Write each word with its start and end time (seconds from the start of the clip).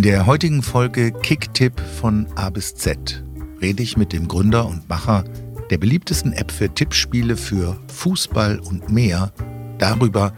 In 0.00 0.04
der 0.04 0.24
heutigen 0.24 0.62
Folge 0.62 1.12
Kicktipp 1.12 1.78
von 1.78 2.26
A 2.34 2.48
bis 2.48 2.74
Z 2.74 3.22
rede 3.60 3.82
ich 3.82 3.98
mit 3.98 4.14
dem 4.14 4.28
Gründer 4.28 4.64
und 4.66 4.88
Macher 4.88 5.24
der 5.68 5.76
beliebtesten 5.76 6.32
App 6.32 6.50
für 6.50 6.72
Tippspiele 6.72 7.36
für 7.36 7.76
Fußball 7.88 8.60
und 8.60 8.88
mehr 8.88 9.30
darüber, 9.76 10.32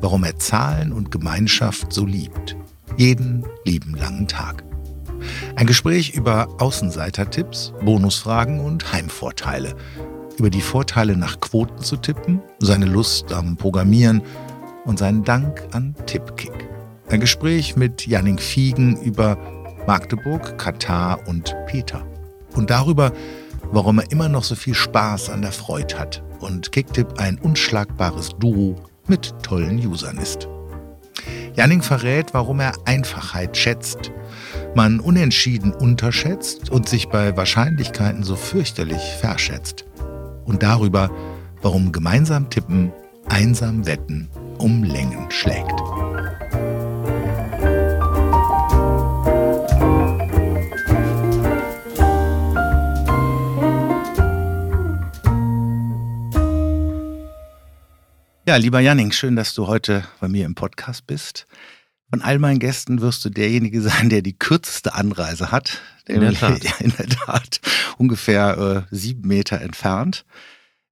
warum 0.00 0.24
er 0.24 0.40
Zahlen 0.40 0.92
und 0.92 1.12
Gemeinschaft 1.12 1.92
so 1.92 2.04
liebt. 2.04 2.56
Jeden 2.96 3.46
lieben 3.64 3.94
langen 3.94 4.26
Tag. 4.26 4.64
Ein 5.54 5.68
Gespräch 5.68 6.14
über 6.14 6.48
Außenseiter-Tipps, 6.58 7.72
Bonusfragen 7.84 8.58
und 8.58 8.92
Heimvorteile. 8.92 9.76
Über 10.38 10.50
die 10.50 10.60
Vorteile 10.60 11.16
nach 11.16 11.38
Quoten 11.38 11.78
zu 11.84 11.98
tippen, 11.98 12.42
seine 12.58 12.86
Lust 12.86 13.32
am 13.32 13.56
Programmieren 13.56 14.22
und 14.84 14.98
seinen 14.98 15.22
Dank 15.22 15.68
an 15.70 15.94
Tippkick. 16.06 16.63
Ein 17.14 17.20
Gespräch 17.20 17.76
mit 17.76 18.08
Janning 18.08 18.38
Fiegen 18.38 19.00
über 19.00 19.38
Magdeburg, 19.86 20.58
Katar 20.58 21.20
und 21.28 21.54
Peter. 21.68 22.04
Und 22.56 22.70
darüber, 22.70 23.12
warum 23.70 24.00
er 24.00 24.10
immer 24.10 24.28
noch 24.28 24.42
so 24.42 24.56
viel 24.56 24.74
Spaß 24.74 25.30
an 25.30 25.40
der 25.40 25.52
Freude 25.52 25.96
hat 25.96 26.24
und 26.40 26.72
Kicktip 26.72 27.20
ein 27.20 27.38
unschlagbares 27.38 28.30
Duo 28.40 28.74
mit 29.06 29.32
tollen 29.44 29.78
Usern 29.86 30.18
ist. 30.18 30.48
Janning 31.54 31.82
verrät, 31.82 32.34
warum 32.34 32.58
er 32.58 32.72
Einfachheit 32.84 33.56
schätzt, 33.56 34.10
man 34.74 34.98
unentschieden 34.98 35.72
unterschätzt 35.72 36.68
und 36.70 36.88
sich 36.88 37.10
bei 37.10 37.36
Wahrscheinlichkeiten 37.36 38.24
so 38.24 38.34
fürchterlich 38.34 39.02
verschätzt. 39.20 39.84
Und 40.46 40.64
darüber, 40.64 41.12
warum 41.62 41.92
gemeinsam 41.92 42.50
tippen, 42.50 42.92
einsam 43.28 43.86
wetten 43.86 44.28
um 44.58 44.82
Längen 44.82 45.30
schlägt. 45.30 45.80
Ja, 58.46 58.56
lieber 58.56 58.80
Janning, 58.80 59.10
schön, 59.10 59.36
dass 59.36 59.54
du 59.54 59.68
heute 59.68 60.04
bei 60.20 60.28
mir 60.28 60.44
im 60.44 60.54
Podcast 60.54 61.06
bist. 61.06 61.46
Von 62.10 62.20
all 62.20 62.38
meinen 62.38 62.58
Gästen 62.58 63.00
wirst 63.00 63.24
du 63.24 63.30
derjenige 63.30 63.80
sein, 63.80 64.10
der 64.10 64.20
die 64.20 64.36
kürzeste 64.38 64.94
Anreise 64.94 65.50
hat. 65.50 65.80
In 66.06 66.20
der 66.20 66.34
Tat. 66.34 66.62
In 66.80 66.90
der 66.90 67.08
Tat. 67.08 67.62
Ungefähr 67.96 68.86
äh, 68.90 68.94
sieben 68.94 69.26
Meter 69.26 69.62
entfernt. 69.62 70.26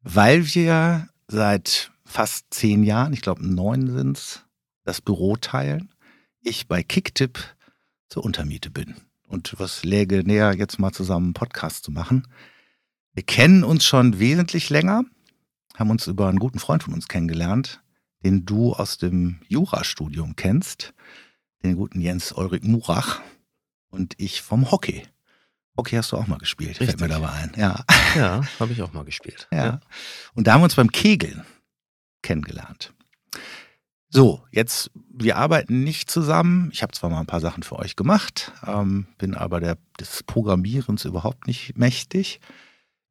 Weil 0.00 0.46
wir 0.54 1.08
seit 1.28 1.90
fast 2.06 2.46
zehn 2.54 2.84
Jahren, 2.84 3.12
ich 3.12 3.20
glaube 3.20 3.46
neun 3.46 3.90
sind 3.90 4.16
es, 4.16 4.46
das 4.84 5.02
Büro 5.02 5.36
teilen. 5.36 5.92
Ich 6.40 6.68
bei 6.68 6.82
Kicktip 6.82 7.38
zur 8.08 8.24
Untermiete 8.24 8.70
bin. 8.70 8.94
Und 9.28 9.54
was 9.58 9.84
läge 9.84 10.24
näher, 10.24 10.54
jetzt 10.54 10.78
mal 10.78 10.92
zusammen 10.92 11.26
einen 11.26 11.34
Podcast 11.34 11.84
zu 11.84 11.90
machen. 11.90 12.26
Wir 13.12 13.24
kennen 13.24 13.62
uns 13.62 13.84
schon 13.84 14.18
wesentlich 14.18 14.70
länger 14.70 15.04
haben 15.82 15.90
uns 15.90 16.06
über 16.06 16.28
einen 16.28 16.38
guten 16.38 16.60
Freund 16.60 16.84
von 16.84 16.94
uns 16.94 17.08
kennengelernt, 17.08 17.82
den 18.24 18.46
du 18.46 18.72
aus 18.72 18.98
dem 18.98 19.40
Jurastudium 19.48 20.36
kennst, 20.36 20.94
den 21.64 21.74
guten 21.74 22.00
Jens 22.00 22.30
Ulrich 22.30 22.62
Murach 22.62 23.20
und 23.90 24.14
ich 24.16 24.42
vom 24.42 24.70
Hockey. 24.70 25.02
Hockey 25.76 25.96
hast 25.96 26.12
du 26.12 26.18
auch 26.18 26.28
mal 26.28 26.38
gespielt, 26.38 26.78
Richtig. 26.78 26.86
fällt 26.86 27.00
mir 27.00 27.08
dabei 27.08 27.30
ein. 27.30 27.52
Ja, 27.56 27.84
ja 28.14 28.42
habe 28.60 28.72
ich 28.72 28.80
auch 28.80 28.92
mal 28.92 29.04
gespielt. 29.04 29.48
Ja. 29.50 29.64
ja. 29.64 29.80
Und 30.34 30.46
da 30.46 30.52
haben 30.52 30.60
wir 30.60 30.66
uns 30.66 30.76
beim 30.76 30.92
Kegeln 30.92 31.44
kennengelernt. 32.22 32.94
So, 34.08 34.44
jetzt, 34.52 34.92
wir 34.94 35.36
arbeiten 35.36 35.82
nicht 35.82 36.12
zusammen. 36.12 36.70
Ich 36.72 36.84
habe 36.84 36.92
zwar 36.92 37.10
mal 37.10 37.18
ein 37.18 37.26
paar 37.26 37.40
Sachen 37.40 37.64
für 37.64 37.80
euch 37.80 37.96
gemacht, 37.96 38.52
ähm, 38.64 39.08
bin 39.18 39.34
aber 39.34 39.58
der, 39.58 39.78
des 39.98 40.22
Programmierens 40.22 41.06
überhaupt 41.06 41.48
nicht 41.48 41.76
mächtig. 41.76 42.38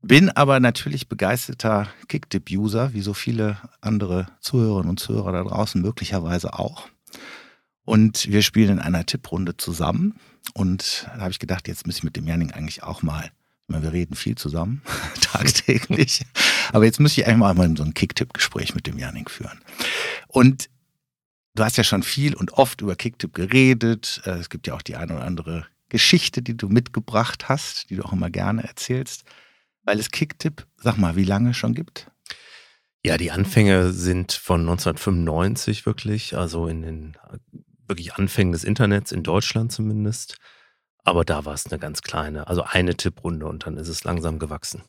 Bin 0.03 0.29
aber 0.29 0.59
natürlich 0.59 1.07
begeisterter 1.07 1.87
Kicktip-User, 2.07 2.93
wie 2.93 3.01
so 3.01 3.13
viele 3.13 3.57
andere 3.81 4.27
Zuhörerinnen 4.39 4.89
und 4.89 4.99
Zuhörer 4.99 5.31
da 5.31 5.43
draußen 5.43 5.79
möglicherweise 5.79 6.57
auch. 6.57 6.87
Und 7.85 8.27
wir 8.27 8.41
spielen 8.41 8.71
in 8.71 8.79
einer 8.79 9.05
Tipprunde 9.05 9.57
zusammen. 9.57 10.15
Und 10.55 11.07
da 11.13 11.21
habe 11.21 11.31
ich 11.31 11.39
gedacht, 11.39 11.67
jetzt 11.67 11.85
muss 11.85 11.97
ich 11.97 12.03
mit 12.03 12.15
dem 12.15 12.25
Janning 12.25 12.51
eigentlich 12.51 12.81
auch 12.81 13.03
mal, 13.03 13.31
meine, 13.67 13.83
wir 13.83 13.93
reden 13.93 14.15
viel 14.15 14.35
zusammen, 14.35 14.81
tagtäglich. 15.21 16.25
Aber 16.73 16.85
jetzt 16.85 16.99
muss 16.99 17.15
ich 17.15 17.27
eigentlich 17.27 17.55
mal 17.55 17.77
so 17.77 17.83
ein 17.83 17.93
Kicktipp-Gespräch 17.93 18.73
mit 18.73 18.87
dem 18.87 18.97
Janning 18.97 19.29
führen. 19.29 19.61
Und 20.27 20.69
du 21.53 21.63
hast 21.63 21.77
ja 21.77 21.83
schon 21.83 22.01
viel 22.01 22.33
und 22.33 22.53
oft 22.53 22.81
über 22.81 22.95
Kicktipp 22.95 23.35
geredet. 23.35 24.23
Äh, 24.25 24.31
es 24.31 24.49
gibt 24.49 24.65
ja 24.65 24.73
auch 24.73 24.81
die 24.81 24.95
eine 24.95 25.13
oder 25.13 25.25
andere 25.25 25.67
Geschichte, 25.89 26.41
die 26.41 26.57
du 26.57 26.69
mitgebracht 26.69 27.49
hast, 27.49 27.91
die 27.91 27.97
du 27.97 28.03
auch 28.03 28.13
immer 28.13 28.31
gerne 28.31 28.63
erzählst 28.63 29.25
weil 29.83 29.99
es 29.99 30.11
Kicktipp, 30.11 30.65
sag 30.77 30.97
mal, 30.97 31.15
wie 31.15 31.23
lange 31.23 31.53
schon 31.53 31.73
gibt? 31.73 32.07
Ja, 33.03 33.17
die 33.17 33.31
Anfänge 33.31 33.91
sind 33.91 34.31
von 34.31 34.61
1995 34.61 35.85
wirklich, 35.85 36.37
also 36.37 36.67
in 36.67 36.81
den 36.83 37.17
wirklich 37.87 38.13
Anfängen 38.13 38.53
des 38.53 38.63
Internets, 38.63 39.11
in 39.11 39.23
Deutschland 39.23 39.71
zumindest. 39.71 40.37
Aber 41.03 41.25
da 41.25 41.45
war 41.45 41.53
es 41.53 41.65
eine 41.65 41.79
ganz 41.79 42.03
kleine, 42.03 42.47
also 42.47 42.63
eine 42.63 42.95
Tipprunde 42.95 43.47
und 43.47 43.65
dann 43.65 43.77
ist 43.77 43.87
es 43.87 44.03
langsam 44.03 44.37
gewachsen. 44.37 44.83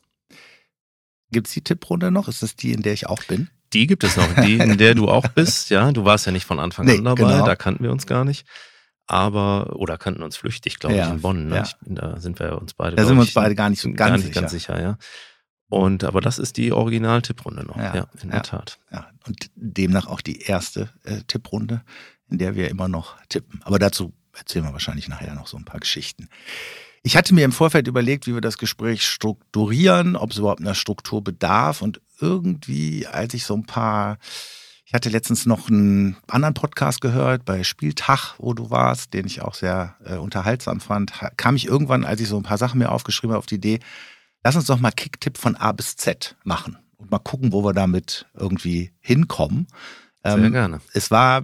Gibt 1.31 1.47
es 1.47 1.53
die 1.53 1.63
Tipprunde 1.63 2.11
noch? 2.11 2.27
Ist 2.27 2.43
das 2.43 2.55
die, 2.55 2.71
in 2.71 2.83
der 2.83 2.93
ich 2.93 3.07
auch 3.07 3.23
bin? 3.23 3.49
Die 3.73 3.87
gibt 3.87 4.03
es 4.03 4.15
noch, 4.15 4.31
die, 4.45 4.57
in 4.57 4.77
der 4.77 4.93
du 4.93 5.09
auch 5.09 5.27
bist, 5.29 5.71
ja. 5.71 5.91
Du 5.91 6.05
warst 6.05 6.27
ja 6.27 6.31
nicht 6.31 6.45
von 6.45 6.59
Anfang 6.59 6.85
nee, 6.85 6.97
an 6.97 7.05
dabei, 7.05 7.33
genau. 7.33 7.45
da 7.45 7.55
kannten 7.55 7.83
wir 7.83 7.91
uns 7.91 8.05
gar 8.05 8.23
nicht 8.23 8.45
aber 9.07 9.75
oder 9.75 9.97
kannten 9.97 10.23
uns 10.23 10.37
flüchtig, 10.37 10.79
glaube 10.79 10.95
ja, 10.95 11.07
ich, 11.07 11.13
in 11.13 11.21
Bonn. 11.21 11.47
Ne? 11.47 11.55
Ja. 11.57 11.63
Ich, 11.63 11.75
da 11.81 12.19
sind 12.19 12.39
wir 12.39 12.59
uns 12.61 12.73
beide. 12.73 12.95
Da 12.95 13.05
sind 13.05 13.15
wir 13.15 13.21
uns 13.21 13.33
beide 13.33 13.55
gar 13.55 13.69
nicht 13.69 13.81
so 13.81 13.89
ganz, 13.89 13.97
gar 13.97 14.11
nicht 14.11 14.25
sicher. 14.25 14.41
ganz 14.41 14.51
sicher, 14.51 14.81
ja. 14.81 14.97
Und 15.69 16.03
aber 16.03 16.21
das 16.21 16.37
ist 16.37 16.57
die 16.57 16.71
Original-Tipprunde 16.71 17.65
noch, 17.65 17.77
ja, 17.77 17.95
ja 17.95 18.07
in 18.21 18.29
der 18.29 18.43
Tat. 18.43 18.77
Ja. 18.91 19.07
Und 19.25 19.49
demnach 19.55 20.05
auch 20.05 20.21
die 20.21 20.41
erste 20.41 20.89
äh, 21.03 21.21
Tipprunde, 21.27 21.81
in 22.29 22.37
der 22.37 22.55
wir 22.55 22.69
immer 22.69 22.87
noch 22.87 23.15
tippen. 23.27 23.61
Aber 23.63 23.79
dazu 23.79 24.13
erzählen 24.37 24.65
wir 24.65 24.73
wahrscheinlich 24.73 25.07
nachher 25.07 25.33
noch 25.33 25.47
so 25.47 25.57
ein 25.57 25.65
paar 25.65 25.79
Geschichten. 25.79 26.29
Ich 27.01 27.17
hatte 27.17 27.33
mir 27.33 27.43
im 27.43 27.51
Vorfeld 27.51 27.87
überlegt, 27.87 28.27
wie 28.27 28.33
wir 28.33 28.41
das 28.41 28.57
Gespräch 28.57 29.05
strukturieren, 29.05 30.15
ob 30.15 30.31
es 30.31 30.37
überhaupt 30.37 30.61
einer 30.61 30.75
Struktur 30.75 31.23
bedarf. 31.23 31.81
Und 31.81 32.01
irgendwie, 32.19 33.07
als 33.07 33.33
ich 33.33 33.43
so 33.43 33.55
ein 33.55 33.65
paar 33.65 34.19
ich 34.93 34.95
hatte 34.95 35.09
letztens 35.09 35.47
noch 35.47 35.69
einen 35.69 36.17
anderen 36.27 36.53
Podcast 36.53 37.01
gehört 37.01 37.45
bei 37.45 37.63
Spieltag, 37.63 38.35
wo 38.37 38.53
du 38.53 38.69
warst, 38.69 39.15
den 39.15 39.25
ich 39.25 39.41
auch 39.41 39.55
sehr 39.55 39.95
äh, 40.05 40.17
unterhaltsam 40.17 40.79
fand. 40.81 41.11
Kam 41.35 41.55
ich 41.55 41.65
irgendwann, 41.65 42.05
als 42.05 42.21
ich 42.21 42.27
so 42.27 42.37
ein 42.37 42.43
paar 42.43 42.59
Sachen 42.59 42.77
mir 42.77 42.91
aufgeschrieben 42.91 43.31
habe, 43.31 43.39
auf 43.39 43.47
die 43.47 43.55
Idee, 43.55 43.79
lass 44.43 44.55
uns 44.55 44.67
doch 44.67 44.79
mal 44.79 44.91
Kicktipp 44.91 45.39
von 45.39 45.55
A 45.55 45.71
bis 45.71 45.95
Z 45.95 46.35
machen 46.43 46.77
und 46.97 47.09
mal 47.09 47.17
gucken, 47.17 47.53
wo 47.53 47.63
wir 47.63 47.73
damit 47.73 48.27
irgendwie 48.35 48.91
hinkommen. 48.99 49.65
Sehr 50.23 50.37
ähm, 50.37 50.51
gerne. 50.51 50.79
Es 50.93 51.09
war 51.09 51.41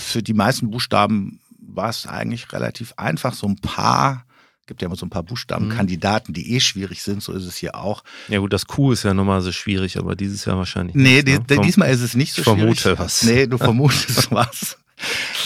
für 0.00 0.22
die 0.22 0.32
meisten 0.32 0.70
Buchstaben 0.70 1.40
war 1.58 1.90
es 1.90 2.06
eigentlich 2.06 2.50
relativ 2.54 2.94
einfach, 2.96 3.34
so 3.34 3.46
ein 3.46 3.56
paar 3.56 4.25
gibt 4.66 4.82
ja 4.82 4.86
immer 4.86 4.96
so 4.96 5.06
ein 5.06 5.10
paar 5.10 5.22
Buchstabenkandidaten, 5.22 6.34
die 6.34 6.54
eh 6.54 6.60
schwierig 6.60 7.02
sind, 7.02 7.22
so 7.22 7.32
ist 7.32 7.44
es 7.44 7.56
hier 7.56 7.76
auch. 7.76 8.02
Ja 8.28 8.40
gut, 8.40 8.52
das 8.52 8.66
Q 8.66 8.92
ist 8.92 9.04
ja 9.04 9.14
normalerweise 9.14 9.52
schwierig, 9.52 9.98
aber 9.98 10.16
dieses 10.16 10.44
Jahr 10.44 10.58
wahrscheinlich 10.58 10.94
nee, 10.96 11.22
nicht. 11.22 11.48
Nee, 11.48 11.56
ne? 11.56 11.62
diesmal 11.62 11.90
ist 11.90 12.00
es 12.00 12.14
nicht 12.14 12.32
so 12.32 12.42
ich 12.42 12.44
vermute 12.44 12.80
schwierig. 12.80 12.98
was. 12.98 13.22
Nee, 13.22 13.46
du 13.46 13.58
vermutest 13.58 14.30
was. 14.30 14.78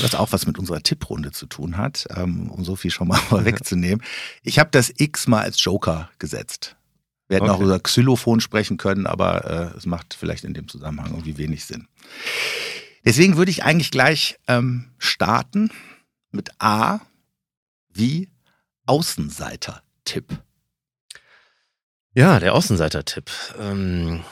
Was 0.01 0.15
auch 0.15 0.31
was 0.33 0.47
mit 0.47 0.59
unserer 0.59 0.81
Tipprunde 0.81 1.33
zu 1.33 1.47
tun 1.47 1.77
hat, 1.77 2.07
ähm, 2.17 2.51
um 2.51 2.65
so 2.65 2.77
viel 2.77 2.91
schon 2.91 3.09
mal 3.09 3.17
vorwegzunehmen. 3.29 4.03
Ich 4.43 4.59
habe 4.59 4.71
das 4.71 4.93
X 4.97 5.27
mal 5.27 5.43
als 5.43 5.63
Joker 5.63 6.09
gesetzt. 6.19 6.77
Wir 7.29 7.37
hätten 7.37 7.49
okay. 7.49 7.59
auch 7.59 7.61
über 7.61 7.79
Xylophon 7.79 8.41
sprechen 8.41 8.77
können, 8.77 9.07
aber 9.07 9.73
äh, 9.75 9.77
es 9.77 9.87
macht 9.87 10.15
vielleicht 10.19 10.45
in 10.45 10.55
dem 10.55 10.69
Zusammenhang 10.69 11.13
irgendwie 11.13 11.39
wenig 11.39 11.65
Sinn. 11.65 11.87
Deswegen 13.05 13.37
würde 13.37 13.51
ich 13.51 13.65
eigentlich 13.65 13.91
gleich 13.91 14.39
ähm, 14.49 14.91
starten 14.99 15.71
mit 16.33 16.51
A 16.59 17.01
wie 17.93 18.29
Außenseiter-Tipp? 18.87 20.27
Ja, 22.15 22.41
der 22.41 22.55
Außenseiter-Tipp. 22.55 23.31
Ähm, 23.59 24.25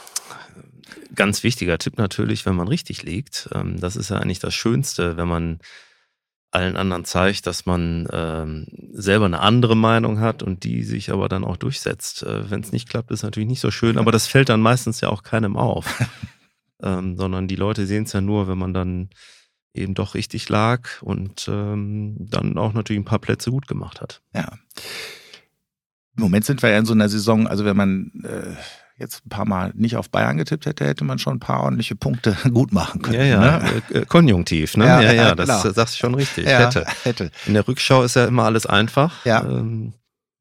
ganz 1.15 1.43
wichtiger 1.43 1.77
Tipp 1.77 1.97
natürlich, 1.97 2.45
wenn 2.45 2.55
man 2.55 2.67
richtig 2.67 3.03
liegt. 3.03 3.49
Ähm, 3.53 3.79
das 3.79 3.95
ist 3.95 4.09
ja 4.09 4.17
eigentlich 4.17 4.39
das 4.39 4.53
Schönste, 4.53 5.17
wenn 5.17 5.27
man 5.27 5.59
allen 6.51 6.77
anderen 6.77 7.05
zeigt, 7.05 7.45
dass 7.45 7.65
man 7.65 8.07
ähm, 8.11 8.65
selber 8.91 9.25
eine 9.25 9.39
andere 9.39 9.75
Meinung 9.75 10.19
hat 10.19 10.41
und 10.41 10.63
die 10.63 10.83
sich 10.83 11.11
aber 11.11 11.29
dann 11.29 11.43
auch 11.43 11.57
durchsetzt. 11.57 12.23
Äh, 12.23 12.49
wenn 12.49 12.61
es 12.61 12.71
nicht 12.71 12.89
klappt, 12.89 13.11
ist 13.11 13.23
natürlich 13.23 13.49
nicht 13.49 13.59
so 13.59 13.71
schön, 13.71 13.97
aber 13.97 14.11
das 14.11 14.27
fällt 14.27 14.49
dann 14.49 14.61
meistens 14.61 15.01
ja 15.01 15.09
auch 15.09 15.23
keinem 15.23 15.57
auf. 15.57 15.85
ähm, 16.83 17.17
sondern 17.17 17.47
die 17.47 17.55
Leute 17.55 17.85
sehen 17.85 18.05
es 18.05 18.13
ja 18.13 18.21
nur, 18.21 18.47
wenn 18.47 18.57
man 18.57 18.73
dann 18.73 19.09
eben 19.73 19.93
doch 19.93 20.15
richtig 20.15 20.49
lag 20.49 21.01
und 21.01 21.47
ähm, 21.47 22.15
dann 22.19 22.57
auch 22.57 22.73
natürlich 22.73 23.01
ein 23.01 23.05
paar 23.05 23.19
Plätze 23.19 23.51
gut 23.51 23.67
gemacht 23.67 24.01
hat. 24.01 24.21
Ja. 24.33 24.53
Im 26.17 26.23
Moment 26.23 26.45
sind 26.45 26.61
wir 26.61 26.69
ja 26.69 26.77
in 26.79 26.85
so 26.85 26.93
einer 26.93 27.07
Saison, 27.09 27.47
also 27.47 27.65
wenn 27.65 27.77
man 27.77 28.11
äh, 28.23 28.55
jetzt 28.97 29.25
ein 29.25 29.29
paar 29.29 29.45
Mal 29.45 29.71
nicht 29.75 29.95
auf 29.95 30.09
Bayern 30.09 30.37
getippt 30.37 30.65
hätte, 30.65 30.85
hätte 30.85 31.05
man 31.05 31.19
schon 31.19 31.37
ein 31.37 31.39
paar 31.39 31.63
ordentliche 31.63 31.95
Punkte 31.95 32.35
gut 32.53 32.73
machen 32.73 33.01
können. 33.01 33.19
Ja, 33.19 33.23
ja, 33.23 33.59
ne? 33.59 33.81
äh, 33.91 34.05
Konjunktiv, 34.05 34.75
ne? 34.75 34.85
Ja, 34.85 35.01
Ja, 35.01 35.13
ja, 35.13 35.35
das 35.35 35.47
genau. 35.47 35.69
äh, 35.69 35.73
sagst 35.73 35.95
du 35.95 35.99
schon 35.99 36.15
richtig. 36.15 36.45
Ja, 36.45 36.59
Hätte. 36.59 36.85
hätte. 37.03 37.31
In 37.45 37.53
der 37.53 37.67
Rückschau 37.67 38.03
ist 38.03 38.15
ja 38.15 38.25
immer 38.25 38.43
alles 38.43 38.65
einfach. 38.65 39.25
Ja. 39.25 39.43
Ähm, 39.43 39.93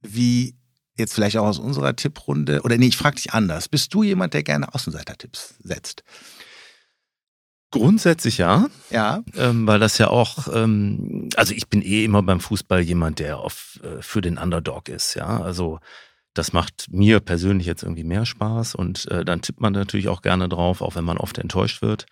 Wie 0.02 0.56
jetzt 0.96 1.14
vielleicht 1.14 1.36
auch 1.36 1.46
aus 1.46 1.60
unserer 1.60 1.94
Tipprunde, 1.94 2.62
oder 2.62 2.76
nee, 2.76 2.86
ich 2.88 2.96
frage 2.96 3.16
dich 3.16 3.32
anders. 3.32 3.68
Bist 3.68 3.94
du 3.94 4.02
jemand, 4.02 4.34
der 4.34 4.42
gerne 4.42 4.74
Außenseiter-Tipps 4.74 5.54
setzt? 5.62 6.02
Grundsätzlich 7.70 8.38
ja. 8.38 8.66
Ja. 8.90 9.22
ähm, 9.36 9.66
weil 9.66 9.78
das 9.78 9.98
ja 9.98 10.08
auch, 10.08 10.48
ähm, 10.54 11.28
also 11.36 11.54
ich 11.54 11.68
bin 11.68 11.82
eh 11.82 12.04
immer 12.04 12.22
beim 12.22 12.40
Fußball 12.40 12.80
jemand, 12.80 13.18
der 13.18 13.38
auf, 13.38 13.80
äh, 13.82 14.02
für 14.02 14.20
den 14.20 14.38
Underdog 14.38 14.88
ist, 14.88 15.14
ja. 15.14 15.40
Also 15.40 15.78
das 16.34 16.52
macht 16.52 16.86
mir 16.90 17.20
persönlich 17.20 17.66
jetzt 17.66 17.82
irgendwie 17.82 18.04
mehr 18.04 18.24
Spaß 18.24 18.74
und 18.74 19.10
äh, 19.10 19.24
dann 19.24 19.42
tippt 19.42 19.60
man 19.60 19.72
natürlich 19.72 20.08
auch 20.08 20.22
gerne 20.22 20.48
drauf, 20.48 20.82
auch 20.82 20.94
wenn 20.94 21.04
man 21.04 21.18
oft 21.18 21.38
enttäuscht 21.38 21.82
wird. 21.82 22.06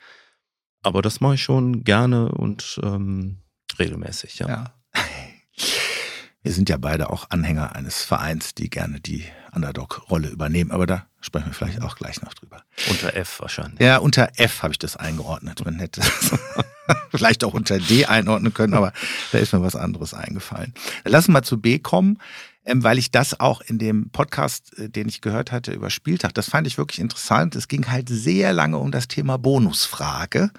Aber 0.82 1.03
das 1.03 1.20
mache 1.20 1.35
ich 1.35 1.43
schon 1.43 1.85
gerne 1.85 2.31
und 2.32 2.81
ähm, 2.82 3.38
regelmäßig, 3.79 4.38
ja. 4.38 4.49
Ja. 4.49 4.75
Wir 6.46 6.52
sind 6.52 6.69
ja 6.69 6.76
beide 6.76 7.10
auch 7.10 7.26
Anhänger 7.31 7.75
eines 7.75 8.04
Vereins, 8.04 8.54
die 8.54 8.70
gerne 8.70 9.00
die 9.00 9.25
Underdog-Rolle 9.52 10.28
übernehmen, 10.28 10.70
aber 10.70 10.87
da 10.87 11.04
sprechen 11.20 11.46
wir 11.46 11.52
vielleicht 11.54 11.82
auch 11.82 11.96
gleich 11.96 12.22
noch 12.22 12.34
drüber. 12.34 12.62
Unter 12.88 13.16
F 13.16 13.40
wahrscheinlich. 13.40 13.81
Ja, 13.81 13.96
unter 13.96 14.31
F 14.37 14.62
habe 14.62 14.70
ich 14.72 14.78
das 14.78 14.96
eingeordnet. 14.96 15.64
Man 15.64 15.81
hätte 15.81 16.02
es 16.02 16.31
vielleicht 17.10 17.43
auch 17.43 17.52
unter 17.52 17.81
D 17.81 18.06
einordnen 18.06 18.54
können, 18.54 18.75
aber 18.75 18.93
da 19.32 19.38
ist 19.38 19.52
mir 19.52 19.60
was 19.60 19.75
anderes 19.75 20.14
eingefallen. 20.14 20.72
Lass 21.04 21.25
uns 21.26 21.32
mal 21.32 21.43
zu 21.43 21.60
B 21.60 21.81
kommen, 21.81 22.19
ähm, 22.64 22.84
weil 22.84 22.99
ich 22.99 23.10
das 23.10 23.40
auch 23.40 23.60
in 23.62 23.78
dem 23.78 24.10
Podcast, 24.10 24.78
äh, 24.78 24.88
den 24.88 25.08
ich 25.08 25.22
gehört 25.22 25.50
hatte 25.50 25.72
über 25.72 25.90
Spieltag, 25.90 26.32
das 26.34 26.49
fand 26.49 26.69
ich 26.69 26.78
wirklich 26.78 27.00
interessant. 27.00 27.56
Es 27.56 27.66
ging 27.66 27.88
halt 27.90 28.08
sehr 28.08 28.52
lange 28.52 28.78
um 28.78 28.92
das 28.92 29.08
Thema 29.08 29.37
Bonusfrage, 29.37 30.52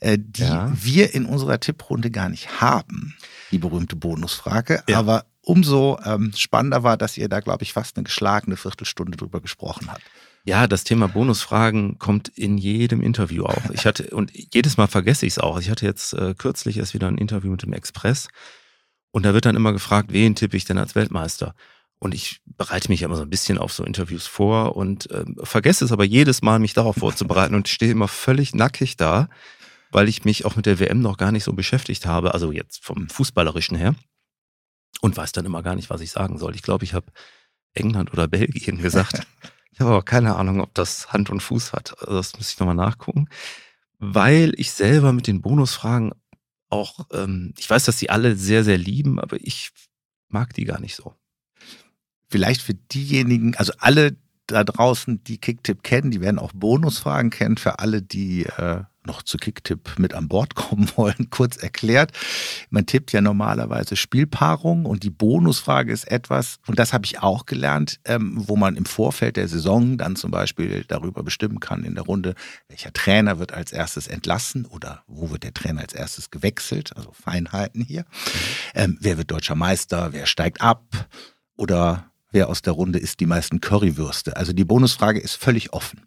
äh, 0.00 0.18
die 0.20 0.42
Ja. 0.42 0.72
wir 0.74 1.14
in 1.14 1.24
unserer 1.24 1.60
Tipprunde 1.60 2.10
gar 2.10 2.28
nicht 2.30 2.60
haben, 2.60 3.14
die 3.50 3.58
berühmte 3.58 3.96
Bonusfrage. 3.96 4.82
Ja. 4.88 4.98
Aber 4.98 5.24
umso 5.42 5.98
ähm, 6.04 6.32
spannender 6.36 6.82
war, 6.82 6.96
dass 6.96 7.16
ihr 7.16 7.28
da, 7.28 7.40
glaube 7.40 7.62
ich, 7.64 7.72
fast 7.72 7.96
eine 7.96 8.04
geschlagene 8.04 8.56
Viertelstunde 8.56 9.16
drüber 9.16 9.40
gesprochen 9.40 9.90
habt. 9.90 10.02
Ja, 10.44 10.66
das 10.66 10.84
Thema 10.84 11.06
Bonusfragen 11.08 11.98
kommt 11.98 12.28
in 12.28 12.56
jedem 12.56 13.02
Interview 13.02 13.44
auch. 13.44 13.70
Ich 13.72 13.84
hatte, 13.84 14.10
und 14.10 14.32
jedes 14.54 14.78
Mal 14.78 14.86
vergesse 14.86 15.26
ich 15.26 15.34
es 15.34 15.38
auch. 15.38 15.60
Ich 15.60 15.68
hatte 15.68 15.84
jetzt 15.84 16.14
äh, 16.14 16.34
kürzlich 16.36 16.78
erst 16.78 16.94
wieder 16.94 17.08
ein 17.08 17.18
Interview 17.18 17.50
mit 17.50 17.62
dem 17.62 17.74
Express 17.74 18.28
und 19.10 19.24
da 19.24 19.34
wird 19.34 19.44
dann 19.44 19.56
immer 19.56 19.72
gefragt, 19.72 20.12
wen 20.12 20.34
tippe 20.34 20.56
ich 20.56 20.64
denn 20.64 20.78
als 20.78 20.94
Weltmeister? 20.94 21.54
Und 21.98 22.14
ich 22.14 22.40
bereite 22.46 22.88
mich 22.88 23.02
immer 23.02 23.16
so 23.16 23.22
ein 23.22 23.30
bisschen 23.30 23.58
auf 23.58 23.72
so 23.72 23.84
Interviews 23.84 24.26
vor 24.26 24.76
und 24.76 25.08
ähm, 25.12 25.36
vergesse 25.42 25.84
es 25.84 25.92
aber 25.92 26.04
jedes 26.04 26.40
Mal, 26.40 26.58
mich 26.58 26.72
darauf 26.72 26.96
vorzubereiten 26.96 27.54
und 27.54 27.68
stehe 27.68 27.92
immer 27.92 28.08
völlig 28.08 28.54
nackig 28.54 28.96
da, 28.96 29.28
weil 29.90 30.08
ich 30.08 30.24
mich 30.24 30.44
auch 30.44 30.56
mit 30.56 30.66
der 30.66 30.78
WM 30.78 31.00
noch 31.00 31.16
gar 31.16 31.32
nicht 31.32 31.44
so 31.44 31.52
beschäftigt 31.52 32.06
habe, 32.06 32.34
also 32.34 32.52
jetzt 32.52 32.84
vom 32.84 33.08
Fußballerischen 33.08 33.76
her 33.76 33.94
und 35.00 35.16
weiß 35.16 35.32
dann 35.32 35.46
immer 35.46 35.62
gar 35.62 35.76
nicht, 35.76 35.90
was 35.90 36.00
ich 36.00 36.10
sagen 36.10 36.38
soll. 36.38 36.54
Ich 36.54 36.62
glaube, 36.62 36.84
ich 36.84 36.94
habe 36.94 37.12
England 37.74 38.12
oder 38.12 38.28
Belgien 38.28 38.78
gesagt. 38.78 39.26
Ich 39.72 39.80
habe 39.80 39.92
aber 39.94 40.02
keine 40.02 40.36
Ahnung, 40.36 40.60
ob 40.60 40.74
das 40.74 41.10
Hand 41.10 41.30
und 41.30 41.40
Fuß 41.40 41.72
hat. 41.72 41.98
Also 42.00 42.14
das 42.14 42.36
muss 42.36 42.52
ich 42.52 42.58
nochmal 42.58 42.74
nachgucken. 42.74 43.30
Weil 43.98 44.52
ich 44.58 44.72
selber 44.72 45.14
mit 45.14 45.26
den 45.26 45.40
Bonusfragen 45.40 46.12
auch, 46.68 47.06
ähm, 47.12 47.54
ich 47.56 47.70
weiß, 47.70 47.84
dass 47.84 47.96
die 47.96 48.10
alle 48.10 48.36
sehr, 48.36 48.62
sehr 48.62 48.76
lieben, 48.76 49.18
aber 49.18 49.38
ich 49.40 49.70
mag 50.28 50.52
die 50.52 50.64
gar 50.64 50.80
nicht 50.80 50.96
so. 50.96 51.14
vielleicht 52.28 52.60
für 52.62 52.74
diejenigen, 52.74 53.56
also 53.56 53.72
alle 53.78 54.16
da 54.52 54.64
draußen, 54.64 55.22
die 55.24 55.38
Kicktipp 55.38 55.82
kennen, 55.82 56.10
die 56.10 56.20
werden 56.20 56.38
auch 56.38 56.52
Bonusfragen 56.52 57.30
kennen. 57.30 57.56
Für 57.56 57.78
alle, 57.78 58.02
die 58.02 58.44
äh, 58.44 58.82
noch 59.04 59.22
zu 59.22 59.38
Kicktipp 59.38 59.98
mit 59.98 60.14
an 60.14 60.28
Bord 60.28 60.54
kommen 60.54 60.90
wollen, 60.96 61.30
kurz 61.30 61.56
erklärt. 61.56 62.12
Man 62.70 62.86
tippt 62.86 63.12
ja 63.12 63.20
normalerweise 63.20 63.96
Spielpaarungen 63.96 64.86
und 64.86 65.02
die 65.02 65.10
Bonusfrage 65.10 65.92
ist 65.92 66.10
etwas, 66.10 66.58
und 66.66 66.78
das 66.78 66.92
habe 66.92 67.06
ich 67.06 67.20
auch 67.20 67.46
gelernt, 67.46 68.00
ähm, 68.04 68.34
wo 68.36 68.56
man 68.56 68.76
im 68.76 68.84
Vorfeld 68.84 69.36
der 69.36 69.48
Saison 69.48 69.96
dann 69.96 70.16
zum 70.16 70.30
Beispiel 70.30 70.84
darüber 70.86 71.22
bestimmen 71.22 71.60
kann 71.60 71.84
in 71.84 71.94
der 71.94 72.04
Runde, 72.04 72.34
welcher 72.68 72.92
Trainer 72.92 73.38
wird 73.38 73.52
als 73.52 73.72
erstes 73.72 74.06
entlassen 74.06 74.66
oder 74.66 75.02
wo 75.06 75.30
wird 75.30 75.44
der 75.44 75.54
Trainer 75.54 75.80
als 75.80 75.94
erstes 75.94 76.30
gewechselt, 76.30 76.96
also 76.96 77.12
Feinheiten 77.12 77.82
hier. 77.82 78.04
Ähm, 78.74 78.98
wer 79.00 79.18
wird 79.18 79.30
deutscher 79.30 79.54
Meister, 79.54 80.12
wer 80.12 80.26
steigt 80.26 80.60
ab 80.60 80.84
oder 81.56 82.09
wer 82.30 82.48
aus 82.48 82.62
der 82.62 82.72
Runde 82.72 82.98
isst 82.98 83.20
die 83.20 83.26
meisten 83.26 83.60
Currywürste. 83.60 84.36
Also 84.36 84.52
die 84.52 84.64
Bonusfrage 84.64 85.20
ist 85.20 85.34
völlig 85.34 85.72
offen. 85.72 86.06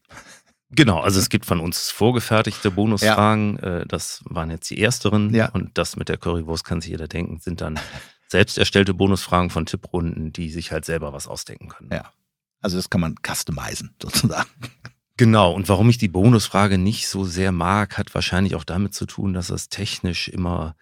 Genau, 0.69 1.01
also 1.01 1.19
es 1.19 1.29
gibt 1.29 1.45
von 1.45 1.59
uns 1.59 1.91
vorgefertigte 1.91 2.71
Bonusfragen. 2.71 3.59
Äh, 3.59 3.85
Das 3.87 4.23
waren 4.25 4.49
jetzt 4.49 4.69
die 4.69 4.81
ersteren. 4.81 5.33
Ja. 5.33 5.49
Und 5.49 5.77
das 5.77 5.95
mit 5.95 6.09
der 6.09 6.17
Currywurst 6.17 6.63
kann 6.63 6.81
sich 6.81 6.89
jeder 6.91 7.07
denken, 7.07 7.39
sind 7.39 7.61
dann 7.61 7.79
selbst 8.27 8.57
erstellte 8.57 8.95
Bonusfragen 8.95 9.51
von 9.51 9.67
Tipprunden, 9.67 10.33
die 10.33 10.49
sich 10.49 10.71
halt 10.71 10.85
selber 10.85 11.13
was 11.13 11.27
ausdenken 11.27 11.69
können. 11.69 11.89
Ja. 11.91 12.11
Also 12.61 12.77
das 12.77 12.89
kann 12.89 13.01
man 13.01 13.15
customizen 13.23 13.95
sozusagen. 14.01 14.49
Genau, 15.17 15.53
und 15.53 15.69
warum 15.69 15.89
ich 15.89 15.99
die 15.99 16.07
Bonusfrage 16.07 16.79
nicht 16.79 17.07
so 17.07 17.23
sehr 17.23 17.51
mag, 17.51 17.99
hat 17.99 18.15
wahrscheinlich 18.15 18.55
auch 18.55 18.63
damit 18.63 18.95
zu 18.95 19.05
tun, 19.05 19.33
dass 19.33 19.51
es 19.51 19.69
technisch 19.69 20.27
immer 20.27 20.75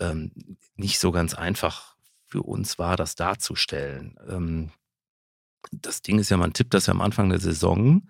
ähm, 0.00 0.32
nicht 0.74 0.98
so 0.98 1.12
ganz 1.12 1.34
einfach 1.34 1.94
für 2.30 2.42
uns 2.42 2.78
war, 2.78 2.96
das 2.96 3.16
darzustellen. 3.16 4.16
Ähm, 4.28 4.70
das 5.72 6.02
Ding 6.02 6.18
ist 6.18 6.30
ja, 6.30 6.36
man 6.36 6.52
tippt 6.52 6.74
das 6.74 6.86
ja 6.86 6.94
am 6.94 7.00
Anfang 7.00 7.28
der 7.28 7.40
Saison 7.40 8.08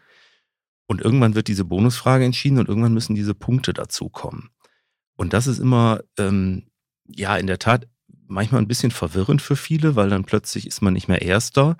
und 0.86 1.00
irgendwann 1.00 1.34
wird 1.34 1.48
diese 1.48 1.64
Bonusfrage 1.64 2.24
entschieden 2.24 2.58
und 2.58 2.68
irgendwann 2.68 2.94
müssen 2.94 3.14
diese 3.14 3.34
Punkte 3.34 3.72
dazukommen. 3.72 4.50
Und 5.16 5.32
das 5.32 5.46
ist 5.46 5.58
immer, 5.58 6.00
ähm, 6.18 6.66
ja, 7.06 7.36
in 7.36 7.46
der 7.46 7.58
Tat 7.58 7.88
manchmal 8.26 8.60
ein 8.60 8.68
bisschen 8.68 8.90
verwirrend 8.90 9.42
für 9.42 9.56
viele, 9.56 9.96
weil 9.96 10.08
dann 10.08 10.24
plötzlich 10.24 10.66
ist 10.66 10.82
man 10.82 10.94
nicht 10.94 11.08
mehr 11.08 11.22
Erster, 11.22 11.76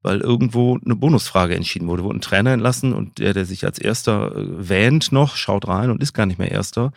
weil 0.00 0.20
irgendwo 0.20 0.78
eine 0.84 0.94
Bonusfrage 0.94 1.54
entschieden 1.54 1.88
wurde, 1.88 2.04
wurde 2.04 2.18
ein 2.18 2.22
Trainer 2.22 2.52
entlassen 2.52 2.92
und 2.92 3.18
der, 3.18 3.34
der 3.34 3.44
sich 3.44 3.64
als 3.64 3.78
Erster 3.78 4.34
äh, 4.36 4.68
wähnt 4.68 5.12
noch, 5.12 5.36
schaut 5.36 5.66
rein 5.66 5.90
und 5.90 6.02
ist 6.02 6.12
gar 6.12 6.26
nicht 6.26 6.38
mehr 6.38 6.50
Erster, 6.50 6.92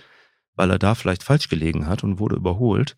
weil 0.55 0.69
er 0.69 0.79
da 0.79 0.95
vielleicht 0.95 1.23
falsch 1.23 1.49
gelegen 1.49 1.87
hat 1.87 2.03
und 2.03 2.19
wurde 2.19 2.35
überholt. 2.35 2.95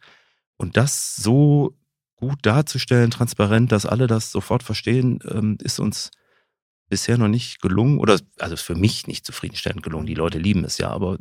Und 0.58 0.78
das 0.78 1.16
so 1.16 1.76
gut 2.16 2.40
darzustellen, 2.44 3.12
transparent, 3.12 3.72
dass 3.72 3.86
alle 3.86 4.08
das 4.08 4.32
sofort 4.32 4.64
verstehen, 4.64 5.20
ähm, 5.30 5.58
ist 5.62 5.80
uns 5.80 6.12
bisher 6.90 7.18
noch 7.18 7.28
nicht 7.28 7.62
gelungen 7.62 7.98
oder 7.98 8.20
also 8.40 8.54
ist 8.54 8.62
für 8.62 8.76
mich 8.76 9.08
nicht 9.08 9.26
zufriedenstellend 9.26 9.84
gelungen. 9.84 10.06
Die 10.06 10.14
Leute 10.14 10.38
lieben 10.38 10.64
es 10.64 10.78
ja, 10.78 10.90
aber 10.90 11.18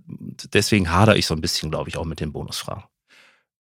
deswegen 0.52 0.90
hadere 0.92 1.16
ich 1.16 1.26
so 1.26 1.34
ein 1.34 1.40
bisschen, 1.40 1.70
glaube 1.70 1.88
ich, 1.88 1.96
auch 1.96 2.04
mit 2.04 2.20
den 2.20 2.32
Bonusfragen. 2.32 2.84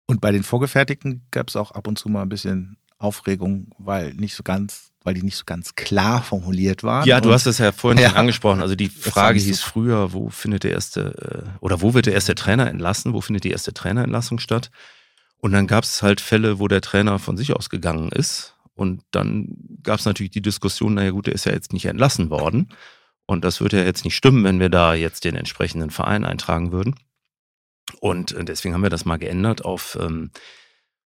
Und 0.06 0.20
bei 0.20 0.32
den 0.32 0.42
Vorgefertigten 0.42 1.26
gab 1.30 1.48
es 1.48 1.56
auch 1.56 1.70
ab 1.70 1.86
und 1.88 1.98
zu 1.98 2.08
mal 2.10 2.22
ein 2.22 2.28
bisschen 2.28 2.76
Aufregung, 2.98 3.70
weil 3.78 4.12
nicht 4.14 4.34
so 4.34 4.42
ganz, 4.42 4.92
weil 5.02 5.14
die 5.14 5.22
nicht 5.22 5.36
so 5.36 5.44
ganz 5.46 5.74
klar 5.74 6.22
formuliert 6.22 6.82
waren. 6.84 7.06
Ja, 7.08 7.20
du 7.20 7.32
hast 7.32 7.46
es 7.46 7.58
ja 7.58 7.72
vorhin 7.72 7.98
Ja. 8.02 8.10
schon 8.10 8.18
angesprochen. 8.18 8.60
Also 8.60 8.74
die 8.74 8.88
Frage 8.90 9.38
hieß 9.40 9.60
so- 9.60 9.66
früher, 9.66 10.12
wo 10.12 10.28
findet 10.28 10.64
der 10.64 10.72
erste 10.72 11.46
äh, 11.56 11.58
oder 11.60 11.80
wo 11.80 11.94
wird 11.94 12.06
der 12.06 12.12
erste 12.14 12.34
Trainer 12.34 12.68
entlassen? 12.68 13.12
Wo 13.14 13.20
findet 13.22 13.44
die 13.44 13.50
erste 13.50 13.72
Trainerentlassung 13.72 14.38
statt? 14.38 14.70
Und 15.44 15.52
dann 15.52 15.66
gab 15.66 15.84
es 15.84 16.02
halt 16.02 16.22
Fälle, 16.22 16.58
wo 16.58 16.68
der 16.68 16.80
Trainer 16.80 17.18
von 17.18 17.36
sich 17.36 17.52
aus 17.52 17.68
gegangen 17.68 18.08
ist. 18.10 18.56
Und 18.72 19.02
dann 19.10 19.54
gab 19.82 19.98
es 19.98 20.06
natürlich 20.06 20.30
die 20.30 20.40
Diskussion, 20.40 20.94
naja 20.94 21.10
gut, 21.10 21.26
der 21.26 21.34
ist 21.34 21.44
ja 21.44 21.52
jetzt 21.52 21.74
nicht 21.74 21.84
entlassen 21.84 22.30
worden. 22.30 22.70
Und 23.26 23.44
das 23.44 23.60
würde 23.60 23.76
ja 23.76 23.84
jetzt 23.84 24.06
nicht 24.06 24.16
stimmen, 24.16 24.42
wenn 24.44 24.58
wir 24.58 24.70
da 24.70 24.94
jetzt 24.94 25.22
den 25.22 25.36
entsprechenden 25.36 25.90
Verein 25.90 26.24
eintragen 26.24 26.72
würden. 26.72 26.94
Und 28.00 28.32
äh, 28.32 28.42
deswegen 28.46 28.72
haben 28.72 28.82
wir 28.84 28.88
das 28.88 29.04
mal 29.04 29.18
geändert 29.18 29.66
auf, 29.66 29.98
ähm, 30.00 30.30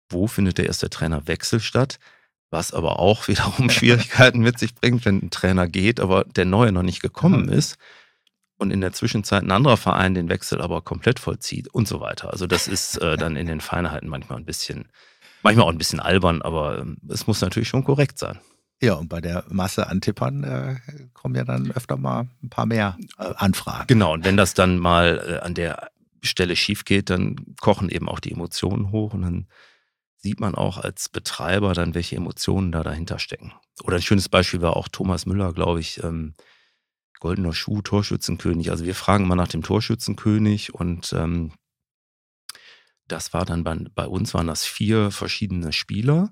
wo 0.08 0.28
findet 0.28 0.60
der 0.60 0.68
erste 0.68 0.92
Trainerwechsel 0.92 1.60
statt? 1.60 1.98
Was 2.52 2.76
aber 2.76 3.00
auch 3.00 3.28
wiederum 3.28 3.72
Schwierigkeiten 3.72 4.42
mit 4.42 4.60
sich 4.60 4.76
bringt, 4.76 5.04
wenn 5.06 5.18
ein 5.18 5.32
Trainer 5.32 5.68
geht, 5.68 6.00
aber 6.00 6.26
der 6.26 6.46
neue 6.46 6.72
noch 6.72 6.84
nicht 6.84 7.02
gekommen 7.02 7.50
ist 7.50 7.80
und 8.58 8.72
in 8.72 8.82
der 8.82 8.92
Zwischenzeit 8.94 9.44
ein 9.44 9.52
anderer 9.52 9.78
Verein 9.78 10.14
den 10.14 10.30
Wechsel 10.30 10.62
aber 10.62 10.82
komplett 10.82 11.20
vollzieht 11.20 11.68
und 11.68 11.88
so 11.88 12.00
weiter. 12.00 12.32
Also 12.32 12.48
das 12.48 12.68
ist 12.68 12.98
äh, 12.98 13.18
dann 13.18 13.36
in 13.36 13.48
den 13.48 13.62
Feinheiten 13.62 14.10
manchmal 14.10 14.40
ein 14.40 14.46
bisschen, 14.46 14.90
manchmal 15.44 15.66
auch 15.66 15.72
ein 15.72 15.78
bisschen 15.78 16.00
albern, 16.00 16.42
aber 16.42 16.80
ähm, 16.80 16.98
es 17.08 17.28
muss 17.28 17.42
natürlich 17.42 17.70
schon 17.70 17.84
korrekt 17.84 18.18
sein. 18.18 18.40
ja, 18.82 18.96
und 18.96 19.10
bei 19.10 19.22
der 19.22 19.46
Masse 19.50 19.88
an 19.88 20.02
Tippern 20.02 20.44
äh, 20.44 20.76
kommen 21.14 21.36
ja 21.36 21.44
dann 21.44 21.72
öfter 21.72 21.98
mal 21.98 22.28
ein 22.44 22.50
paar 22.50 22.66
mehr 22.66 22.98
äh, 23.18 23.34
Anfragen. 23.36 23.88
Genau, 23.88 24.14
und 24.14 24.26
wenn 24.26 24.38
das 24.38 24.54
dann 24.54 24.78
mal 24.78 25.40
äh, 25.42 25.46
an 25.46 25.54
der 25.54 25.90
Stelle 26.24 26.56
schief 26.56 26.84
geht, 26.84 27.10
dann 27.10 27.36
kochen 27.62 27.90
eben 27.90 28.10
auch 28.10 28.20
die 28.20 28.32
Emotionen 28.32 28.92
hoch 28.92 29.14
und 29.14 29.22
dann 29.22 29.48
sieht 30.18 30.40
man 30.40 30.56
auch 30.56 30.80
als 30.80 31.10
Betreiber 31.10 31.74
dann, 31.74 31.94
welche 31.94 32.16
Emotionen 32.16 32.72
da 32.72 32.84
dahinter 32.84 33.20
stecken. 33.20 33.54
Oder 33.84 33.98
ein 33.98 34.02
schönes 34.02 34.30
Beispiel 34.30 34.62
war 34.62 34.76
auch 34.76 34.88
Thomas 34.88 35.28
Müller, 35.28 35.54
glaube 35.54 35.80
ich, 35.80 36.04
ähm, 36.04 36.34
Goldener 37.20 37.54
Schuh, 37.54 37.82
Torschützenkönig. 37.82 38.72
Also 38.72 38.86
wir 38.86 38.96
fragen 38.96 39.28
mal 39.28 39.36
nach 39.36 39.48
dem 39.48 39.64
Torschützenkönig 39.64 40.74
und 40.74 41.14
ähm, 41.14 41.54
das 43.08 43.34
war 43.34 43.46
dann 43.46 43.64
bei, 43.64 43.76
bei 43.96 44.08
uns 44.08 44.34
waren 44.34 44.48
das 44.48 44.66
vier 44.66 45.12
verschiedene 45.12 45.72
Spieler. 45.72 46.30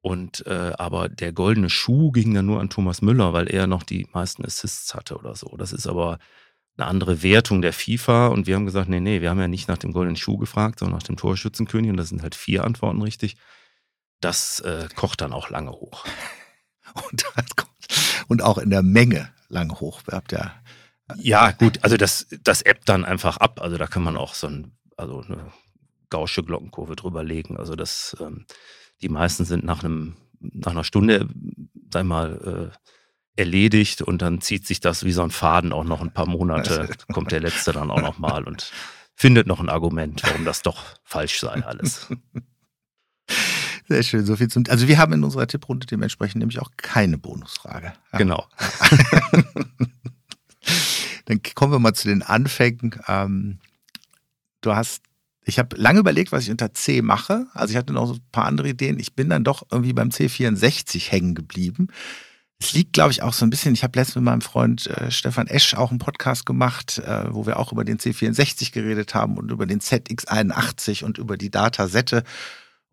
Und 0.00 0.46
äh, 0.46 0.72
aber 0.78 1.08
der 1.08 1.32
goldene 1.32 1.70
Schuh 1.70 2.12
ging 2.12 2.32
dann 2.32 2.46
nur 2.46 2.60
an 2.60 2.70
Thomas 2.70 3.02
Müller, 3.02 3.32
weil 3.32 3.48
er 3.48 3.66
noch 3.66 3.82
die 3.82 4.06
meisten 4.12 4.44
Assists 4.44 4.94
hatte 4.94 5.16
oder 5.18 5.34
so. 5.34 5.56
Das 5.56 5.72
ist 5.72 5.86
aber 5.86 6.18
eine 6.76 6.86
andere 6.86 7.22
Wertung 7.22 7.60
der 7.60 7.72
FIFA 7.72 8.28
und 8.28 8.46
wir 8.46 8.54
haben 8.54 8.66
gesagt, 8.66 8.88
nee, 8.88 9.00
nee, 9.00 9.20
wir 9.20 9.30
haben 9.30 9.40
ja 9.40 9.48
nicht 9.48 9.66
nach 9.68 9.78
dem 9.78 9.92
goldenen 9.92 10.16
Schuh 10.16 10.38
gefragt, 10.38 10.78
sondern 10.78 10.98
nach 10.98 11.06
dem 11.06 11.16
Torschützenkönig 11.16 11.90
und 11.90 11.96
das 11.96 12.10
sind 12.10 12.22
halt 12.22 12.36
vier 12.36 12.64
Antworten 12.64 13.02
richtig. 13.02 13.36
Das 14.20 14.60
äh, 14.60 14.88
kocht 14.94 15.20
dann 15.20 15.32
auch 15.32 15.50
lange 15.50 15.72
hoch. 15.72 16.04
Und, 17.12 17.26
und 18.28 18.42
auch 18.42 18.56
in 18.56 18.70
der 18.70 18.82
Menge 18.82 19.30
lange 19.48 19.80
hoch. 19.80 20.02
Habt 20.10 20.32
ja, 20.32 20.52
ja, 21.16 21.52
gut, 21.52 21.82
also 21.82 21.96
das, 21.96 22.26
das 22.42 22.62
ebbt 22.62 22.88
dann 22.88 23.04
einfach 23.04 23.38
ab. 23.38 23.60
Also 23.62 23.76
da 23.78 23.86
kann 23.86 24.02
man 24.02 24.16
auch 24.16 24.34
so 24.34 24.46
ein, 24.46 24.72
also 24.96 25.22
eine 25.22 25.52
gausche 26.10 26.42
Glockenkurve 26.42 26.96
drüber 26.96 27.24
legen. 27.24 27.56
Also 27.56 27.76
das, 27.76 28.16
ähm, 28.20 28.46
die 29.00 29.08
meisten 29.08 29.44
sind 29.44 29.64
nach 29.64 29.82
einem, 29.82 30.16
nach 30.40 30.72
einer 30.72 30.84
Stunde, 30.84 31.28
sag 31.92 32.04
mal, 32.04 32.72
äh, 32.72 33.40
erledigt 33.40 34.02
und 34.02 34.20
dann 34.20 34.40
zieht 34.40 34.66
sich 34.66 34.80
das 34.80 35.04
wie 35.04 35.12
so 35.12 35.22
ein 35.22 35.30
Faden 35.30 35.72
auch 35.72 35.84
noch 35.84 36.00
ein 36.00 36.12
paar 36.12 36.26
Monate, 36.26 36.88
kommt 37.12 37.30
der 37.30 37.40
letzte 37.40 37.72
dann 37.72 37.90
auch 37.90 38.00
noch 38.00 38.18
mal 38.18 38.44
und 38.44 38.72
findet 39.14 39.46
noch 39.46 39.60
ein 39.60 39.68
Argument, 39.68 40.22
warum 40.24 40.44
das 40.44 40.62
doch 40.62 40.82
falsch 41.04 41.38
sei 41.38 41.64
alles. 41.64 42.08
Sehr 43.88 44.02
schön, 44.02 44.26
so 44.26 44.36
viel 44.36 44.48
zum. 44.48 44.64
Also 44.68 44.86
wir 44.86 44.98
haben 44.98 45.14
in 45.14 45.24
unserer 45.24 45.46
Tipprunde 45.46 45.86
dementsprechend 45.86 46.40
nämlich 46.40 46.60
auch 46.60 46.70
keine 46.76 47.16
Bonusfrage. 47.16 47.94
Ja. 48.12 48.18
Genau. 48.18 48.46
Dann 51.24 51.40
kommen 51.54 51.72
wir 51.72 51.78
mal 51.78 51.94
zu 51.94 52.08
den 52.08 52.22
Anfängen. 52.22 53.00
Ähm, 53.08 53.58
du 54.60 54.74
hast, 54.74 55.02
ich 55.42 55.58
habe 55.58 55.74
lange 55.76 56.00
überlegt, 56.00 56.32
was 56.32 56.44
ich 56.44 56.50
unter 56.50 56.74
C 56.74 57.00
mache. 57.00 57.46
Also 57.54 57.72
ich 57.72 57.78
hatte 57.78 57.94
noch 57.94 58.06
so 58.06 58.14
ein 58.14 58.20
paar 58.30 58.44
andere 58.44 58.68
Ideen. 58.68 58.98
Ich 58.98 59.14
bin 59.14 59.30
dann 59.30 59.44
doch 59.44 59.62
irgendwie 59.70 59.94
beim 59.94 60.10
C64 60.10 61.10
hängen 61.10 61.34
geblieben. 61.34 61.88
Es 62.60 62.74
liegt, 62.74 62.92
glaube 62.92 63.12
ich, 63.12 63.22
auch 63.22 63.32
so 63.32 63.46
ein 63.46 63.50
bisschen, 63.50 63.72
ich 63.72 63.84
habe 63.84 63.98
letztens 63.98 64.16
mit 64.16 64.24
meinem 64.24 64.40
Freund 64.40 64.86
äh, 64.88 65.10
Stefan 65.10 65.46
Esch 65.46 65.74
auch 65.74 65.90
einen 65.90 66.00
Podcast 66.00 66.44
gemacht, 66.44 66.98
äh, 66.98 67.32
wo 67.32 67.46
wir 67.46 67.58
auch 67.58 67.72
über 67.72 67.84
den 67.84 67.98
C64 67.98 68.72
geredet 68.72 69.14
haben 69.14 69.38
und 69.38 69.50
über 69.50 69.64
den 69.64 69.80
ZX81 69.80 71.04
und 71.04 71.18
über 71.18 71.38
die 71.38 71.50
Datasette. 71.50 72.24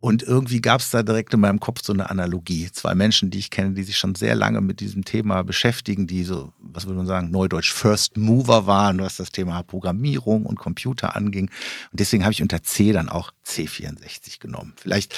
Und 0.06 0.22
irgendwie 0.22 0.62
gab 0.62 0.82
es 0.82 0.92
da 0.92 1.02
direkt 1.02 1.34
in 1.34 1.40
meinem 1.40 1.60
Kopf 1.60 1.82
so 1.82 1.92
eine 1.92 2.12
Analogie. 2.12 2.72
Zwei 2.72 2.94
Menschen, 2.94 3.32
die 3.32 3.40
ich 3.40 3.50
kenne, 3.50 3.74
die 3.74 3.82
sich 3.82 3.98
schon 3.98 4.14
sehr 4.14 4.36
lange 4.36 4.62
mit 4.62 4.80
diesem 4.80 5.04
Thema 5.04 5.42
beschäftigen, 5.44 6.06
die 6.06 6.24
so, 6.24 6.54
was 6.60 6.86
würde 6.86 6.98
man 6.98 7.08
sagen, 7.08 7.32
neudeutsch 7.32 7.74
First 7.74 8.16
Mover 8.16 8.68
waren, 8.68 9.00
was 9.00 9.18
das 9.18 9.32
Thema 9.32 9.64
Programmierung 9.64 10.46
und 10.46 10.60
Computer 10.60 11.16
anging. 11.16 11.50
Und 11.92 12.00
deswegen 12.00 12.24
habe 12.24 12.34
ich 12.34 12.44
unter 12.44 12.62
C 12.62 12.92
dann 12.92 13.10
auch 13.10 13.32
C64 13.48 14.40
genommen. 14.40 14.74
Vielleicht 14.78 15.16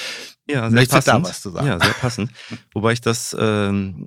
ja, 0.48 0.70
möchtest 0.70 1.06
du 1.06 1.10
da 1.12 1.22
was 1.22 1.42
zu 1.42 1.50
sagen. 1.50 1.66
Ja, 1.66 1.78
sehr 1.78 1.92
passend. 1.92 2.30
Wobei 2.72 2.92
ich 2.92 3.02
das 3.02 3.36
ähm, 3.38 4.06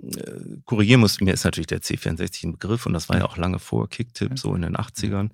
korrigieren 0.65 1.01
muss. 1.01 1.21
Mir 1.21 1.35
ist 1.35 1.43
natürlich 1.43 1.67
der 1.67 1.83
C64 1.83 2.47
ein 2.47 2.53
Begriff 2.53 2.87
und 2.87 2.93
das 2.93 3.07
war 3.07 3.19
ja 3.19 3.25
auch 3.25 3.37
lange 3.37 3.59
vor 3.59 3.87
Kicktip, 3.87 4.39
so 4.39 4.55
in 4.55 4.63
den 4.63 4.75
80ern. 4.75 5.29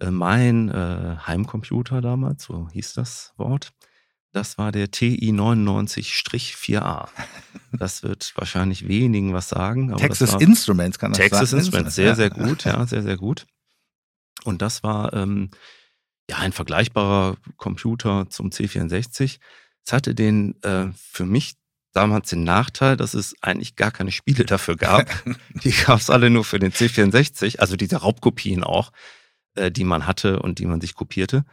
Äh, 0.00 0.10
mein 0.10 0.68
äh, 0.68 1.16
Heimcomputer 1.24 2.00
damals, 2.00 2.42
so 2.42 2.68
hieß 2.72 2.94
das 2.94 3.34
Wort 3.36 3.72
das 4.34 4.58
war 4.58 4.72
der 4.72 4.90
TI 4.90 5.30
99-4A. 5.30 7.08
Das 7.72 8.02
wird 8.02 8.32
wahrscheinlich 8.36 8.88
wenigen 8.88 9.32
was 9.32 9.48
sagen. 9.48 9.96
Texas 9.96 10.34
Instruments 10.34 10.98
kann 10.98 11.12
das 11.12 11.18
Texas 11.18 11.50
sagen. 11.50 11.62
Texas 11.62 11.66
Instruments, 11.66 11.94
sehr, 11.94 12.16
sehr 12.16 12.30
gut, 12.30 12.64
ja, 12.64 12.84
sehr, 12.84 13.02
sehr 13.02 13.16
gut. 13.16 13.46
Und 14.42 14.60
das 14.60 14.82
war 14.82 15.12
ähm, 15.12 15.50
ja 16.28 16.38
ein 16.38 16.50
vergleichbarer 16.50 17.36
Computer 17.56 18.28
zum 18.28 18.50
C64. 18.50 19.38
Es 19.86 19.92
hatte 19.92 20.16
den 20.16 20.60
äh, 20.62 20.88
für 20.96 21.24
mich 21.24 21.54
damals 21.92 22.30
den 22.30 22.42
Nachteil, 22.42 22.96
dass 22.96 23.14
es 23.14 23.36
eigentlich 23.40 23.76
gar 23.76 23.92
keine 23.92 24.10
Spiele 24.10 24.44
dafür 24.44 24.76
gab. 24.76 25.08
die 25.62 25.70
gab 25.70 26.00
es 26.00 26.10
alle 26.10 26.28
nur 26.28 26.44
für 26.44 26.58
den 26.58 26.72
C64, 26.72 27.60
also 27.60 27.76
diese 27.76 27.98
Raubkopien 27.98 28.64
auch, 28.64 28.90
äh, 29.54 29.70
die 29.70 29.84
man 29.84 30.08
hatte 30.08 30.40
und 30.40 30.58
die 30.58 30.66
man 30.66 30.80
sich 30.80 30.94
kopierte. 30.94 31.44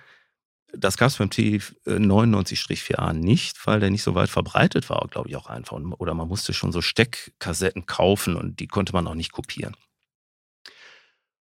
Das 0.74 0.98
gab 0.98 1.10
es 1.10 1.18
beim 1.18 1.30
T99-4A 1.30 3.14
nicht, 3.14 3.66
weil 3.68 3.80
der 3.80 3.90
nicht 3.90 4.04
so 4.04 4.16
weit 4.16 4.30
verbreitet 4.30 4.90
war, 4.90 5.06
glaube 5.10 5.30
ich 5.30 5.36
auch 5.36 5.48
einfach. 5.48 5.78
Oder 6.00 6.14
man 6.14 6.28
musste 6.28 6.54
schon 6.54 6.72
so 6.72 6.82
Steckkassetten 6.82 7.86
kaufen 7.86 8.36
und 8.36 8.60
die 8.60 8.68
konnte 8.68 8.94
man 8.94 9.08
auch 9.08 9.16
nicht 9.16 9.32
kopieren. 9.32 9.76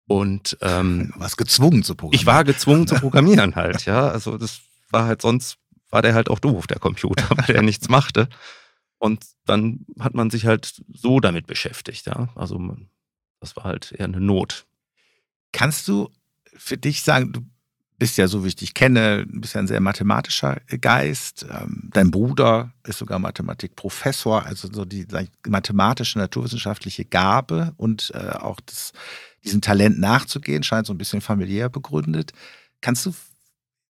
Und 0.07 0.57
ähm, 0.63 1.11
du 1.13 1.21
warst 1.21 1.37
gezwungen 1.37 1.83
zu 1.83 1.95
programmieren. 1.95 2.21
Ich 2.21 2.27
war 2.27 2.45
gezwungen 2.45 2.87
zu 2.87 2.95
programmieren 3.01 3.57
halt, 3.57 3.85
ja. 3.85 4.09
Also 4.09 4.39
das 4.39 4.61
war 4.91 5.07
halt 5.07 5.21
sonst 5.23 5.59
war 5.91 6.03
der 6.03 6.15
halt 6.15 6.29
auch 6.29 6.39
doof, 6.39 6.67
der 6.67 6.79
Computer, 6.79 7.29
weil 7.37 7.55
der 7.55 7.63
nichts 7.63 7.89
machte. 7.89 8.29
Und 8.99 9.25
dann 9.45 9.87
hat 10.01 10.15
man 10.15 10.31
sich 10.31 10.47
halt 10.47 10.83
so 10.93 11.21
damit 11.21 11.47
beschäftigt, 11.47 12.07
ja. 12.07 12.29
Also 12.35 12.77
das 13.41 13.57
war 13.57 13.65
halt 13.65 13.93
eher 13.93 14.07
eine 14.07 14.21
Not. 14.21 14.67
Kannst 15.53 15.87
du 15.89 16.11
für 16.57 16.77
dich 16.77 17.03
sagen, 17.03 17.33
du 17.33 17.41
bist 17.99 18.17
ja, 18.17 18.29
so 18.29 18.45
wie 18.45 18.49
ich 18.49 18.57
dich 18.57 18.75
kenne, 18.75 19.27
bist 19.29 19.55
ja 19.55 19.61
ein 19.61 19.67
sehr 19.67 19.81
mathematischer 19.81 20.61
Geist. 20.81 21.45
Ähm, 21.51 21.91
dein 21.93 22.11
Bruder 22.11 22.73
ist 22.85 22.99
sogar 22.99 23.19
Mathematikprofessor, 23.19 24.47
also 24.47 24.69
so 24.73 24.85
die 24.85 25.07
mathematische, 25.47 26.19
naturwissenschaftliche 26.19 27.05
Gabe 27.05 27.73
und 27.77 28.13
äh, 28.15 28.31
auch 28.37 28.61
das, 28.61 28.93
diesem 29.45 29.61
Talent 29.61 29.99
nachzugehen, 29.99 30.63
scheint 30.63 30.87
so 30.87 30.95
ein 30.95 30.99
bisschen 30.99 31.21
familiär 31.21 31.69
begründet. 31.69 32.33
Kannst 32.81 33.05
du 33.07 33.15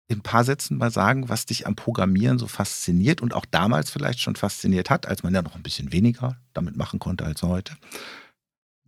in 0.07 0.19
ein 0.19 0.21
paar 0.23 0.45
Sätzen 0.45 0.77
mal 0.77 0.91
sagen, 0.91 1.27
was 1.27 1.45
dich 1.45 1.67
am 1.67 1.75
Programmieren 1.75 2.39
so 2.39 2.47
fasziniert 2.47 3.21
und 3.21 3.33
auch 3.33 3.45
damals 3.45 3.91
vielleicht 3.91 4.21
schon 4.21 4.37
fasziniert 4.37 4.89
hat, 4.89 5.05
als 5.05 5.23
man 5.23 5.33
ja 5.33 5.41
noch 5.41 5.55
ein 5.55 5.63
bisschen 5.63 5.91
weniger 5.91 6.37
damit 6.53 6.77
machen 6.77 6.99
konnte 6.99 7.25
als 7.25 7.43
heute? 7.43 7.73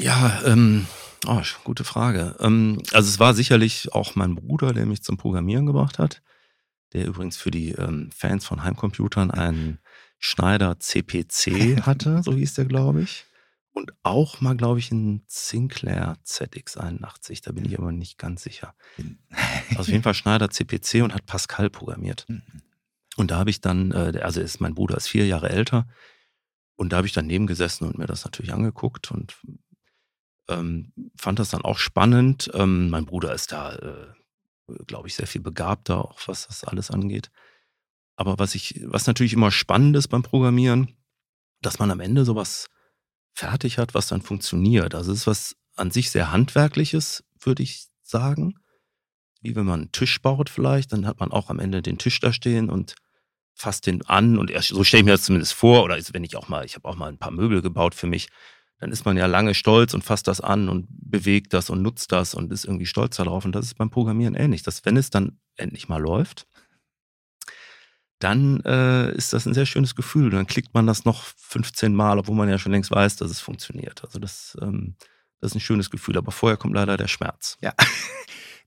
Ja, 0.01 0.41
ähm, 0.46 0.88
oh, 1.27 1.41
gute 1.63 1.84
Frage. 1.84 2.36
Ähm, 2.39 2.82
also 2.94 3.10
es 3.10 3.20
war 3.20 3.34
sicherlich 3.34 3.94
auch 3.94 4.15
mein 4.15 4.36
Bruder, 4.36 4.74
der 4.74 4.86
mich 4.86 5.03
zum 5.03 5.18
Programmieren 5.18 5.65
gebracht 5.65 6.00
hat, 6.00 6.22
der 6.94 7.06
übrigens 7.06 7.38
für 7.38 7.51
die 7.51 7.72
ähm, 7.72 8.10
Fans 8.15 8.46
von 8.46 8.63
Heimcomputern 8.63 9.32
einen 9.32 9.79
Schneider 10.18 10.79
CPC 10.79 11.82
hatte, 11.86 12.22
so 12.24 12.34
hieß 12.34 12.53
der, 12.56 12.65
glaube 12.65 13.01
ich. 13.01 13.25
Und 13.72 13.94
auch 14.03 14.41
mal, 14.41 14.58
glaube 14.58 14.79
ich, 14.79 14.91
einen 14.91 15.24
Sinclair 15.27 16.18
ZX81, 16.25 17.44
da 17.44 17.51
bin 17.51 17.65
ich 17.65 17.77
aber 17.77 17.91
nicht 17.91 18.18
ganz 18.18 18.44
sicher. 18.44 18.74
Also 19.70 19.82
auf 19.82 19.88
jeden 19.88 20.03
Fall 20.03 20.15
Schneider 20.15 20.50
CPC 20.50 21.03
und 21.03 21.13
hat 21.13 21.25
Pascal 21.25 21.70
programmiert. 21.70 22.25
Mhm. 22.27 22.41
Und 23.15 23.32
da 23.32 23.38
habe 23.38 23.50
ich 23.50 23.62
dann, 23.62 23.91
äh, 23.91 24.20
also 24.22 24.41
ist, 24.41 24.60
mein 24.60 24.75
Bruder 24.75 24.98
ist 24.98 25.08
vier 25.08 25.27
Jahre 25.27 25.50
älter, 25.50 25.88
und 26.79 26.94
da 26.94 26.98
habe 26.98 27.08
ich 27.08 27.13
daneben 27.13 27.46
gesessen 27.46 27.86
und 27.86 27.98
mir 27.98 28.06
das 28.06 28.24
natürlich 28.24 28.53
angeguckt 28.53 29.12
und 29.12 29.38
ähm, 30.50 30.91
fand 31.15 31.39
das 31.39 31.50
dann 31.50 31.62
auch 31.62 31.77
spannend. 31.77 32.51
Ähm, 32.53 32.89
mein 32.89 33.06
Bruder 33.06 33.34
ist 33.34 33.51
da, 33.51 33.75
äh, 33.75 34.74
glaube 34.88 35.08
ich, 35.08 35.15
sehr 35.15 35.27
viel 35.27 35.41
begabter, 35.41 36.03
auch 36.03 36.20
was 36.27 36.48
das 36.48 36.63
alles 36.63 36.91
angeht. 36.91 37.29
Aber 38.15 38.38
was 38.38 38.56
ich, 38.56 38.82
was 38.86 39.08
natürlich 39.08 39.34
immer 39.34 39.51
spannend 39.51 39.96
ist 39.96 40.10
beim 40.10 40.24
Programmieren, 40.24 40.98
dass 41.62 41.79
man 41.79 41.91
am 41.91 42.00
Ende 42.00 42.25
sowas 42.25 42.68
fertig 43.34 43.77
hat, 43.77 43.94
was 43.94 44.08
dann 44.08 44.22
funktioniert. 44.22 44.96
Also 44.96 45.12
es 45.12 45.20
ist 45.20 45.27
was 45.27 45.56
an 45.75 45.91
sich 45.91 46.12
sehr 46.12 46.32
handwerkliches, 46.32 47.24
würde 47.39 47.63
ich 47.63 47.88
sagen. 48.03 48.56
Wie 49.41 49.56
wenn 49.56 49.65
man 49.65 49.82
einen 49.82 49.91
Tisch 49.94 50.22
baut 50.22 50.50
vielleicht, 50.50 50.91
dann 50.91 51.08
hat 51.08 51.22
man 51.22 51.32
auch 51.32 51.50
am 51.50 51.60
Ende 51.60 51.82
den 51.82 51.98
Tisch 51.98 52.20
da 52.20 52.34
stehen 52.34 52.70
und 52.70 52.96
fasst 53.56 53.88
den 53.88 54.06
an 54.06 54.38
und 54.38 54.51
erst, 54.51 54.70
so 54.70 54.84
stelle 54.84 55.01
ich 55.01 55.06
mir 55.06 55.12
das 55.12 55.24
zumindest 55.24 55.53
vor, 55.53 55.84
oder 55.84 55.98
wenn 56.13 56.24
ich 56.24 56.36
auch 56.36 56.50
mal, 56.50 56.65
ich 56.65 56.75
habe 56.75 56.88
auch 56.88 56.96
mal 56.96 57.08
ein 57.08 57.18
paar 57.18 57.32
Möbel 57.32 57.62
gebaut 57.62 57.96
für 57.96 58.08
mich, 58.08 58.27
dann 58.80 58.92
ist 58.92 59.06
man 59.06 59.18
ja 59.18 59.26
lange 59.26 59.54
stolz 59.54 59.94
und 59.94 60.04
fasst 60.04 60.28
das 60.28 60.40
an 60.40 60.70
und 60.70 60.88
bewegt 60.90 61.54
das 61.54 61.70
und 61.70 61.82
nutzt 61.82 62.12
das 62.12 62.34
und 62.34 62.52
ist 62.52 62.66
irgendwie 62.66 62.86
stolz 62.86 63.18
darauf. 63.18 63.44
Und 63.44 63.54
das 63.54 63.66
ist 63.66 63.78
beim 63.78 63.90
Programmieren 63.90 64.36
ähnlich. 64.36 64.64
Dass 64.64 64.86
wenn 64.86 64.96
es 64.96 65.10
dann 65.10 65.38
endlich 65.58 65.90
mal 65.90 66.02
läuft, 66.02 66.48
dann 68.20 68.62
äh, 68.62 69.12
ist 69.14 69.34
das 69.34 69.46
ein 69.46 69.54
sehr 69.54 69.66
schönes 69.66 69.96
Gefühl. 69.96 70.30
Dann 70.30 70.48
klickt 70.48 70.74
man 70.74 70.88
das 70.88 71.04
noch 71.04 71.24
15 71.24 71.94
Mal, 71.94 72.20
obwohl 72.20 72.36
man 72.36 72.50
ja 72.50 72.58
schon 72.58 72.72
längst 72.72 72.92
weiß, 72.92 73.18
dass 73.18 73.32
es 73.32 73.42
funktioniert. 73.42 74.04
Also 74.06 74.18
das, 74.18 74.58
ähm, 74.62 74.96
das 75.42 75.52
ist 75.52 75.56
ein 75.56 75.62
schönes 75.62 75.90
Gefühl. 75.90 76.18
Aber 76.18 76.32
vorher 76.32 76.58
kommt 76.58 76.74
leider 76.74 76.96
der 76.96 77.08
Schmerz. 77.08 77.58
Ja. 77.62 77.74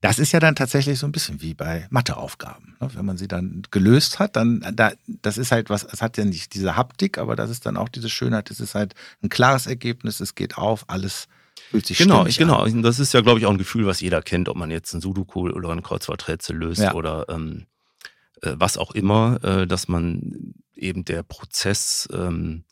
Das 0.02 0.18
ist 0.18 0.32
ja 0.32 0.40
dann 0.40 0.56
tatsächlich 0.56 0.99
so 0.99 1.06
ein 1.06 1.12
bisschen 1.12 1.40
wie 1.42 1.54
bei 1.54 1.87
Matheaufgaben. 1.90 2.76
Ne? 2.80 2.90
Wenn 2.94 3.06
man 3.06 3.16
sie 3.16 3.28
dann 3.28 3.62
gelöst 3.71 4.18
hat, 4.18 4.35
dann, 4.35 4.61
da, 4.75 4.92
das 5.06 5.38
ist 5.38 5.52
halt 5.52 5.71
was, 5.71 5.85
es 5.85 6.02
hat 6.02 6.18
ja 6.18 6.25
nicht 6.25 6.54
diese 6.54 6.76
Haptik, 6.76 7.18
aber 7.18 7.37
das 7.37 7.50
ist 7.50 7.66
dann 7.66 7.76
auch 7.76 7.88
diese 7.88 8.11
Schönheit, 8.11 8.50
es 8.50 8.59
ist 8.59 8.75
halt 8.75 8.97
ein 9.23 9.28
klares 9.28 9.68
Ergebnis, 9.68 10.18
es 10.18 10.35
geht 10.35 10.59
auf, 10.59 10.85
alles 10.88 11.28
fühlt 11.71 11.87
sich 11.87 11.99
Genau, 11.99 12.25
genau. 12.25 12.64
An. 12.64 12.82
Das 12.82 12.99
ist 12.99 13.14
ja, 13.14 13.21
glaube 13.21 13.38
ich, 13.38 13.47
auch 13.47 13.52
ein 13.52 13.59
Gefühl, 13.59 13.87
was 13.87 14.00
jeder 14.00 14.23
kennt, 14.23 14.49
ob 14.49 14.56
man 14.56 14.73
jetzt 14.73 14.92
ein 14.92 15.00
Sudoku 15.00 15.49
oder 15.49 15.71
ein 15.71 15.85
Kreuzworträtsel 15.85 16.56
löst 16.56 16.82
ja. 16.82 16.94
oder 16.94 17.26
ähm, 17.28 17.66
äh, 18.42 18.54
was 18.56 18.76
auch 18.76 18.90
immer, 18.90 19.38
äh, 19.44 19.66
dass 19.68 19.87
man 19.87 20.52
eben 20.75 21.04
der 21.04 21.23
Prozess 21.23 22.09
ähm, 22.12 22.64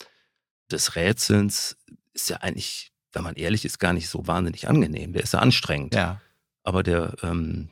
des 0.69 0.97
Rätselns 0.97 1.77
ist 2.13 2.29
ja 2.29 2.39
eigentlich, 2.39 2.91
wenn 3.13 3.23
man 3.23 3.37
ehrlich 3.37 3.65
ist, 3.65 3.79
gar 3.79 3.93
nicht 3.93 4.09
so 4.09 4.27
wahnsinnig 4.27 4.69
angenehm. 4.69 5.13
Der 5.13 5.23
ist 5.23 5.33
ja 5.33 5.39
anstrengend. 5.39 5.95
Ja. 5.95 6.21
Aber 6.63 6.83
der, 6.83 7.15
ähm, 7.23 7.71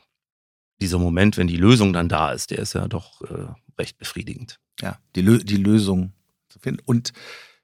dieser 0.81 0.99
Moment, 0.99 1.37
wenn 1.37 1.47
die 1.47 1.57
Lösung 1.57 1.93
dann 1.93 2.09
da 2.09 2.33
ist, 2.33 2.51
der 2.51 2.59
ist 2.59 2.75
ja 2.75 2.87
doch 2.89 3.23
äh, 3.23 3.49
recht 3.79 3.99
befriedigend. 3.99 4.59
Ja, 4.81 4.99
die, 5.15 5.23
Lö 5.23 5.39
die 5.39 5.57
Lösung 5.57 6.13
zu 6.49 6.59
finden. 6.59 6.83
Und 6.85 7.13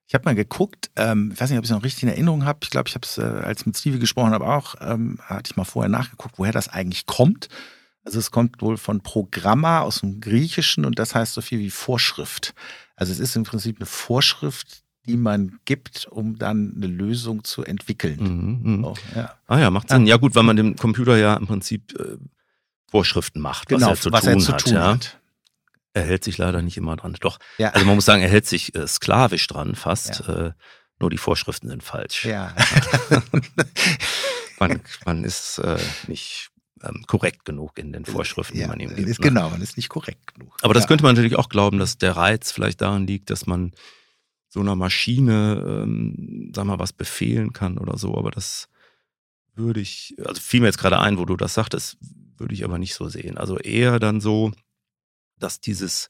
ich 0.06 0.14
habe 0.14 0.24
mal 0.24 0.34
geguckt, 0.34 0.90
ähm, 0.96 1.30
ich 1.32 1.40
weiß 1.40 1.50
nicht, 1.50 1.58
ob 1.58 1.64
ich 1.64 1.70
es 1.70 1.76
noch 1.76 1.84
richtig 1.84 2.02
in 2.02 2.08
Erinnerung 2.10 2.44
habe. 2.44 2.60
Ich 2.62 2.70
glaube, 2.70 2.88
ich 2.88 2.94
habe 2.94 3.06
es, 3.06 3.18
äh, 3.18 3.22
als 3.22 3.60
ich 3.60 3.66
mit 3.66 3.76
Stevie 3.76 3.98
gesprochen 3.98 4.32
habe, 4.32 4.46
auch, 4.46 4.74
ähm, 4.80 5.18
hatte 5.22 5.50
ich 5.50 5.56
mal 5.56 5.64
vorher 5.64 5.88
nachgeguckt, 5.88 6.38
woher 6.38 6.52
das 6.52 6.68
eigentlich 6.68 7.06
kommt. 7.06 7.48
Also 8.04 8.18
es 8.18 8.30
kommt 8.30 8.60
wohl 8.60 8.76
von 8.76 9.00
Programma 9.00 9.80
aus 9.80 10.00
dem 10.00 10.20
Griechischen 10.20 10.84
und 10.84 10.98
das 10.98 11.14
heißt 11.14 11.32
so 11.32 11.40
viel 11.40 11.58
wie 11.58 11.70
Vorschrift. 11.70 12.54
Also 12.96 13.12
es 13.12 13.18
ist 13.18 13.34
im 13.34 13.44
Prinzip 13.44 13.78
eine 13.78 13.86
Vorschrift, 13.86 14.83
die 15.06 15.16
man 15.16 15.58
gibt, 15.64 16.06
um 16.10 16.38
dann 16.38 16.74
eine 16.76 16.86
Lösung 16.86 17.44
zu 17.44 17.64
entwickeln. 17.64 18.18
Mhm, 18.20 18.80
mh. 18.80 18.82
so, 18.82 18.94
ja. 19.14 19.34
Ah 19.46 19.58
ja, 19.58 19.70
macht 19.70 19.90
Sinn. 19.90 20.06
Ja 20.06 20.16
gut, 20.16 20.34
weil 20.34 20.42
man 20.42 20.56
dem 20.56 20.76
Computer 20.76 21.16
ja 21.16 21.34
im 21.34 21.46
Prinzip 21.46 21.98
äh, 21.98 22.16
Vorschriften 22.90 23.40
macht, 23.40 23.68
genau, 23.68 23.90
was 23.90 23.98
er 23.98 24.02
zu 24.02 24.12
was 24.12 24.20
tun, 24.22 24.32
er 24.32 24.38
zu 24.38 24.52
hat, 24.52 24.64
tun 24.64 24.74
ja. 24.74 24.92
hat. 24.92 25.20
Er 25.92 26.02
hält 26.02 26.24
sich 26.24 26.38
leider 26.38 26.62
nicht 26.62 26.76
immer 26.76 26.96
dran. 26.96 27.16
Doch. 27.20 27.38
Ja. 27.58 27.70
Also 27.70 27.86
man 27.86 27.94
muss 27.94 28.04
sagen, 28.04 28.22
er 28.22 28.28
hält 28.28 28.46
sich 28.46 28.74
äh, 28.74 28.86
sklavisch 28.86 29.46
dran 29.46 29.74
fast. 29.74 30.28
Äh, 30.28 30.52
nur 31.00 31.10
die 31.10 31.18
Vorschriften 31.18 31.68
sind 31.68 31.82
falsch. 31.82 32.24
Ja. 32.24 32.54
Man, 34.60 34.80
man 35.04 35.24
ist 35.24 35.58
äh, 35.58 35.78
nicht 36.06 36.50
ähm, 36.82 37.04
korrekt 37.06 37.44
genug 37.44 37.78
in 37.78 37.92
den 37.92 38.04
Vorschriften, 38.04 38.54
die 38.54 38.60
ja, 38.60 38.68
man 38.68 38.80
ihm 38.80 38.94
gibt. 38.94 39.08
ist 39.08 39.20
ne? 39.20 39.28
genau, 39.28 39.50
man 39.50 39.60
ist 39.60 39.76
nicht 39.76 39.88
korrekt 39.88 40.34
genug. 40.34 40.56
Aber 40.62 40.74
das 40.74 40.84
ja. 40.84 40.88
könnte 40.88 41.04
man 41.04 41.14
natürlich 41.14 41.36
auch 41.36 41.48
glauben, 41.48 41.78
dass 41.78 41.98
der 41.98 42.16
Reiz 42.16 42.52
vielleicht 42.52 42.80
darin 42.80 43.06
liegt, 43.06 43.30
dass 43.30 43.46
man 43.46 43.72
so 44.54 44.60
einer 44.60 44.76
Maschine, 44.76 45.82
ähm, 45.82 46.52
sag 46.54 46.64
mal, 46.64 46.78
was 46.78 46.92
befehlen 46.92 47.52
kann 47.52 47.76
oder 47.76 47.98
so. 47.98 48.16
Aber 48.16 48.30
das 48.30 48.68
würde 49.56 49.80
ich, 49.80 50.14
also 50.24 50.40
fiel 50.40 50.60
mir 50.60 50.66
jetzt 50.66 50.78
gerade 50.78 51.00
ein, 51.00 51.18
wo 51.18 51.24
du 51.24 51.36
das 51.36 51.54
sagtest, 51.54 51.98
würde 52.38 52.54
ich 52.54 52.62
aber 52.62 52.78
nicht 52.78 52.94
so 52.94 53.08
sehen. 53.08 53.36
Also 53.36 53.58
eher 53.58 53.98
dann 53.98 54.20
so, 54.20 54.52
dass 55.40 55.60
dieses 55.60 56.08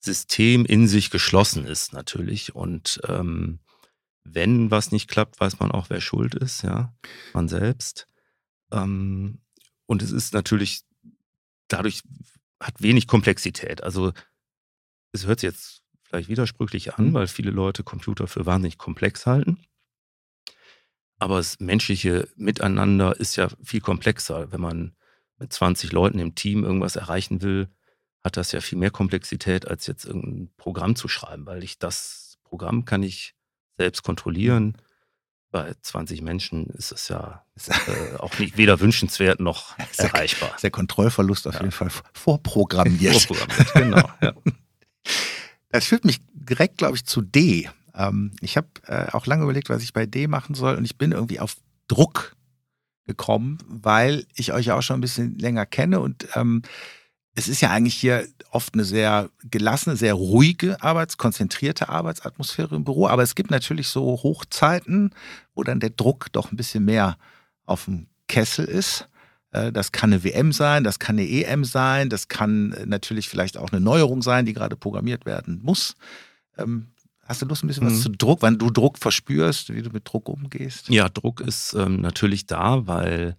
System 0.00 0.64
in 0.64 0.88
sich 0.88 1.10
geschlossen 1.10 1.66
ist 1.66 1.92
natürlich 1.92 2.54
und 2.54 2.98
ähm, 3.06 3.58
wenn 4.24 4.70
was 4.70 4.90
nicht 4.90 5.10
klappt, 5.10 5.38
weiß 5.38 5.60
man 5.60 5.70
auch, 5.70 5.90
wer 5.90 6.00
schuld 6.00 6.34
ist, 6.34 6.62
ja, 6.62 6.94
man 7.34 7.46
selbst. 7.46 8.06
Ähm, 8.72 9.42
und 9.84 10.00
es 10.00 10.12
ist 10.12 10.32
natürlich 10.32 10.80
dadurch 11.68 12.00
hat 12.58 12.80
wenig 12.80 13.06
Komplexität. 13.06 13.82
Also 13.82 14.14
es 15.12 15.26
hört 15.26 15.40
sich 15.40 15.48
jetzt 15.48 15.82
vielleicht 16.08 16.28
widersprüchlich 16.28 16.94
an, 16.94 17.08
Mhm. 17.08 17.14
weil 17.14 17.26
viele 17.26 17.50
Leute 17.50 17.82
Computer 17.82 18.26
für 18.26 18.46
wahnsinnig 18.46 18.78
komplex 18.78 19.26
halten. 19.26 19.58
Aber 21.18 21.38
das 21.38 21.60
menschliche 21.60 22.28
Miteinander 22.36 23.18
ist 23.18 23.36
ja 23.36 23.48
viel 23.62 23.80
komplexer. 23.80 24.52
Wenn 24.52 24.60
man 24.60 24.94
mit 25.38 25.52
20 25.52 25.92
Leuten 25.92 26.18
im 26.18 26.34
Team 26.34 26.64
irgendwas 26.64 26.96
erreichen 26.96 27.42
will, 27.42 27.68
hat 28.22 28.36
das 28.36 28.52
ja 28.52 28.60
viel 28.60 28.78
mehr 28.78 28.90
Komplexität, 28.90 29.66
als 29.68 29.86
jetzt 29.86 30.04
irgendein 30.04 30.50
Programm 30.56 30.96
zu 30.96 31.08
schreiben, 31.08 31.46
weil 31.46 31.62
ich 31.62 31.78
das 31.78 32.38
Programm 32.44 32.84
kann 32.84 33.02
ich 33.02 33.34
selbst 33.78 34.02
kontrollieren. 34.02 34.76
Bei 35.50 35.74
20 35.80 36.22
Menschen 36.22 36.66
ist 36.70 36.92
es 36.92 37.08
ja 37.08 37.44
äh, 37.66 38.16
auch 38.16 38.38
nicht 38.38 38.56
weder 38.58 38.80
wünschenswert 38.80 39.40
noch 39.40 39.78
erreichbar. 39.96 40.54
ist 40.54 40.64
der 40.64 40.70
Kontrollverlust 40.70 41.46
auf 41.46 41.54
Ja. 41.54 41.60
jeden 41.60 41.72
Fall 41.72 41.90
vorprogrammiert. 42.12 43.14
Vorprogrammiert, 43.22 43.72
genau. 43.74 44.10
Ja. 44.20 44.34
Das 45.76 45.86
führt 45.86 46.04
mich 46.04 46.20
direkt, 46.32 46.78
glaube 46.78 46.96
ich, 46.96 47.04
zu 47.04 47.20
D. 47.20 47.68
Ähm, 47.94 48.32
ich 48.40 48.56
habe 48.56 48.68
äh, 48.86 49.10
auch 49.12 49.26
lange 49.26 49.44
überlegt, 49.44 49.68
was 49.68 49.82
ich 49.82 49.92
bei 49.92 50.06
D 50.06 50.26
machen 50.26 50.54
soll 50.54 50.76
und 50.76 50.84
ich 50.84 50.96
bin 50.96 51.12
irgendwie 51.12 51.40
auf 51.40 51.56
Druck 51.86 52.34
gekommen, 53.06 53.58
weil 53.68 54.26
ich 54.34 54.52
euch 54.52 54.70
auch 54.72 54.82
schon 54.82 54.98
ein 54.98 55.02
bisschen 55.02 55.38
länger 55.38 55.66
kenne 55.66 56.00
und 56.00 56.26
ähm, 56.34 56.62
es 57.34 57.48
ist 57.48 57.60
ja 57.60 57.70
eigentlich 57.70 57.94
hier 57.94 58.26
oft 58.50 58.72
eine 58.72 58.84
sehr 58.84 59.28
gelassene, 59.44 59.96
sehr 59.96 60.14
ruhige, 60.14 60.82
arbeitskonzentrierte 60.82 61.90
Arbeitsatmosphäre 61.90 62.74
im 62.74 62.84
Büro, 62.84 63.06
aber 63.06 63.22
es 63.22 63.34
gibt 63.34 63.50
natürlich 63.50 63.88
so 63.88 64.22
Hochzeiten, 64.22 65.10
wo 65.54 65.62
dann 65.62 65.78
der 65.78 65.90
Druck 65.90 66.32
doch 66.32 66.50
ein 66.50 66.56
bisschen 66.56 66.86
mehr 66.86 67.18
auf 67.66 67.84
dem 67.84 68.06
Kessel 68.28 68.64
ist. 68.64 69.08
Äh, 69.52 69.72
Das 69.72 69.92
kann 69.92 70.12
eine 70.12 70.22
WM 70.24 70.52
sein, 70.52 70.84
das 70.84 70.98
kann 70.98 71.16
eine 71.18 71.28
EM 71.28 71.64
sein, 71.64 72.08
das 72.10 72.28
kann 72.28 72.72
äh, 72.72 72.86
natürlich 72.86 73.28
vielleicht 73.28 73.56
auch 73.56 73.70
eine 73.70 73.80
Neuerung 73.80 74.22
sein, 74.22 74.46
die 74.46 74.52
gerade 74.52 74.76
programmiert 74.76 75.26
werden 75.26 75.60
muss. 75.62 75.94
Ähm, 76.58 76.88
Hast 77.28 77.42
du 77.42 77.46
Lust, 77.46 77.64
ein 77.64 77.66
bisschen 77.66 77.86
was 77.86 77.94
Mhm. 77.94 78.00
zu 78.02 78.08
Druck, 78.10 78.42
wenn 78.42 78.56
du 78.56 78.70
Druck 78.70 78.98
verspürst, 78.98 79.74
wie 79.74 79.82
du 79.82 79.90
mit 79.90 80.02
Druck 80.08 80.28
umgehst? 80.28 80.88
Ja, 80.90 81.08
Druck 81.08 81.40
ist 81.40 81.74
ähm, 81.74 82.00
natürlich 82.00 82.46
da, 82.46 82.86
weil 82.86 83.36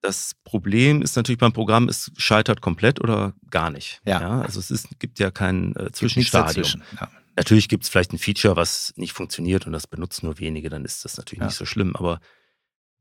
das 0.00 0.32
Problem 0.44 1.02
ist 1.02 1.14
natürlich 1.14 1.38
beim 1.38 1.52
Programm, 1.52 1.88
es 1.90 2.10
scheitert 2.16 2.62
komplett 2.62 2.98
oder 3.00 3.34
gar 3.50 3.70
nicht. 3.70 4.00
Ja. 4.06 4.40
also 4.40 4.60
es 4.60 4.70
ist, 4.70 4.98
gibt 4.98 5.18
ja 5.18 5.30
kein 5.30 5.76
äh, 5.76 5.90
Zwischenstadium. 5.92 6.82
Ja. 6.98 7.10
Natürlich 7.36 7.68
gibt 7.68 7.84
es 7.84 7.90
vielleicht 7.90 8.14
ein 8.14 8.18
Feature, 8.18 8.56
was 8.56 8.94
nicht 8.96 9.12
funktioniert 9.12 9.66
und 9.66 9.72
das 9.72 9.86
benutzen 9.86 10.24
nur 10.24 10.38
wenige, 10.38 10.70
dann 10.70 10.86
ist 10.86 11.04
das 11.04 11.18
natürlich 11.18 11.40
Ja. 11.40 11.46
nicht 11.48 11.56
so 11.56 11.66
schlimm. 11.66 11.94
Aber 11.96 12.20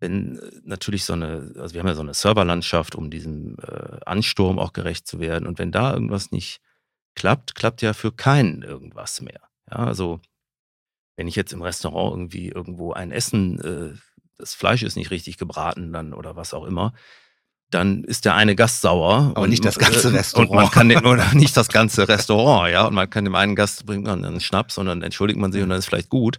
wenn 0.05 0.37
äh, 0.37 0.51
natürlich 0.63 1.03
so 1.03 1.13
eine, 1.13 1.51
also 1.57 1.73
wir 1.73 1.81
haben 1.81 1.87
ja 1.87 1.95
so 1.95 2.01
eine 2.01 2.13
Serverlandschaft, 2.13 2.95
um 2.95 3.09
diesem 3.09 3.57
äh, 3.59 3.97
Ansturm 4.05 4.59
auch 4.59 4.71
gerecht 4.71 5.07
zu 5.07 5.19
werden. 5.19 5.47
Und 5.47 5.59
wenn 5.59 5.71
da 5.71 5.93
irgendwas 5.93 6.31
nicht 6.31 6.61
klappt, 7.15 7.55
klappt 7.55 7.81
ja 7.81 7.93
für 7.93 8.11
keinen 8.11 8.61
irgendwas 8.61 9.21
mehr. 9.21 9.41
Ja, 9.69 9.77
also 9.77 10.21
wenn 11.17 11.27
ich 11.27 11.35
jetzt 11.35 11.53
im 11.53 11.61
Restaurant 11.61 12.13
irgendwie 12.13 12.49
irgendwo 12.49 12.93
ein 12.93 13.11
Essen, 13.11 13.59
äh, 13.59 13.97
das 14.37 14.53
Fleisch 14.53 14.83
ist 14.83 14.95
nicht 14.95 15.11
richtig 15.11 15.37
gebraten 15.37 15.91
dann 15.91 16.13
oder 16.13 16.35
was 16.35 16.53
auch 16.53 16.65
immer, 16.65 16.93
dann 17.71 18.03
ist 18.03 18.25
der 18.25 18.35
eine 18.35 18.55
Gast 18.55 18.81
sauer. 18.81 19.31
Aber 19.33 19.47
nicht 19.47 19.65
das 19.65 19.79
ganze 19.79 20.09
äh, 20.09 20.17
Restaurant. 20.17 20.51
Und 20.51 20.55
man 20.55 20.69
kann 20.69 20.89
den, 20.89 21.05
oder 21.05 21.25
nicht 21.33 21.57
das 21.57 21.69
ganze 21.69 22.07
Restaurant, 22.07 22.71
ja. 22.71 22.85
Und 22.85 22.93
man 22.93 23.09
kann 23.09 23.25
dem 23.25 23.35
einen 23.35 23.55
Gast 23.55 23.85
bringt 23.87 24.05
man 24.05 24.23
einen 24.23 24.39
Schnaps 24.39 24.77
und 24.77 24.85
dann 24.85 25.01
entschuldigt 25.01 25.39
man 25.39 25.51
sich 25.51 25.63
und 25.63 25.69
dann 25.69 25.79
ist 25.79 25.87
vielleicht 25.87 26.09
gut. 26.09 26.37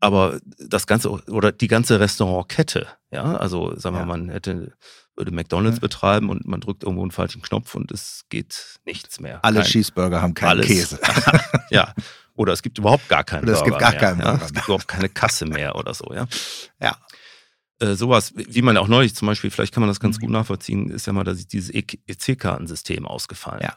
Aber 0.00 0.40
das 0.58 0.86
ganze 0.86 1.10
oder 1.10 1.52
die 1.52 1.68
ganze 1.68 2.00
Restaurantkette, 2.00 2.86
ja, 3.10 3.36
also 3.36 3.76
sagen 3.76 3.96
wir 3.96 4.00
Ja. 4.00 4.06
mal, 4.06 4.18
man 4.18 4.30
hätte 4.30 4.72
würde 5.16 5.30
McDonalds 5.32 5.76
Ja. 5.76 5.80
betreiben 5.80 6.30
und 6.30 6.46
man 6.46 6.60
drückt 6.60 6.82
irgendwo 6.82 7.02
einen 7.02 7.10
falschen 7.10 7.42
Knopf 7.42 7.74
und 7.74 7.92
es 7.92 8.24
geht 8.30 8.78
nichts 8.86 9.20
mehr. 9.20 9.44
Alle 9.44 9.60
Kein- 9.60 9.68
Cheeseburger 9.68 10.22
haben 10.22 10.32
keinen 10.32 10.50
alles. 10.50 10.66
Käse. 10.66 10.98
ja. 11.70 11.92
Oder 12.34 12.54
es 12.54 12.62
gibt 12.62 12.78
überhaupt 12.78 13.06
gar 13.10 13.22
keinen 13.24 13.42
Oder 13.42 13.52
es 13.52 13.58
gibt 13.62 13.78
Burger 13.78 13.80
gar 13.80 13.90
mehr. 13.90 14.00
keinen 14.00 14.18
ja? 14.20 14.24
Burger 14.30 14.36
Es 14.36 14.50
mehr. 14.50 14.52
gibt 14.54 14.64
überhaupt 14.68 14.88
keine 14.88 15.08
Kasse 15.10 15.44
mehr 15.44 15.76
oder 15.76 15.92
so, 15.92 16.10
ja. 16.14 16.26
Ja. 16.80 16.96
Äh, 17.80 17.94
sowas, 17.94 18.32
wie 18.34 18.62
man 18.62 18.78
auch 18.78 18.88
neulich 18.88 19.14
zum 19.14 19.26
Beispiel, 19.26 19.50
vielleicht 19.50 19.74
kann 19.74 19.82
man 19.82 19.88
das 19.88 20.00
ganz 20.00 20.16
Mhm. 20.16 20.20
gut 20.22 20.30
nachvollziehen, 20.30 20.90
ist 20.90 21.06
ja 21.06 21.12
mal, 21.12 21.24
dass 21.24 21.46
dieses 21.46 21.68
E 21.74 21.84
EC-Kartensystem 22.06 23.06
ausgefallen. 23.06 23.60
Ja. 23.62 23.74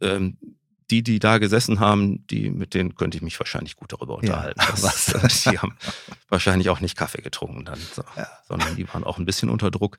Ähm, 0.00 0.38
die, 0.90 1.02
die 1.02 1.18
da 1.18 1.38
gesessen 1.38 1.80
haben, 1.80 2.26
die, 2.26 2.50
mit 2.50 2.74
denen 2.74 2.94
könnte 2.94 3.16
ich 3.16 3.22
mich 3.22 3.38
wahrscheinlich 3.40 3.76
gut 3.76 3.92
darüber 3.92 4.14
Ja, 4.22 4.48
unterhalten. 4.48 4.60
was? 4.82 5.06
Das, 5.06 5.42
die 5.50 5.58
haben 5.58 5.76
wahrscheinlich 6.28 6.68
auch 6.70 6.80
nicht 6.80 6.96
Kaffee 6.96 7.22
getrunken 7.22 7.64
dann, 7.64 7.78
so, 7.94 8.02
Ja. 8.16 8.28
sondern 8.46 8.76
die 8.76 8.86
waren 8.92 9.04
auch 9.04 9.18
ein 9.18 9.24
bisschen 9.24 9.48
unter 9.50 9.70
Druck. 9.70 9.98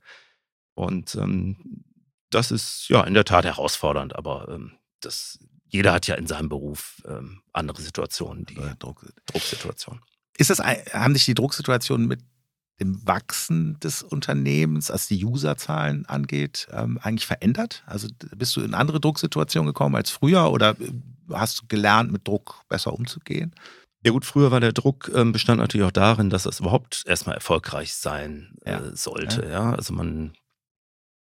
Und 0.76 1.16
ähm, 1.16 1.84
das 2.30 2.52
ist 2.52 2.88
ja 2.90 3.04
in 3.04 3.14
der 3.14 3.26
Tat 3.26 3.46
herausfordernd, 3.46 4.16
aber 4.16 4.48
ähm, 4.50 4.74
das, 5.00 5.40
jeder 5.68 5.94
hat 5.94 6.08
ja 6.08 6.16
in 6.16 6.28
seinem 6.28 6.50
Beruf 6.50 7.02
ähm, 7.08 7.42
andere 7.54 7.82
Situationen, 7.82 8.46
die 8.46 8.58
Äh, 8.58 8.76
Druck. 8.78 9.06
Drucksituationen. 9.28 10.02
Ist 10.38 10.50
das, 10.50 10.60
haben 10.60 11.14
sich 11.14 11.26
die 11.26 11.34
Drucksituationen 11.34 12.08
mit 12.08 12.22
dem 12.80 13.06
Wachsen 13.08 13.80
des 13.80 14.04
Unternehmens, 14.04 14.92
als 14.92 15.08
die 15.08 15.24
Userzahlen 15.24 16.06
angeht, 16.08 16.68
ähm, 16.72 17.00
eigentlich 17.02 17.26
verändert? 17.26 17.84
Also 17.86 18.08
bist 18.36 18.56
du 18.56 18.62
in 18.62 18.74
andere 18.74 19.00
Drucksituationen 19.00 19.68
gekommen 19.68 19.96
als 19.96 20.10
früher 20.10 20.52
oder 20.52 20.72
äh, 20.80 20.92
hast 21.32 21.62
du 21.62 21.68
gelernt, 21.68 22.12
mit 22.12 22.28
Druck 22.28 22.64
besser 22.68 22.94
umzugehen? 22.94 23.56
Ja 24.04 24.12
gut, 24.12 24.26
früher 24.26 24.52
war 24.52 24.60
der 24.60 24.74
Druck, 24.74 25.10
ähm, 25.16 25.32
bestand 25.32 25.60
natürlich 25.60 25.88
auch 25.88 25.92
darin, 25.92 26.30
dass 26.30 26.46
es 26.46 26.60
überhaupt 26.60 27.04
erstmal 27.08 27.36
erfolgreich 27.36 27.94
sein 27.96 28.56
Ja. 28.66 28.80
äh, 28.80 28.96
sollte. 28.96 29.48
Ja. 29.50 29.74
also 29.74 29.94
man, 29.94 30.34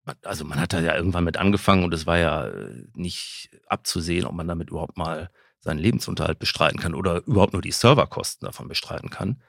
man, 0.05 0.17
also 0.25 0.45
man 0.45 0.59
hat 0.61 0.73
da 0.73 0.81
ja 0.81 0.95
irgendwann 0.95 1.25
mit 1.25 1.37
angefangen 1.37 1.85
und 1.85 1.93
es 1.93 2.07
war 2.07 2.17
ja 2.19 2.47
äh, 2.47 2.85
nicht 2.95 3.51
abzusehen, 3.67 4.25
ob 4.25 4.35
man 4.35 4.49
damit 4.49 4.71
überhaupt 4.71 4.97
mal 4.97 5.31
seinen 5.59 5.79
Lebensunterhalt 5.79 6.39
bestreiten 6.39 6.79
kann 6.81 6.95
oder 6.95 7.23
überhaupt 7.27 7.53
nur 7.53 7.61
die 7.61 7.71
Serverkosten 7.73 8.47
davon 8.47 8.67
bestreiten 8.67 9.11
kann. 9.11 9.43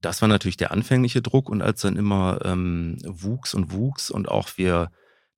Das 0.00 0.22
war 0.22 0.28
natürlich 0.28 0.56
der 0.56 0.70
anfängliche 0.70 1.22
Druck 1.22 1.48
und 1.48 1.60
als 1.60 1.80
dann 1.80 1.96
immer 1.96 2.40
ähm, 2.44 2.98
wuchs 3.04 3.54
und 3.54 3.72
wuchs 3.72 4.10
und 4.10 4.28
auch 4.28 4.50
wir 4.56 4.90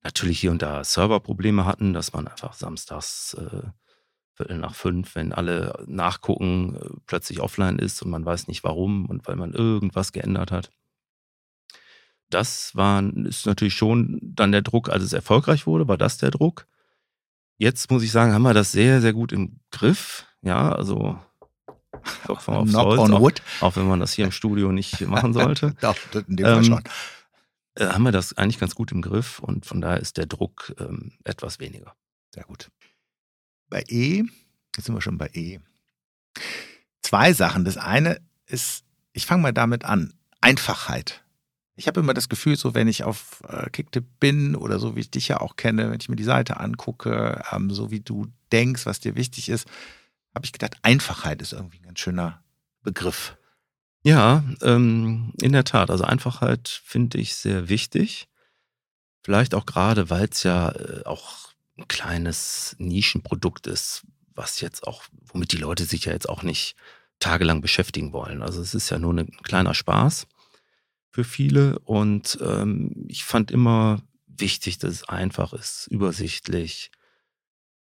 natürlich 0.03 0.39
hier 0.39 0.51
und 0.51 0.61
da 0.61 0.83
Serverprobleme 0.83 1.65
hatten, 1.65 1.93
dass 1.93 2.13
man 2.13 2.27
einfach 2.27 2.53
samstags 2.53 3.33
äh, 3.35 3.69
Viertel 4.33 4.57
nach 4.57 4.75
fünf, 4.75 5.15
wenn 5.15 5.33
alle 5.33 5.83
nachgucken, 5.87 6.75
äh, 6.75 6.89
plötzlich 7.05 7.41
offline 7.41 7.79
ist 7.79 8.01
und 8.01 8.09
man 8.09 8.25
weiß 8.25 8.47
nicht 8.47 8.63
warum 8.63 9.07
und 9.07 9.27
weil 9.27 9.35
man 9.35 9.53
irgendwas 9.53 10.11
geändert 10.11 10.51
hat. 10.51 10.71
Das 12.29 12.75
war, 12.75 13.03
ist 13.03 13.45
natürlich 13.45 13.73
schon 13.73 14.19
dann 14.23 14.51
der 14.51 14.61
Druck, 14.61 14.89
als 14.89 15.03
es 15.03 15.13
erfolgreich 15.13 15.67
wurde, 15.67 15.87
war 15.87 15.97
das 15.97 16.17
der 16.17 16.31
Druck. 16.31 16.65
Jetzt 17.57 17.91
muss 17.91 18.03
ich 18.03 18.11
sagen, 18.11 18.33
haben 18.33 18.41
wir 18.43 18.53
das 18.53 18.71
sehr, 18.71 19.01
sehr 19.01 19.13
gut 19.13 19.31
im 19.31 19.59
Griff. 19.69 20.25
Ja, 20.41 20.71
also 20.71 21.19
Klopfen 22.25 22.53
aufs 22.53 22.71
Knock 22.71 22.85
Holz, 22.85 22.99
on 23.01 23.13
auch, 23.13 23.21
wood. 23.21 23.41
auch 23.61 23.75
wenn 23.75 23.87
man 23.87 23.99
das 23.99 24.13
hier 24.13 24.25
im 24.25 24.31
Studio 24.31 24.71
nicht 24.71 25.01
machen 25.01 25.33
sollte. 25.33 25.75
Doch, 25.81 25.95
in 26.27 26.37
dem 26.37 26.45
Fall 26.45 26.63
schon. 26.63 26.83
äh, 27.75 27.87
haben 27.87 28.03
wir 28.03 28.11
das 28.11 28.37
eigentlich 28.37 28.59
ganz 28.59 28.75
gut 28.75 28.91
im 28.91 29.01
Griff 29.01 29.39
und 29.39 29.65
von 29.65 29.81
daher 29.81 29.99
ist 29.99 30.17
der 30.17 30.25
Druck 30.25 30.73
ähm, 30.79 31.13
etwas 31.23 31.59
weniger. 31.59 31.95
Sehr 32.33 32.43
gut. 32.43 32.69
Bei 33.69 33.83
E, 33.87 34.23
jetzt 34.75 34.85
sind 34.85 34.95
wir 34.95 35.01
schon 35.01 35.17
bei 35.17 35.29
E. 35.33 35.59
Zwei 37.01 37.33
Sachen. 37.33 37.65
Das 37.65 37.77
eine 37.77 38.21
ist, 38.45 38.83
ich 39.13 39.25
fange 39.25 39.41
mal 39.41 39.53
damit 39.53 39.85
an, 39.85 40.13
Einfachheit. 40.41 41.23
Ich 41.75 41.87
habe 41.87 41.99
immer 41.99 42.13
das 42.13 42.29
Gefühl, 42.29 42.57
so 42.57 42.73
wenn 42.73 42.87
ich 42.87 43.03
auf 43.03 43.41
äh, 43.47 43.69
Kicktip 43.69 44.05
bin 44.19 44.55
oder 44.55 44.77
so 44.77 44.95
wie 44.95 44.99
ich 44.99 45.11
dich 45.11 45.29
ja 45.29 45.39
auch 45.39 45.55
kenne, 45.55 45.89
wenn 45.89 45.99
ich 45.99 46.09
mir 46.09 46.15
die 46.15 46.23
Seite 46.23 46.59
angucke, 46.59 47.41
ähm, 47.51 47.71
so 47.71 47.91
wie 47.91 48.01
du 48.01 48.27
denkst, 48.51 48.85
was 48.85 48.99
dir 48.99 49.15
wichtig 49.15 49.49
ist, 49.49 49.67
habe 50.33 50.45
ich 50.45 50.51
gedacht, 50.51 50.77
Einfachheit 50.81 51.41
ist 51.41 51.53
irgendwie 51.53 51.77
ein 51.77 51.85
ganz 51.85 51.99
schöner 51.99 52.43
Begriff. 52.83 53.37
Ja, 54.03 54.43
ähm, 54.61 55.33
in 55.41 55.51
der 55.51 55.63
Tat. 55.63 55.91
Also 55.91 56.03
Einfachheit 56.03 56.81
finde 56.83 57.19
ich 57.19 57.35
sehr 57.35 57.69
wichtig. 57.69 58.27
Vielleicht 59.23 59.53
auch 59.53 59.65
gerade, 59.65 60.09
weil 60.09 60.27
es 60.31 60.43
ja 60.43 60.71
äh, 60.71 61.03
auch 61.05 61.49
ein 61.77 61.87
kleines 61.87 62.75
Nischenprodukt 62.79 63.67
ist, 63.67 64.03
was 64.33 64.61
jetzt 64.61 64.87
auch, 64.87 65.03
womit 65.11 65.51
die 65.51 65.57
Leute 65.57 65.85
sich 65.85 66.05
ja 66.05 66.13
jetzt 66.13 66.29
auch 66.29 66.41
nicht 66.41 66.75
tagelang 67.19 67.61
beschäftigen 67.61 68.13
wollen. 68.13 68.41
Also 68.41 68.61
es 68.61 68.73
ist 68.73 68.89
ja 68.89 68.97
nur 68.97 69.13
ein 69.13 69.31
kleiner 69.43 69.73
Spaß 69.73 70.27
für 71.11 71.23
viele 71.23 71.77
und 71.79 72.39
ähm, 72.41 73.05
ich 73.07 73.23
fand 73.23 73.51
immer 73.51 74.01
wichtig, 74.25 74.79
dass 74.79 74.91
es 74.91 75.09
einfach 75.09 75.53
ist, 75.53 75.87
übersichtlich, 75.87 76.89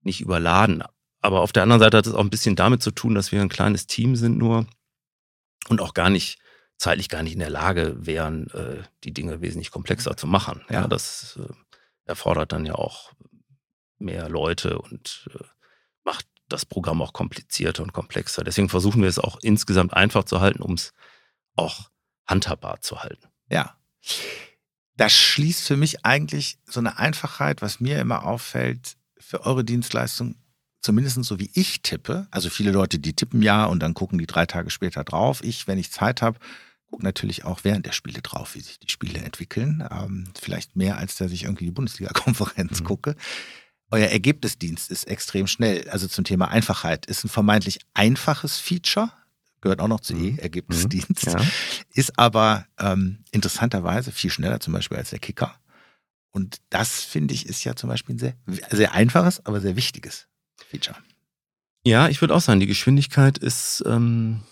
nicht 0.02 0.20
überladen. 0.20 0.82
Aber 1.20 1.40
auf 1.40 1.52
der 1.52 1.64
anderen 1.64 1.81
Seite 1.81 1.96
hat 1.96 2.07
es 2.07 2.14
auch 2.14 2.20
ein 2.20 2.31
bisschen 2.31 2.57
damit 2.57 2.83
zu 2.83 2.90
tun, 2.90 3.14
dass 3.14 3.33
wir 3.33 3.40
ein 3.40 3.48
kleines 3.48 3.87
Team 3.87 4.16
sind 4.16 4.38
nur 4.38 4.66
und 5.68 5.81
auch 5.81 5.94
gar 5.94 6.11
nicht 6.11 6.38
zeitlich 6.78 7.09
gar 7.09 7.22
nicht 7.22 7.33
in 7.33 7.40
der 7.40 7.50
Lage 7.50 8.07
wären, 8.07 8.48
äh, 8.50 8.83
die 9.04 9.12
Dinge 9.12 9.40
wesentlich 9.40 9.70
komplexer 9.70 10.16
zu 10.16 10.26
machen. 10.26 10.64
Ja, 10.70 10.87
das 10.87 11.38
äh, 11.42 11.52
erfordert 12.04 12.52
dann 12.52 12.64
ja 12.64 12.76
auch 12.76 13.12
mehr 13.98 14.28
Leute 14.28 14.78
und 14.78 15.28
äh, 15.35 15.44
macht 16.04 16.26
das 16.48 16.64
Programm 16.64 17.02
auch 17.02 17.12
komplizierter 17.12 17.83
und 17.83 17.92
komplexer. 17.92 18.44
Deswegen 18.44 18.68
versuchen 18.68 19.02
wir 19.02 19.09
es 19.09 19.18
auch 19.18 19.38
insgesamt 19.42 19.92
einfach 19.92 20.24
zu 20.24 20.40
halten, 20.40 20.62
um 20.62 20.74
es 20.74 20.92
auch 21.57 21.90
handhabbar 22.26 22.81
zu 22.81 23.02
halten. 23.02 23.26
Ja. 23.50 23.76
Das 24.96 25.12
schließt 25.12 25.66
für 25.66 25.76
mich 25.76 26.04
eigentlich 26.04 26.59
so 26.64 26.81
eine 26.81 26.98
Einfachheit, 26.98 27.61
was 27.61 27.81
mir 27.81 28.00
immer 28.00 28.24
auffällt, 28.24 28.96
für 29.18 29.44
eure 29.44 29.64
Dienstleistung, 29.64 30.37
zumindest 30.81 31.23
so 31.25 31.38
wie 31.38 31.51
ich 31.55 31.83
tippe. 31.83 32.27
Also 32.31 32.51
viele 32.51 32.71
Leute, 32.71 32.99
die 32.99 33.12
tippen 33.12 33.43
ja 33.43 33.64
und 33.64 33.81
dann 33.81 33.95
gucken 33.95 34.19
die 34.19 34.27
drei 34.27 34.47
Tage 34.47 34.71
später 34.71 35.05
drauf. 35.05 35.43
Ich, 35.43 35.67
wenn 35.67 35.79
ich 35.79 35.91
Zeit 35.91 36.23
habe, 36.23 36.38
gucke 36.91 37.05
natürlich 37.05 37.45
auch 37.45 37.61
während 37.64 37.87
der 37.87 37.93
Spiele 37.93 38.23
drauf, 38.23 38.55
wie 38.55 38.61
sich 38.61 38.79
die 38.79 38.91
Spiele 38.91 39.21
entwickeln. 39.21 39.87
Ähm, 39.91 40.29
vielleicht 40.41 40.77
mehr, 40.77 40.97
als 40.97 41.17
dass 41.17 41.33
ich 41.33 41.45
irgendwie 41.45 41.67
die 41.67 41.71
Bundesliga-Konferenz 41.71 42.81
mhm. 42.81 42.85
gucke. 42.85 43.17
Euer 43.91 44.09
Ergebnisdienst 44.09 44.91
ist 44.91 45.05
extrem 45.05 45.47
schnell. 45.47 45.88
Also 45.91 46.09
zum 46.09 46.25
Thema 46.25 46.49
Einfachheit 46.49 47.07
ist 47.07 47.25
ein 47.25 47.29
vermeintlich 47.29 47.81
einfaches 47.95 48.59
Feature, 48.59 49.11
gehört 49.61 49.81
auch 49.81 49.88
noch 49.88 50.01
zu 50.01 50.14
mhm. 50.14 50.38
E-Ergebnisdienst, 50.38 51.27
ja. 51.27 51.41
ist 51.95 52.19
aber 52.19 52.67
ähm, 52.79 53.25
interessanterweise 53.31 54.12
viel 54.12 54.31
schneller 54.31 54.61
zum 54.61 54.75
Beispiel 54.75 54.99
als 54.99 55.11
der 55.11 55.19
Kicker. 55.19 55.55
Und 56.31 56.59
das 56.69 57.03
finde 57.03 57.35
ich 57.35 57.47
ist 57.47 57.64
ja 57.64 57.75
zum 57.75 57.88
Beispiel 57.88 58.14
ein 58.14 58.19
sehr, 58.19 58.35
sehr 58.71 58.93
einfaches, 58.93 59.45
aber 59.45 59.61
sehr 59.61 59.77
wichtiges 59.77 60.29
Feature. 60.64 60.97
Ja, 61.85 62.09
ich 62.09 62.21
würde 62.21 62.35
auch 62.35 62.40
sagen, 62.40 62.61
die 62.61 62.66
Geschwindigkeit 62.66 63.38
ist 63.38 63.83
ähm, 63.87 64.42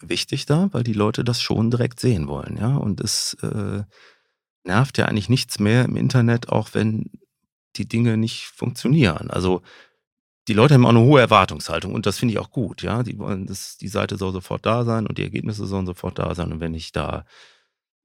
wichtig 0.00 0.46
da, 0.46 0.68
weil 0.72 0.84
die 0.84 0.92
Leute 0.92 1.24
das 1.24 1.40
schon 1.40 1.70
direkt 1.70 2.00
sehen 2.00 2.28
wollen, 2.28 2.56
ja. 2.56 2.76
Und 2.76 3.00
es 3.00 3.34
äh, 3.42 3.82
nervt 4.64 4.98
ja 4.98 5.06
eigentlich 5.06 5.28
nichts 5.28 5.58
mehr 5.58 5.84
im 5.84 5.96
Internet, 5.96 6.50
auch 6.50 6.70
wenn 6.72 7.10
die 7.76 7.88
Dinge 7.88 8.16
nicht 8.16 8.46
funktionieren. 8.46 9.30
Also 9.30 9.62
die 10.46 10.52
Leute 10.52 10.74
haben 10.74 10.84
auch 10.84 10.90
eine 10.90 11.00
hohe 11.00 11.20
Erwartungshaltung 11.20 11.94
und 11.94 12.06
das 12.06 12.18
finde 12.18 12.32
ich 12.32 12.38
auch 12.38 12.50
gut, 12.50 12.82
ja. 12.82 13.02
Die 13.02 13.18
wollen, 13.18 13.46
dass 13.46 13.78
die 13.78 13.88
Seite 13.88 14.16
soll 14.16 14.32
sofort 14.32 14.66
da 14.66 14.84
sein 14.84 15.06
und 15.06 15.18
die 15.18 15.22
Ergebnisse 15.22 15.66
sollen 15.66 15.86
sofort 15.86 16.18
da 16.18 16.34
sein. 16.34 16.52
Und 16.52 16.60
wenn 16.60 16.74
ich 16.74 16.92
da 16.92 17.24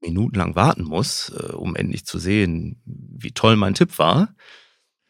minutenlang 0.00 0.54
warten 0.54 0.84
muss, 0.84 1.30
äh, 1.30 1.52
um 1.52 1.76
endlich 1.76 2.06
zu 2.06 2.18
sehen, 2.18 2.80
wie 2.86 3.32
toll 3.32 3.56
mein 3.56 3.74
Tipp 3.74 3.98
war, 3.98 4.34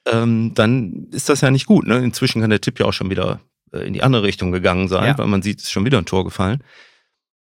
ähm, 0.07 0.53
dann 0.55 1.09
ist 1.11 1.29
das 1.29 1.41
ja 1.41 1.51
nicht 1.51 1.67
gut. 1.67 1.87
Ne? 1.87 1.99
Inzwischen 1.99 2.41
kann 2.41 2.51
der 2.51 2.61
Tipp 2.61 2.79
ja 2.79 2.87
auch 2.87 2.93
schon 2.93 3.11
wieder 3.11 3.41
äh, 3.73 3.87
in 3.87 3.93
die 3.93 4.03
andere 4.03 4.23
Richtung 4.23 4.53
gegangen 4.53 4.89
sein, 4.89 5.05
ja. 5.05 5.19
weil 5.19 5.27
man 5.27 5.43
sieht, 5.43 5.59
es 5.59 5.65
ist 5.65 5.71
schon 5.71 5.85
wieder 5.85 5.99
ein 5.99 6.07
Tor 6.07 6.25
gefallen. 6.25 6.63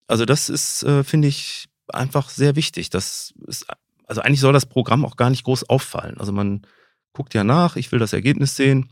Also 0.06 0.24
das 0.24 0.48
ist, 0.48 0.82
äh, 0.82 1.04
finde 1.04 1.28
ich, 1.28 1.68
einfach 1.88 2.28
sehr 2.28 2.56
wichtig. 2.56 2.90
Das 2.90 3.32
ist, 3.46 3.66
also 4.06 4.20
eigentlich 4.22 4.40
soll 4.40 4.52
das 4.52 4.66
Programm 4.66 5.04
auch 5.04 5.16
gar 5.16 5.30
nicht 5.30 5.44
groß 5.44 5.68
auffallen. 5.68 6.18
Also 6.18 6.32
man 6.32 6.66
guckt 7.12 7.34
ja 7.34 7.44
nach, 7.44 7.76
ich 7.76 7.92
will 7.92 7.98
das 7.98 8.12
Ergebnis 8.12 8.56
sehen 8.56 8.90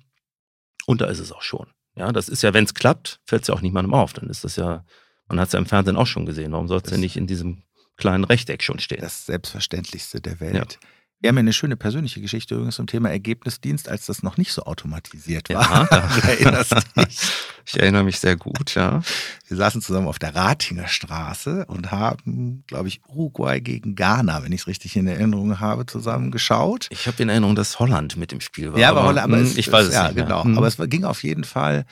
und 0.87 1.01
da 1.01 1.07
ist 1.07 1.18
es 1.18 1.33
auch 1.33 1.42
schon. 1.42 1.66
Ja, 1.97 2.12
das 2.12 2.29
ist 2.29 2.42
ja, 2.42 2.55
wenn 2.55 2.64
es 2.64 2.75
klappt, 2.75 3.21
fällt 3.25 3.42
es 3.42 3.49
ja 3.49 3.55
auch 3.55 3.61
niemandem 3.61 3.94
auf. 3.94 4.12
Dann 4.12 4.31
ist 4.31 4.44
das 4.44 4.57
ja, 4.57 4.85
man 5.27 5.40
hat 5.40 5.49
es 5.49 5.53
ja 5.53 5.59
im 5.59 5.66
Fernsehen 5.66 5.97
auch 5.97 6.07
schon 6.07 6.27
gesehen. 6.27 6.53
Warum 6.53 6.68
soll 6.68 6.79
es 6.79 6.90
denn 6.90 7.01
nicht 7.01 7.16
in 7.16 7.27
diesem 7.27 7.62
kleinen 7.97 8.25
Rechteck 8.25 8.62
schon 8.62 8.79
stehen? 8.79 9.01
Das 9.01 9.27
Selbstverständlichste 9.27 10.21
der 10.21 10.38
Welt. 10.38 10.79
Ja. 10.81 10.88
Wir 11.21 11.29
haben 11.29 11.37
ja 11.37 11.41
eine 11.41 11.53
schöne 11.53 11.77
persönliche 11.77 12.21
Geschichte 12.21 12.55
übrigens 12.55 12.77
zum 12.77 12.87
Thema 12.87 13.11
Ergebnisdienst, 13.11 13.89
als 13.89 14.07
das 14.07 14.23
noch 14.23 14.37
nicht 14.37 14.53
so 14.53 14.63
automatisiert 14.63 15.49
war. 15.49 15.89
Ja, 15.91 16.09
du 16.21 16.29
erinnerst 16.29 16.75
dich. 16.97 17.19
Ich 17.67 17.79
erinnere 17.79 18.05
mich 18.05 18.21
sehr 18.21 18.37
gut, 18.37 18.77
ja. 18.77 19.03
Wir 19.49 19.57
saßen 19.57 19.83
zusammen 19.83 20.07
auf 20.07 20.21
der 20.21 20.37
Ratinger 20.37 20.87
Straße 20.87 21.67
und 21.67 21.91
haben, 21.91 22.63
glaube 22.69 22.87
ich, 22.87 23.01
Uruguay 23.09 23.61
gegen 23.61 23.97
Ghana, 23.97 24.45
wenn 24.45 24.53
ich 24.53 24.63
es 24.63 24.67
richtig 24.69 24.95
in 24.95 25.09
Erinnerung 25.09 25.59
habe, 25.59 25.87
zusammen 25.87 26.31
geschaut. 26.31 26.87
Ich 26.91 27.09
habe 27.09 27.21
in 27.21 27.29
Erinnerung, 27.29 27.57
dass 27.57 27.81
Holland 27.81 28.17
mit 28.17 28.31
dem 28.31 28.41
Spiel 28.41 28.73
war. 28.73 28.79
Ja, 28.79 28.91
aber, 28.91 29.03
Holland, 29.03 29.25
aber 29.25 29.39
hm, 29.39 29.45
es, 29.45 29.57
ich 29.57 29.73
weiß 29.73 29.89
es 29.89 29.95
ja, 29.95 30.05
nicht 30.05 30.15
mehr. 30.15 30.25
genau. 30.25 30.45
Hm. 30.45 30.57
Aber 30.57 30.69
es 30.69 30.77
ging 30.79 31.05
auf 31.05 31.25
jeden 31.25 31.45
Fall 31.45 31.85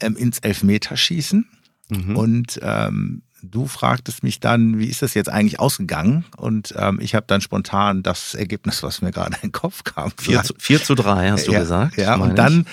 ähm, 0.00 0.14
ins 0.14 0.40
Elfmeterschießen. 0.40 1.48
Mhm. 1.88 2.16
Und 2.16 2.60
ähm, 2.62 3.22
du 3.42 3.66
fragtest 3.66 4.22
mich 4.22 4.40
dann, 4.40 4.78
wie 4.78 4.86
ist 4.86 5.02
das 5.02 5.14
jetzt 5.14 5.28
eigentlich 5.28 5.60
ausgegangen? 5.60 6.24
Und 6.36 6.74
ähm, 6.76 7.00
ich 7.00 7.14
habe 7.14 7.26
dann 7.26 7.40
spontan 7.40 8.02
das 8.02 8.34
Ergebnis, 8.34 8.82
was 8.82 9.02
mir 9.02 9.10
gerade 9.10 9.34
in 9.36 9.48
den 9.48 9.52
Kopf 9.52 9.84
kam. 9.84 10.12
4 10.18 10.42
zu, 10.44 10.54
4 10.58 10.82
zu 10.82 10.94
3, 10.94 11.30
hast 11.30 11.48
du 11.48 11.52
ja, 11.52 11.60
gesagt. 11.60 11.96
Ja, 11.96 12.14
und 12.16 12.36
dann 12.36 12.66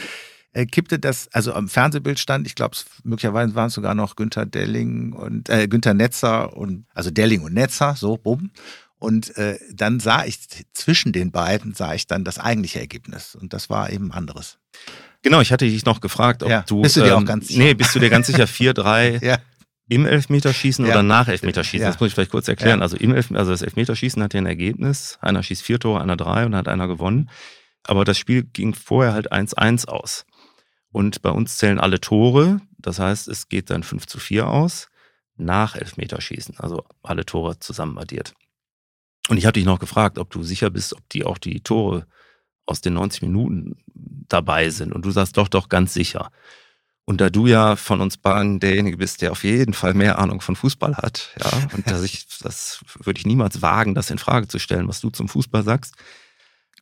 äh, 0.54 0.66
kippte 0.66 1.00
das, 1.00 1.28
also 1.34 1.54
am 1.54 1.68
Fernsehbild 1.68 2.20
stand, 2.20 2.48
ich 2.48 2.56
glaube, 2.56 2.78
möglicherweise 3.04 3.56
waren 3.56 3.68
es 3.68 3.74
sogar 3.74 3.96
noch 3.96 4.16
Günther 4.16 4.46
Delling 4.46 5.14
und 5.14 5.50
äh, 5.50 5.68
Günther 5.68 5.94
Netzer 5.94 6.56
und 6.56 6.86
also 6.94 7.12
Delling 7.12 7.42
und 7.42 7.54
Netzer, 7.54 7.96
so, 7.96 8.18
bumm. 8.18 8.52
Und 9.00 9.38
äh, 9.38 9.58
dann 9.74 10.02
sah 10.02 10.26
ich 10.26 10.40
zwischen 10.74 11.14
den 11.14 11.32
beiden, 11.32 11.74
sah 11.74 11.94
ich 11.94 12.06
dann 12.06 12.26
das 12.26 12.38
eigentliche 12.38 12.82
Ergebnis. 12.82 13.34
Und 13.34 13.54
das 13.54 13.70
war 13.70 13.92
eben 13.92 14.12
anderes. 14.12 14.58
Genau, 15.22 15.40
ich 15.40 15.54
hatte 15.54 15.66
dich 15.66 15.86
noch 15.86 16.02
gefragt, 16.02 16.44
ob 16.44 16.50
ja, 16.50 16.64
du. 16.68 16.82
Bist 16.82 16.98
du 16.98 17.02
dir 17.02 17.14
ähm, 17.14 17.24
auch 17.24 17.26
ganz 17.26 17.48
sicher? 17.48 17.60
Nee, 17.60 17.74
bist 17.76 17.96
du 17.96 18.00
dir 18.00 18.10
ganz 18.10 18.28
sicher 18.28 18.44
4-3 18.44 19.24
ja 19.26 19.38
im 19.90 20.06
Elfmeterschießen 20.06 20.86
ja. 20.86 20.92
oder 20.92 21.04
nach 21.04 21.28
Elfmeterschießen? 21.28 21.84
Ja. 21.84 21.92
Das 21.92 22.00
muss 22.00 22.08
ich 22.08 22.14
vielleicht 22.14 22.32
kurz 22.32 22.48
erklären. 22.48 22.80
Ja. 22.80 22.84
Also 22.84 22.96
im 22.96 23.14
Elf 23.14 23.32
also 23.32 23.52
das 23.52 23.64
Elfmeterschießen 23.64 24.22
hat 24.24 24.34
ja 24.34 24.40
ein 24.40 24.46
Ergebnis. 24.46 25.18
Einer 25.22 25.44
schießt 25.44 25.64
vier 25.64 25.80
Tore, 25.80 26.02
einer 26.02 26.16
drei 26.16 26.46
und 26.46 26.52
dann 26.52 26.60
hat 26.60 26.68
einer 26.68 26.88
gewonnen. 26.88 27.30
Aber 27.84 28.06
das 28.06 28.18
Spiel 28.18 28.44
ging 28.44 28.74
vorher 28.74 29.14
halt 29.14 29.34
1-1 29.34 29.88
aus. 29.88 30.26
Und 30.92 31.22
bei 31.22 31.32
uns 31.32 31.58
zählen 31.58 31.80
alle 31.80 32.00
Tore. 32.00 32.62
Das 32.78 33.00
heißt, 33.00 33.28
es 33.28 33.50
geht 33.50 33.70
dann 33.70 33.84
5 33.84 34.06
zu 34.06 34.20
4 34.20 34.48
aus 34.48 34.90
nach 35.36 35.76
Elfmeterschießen. 35.76 36.60
Also 36.60 36.86
alle 37.02 37.26
Tore 37.26 37.60
zusammen 37.60 37.98
addiert. 37.98 38.34
Und 39.28 39.38
ich 39.38 39.46
habe 39.46 39.54
dich 39.54 39.66
noch 39.66 39.80
gefragt, 39.80 40.18
ob 40.18 40.30
du 40.30 40.44
sicher 40.44 40.70
bist, 40.70 40.94
ob 40.96 41.08
die 41.10 41.26
auch 41.26 41.38
die 41.38 41.62
Tore 41.62 42.06
aus 42.66 42.82
den 42.82 42.94
90 42.94 43.24
Minuten 43.24 43.78
dabei 44.28 44.70
sind. 44.70 44.94
Und 44.94 45.06
du 45.06 45.12
sagst 45.12 45.38
doch, 45.38 45.48
doch, 45.48 45.70
ganz 45.70 45.94
sicher. 45.94 46.32
Und 47.10 47.22
da 47.22 47.32
du 47.32 47.48
ja 47.48 47.76
von 47.76 48.02
uns 48.02 48.18
beiden 48.18 48.60
derjenige 48.60 48.98
bist, 48.98 49.24
der 49.24 49.32
auf 49.32 49.44
jeden 49.44 49.74
Fall 49.74 49.96
mehr 49.96 50.20
Ahnung 50.20 50.42
von 50.42 50.56
Fußball 50.56 50.96
hat, 50.96 51.32
ja, 51.44 51.68
und 51.76 51.90
dass 51.90 52.04
ich, 52.04 52.28
das 52.44 52.82
würde 53.00 53.18
ich 53.18 53.26
niemals 53.26 53.64
wagen, 53.64 53.96
das 53.96 54.12
in 54.12 54.20
Frage 54.20 54.48
zu 54.48 54.60
stellen, 54.60 54.88
was 54.88 55.02
du 55.02 55.10
zum 55.10 55.28
Fußball 55.28 55.64
sagst, 55.64 55.96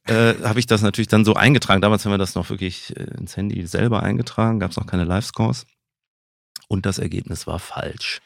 äh, 0.03 0.33
habe 0.43 0.59
ich 0.59 0.65
das 0.65 0.81
natürlich 0.81 1.07
dann 1.07 1.23
so 1.23 1.35
eingetragen. 1.35 1.79
Damals 1.79 2.03
haben 2.03 2.11
wir 2.11 2.17
das 2.17 2.35
noch 2.35 2.49
wirklich 2.49 2.93
äh, 2.97 3.03
ins 3.17 3.37
Handy 3.37 3.65
selber 3.67 4.03
eingetragen, 4.03 4.59
gab 4.59 4.71
es 4.71 4.77
noch 4.77 4.85
keine 4.85 5.05
Live-Scores. 5.05 5.65
Und 6.67 6.85
das 6.85 6.99
Ergebnis 6.99 7.47
war 7.47 7.59
falsch. 7.59 8.19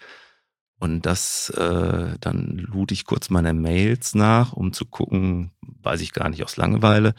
Und 0.80 1.06
das, 1.06 1.52
äh, 1.52 2.16
dann 2.20 2.58
lud 2.58 2.92
ich 2.92 3.06
kurz 3.06 3.30
meine 3.30 3.54
Mails 3.54 4.16
nach, 4.16 4.54
um 4.54 4.74
zu 4.74 4.86
gucken, 4.86 5.52
weiß 5.62 6.02
ich 6.02 6.14
gar 6.14 6.30
nicht 6.30 6.44
aus 6.44 6.58
Langeweile, 6.58 7.14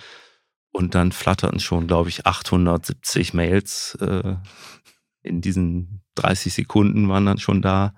und 0.72 0.94
dann 0.94 1.12
flatterten 1.12 1.61
schon, 1.61 1.87
glaube 1.87 2.08
ich, 2.08 2.26
870 2.26 3.35
Mails 3.35 3.94
äh, 4.00 4.37
in 5.22 5.40
diesen 5.40 6.02
30 6.16 6.52
Sekunden 6.52 7.08
waren 7.08 7.26
dann 7.26 7.38
schon 7.38 7.62
da, 7.62 7.94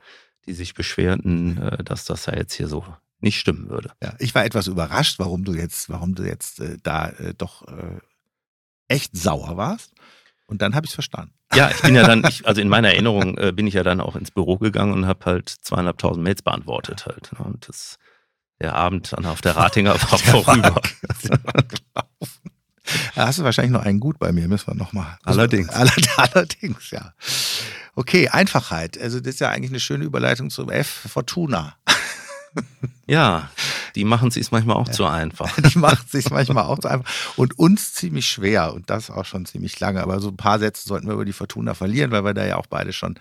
die 0.46 0.52
sich 0.52 0.74
beschwerten, 0.74 1.58
äh, 1.58 1.84
dass 1.84 2.04
das 2.04 2.26
ja 2.26 2.36
jetzt 2.36 2.54
hier 2.54 2.68
so 2.68 2.84
nicht 3.20 3.40
stimmen 3.40 3.70
würde. 3.70 3.92
Ja, 4.02 4.14
ich 4.18 4.34
war 4.34 4.44
etwas 4.44 4.66
überrascht, 4.66 5.18
warum 5.18 5.44
du 5.44 5.54
jetzt, 5.54 5.88
warum 5.88 6.14
du 6.14 6.24
jetzt 6.24 6.60
äh, 6.60 6.76
da 6.82 7.08
äh, 7.08 7.34
doch 7.34 7.66
äh, 7.68 8.00
echt 8.88 9.16
sauer 9.16 9.56
warst. 9.56 9.92
Und 10.46 10.60
dann 10.60 10.74
habe 10.74 10.84
ich 10.84 10.90
es 10.90 10.94
verstanden. 10.94 11.32
Ja, 11.54 11.70
ich 11.70 11.80
bin 11.80 11.94
ja 11.94 12.06
dann, 12.06 12.24
ich, 12.28 12.46
also 12.46 12.60
in 12.60 12.68
meiner 12.68 12.88
Erinnerung 12.88 13.38
äh, 13.38 13.52
bin 13.52 13.66
ich 13.66 13.74
ja 13.74 13.82
dann 13.82 14.00
auch 14.00 14.16
ins 14.16 14.30
Büro 14.30 14.58
gegangen 14.58 14.92
und 14.92 15.06
habe 15.06 15.24
halt 15.24 15.48
zweieinhalbtausend 15.48 16.22
Mails 16.22 16.42
beantwortet 16.42 17.06
halt. 17.06 17.32
Ne? 17.32 17.44
Und 17.44 17.68
das, 17.68 17.98
der 18.60 18.74
Abend 18.74 19.12
dann 19.12 19.24
auf 19.26 19.40
der 19.40 19.56
Ratinger 19.56 19.94
war 19.94 20.18
vorüber. 20.18 20.82
Da 23.14 23.26
hast 23.26 23.38
du 23.38 23.44
wahrscheinlich 23.44 23.72
noch 23.72 23.84
einen 23.84 24.00
gut 24.00 24.18
bei 24.18 24.32
mir, 24.32 24.48
müssen 24.48 24.66
wir 24.66 24.74
nochmal. 24.74 25.18
Allerdings. 25.24 25.68
Allerdings, 26.16 26.90
ja. 26.90 27.12
Okay, 27.94 28.28
Einfachheit. 28.28 29.00
Also 29.00 29.20
das 29.20 29.34
ist 29.34 29.40
ja 29.40 29.50
eigentlich 29.50 29.70
eine 29.70 29.80
schöne 29.80 30.04
Überleitung 30.04 30.50
zum 30.50 30.70
F, 30.70 31.06
Fortuna. 31.10 31.74
Ja, 33.06 33.50
die 33.96 34.04
machen 34.04 34.28
es 34.28 34.34
sich 34.34 34.50
manchmal 34.52 34.76
auch 34.76 34.86
ja. 34.86 34.92
zu 34.92 35.04
einfach. 35.06 35.52
Die 35.60 35.76
machen 35.76 36.04
es 36.06 36.12
sich 36.12 36.30
manchmal 36.30 36.64
auch 36.64 36.78
zu 36.78 36.88
einfach 36.88 37.10
und 37.36 37.58
uns 37.58 37.94
ziemlich 37.94 38.28
schwer 38.28 38.72
und 38.72 38.90
das 38.90 39.10
auch 39.10 39.24
schon 39.24 39.44
ziemlich 39.44 39.78
lange. 39.80 40.00
Aber 40.00 40.20
so 40.20 40.28
ein 40.28 40.36
paar 40.36 40.60
Sätze 40.60 40.86
sollten 40.86 41.08
wir 41.08 41.14
über 41.14 41.24
die 41.24 41.32
Fortuna 41.32 41.74
verlieren, 41.74 42.12
weil 42.12 42.24
wir 42.24 42.32
da 42.32 42.46
ja 42.46 42.56
auch 42.56 42.66
beide 42.66 42.92
schon, 42.92 43.18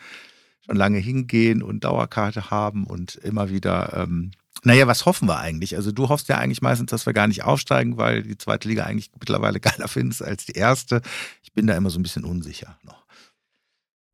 schon 0.63 0.75
lange 0.75 0.99
hingehen 0.99 1.63
und 1.63 1.83
Dauerkarte 1.83 2.51
haben 2.51 2.85
und 2.85 3.15
immer 3.15 3.49
wieder. 3.49 3.93
Ähm, 3.95 4.31
naja, 4.63 4.87
was 4.87 5.05
hoffen 5.05 5.27
wir 5.27 5.39
eigentlich? 5.39 5.75
Also 5.75 5.91
du 5.91 6.09
hoffst 6.09 6.29
ja 6.29 6.37
eigentlich 6.37 6.61
meistens, 6.61 6.89
dass 6.91 7.05
wir 7.05 7.13
gar 7.13 7.27
nicht 7.27 7.43
aufsteigen, 7.43 7.97
weil 7.97 8.23
die 8.23 8.37
zweite 8.37 8.67
Liga 8.67 8.85
eigentlich 8.85 9.11
mittlerweile 9.19 9.59
geiler 9.61 9.87
findest 9.87 10.23
als 10.23 10.45
die 10.45 10.53
erste. 10.53 11.01
Ich 11.43 11.53
bin 11.53 11.67
da 11.67 11.75
immer 11.75 11.89
so 11.89 11.99
ein 11.99 12.03
bisschen 12.03 12.23
unsicher 12.23 12.77
noch. 12.83 13.03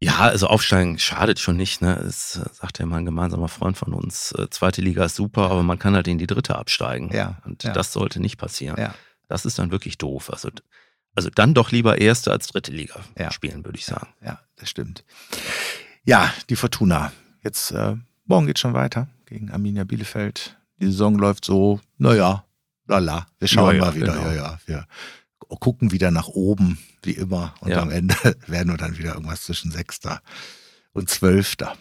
Ja, 0.02 0.20
also 0.20 0.48
aufsteigen 0.48 0.98
schadet 0.98 1.40
schon 1.40 1.58
nicht. 1.58 1.82
Ne? 1.82 2.00
Das 2.02 2.38
äh, 2.38 2.46
sagt 2.54 2.80
ja 2.80 2.86
mal 2.86 2.98
ein 2.98 3.06
gemeinsamer 3.06 3.50
Freund 3.50 3.78
von 3.78 3.94
uns. 3.94 4.32
Äh, 4.32 4.50
zweite 4.50 4.82
Liga 4.82 5.04
ist 5.04 5.16
super, 5.16 5.52
aber 5.52 5.62
man 5.62 5.78
kann 5.78 5.94
halt 5.94 6.08
in 6.08 6.18
die 6.18 6.28
dritte 6.28 6.56
absteigen. 6.56 7.12
Ja. 7.14 7.38
Und 7.46 7.64
ja. 7.64 7.74
das 7.74 7.92
sollte 7.92 8.22
nicht 8.22 8.38
passieren. 8.38 8.80
Ja. 8.80 8.96
Das 9.28 9.46
ist 9.46 9.60
dann 9.60 9.72
wirklich 9.72 9.98
doof. 9.98 10.32
Also, 10.32 10.50
also 11.16 11.30
dann 11.30 11.54
doch 11.54 11.72
lieber 11.72 12.00
erste 12.00 12.32
als 12.32 12.48
dritte 12.48 12.72
Liga 12.72 13.02
ja. 13.18 13.30
spielen, 13.32 13.66
würde 13.66 13.78
ich 13.78 13.86
sagen. 13.86 14.08
Ja, 14.24 14.40
das 14.56 14.70
stimmt. 14.70 15.04
Ja, 16.06 16.34
die 16.50 16.56
Fortuna. 16.56 17.12
Jetzt, 17.44 17.72
äh, 17.72 17.98
morgen 18.26 18.48
geht 18.48 18.58
schon 18.58 18.74
weiter 18.74 19.10
gegen 19.30 19.52
Arminia 19.52 19.84
Bielefeld. 19.84 20.58
Die 20.82 20.88
Saison 20.88 21.18
läuft 21.18 21.46
so, 21.46 21.80
naja, 21.98 22.46
lala. 22.88 23.28
Wir 23.38 23.48
schauen 23.48 23.76
Ja, 23.76 23.82
ja, 23.82 23.86
mal 23.86 23.96
wieder. 23.96 24.14
genau. 24.14 24.26
Ja, 24.32 24.60
ja. 24.68 24.86
Wir 25.48 25.58
gucken 25.60 25.92
wieder 25.92 26.12
nach 26.12 26.28
oben, 26.28 26.78
wie 27.04 27.12
immer. 27.12 27.54
Und 27.62 27.72
Ja. 27.72 27.82
am 27.82 27.92
Ende 27.92 28.16
werden 28.48 28.72
wir 28.72 28.78
dann 28.78 28.98
wieder 28.98 29.14
irgendwas 29.14 29.44
zwischen 29.44 29.72
Sechster 29.72 30.22
und 30.94 31.10
Zwölfter. 31.10 31.76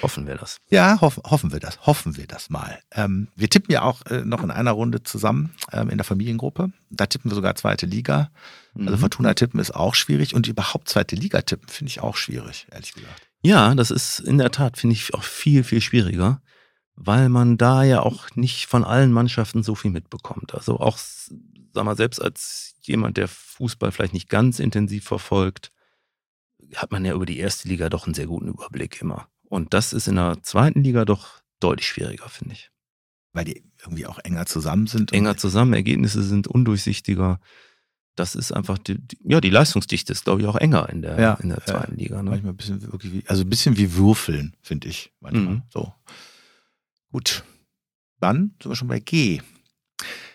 Hoffen 0.00 0.26
wir 0.26 0.36
das. 0.36 0.56
Ja, 0.70 0.98
hoff, 1.02 1.20
hoffen 1.26 1.52
wir 1.52 1.60
das. 1.60 1.84
Hoffen 1.86 2.16
wir 2.16 2.26
das 2.26 2.48
mal. 2.48 2.78
Ähm, 2.92 3.28
wir 3.36 3.50
tippen 3.50 3.70
ja 3.72 3.82
auch 3.82 4.06
äh, 4.06 4.22
noch 4.24 4.42
in 4.42 4.50
einer 4.50 4.70
Runde 4.70 5.02
zusammen 5.02 5.54
ähm, 5.70 5.90
in 5.90 5.98
der 5.98 6.04
Familiengruppe. 6.04 6.72
Da 6.88 7.04
tippen 7.06 7.30
wir 7.30 7.34
sogar 7.34 7.54
zweite 7.56 7.84
Liga. 7.84 8.30
Also 8.74 8.92
Mhm. 8.92 8.98
Fortuna 8.98 9.34
tippen 9.34 9.60
ist 9.60 9.74
auch 9.74 9.94
schwierig 9.94 10.34
und 10.34 10.46
überhaupt 10.48 10.88
zweite 10.88 11.14
Liga 11.16 11.42
tippen 11.42 11.68
finde 11.68 11.90
ich 11.90 12.00
auch 12.00 12.16
schwierig, 12.16 12.66
ehrlich 12.70 12.94
gesagt. 12.94 13.28
Ja, 13.42 13.74
das 13.74 13.90
ist 13.90 14.18
in 14.20 14.38
der 14.38 14.50
Tat, 14.50 14.78
finde 14.78 14.94
ich, 14.94 15.12
auch 15.14 15.22
viel, 15.22 15.62
viel 15.64 15.80
schwieriger, 15.82 16.40
weil 16.96 17.28
man 17.28 17.58
da 17.58 17.84
ja 17.84 18.00
auch 18.00 18.34
nicht 18.34 18.66
von 18.66 18.82
allen 18.82 19.12
Mannschaften 19.12 19.62
so 19.62 19.74
viel 19.74 19.90
mitbekommt. 19.90 20.54
Also 20.54 20.80
auch, 20.80 20.98
sag 20.98 21.84
mal, 21.84 21.96
selbst 21.96 22.20
als 22.20 22.74
jemand, 22.80 23.18
der 23.18 23.28
Fußball 23.28 23.92
vielleicht 23.92 24.14
nicht 24.14 24.28
ganz 24.28 24.58
intensiv 24.58 25.04
verfolgt, 25.04 25.70
hat 26.74 26.90
man 26.90 27.04
ja 27.04 27.14
über 27.14 27.26
die 27.26 27.38
erste 27.38 27.68
Liga 27.68 27.90
doch 27.90 28.06
einen 28.06 28.14
sehr 28.14 28.26
guten 28.26 28.48
Überblick 28.48 29.00
immer. 29.00 29.28
Und 29.44 29.74
das 29.74 29.92
ist 29.92 30.08
in 30.08 30.16
der 30.16 30.38
zweiten 30.42 30.82
Liga 30.82 31.04
doch 31.04 31.42
deutlich 31.60 31.86
schwieriger, 31.86 32.28
finde 32.28 32.54
ich. 32.54 32.70
Weil 33.32 33.44
die 33.44 33.62
irgendwie 33.80 34.06
auch 34.06 34.18
enger 34.18 34.46
zusammen 34.46 34.86
sind. 34.86 35.12
Enger 35.12 35.36
zusammen, 35.36 35.74
Ergebnisse 35.74 36.22
sind 36.22 36.48
undurchsichtiger. 36.48 37.38
Das 38.16 38.34
ist 38.34 38.50
einfach, 38.52 38.78
die, 38.78 38.98
die, 38.98 39.18
ja, 39.24 39.42
die 39.42 39.50
Leistungsdichte 39.50 40.12
ist, 40.12 40.24
glaube 40.24 40.40
ich, 40.40 40.46
auch 40.46 40.56
enger 40.56 40.88
in 40.88 41.02
der, 41.02 41.20
Ja, 41.20 41.34
in 41.34 41.50
der 41.50 41.58
ja. 41.58 41.64
zweiten 41.66 41.96
Liga. 41.96 42.22
Ne? 42.22 42.30
Manchmal 42.30 42.54
ein 42.54 42.56
bisschen 42.56 42.80
wirklich 42.90 43.12
wie, 43.12 43.24
also 43.26 43.42
ein 43.42 43.50
bisschen 43.50 43.76
wie 43.76 43.94
Würfeln, 43.94 44.56
finde 44.62 44.88
ich. 44.88 45.12
Manchmal. 45.20 45.56
Mhm. 45.56 45.62
So. 45.68 45.92
Gut. 47.16 47.44
Dann 48.20 48.52
sind 48.60 48.70
wir 48.70 48.76
schon 48.76 48.88
bei 48.88 49.00
G. 49.00 49.40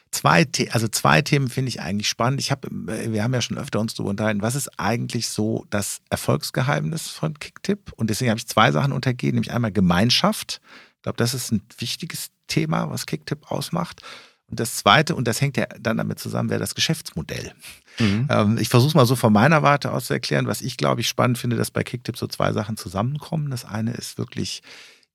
Zwei, 0.10 0.48
The 0.52 0.72
also 0.72 0.88
zwei 0.88 1.22
Themen 1.22 1.48
finde 1.48 1.70
ich 1.70 1.80
eigentlich 1.80 2.10
spannend. 2.10 2.40
Ich 2.40 2.50
habe, 2.50 2.70
wir 2.72 3.24
haben 3.24 3.36
ja 3.36 3.42
schon 3.44 3.60
öfter 3.60 3.80
uns 3.80 3.94
darüber 3.94 4.10
unterhalten, 4.10 4.42
was 4.42 4.56
ist 4.56 4.80
eigentlich 4.80 5.28
so 5.28 5.68
das 5.70 6.02
Erfolgsgeheimnis 6.10 7.10
von 7.10 7.38
Kicktip? 7.38 7.92
Und 7.98 8.10
deswegen 8.10 8.32
habe 8.32 8.40
ich 8.40 8.48
zwei 8.48 8.72
Sachen 8.72 8.94
untergehen, 8.94 9.36
nämlich 9.36 9.52
einmal 9.52 9.72
Gemeinschaft. 9.72 10.60
Ich 10.96 11.04
glaube, 11.04 11.18
das 11.18 11.36
ist 11.36 11.52
ein 11.52 11.62
wichtiges 11.78 12.32
Thema, 12.48 12.90
was 12.90 13.06
Kicktip 13.06 13.52
ausmacht. 13.52 14.02
Und 14.48 14.60
das 14.60 14.78
zweite, 14.78 15.14
und 15.14 15.28
das 15.28 15.40
hängt 15.40 15.58
ja 15.58 15.68
dann 15.80 15.98
damit 15.98 16.18
zusammen, 16.18 16.50
wäre 16.50 16.60
das 16.60 16.74
Geschäftsmodell. 16.74 17.54
Mhm. 18.00 18.28
Ähm, 18.28 18.58
ich 18.58 18.70
versuche 18.70 18.90
es 18.90 18.96
mal 18.96 19.06
so 19.06 19.16
von 19.16 19.32
meiner 19.32 19.62
Warte 19.62 19.92
aus 19.92 20.08
zu 20.08 20.14
erklären, 20.14 20.48
was 20.48 20.64
ich 20.64 20.78
glaube 20.78 21.02
ich 21.02 21.08
spannend 21.08 21.38
finde, 21.38 21.58
dass 21.58 21.70
bei 21.70 21.84
Kicktip 21.84 22.18
so 22.18 22.26
zwei 22.26 22.54
Sachen 22.54 22.76
zusammenkommen. 22.76 23.52
Das 23.52 23.66
eine 23.66 23.94
ist 23.94 24.18
wirklich 24.18 24.64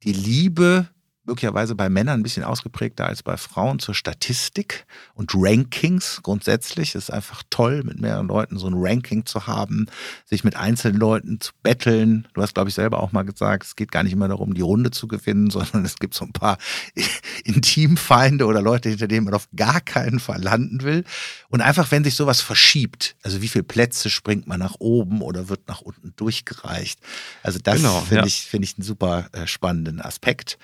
die 0.05 0.13
Liebe, 0.13 0.89
möglicherweise 1.27 1.75
bei 1.75 1.89
Männern 1.89 2.21
ein 2.21 2.23
bisschen 2.23 2.45
ausgeprägter 2.45 3.07
als 3.07 3.23
bei 3.23 3.37
Frauen 3.37 3.79
zur 3.79 3.95
Statistik 3.95 4.87
und 5.15 5.33
Rankings 5.35 6.21
grundsätzlich. 6.23 6.95
Es 6.95 7.05
ist 7.05 7.11
einfach 7.11 7.43
toll, 7.51 7.83
mit 7.85 8.01
mehreren 8.01 8.29
Leuten 8.29 8.59
so 8.59 8.67
ein 8.67 8.75
Ranking 8.77 9.27
zu 9.27 9.47
haben, 9.47 9.87
sich 10.25 10.45
mit 10.45 10.57
einzelnen 10.57 10.99
Leuten 10.99 11.41
zu 11.41 11.53
betteln. 11.63 12.29
Du 12.35 12.43
hast, 12.43 12.55
glaube 12.55 12.69
ich, 12.69 12.75
selber 12.75 13.03
auch 13.03 13.13
mal 13.13 13.25
gesagt, 13.25 13.65
es 13.65 13.77
geht 13.77 13.91
gar 13.91 14.03
nicht 14.03 14.13
immer 14.13 14.29
darum, 14.29 14.55
die 14.55 14.63
Runde 14.63 14.91
zu 14.91 15.09
gewinnen, 15.09 15.51
sondern 15.57 15.85
es 15.85 15.97
gibt 15.97 16.15
so 16.15 16.25
ein 16.25 16.33
paar 16.33 16.59
Intimfeinde 17.45 18.47
oder 18.47 18.63
Leute, 18.63 18.89
hinter 18.89 19.09
denen 19.09 19.25
man 19.25 19.35
auf 19.35 19.49
gar 19.57 19.81
keinen 19.81 20.21
Fall 20.21 20.43
landen 20.43 20.83
will. 20.83 21.05
Und 21.49 21.61
einfach, 21.61 21.91
wenn 21.91 22.05
sich 22.05 22.15
sowas 22.15 22.41
verschiebt, 22.41 23.17
also 23.23 23.43
wie 23.43 23.49
viele 23.49 23.65
Plätze 23.65 24.11
springt 24.11 24.47
man 24.47 24.61
nach 24.61 24.77
oben 24.79 25.23
oder 25.23 25.49
wird 25.49 25.69
nach 25.69 25.81
unten 25.81 26.15
durchgereicht. 26.17 27.01
Also 27.43 27.59
das 27.63 27.77
Genau, 27.77 28.01
finde 28.01 28.17
ja. 28.17 28.27
ich, 28.27 28.47
finde 28.47 28.65
ich 28.65 28.77
einen 28.77 28.85
super 28.85 29.29
äh, 29.33 29.47
spannenden 29.47 30.01
Aspekt. 30.01 30.59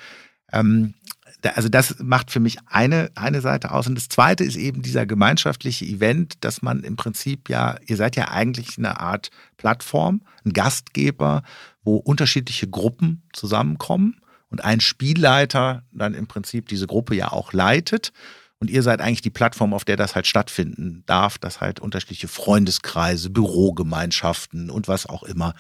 Ähm, 0.53 0.95
da, 1.43 1.51
also 1.51 1.69
das 1.69 1.97
macht 1.99 2.31
für 2.31 2.41
mich 2.41 2.59
eine, 2.67 3.11
eine 3.15 3.41
Seite 3.41 3.73
aus. 3.73 3.87
Und 3.87 3.97
das 3.97 4.09
zweite 4.09 4.45
ist 4.45 4.57
eben 4.57 4.83
dieser 4.83 5.07
gemeinschaftliche 5.07 5.85
Event, 5.85 6.45
dass 6.45 6.63
man 6.63 6.85
im 6.85 6.97
Prinzip 6.97 7.49
ja, 7.49 7.77
ihr 7.87 7.97
seid 7.97 8.17
ja 8.17 8.29
eigentlich 8.29 8.79
eine 8.79 9.01
Art 9.01 9.31
Plattform, 9.57 10.23
ein 10.45 10.53
Gastgeber, 10.53 11.43
wo 11.83 11.97
unterschiedliche 11.97 12.69
Gruppen 12.69 13.23
zusammenkommen 13.33 14.21
und 14.49 14.65
ein 14.65 14.81
Spielleiter 14.81 15.83
dann 15.93 16.15
im 16.15 16.27
Prinzip 16.27 16.69
diese 16.69 16.87
Gruppe 16.87 17.15
ja 17.15 17.33
auch 17.33 17.53
leitet. 17.53 18.13
Und 18.61 18.71
ihr 18.71 18.85
seid 18.85 19.01
eigentlich 19.01 19.23
die 19.23 19.31
Plattform, 19.31 19.75
auf 19.75 19.85
der 19.85 19.97
das 19.97 20.15
halt 20.15 20.29
stattfinden 20.29 21.03
darf, 21.07 21.37
dass 21.37 21.61
halt 21.61 21.81
unterschiedliche 21.81 22.29
Freundeskreise, 22.29 23.29
Bürogemeinschaften 23.31 24.71
und 24.71 24.87
was 24.87 25.07
auch 25.07 25.25
immer 25.25 25.55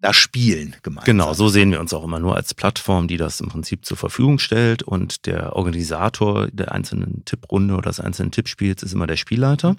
da 0.00 0.12
spielen 0.12 0.76
gemeinsam. 0.82 1.04
Genau, 1.04 1.32
so 1.32 1.48
sehen 1.48 1.70
wir 1.70 1.80
uns 1.80 1.94
auch 1.94 2.04
immer 2.04 2.20
nur 2.20 2.36
als 2.36 2.54
Plattform, 2.54 3.08
die 3.08 3.16
das 3.16 3.40
im 3.40 3.48
Prinzip 3.48 3.84
zur 3.84 3.96
Verfügung 3.96 4.38
stellt 4.38 4.82
und 4.82 5.26
der 5.26 5.56
Organisator 5.56 6.48
der 6.48 6.72
einzelnen 6.72 7.24
Tipprunde 7.24 7.74
oder 7.74 7.90
des 7.90 8.00
einzelnen 8.00 8.30
Tippspiels 8.30 8.82
ist 8.82 8.92
immer 8.92 9.06
der 9.06 9.16
Spielleiter. 9.16 9.76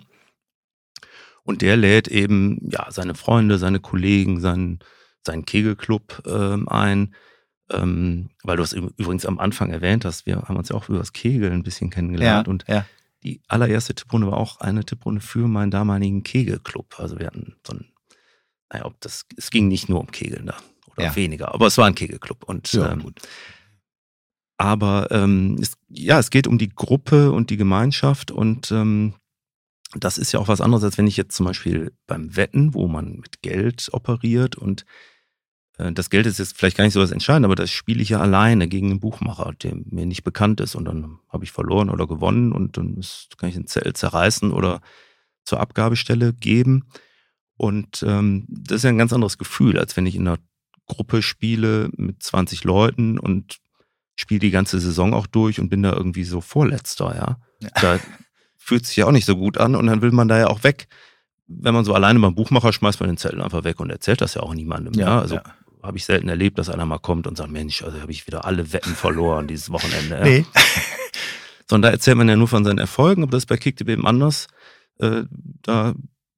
Und 1.43 1.61
der 1.61 1.77
lädt 1.77 2.07
eben 2.09 2.59
ja 2.69 2.87
seine 2.89 3.15
Freunde, 3.15 3.57
seine 3.57 3.79
Kollegen, 3.79 4.41
seinen, 4.41 4.79
seinen 5.25 5.45
Kegelclub 5.45 6.23
ähm, 6.27 6.67
ein. 6.67 7.15
Ähm, 7.69 8.29
weil 8.43 8.57
du 8.57 8.63
es 8.63 8.73
übrigens 8.73 9.25
am 9.25 9.39
Anfang 9.39 9.69
erwähnt 9.71 10.05
hast, 10.05 10.25
wir 10.25 10.37
haben 10.37 10.55
uns 10.55 10.69
ja 10.69 10.75
auch 10.75 10.87
über 10.87 10.99
das 10.99 11.13
Kegeln 11.13 11.51
ein 11.51 11.63
bisschen 11.63 11.89
ja, 11.89 11.95
kennengelernt 11.95 12.47
und 12.47 12.63
ja. 12.67 12.85
die 13.23 13.41
allererste 13.49 13.93
Tipprunde 13.93 14.27
war 14.27 14.37
auch 14.37 14.61
eine 14.61 14.85
Tipprunde 14.85 15.19
für 15.19 15.49
meinen 15.49 15.69
damaligen 15.69 16.23
Kegelclub. 16.23 16.97
Also 16.97 17.19
wir 17.19 17.27
hatten 17.27 17.57
so 17.65 17.73
ein, 17.73 17.85
naja, 18.71 18.85
ob 18.85 18.99
das, 19.01 19.25
es 19.37 19.49
ging 19.49 19.67
nicht 19.67 19.89
nur 19.89 19.99
um 19.99 20.11
Kegeln 20.11 20.47
da 20.47 20.57
oder 20.87 21.05
Ja. 21.05 21.15
weniger, 21.15 21.53
aber 21.53 21.67
es 21.67 21.77
war 21.77 21.85
ein 21.85 21.95
Kegelclub. 21.95 22.43
Und 22.43 22.71
ja 22.73 22.91
ähm, 22.91 23.03
gut. 23.03 23.21
aber 24.57 25.07
ähm, 25.11 25.57
es, 25.61 25.73
ja, 25.89 26.19
es 26.19 26.29
geht 26.29 26.47
um 26.47 26.57
die 26.57 26.69
Gruppe 26.69 27.31
und 27.31 27.49
die 27.49 27.57
Gemeinschaft 27.57 28.31
und 28.31 28.71
ähm, 28.71 29.13
das 29.95 30.17
ist 30.17 30.31
ja 30.33 30.39
auch 30.39 30.47
was 30.49 30.59
anderes, 30.61 30.83
als 30.83 30.97
wenn 30.97 31.07
ich 31.07 31.15
jetzt 31.15 31.35
zum 31.35 31.45
Beispiel 31.45 31.93
beim 32.07 32.35
Wetten, 32.35 32.73
wo 32.73 32.87
man 32.87 33.17
mit 33.19 33.41
Geld 33.41 33.87
operiert 33.93 34.55
und 34.57 34.85
äh, 35.77 35.93
das 35.93 36.09
Geld 36.09 36.25
ist 36.25 36.39
jetzt 36.39 36.57
vielleicht 36.57 36.75
gar 36.75 36.83
nicht 36.83 36.93
so 36.93 36.99
das 36.99 37.11
Entscheidende, 37.11 37.47
aber 37.47 37.55
das 37.55 37.71
spiele 37.71 38.01
ich 38.01 38.09
ja 38.09 38.19
alleine 38.19 38.67
gegen 38.67 38.89
einen 38.91 38.99
Buchmacher, 38.99 39.53
der 39.63 39.75
mir 39.85 40.05
nicht 40.05 40.23
bekannt 40.23 40.59
ist 40.59 40.75
und 40.75 40.85
dann 40.85 41.19
habe 41.29 41.45
ich 41.45 41.51
verloren 41.51 41.89
oder 41.89 42.05
gewonnen 42.07 42.51
und 42.51 42.75
dann 42.77 42.97
ist, 42.97 43.37
kann 43.37 43.49
ich 43.49 43.55
den 43.55 43.67
Zettel 43.67 43.93
zerreißen 43.93 44.51
oder 44.51 44.81
zur 45.45 45.61
Abgabestelle 45.61 46.33
geben. 46.33 46.89
Und 47.57 48.03
ähm, 48.07 48.45
das 48.47 48.77
ist 48.77 48.83
ja 48.83 48.89
ein 48.89 48.97
ganz 48.97 49.13
anderes 49.13 49.37
Gefühl, 49.37 49.79
als 49.79 49.97
wenn 49.97 50.05
ich 50.05 50.15
in 50.15 50.27
einer 50.27 50.39
Gruppe 50.85 51.21
spiele 51.21 51.89
mit 51.97 52.23
20 52.23 52.63
Leuten 52.63 53.19
und 53.19 53.57
spiele 54.15 54.39
die 54.39 54.51
ganze 54.51 54.79
Saison 54.79 55.13
auch 55.13 55.27
durch 55.27 55.59
und 55.59 55.69
bin 55.69 55.83
da 55.83 55.93
irgendwie 55.93 56.23
so 56.23 56.41
Vorletzter, 56.41 57.15
ja. 57.15 57.37
Ja. 57.59 57.69
Da 57.81 57.99
fühlt 58.57 58.85
sich 58.85 58.97
ja 58.97 59.05
auch 59.05 59.11
nicht 59.11 59.25
so 59.25 59.35
gut 59.35 59.57
an 59.57 59.75
und 59.75 59.87
dann 59.87 60.01
will 60.01 60.11
man 60.11 60.27
da 60.27 60.37
ja 60.37 60.47
auch 60.47 60.63
weg. 60.63 60.87
Wenn 61.47 61.73
man 61.73 61.85
so 61.85 61.93
alleine 61.93 62.19
beim 62.19 62.35
Buchmacher 62.35 62.73
schmeißt 62.73 62.99
man 62.99 63.09
den 63.09 63.17
Zettel 63.17 63.41
einfach 63.41 63.63
weg 63.63 63.79
und 63.79 63.89
erzählt 63.89 64.21
das 64.21 64.33
ja 64.33 64.41
auch 64.41 64.53
niemandem, 64.53 64.93
ja. 64.93 65.19
Also 65.19 65.35
ja. 65.35 65.43
habe 65.81 65.97
ich 65.97 66.05
selten 66.05 66.29
erlebt, 66.29 66.57
dass 66.59 66.69
einer 66.69 66.85
mal 66.85 66.99
kommt 66.99 67.27
und 67.27 67.37
sagt, 67.37 67.51
Mensch, 67.51 67.83
also 67.83 68.01
habe 68.01 68.11
ich 68.11 68.27
wieder 68.27 68.45
alle 68.45 68.73
Wetten 68.73 68.93
verloren 68.95 69.47
dieses 69.47 69.71
Wochenende. 69.71 70.17
Ja. 70.17 70.23
Nee. 70.23 70.45
Sondern 71.69 71.89
da 71.89 71.95
erzählt 71.95 72.17
man 72.17 72.29
ja 72.29 72.35
nur 72.35 72.47
von 72.47 72.63
seinen 72.63 72.77
Erfolgen, 72.77 73.23
aber 73.23 73.31
das 73.31 73.43
ist 73.43 73.47
bei 73.47 73.57
Kicktip 73.57 73.89
eben 73.89 74.07
anders. 74.07 74.47
Äh, 74.99 75.23
da 75.61 75.93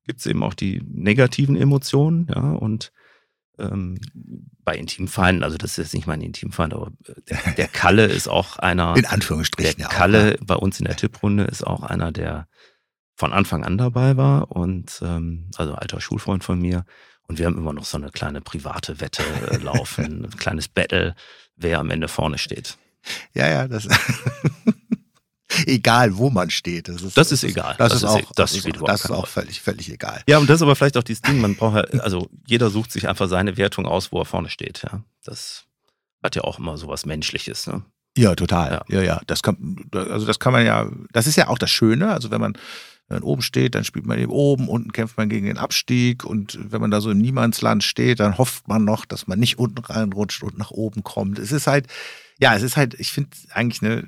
gibt 0.10 0.22
es 0.22 0.26
eben 0.26 0.41
auch 0.41 0.56
die 0.56 0.82
negativen 0.88 1.56
Emotionen, 1.56 2.26
ja, 2.34 2.54
und 2.54 2.91
ähm, 3.60 4.00
bei 4.63 4.76
Intimfeinden, 4.76 5.43
also 5.43 5.56
das 5.56 5.74
ist 5.74 5.78
jetzt 5.78 5.93
nicht 5.93 6.08
mein 6.08 6.22
Intimfeind, 6.22 6.74
aber 6.74 6.88
äh, 7.06 7.13
der, 7.30 7.54
der 7.54 7.67
Kalle 7.72 8.06
ist 8.08 8.28
auch 8.28 8.58
einer, 8.58 8.95
In 8.95 9.04
der 9.04 9.12
Anführungsstrichen. 9.12 9.80
ja 9.80 9.86
auch, 9.86 9.91
Kalle 9.91 10.32
ne? 10.32 10.38
bei 10.41 10.56
uns 10.56 10.80
in 10.80 10.86
der 10.86 10.95
Tipprunde 10.95 11.43
ist 11.43 11.62
auch 11.62 11.84
einer, 11.84 12.12
der 12.12 12.48
von 13.15 13.32
Anfang 13.34 13.63
an 13.63 13.78
dabei 13.78 14.17
war 14.17 14.52
und 14.52 15.00
ähm, 15.04 15.52
also 15.58 15.76
alter 15.76 16.02
Schulfreund 16.02 16.43
von 16.43 16.60
mir. 16.60 16.86
Und 17.28 17.38
wir 17.38 17.45
haben 17.45 17.58
immer 17.60 17.74
noch 17.74 17.86
so 17.86 17.98
eine 17.98 18.10
kleine 18.10 18.41
private 18.41 19.00
Wette 19.02 19.22
äh, 19.52 19.58
laufen, 19.63 20.26
ein 20.26 20.38
kleines 20.38 20.69
Battle, 20.69 21.13
wer 21.56 21.78
am 21.78 21.91
Ende 21.91 22.08
vorne 22.08 22.39
steht. 22.39 22.80
Ja, 23.36 23.48
ja, 23.48 23.67
das. 23.67 23.88
egal, 25.66 26.18
wo 26.18 26.30
man 26.30 26.50
steht. 26.50 26.88
Das 26.88 27.02
ist, 27.02 27.18
das 27.18 27.32
ist 27.32 27.44
egal. 27.44 27.76
Das, 27.78 27.94
das 27.94 28.04
ist, 28.04 28.10
auch, 28.10 28.22
das, 28.34 28.54
das 28.54 28.66
ist, 28.66 28.68
das 28.86 29.06
ist 29.06 29.12
auch 29.12 29.28
völlig, 29.28 29.62
völlig 29.62 29.92
egal. 29.92 30.22
Ja, 30.28 30.38
und 30.38 30.50
das 30.50 30.58
ist 30.58 30.62
aber 30.62 30.76
vielleicht 30.76 30.98
auch 30.98 31.04
dieses 31.04 31.22
Ding, 31.22 31.42
man 31.42 31.56
braucht 31.56 31.94
ja, 31.94 32.00
also 32.02 32.30
jeder 32.46 32.70
sucht 32.70 32.92
sich 32.92 33.08
einfach 33.08 33.28
seine 33.28 33.58
Wertung 33.58 33.86
aus, 33.86 34.12
wo 34.12 34.20
er 34.20 34.26
vorne 34.26 34.50
steht. 34.50 34.84
Ja, 34.84 35.02
das 35.24 35.66
hat 36.24 36.36
ja 36.36 36.44
auch 36.44 36.60
immer 36.60 36.78
so 36.78 36.88
was 36.88 37.06
Menschliches. 37.06 37.68
Ne? 37.68 37.84
Ja, 38.18 38.36
total. 38.36 38.82
Ja, 38.90 38.98
ja, 38.98 39.02
ja. 39.02 39.22
Das 39.28 39.44
kann, 39.44 39.78
also 39.94 40.26
das 40.26 40.40
kann 40.40 40.54
man 40.54 40.66
ja, 40.66 40.90
das 41.12 41.28
ist 41.28 41.36
ja 41.36 41.48
auch 41.48 41.58
das 41.58 41.72
Schöne. 41.72 42.12
Also 42.12 42.32
wenn 42.32 42.42
man, 42.42 42.54
wenn 43.08 43.18
man 43.18 43.24
oben 43.24 43.42
steht, 43.42 43.76
dann 43.76 43.84
spielt 43.84 44.06
man 44.06 44.20
eben 44.20 44.32
oben, 44.32 44.68
unten 44.68 44.92
kämpft 44.92 45.18
man 45.18 45.30
gegen 45.30 45.46
den 45.46 45.58
Abstieg 45.58 46.26
und 46.26 46.60
wenn 46.62 46.82
man 46.82 46.92
da 46.92 47.02
so 47.02 47.12
im 47.12 47.20
Niemandsland 47.20 47.84
steht, 47.84 48.20
dann 48.20 48.38
hofft 48.38 48.68
man 48.68 48.84
noch, 48.84 49.06
dass 49.06 49.28
man 49.28 49.40
nicht 49.40 49.58
unten 49.58 49.80
reinrutscht 49.80 50.44
und 50.44 50.58
nach 50.58 50.72
oben 50.72 51.04
kommt. 51.04 51.40
Es 51.40 51.52
ist 51.52 51.68
halt, 51.68 51.88
ja, 52.40 52.56
es 52.56 52.62
ist 52.64 52.78
halt, 52.78 52.94
ich 53.00 53.12
finde 53.12 53.32
eigentlich 53.52 53.82
eine, 53.82 54.08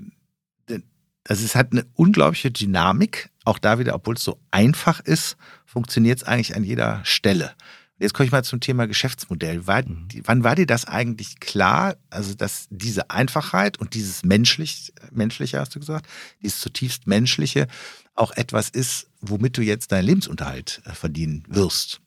das 1.23 1.41
ist 1.41 1.55
halt 1.55 1.71
eine 1.71 1.85
unglaubliche 1.95 2.51
Dynamik. 2.51 3.29
Auch 3.45 3.59
da 3.59 3.79
wieder, 3.79 3.95
obwohl 3.95 4.15
es 4.15 4.23
so 4.23 4.39
einfach 4.51 4.99
ist, 4.99 5.37
funktioniert 5.65 6.19
es 6.19 6.23
eigentlich 6.23 6.55
an 6.55 6.63
jeder 6.63 7.01
Stelle. 7.03 7.53
Jetzt 7.99 8.15
komme 8.15 8.25
ich 8.25 8.31
mal 8.31 8.43
zum 8.43 8.59
Thema 8.59 8.87
Geschäftsmodell. 8.87 9.67
War, 9.67 9.83
mhm. 9.83 10.07
wann 10.23 10.43
war 10.43 10.55
dir 10.55 10.65
das 10.65 10.85
eigentlich 10.85 11.39
klar, 11.39 11.95
also 12.09 12.33
dass 12.33 12.65
diese 12.71 13.11
Einfachheit 13.11 13.79
und 13.79 13.93
dieses 13.93 14.23
menschlich, 14.23 14.91
menschliche, 15.11 15.59
hast 15.59 15.75
du 15.75 15.79
gesagt, 15.79 16.07
dieses 16.41 16.59
zutiefst 16.59 17.05
menschliche 17.05 17.67
auch 18.15 18.31
etwas 18.31 18.69
ist, 18.69 19.07
womit 19.21 19.57
du 19.57 19.61
jetzt 19.61 19.91
deinen 19.91 20.05
Lebensunterhalt 20.05 20.81
äh, 20.85 20.93
verdienen 20.93 21.43
wirst? 21.47 22.01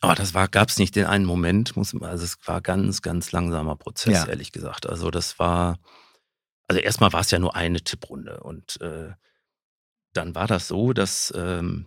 Aber 0.00 0.16
das 0.16 0.34
war, 0.34 0.48
gab 0.48 0.68
es 0.68 0.78
nicht 0.78 0.96
den 0.96 1.06
einen 1.06 1.24
Moment, 1.24 1.76
muss, 1.76 1.94
also 2.02 2.24
es 2.24 2.36
war 2.44 2.60
ganz, 2.60 3.02
ganz 3.02 3.30
langsamer 3.30 3.76
Prozess, 3.76 4.14
ja. 4.14 4.26
ehrlich 4.26 4.50
gesagt. 4.50 4.88
Also 4.88 5.12
das 5.12 5.38
war, 5.38 5.78
also 6.68 6.80
erstmal 6.80 7.12
war 7.12 7.20
es 7.20 7.30
ja 7.30 7.38
nur 7.38 7.54
eine 7.56 7.82
Tipprunde 7.82 8.40
und 8.40 8.80
äh, 8.80 9.12
dann 10.12 10.34
war 10.34 10.46
das 10.46 10.68
so, 10.68 10.92
dass 10.92 11.32
ähm, 11.36 11.86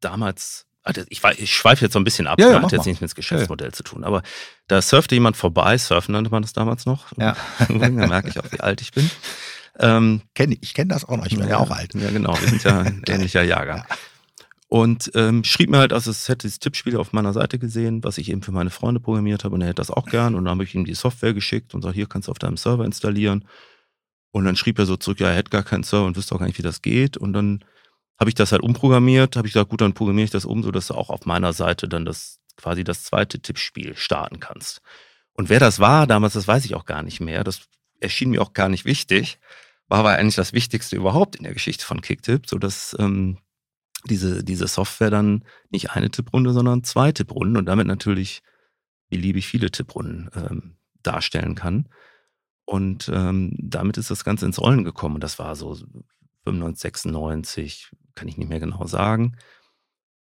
damals 0.00 0.66
also 0.84 1.00
ich, 1.08 1.24
ich 1.38 1.54
schweife 1.54 1.86
jetzt 1.86 1.94
so 1.94 1.98
ein 1.98 2.04
bisschen 2.04 2.26
ab, 2.26 2.38
ja, 2.38 2.50
ja, 2.50 2.62
hat 2.62 2.72
jetzt 2.72 2.84
nichts 2.84 3.00
mit 3.00 3.10
dem 3.10 3.14
Geschäftsmodell 3.14 3.68
ja. 3.68 3.72
zu 3.72 3.82
tun, 3.82 4.04
aber 4.04 4.22
da 4.68 4.82
surfte 4.82 5.14
jemand 5.14 5.36
vorbei, 5.36 5.78
surfen 5.78 6.12
nannte 6.12 6.30
man 6.30 6.42
das 6.42 6.52
damals 6.52 6.84
noch. 6.84 7.06
Ja. 7.16 7.36
da 7.68 7.88
merke 7.88 8.28
ich 8.28 8.38
auch, 8.38 8.52
wie 8.52 8.60
alt 8.60 8.82
ich 8.82 8.92
bin. 8.92 9.10
Ähm, 9.78 10.20
kenn, 10.34 10.56
ich 10.60 10.74
kenne 10.74 10.92
das 10.92 11.06
auch 11.06 11.16
noch, 11.16 11.26
ich 11.26 11.36
bin 11.36 11.48
ja, 11.48 11.56
auch 11.56 11.70
alt. 11.70 11.94
Ja, 11.94 12.10
genau, 12.10 12.38
wir 12.38 12.48
sind 12.48 12.62
ja 12.64 12.80
ein 12.80 13.02
ähnlicher 13.08 13.42
Jahrgang. 13.42 13.84
Und 14.68 15.10
ähm, 15.14 15.42
schrieb 15.44 15.70
mir 15.70 15.78
halt, 15.78 15.92
also 15.92 16.10
es 16.10 16.28
hätte 16.28 16.46
das 16.46 16.58
Tippspiel 16.58 16.96
auf 16.96 17.12
meiner 17.12 17.32
Seite 17.32 17.58
gesehen, 17.58 18.04
was 18.04 18.18
ich 18.18 18.30
eben 18.30 18.42
für 18.42 18.52
meine 18.52 18.70
Freunde 18.70 19.00
programmiert 19.00 19.44
habe 19.44 19.54
und 19.54 19.62
er 19.62 19.68
hätte 19.68 19.76
das 19.76 19.90
auch 19.90 20.06
gern. 20.06 20.34
Und 20.34 20.44
dann 20.44 20.52
habe 20.52 20.64
ich 20.64 20.74
ihm 20.74 20.84
die 20.84 20.94
Software 20.94 21.32
geschickt 21.32 21.74
und 21.74 21.82
sage, 21.82 21.94
hier 21.94 22.08
kannst 22.08 22.28
du 22.28 22.32
auf 22.32 22.38
deinem 22.38 22.56
Server 22.56 22.84
installieren. 22.84 23.44
Und 24.34 24.44
dann 24.46 24.56
schrieb 24.56 24.80
er 24.80 24.86
so 24.86 24.96
zurück, 24.96 25.20
ja, 25.20 25.28
er 25.28 25.36
hätte 25.36 25.50
gar 25.50 25.62
keinen 25.62 25.84
Server 25.84 26.06
und 26.06 26.16
wüsste 26.16 26.34
auch 26.34 26.40
gar 26.40 26.46
nicht, 26.46 26.58
wie 26.58 26.62
das 26.62 26.82
geht. 26.82 27.16
Und 27.16 27.34
dann 27.34 27.64
habe 28.18 28.30
ich 28.30 28.34
das 28.34 28.50
halt 28.50 28.62
umprogrammiert, 28.62 29.36
habe 29.36 29.46
ich 29.46 29.54
gesagt, 29.54 29.70
gut, 29.70 29.80
dann 29.80 29.94
programmiere 29.94 30.24
ich 30.24 30.32
das 30.32 30.44
um, 30.44 30.64
sodass 30.64 30.88
du 30.88 30.94
auch 30.94 31.08
auf 31.08 31.24
meiner 31.24 31.52
Seite 31.52 31.88
dann 31.88 32.04
das 32.04 32.40
quasi 32.56 32.82
das 32.82 33.04
zweite 33.04 33.38
Tippspiel 33.38 33.96
starten 33.96 34.40
kannst. 34.40 34.82
Und 35.34 35.50
wer 35.50 35.60
das 35.60 35.78
war 35.78 36.08
damals, 36.08 36.32
das 36.32 36.48
weiß 36.48 36.64
ich 36.64 36.74
auch 36.74 36.84
gar 36.84 37.04
nicht 37.04 37.20
mehr. 37.20 37.44
Das 37.44 37.68
erschien 38.00 38.30
mir 38.30 38.42
auch 38.42 38.54
gar 38.54 38.68
nicht 38.68 38.84
wichtig, 38.84 39.38
war 39.86 40.00
aber 40.00 40.16
eigentlich 40.16 40.34
das 40.34 40.52
Wichtigste 40.52 40.96
überhaupt 40.96 41.36
in 41.36 41.44
der 41.44 41.54
Geschichte 41.54 41.84
von 41.84 42.00
Kicktip, 42.00 42.48
sodass 42.48 42.96
ähm, 42.98 43.38
diese, 44.04 44.42
diese 44.42 44.66
Software 44.66 45.10
dann 45.10 45.44
nicht 45.70 45.92
eine 45.92 46.10
Tipprunde, 46.10 46.52
sondern 46.52 46.82
zwei 46.82 47.12
Tipprunden 47.12 47.56
und 47.56 47.66
damit 47.66 47.86
natürlich 47.86 48.42
beliebig 49.10 49.46
viele 49.46 49.70
Tipprunden 49.70 50.28
ähm, 50.34 50.76
darstellen 51.04 51.54
kann. 51.54 51.88
Und 52.64 53.10
ähm, 53.12 53.54
damit 53.58 53.98
ist 53.98 54.10
das 54.10 54.24
Ganze 54.24 54.46
ins 54.46 54.60
Rollen 54.60 54.84
gekommen. 54.84 55.20
Das 55.20 55.38
war 55.38 55.54
so 55.54 55.76
95, 56.44 56.80
96, 56.82 57.90
kann 58.14 58.28
ich 58.28 58.36
nicht 58.36 58.48
mehr 58.48 58.60
genau 58.60 58.86
sagen. 58.86 59.36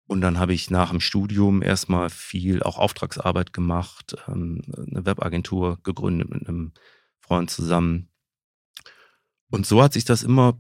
Und 0.08 0.22
dann 0.22 0.38
habe 0.38 0.54
ich 0.54 0.70
nach 0.70 0.92
dem 0.92 1.00
Studium 1.00 1.62
erstmal 1.62 2.10
viel 2.10 2.62
auch 2.62 2.78
Auftragsarbeit 2.78 3.54
gemacht, 3.54 4.16
ähm, 4.28 4.62
eine 4.76 5.06
Webagentur 5.06 5.80
gegründet 5.82 6.30
mit 6.30 6.48
einem 6.48 6.74
Freund 7.20 7.50
zusammen. 7.50 8.10
Und 9.50 9.66
so 9.66 9.82
hat 9.82 9.94
sich 9.94 10.06
das 10.06 10.22
immer 10.22 10.60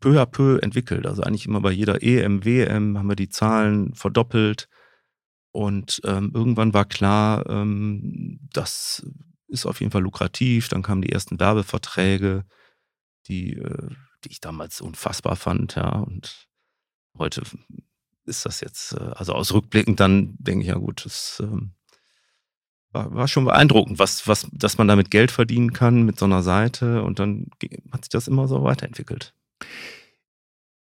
peu 0.00 0.20
à 0.20 0.26
peu 0.26 0.58
entwickelt. 0.58 1.06
Also 1.06 1.22
eigentlich 1.22 1.46
immer 1.46 1.60
bei 1.60 1.70
jeder 1.70 2.02
EM, 2.02 2.44
WM 2.44 2.98
haben 2.98 3.08
wir 3.08 3.16
die 3.16 3.28
Zahlen 3.28 3.94
verdoppelt. 3.94 4.68
Und 5.52 6.00
ähm, 6.04 6.32
irgendwann 6.34 6.74
war 6.74 6.84
klar, 6.84 7.48
ähm, 7.48 8.40
das 8.52 9.06
ist 9.48 9.66
auf 9.66 9.80
jeden 9.80 9.92
Fall 9.92 10.02
lukrativ. 10.02 10.68
Dann 10.68 10.82
kamen 10.82 11.02
die 11.02 11.12
ersten 11.12 11.38
Werbeverträge, 11.38 12.44
die 13.26 13.54
äh, 13.54 13.88
die 14.26 14.32
ich 14.32 14.40
damals 14.40 14.80
unfassbar 14.80 15.36
fand, 15.36 15.76
ja. 15.76 15.88
Und 15.88 16.48
heute 17.16 17.42
ist 18.24 18.44
das 18.44 18.60
jetzt, 18.60 18.92
äh, 18.92 19.12
also 19.14 19.32
aus 19.34 19.52
Rückblickend 19.52 20.00
dann 20.00 20.36
denke 20.38 20.62
ich, 20.62 20.68
ja 20.68 20.76
gut, 20.76 21.04
das 21.04 21.40
ähm, 21.40 21.72
war, 22.92 23.14
war, 23.14 23.28
schon 23.28 23.44
beeindruckend, 23.44 23.98
was, 23.98 24.26
was, 24.26 24.48
dass 24.52 24.78
man 24.78 24.88
damit 24.88 25.10
Geld 25.10 25.30
verdienen 25.30 25.72
kann 25.72 26.02
mit 26.02 26.18
so 26.18 26.24
einer 26.24 26.42
Seite 26.42 27.02
und 27.02 27.18
dann 27.18 27.50
hat 27.92 28.04
sich 28.04 28.10
das 28.10 28.28
immer 28.28 28.48
so 28.48 28.64
weiterentwickelt. 28.64 29.34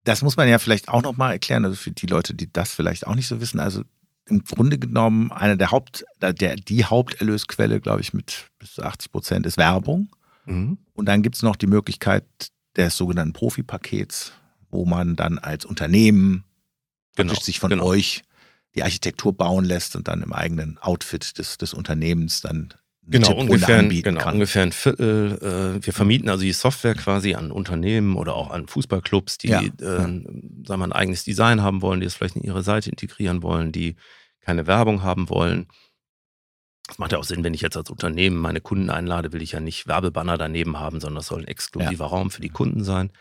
Das 0.03 0.21
muss 0.21 0.37
man 0.37 0.47
ja 0.47 0.59
vielleicht 0.59 0.89
auch 0.89 1.01
nochmal 1.01 1.33
erklären, 1.33 1.65
also 1.65 1.75
für 1.75 1.91
die 1.91 2.05
Leute, 2.05 2.35
die 2.35 2.51
das 2.51 2.73
vielleicht 2.73 3.07
auch 3.07 3.15
nicht 3.15 3.27
so 3.27 3.41
wissen. 3.41 3.59
Also 3.59 3.83
im 4.27 4.43
Grunde 4.43 4.77
genommen 4.79 5.31
eine 5.31 5.57
der 5.57 5.71
Haupt, 5.71 6.05
der, 6.21 6.55
die 6.55 6.85
Haupterlösquelle, 6.85 7.79
glaube 7.79 8.01
ich, 8.01 8.13
mit 8.13 8.49
bis 8.59 8.73
zu 8.73 8.83
80 8.83 9.11
Prozent 9.11 9.45
ist 9.45 9.57
Werbung. 9.57 10.09
Mhm. 10.45 10.77
Und 10.93 11.05
dann 11.05 11.21
gibt 11.21 11.35
es 11.35 11.43
noch 11.43 11.55
die 11.55 11.67
Möglichkeit, 11.67 12.25
des 12.75 12.97
sogenannten 12.97 13.33
Profi-Pakets, 13.33 14.33
wo 14.69 14.85
man 14.85 15.15
dann 15.15 15.39
als 15.39 15.65
Unternehmen 15.65 16.43
genau, 17.15 17.33
sich 17.33 17.59
von 17.59 17.69
genau. 17.69 17.85
euch 17.85 18.23
die 18.75 18.83
Architektur 18.83 19.33
bauen 19.33 19.63
lässt 19.63 19.95
und 19.95 20.07
dann 20.07 20.21
im 20.21 20.33
eigenen 20.33 20.77
Outfit 20.79 21.37
des, 21.37 21.57
des 21.57 21.73
Unternehmens 21.73 22.41
dann 22.41 22.73
genau, 23.07 23.33
ungefähr, 23.33 23.83
genau, 23.83 24.21
kann. 24.21 24.33
ungefähr 24.35 24.63
ein 24.63 24.71
Viertel. 24.71 25.37
Äh, 25.79 25.85
wir 25.85 25.93
vermieten 25.93 26.29
also 26.29 26.43
die 26.43 26.53
Software 26.53 26.95
quasi 26.95 27.35
an 27.35 27.51
Unternehmen 27.51 28.15
oder 28.15 28.35
auch 28.35 28.51
an 28.51 28.67
Fußballclubs, 28.67 29.37
die 29.37 29.49
ja, 29.49 29.61
äh, 29.61 29.67
ja. 29.67 29.97
sagen 29.97 30.25
wir, 30.65 30.83
ein 30.83 30.91
eigenes 30.91 31.23
Design 31.23 31.61
haben 31.61 31.81
wollen, 31.81 31.99
die 31.99 32.05
es 32.05 32.15
vielleicht 32.15 32.35
in 32.35 32.43
ihre 32.43 32.63
Seite 32.63 32.89
integrieren 32.89 33.43
wollen, 33.43 33.71
die 33.71 33.95
keine 34.41 34.67
Werbung 34.67 35.03
haben 35.03 35.29
wollen. 35.29 35.67
Das 36.87 36.99
macht 36.99 37.11
ja 37.11 37.17
auch 37.17 37.23
Sinn, 37.23 37.43
wenn 37.43 37.55
ich 37.55 37.61
jetzt 37.61 37.77
als 37.77 37.89
Unternehmen 37.89 38.37
meine 38.37 38.61
Kunden 38.61 38.89
einlade, 38.89 39.33
will 39.33 39.41
ich 39.41 39.53
ja 39.53 39.59
nicht 39.59 39.87
Werbebanner 39.87 40.37
daneben 40.37 40.79
haben, 40.79 40.99
sondern 40.99 41.17
das 41.17 41.27
soll 41.27 41.41
ein 41.41 41.47
exklusiver 41.47 42.05
ja. 42.05 42.09
Raum 42.09 42.29
für 42.29 42.41
die 42.41 42.49
Kunden 42.49 42.83
sein. 42.83 43.11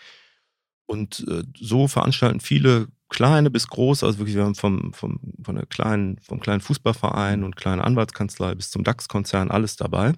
Und 0.87 1.25
äh, 1.29 1.45
so 1.59 1.89
veranstalten 1.89 2.41
viele 2.41 2.89
kleine 3.15 3.49
bis 3.49 3.69
große, 3.69 4.05
also 4.05 4.19
wirklich, 4.19 4.35
wir 4.35 4.43
haben 4.43 4.57
vom, 4.57 4.93
vom, 4.93 5.21
von 5.41 5.55
der 5.55 5.67
kleinen, 5.67 6.19
vom 6.19 6.41
kleinen 6.41 6.61
Fußballverein 6.61 7.45
und 7.45 7.55
kleinen 7.55 7.81
Anwaltskanzlei 7.81 8.57
bis 8.57 8.71
zum 8.71 8.83
DAX-Konzern 8.83 9.53
alles 9.53 9.77
dabei, 9.77 10.15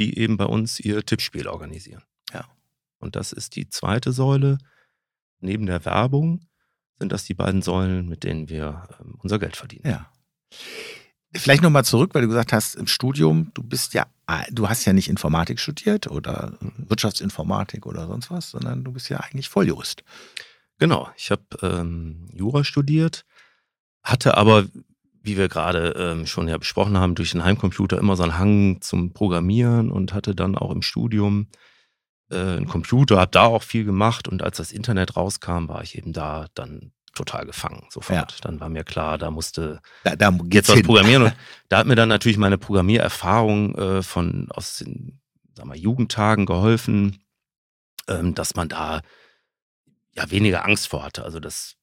die 0.00 0.18
eben 0.18 0.36
bei 0.36 0.46
uns 0.46 0.80
ihr 0.80 1.06
Tippspiel 1.06 1.46
organisieren. 1.46 2.02
Ja. 2.32 2.44
Und 2.98 3.14
das 3.14 3.32
ist 3.32 3.54
die 3.54 3.68
zweite 3.68 4.10
Säule. 4.10 4.58
Neben 5.38 5.66
der 5.66 5.84
Werbung 5.84 6.40
sind 6.98 7.12
das 7.12 7.24
die 7.24 7.34
beiden 7.34 7.62
Säulen, 7.62 8.08
mit 8.08 8.24
denen 8.24 8.48
wir 8.48 8.88
äh, 8.90 9.04
unser 9.22 9.38
Geld 9.38 9.54
verdienen. 9.54 9.86
Ja. 9.86 10.10
Vielleicht 11.36 11.62
nochmal 11.62 11.84
zurück, 11.84 12.14
weil 12.14 12.22
du 12.22 12.28
gesagt 12.28 12.52
hast, 12.52 12.74
im 12.74 12.88
Studium, 12.88 13.52
du 13.54 13.62
bist 13.62 13.94
ja, 13.94 14.06
du 14.50 14.68
hast 14.68 14.86
ja 14.86 14.92
nicht 14.92 15.08
Informatik 15.08 15.60
studiert 15.60 16.08
oder 16.08 16.58
Wirtschaftsinformatik 16.78 17.86
oder 17.86 18.08
sonst 18.08 18.32
was, 18.32 18.50
sondern 18.50 18.82
du 18.82 18.90
bist 18.90 19.08
ja 19.08 19.18
eigentlich 19.18 19.48
Volljurist. 19.48 20.02
Genau, 20.78 21.08
ich 21.16 21.30
habe 21.30 21.44
ähm, 21.62 22.28
Jura 22.32 22.64
studiert, 22.64 23.24
hatte 24.02 24.36
aber, 24.36 24.66
wie 25.22 25.36
wir 25.36 25.48
gerade 25.48 25.94
ähm, 25.96 26.26
schon 26.26 26.48
ja 26.48 26.58
besprochen 26.58 26.98
haben, 26.98 27.14
durch 27.14 27.30
den 27.30 27.44
Heimcomputer 27.44 27.98
immer 27.98 28.16
so 28.16 28.22
einen 28.22 28.38
Hang 28.38 28.80
zum 28.80 29.12
Programmieren 29.12 29.90
und 29.90 30.12
hatte 30.12 30.34
dann 30.34 30.56
auch 30.56 30.70
im 30.70 30.82
Studium 30.82 31.48
äh, 32.30 32.36
einen 32.36 32.66
Computer, 32.68 33.18
habe 33.18 33.30
da 33.30 33.44
auch 33.44 33.62
viel 33.62 33.84
gemacht 33.84 34.28
und 34.28 34.42
als 34.42 34.56
das 34.56 34.72
Internet 34.72 35.16
rauskam, 35.16 35.68
war 35.68 35.82
ich 35.82 35.96
eben 35.96 36.12
da 36.12 36.48
dann 36.54 36.92
total 37.14 37.46
gefangen 37.46 37.86
sofort. 37.90 38.32
Ja. 38.32 38.38
Dann 38.42 38.60
war 38.60 38.68
mir 38.68 38.84
klar, 38.84 39.18
da 39.18 39.30
musste 39.30 39.80
da, 40.02 40.16
da 40.16 40.36
jetzt 40.50 40.68
was 40.68 40.76
hin. 40.76 40.86
programmieren. 40.86 41.22
Und 41.24 41.34
da 41.68 41.78
hat 41.78 41.86
mir 41.86 41.94
dann 41.94 42.08
natürlich 42.08 42.38
meine 42.38 42.58
Programmiererfahrung 42.58 43.74
äh, 43.76 44.02
von 44.02 44.48
aus 44.50 44.78
den 44.78 45.20
sag 45.54 45.66
mal, 45.66 45.76
Jugendtagen 45.76 46.46
geholfen, 46.46 47.22
ähm, 48.08 48.34
dass 48.34 48.56
man 48.56 48.68
da 48.68 49.00
ja 50.16 50.30
weniger 50.30 50.64
Angst 50.64 50.88
vor 50.88 51.02
hatte. 51.02 51.24
Also 51.24 51.40
das 51.40 51.76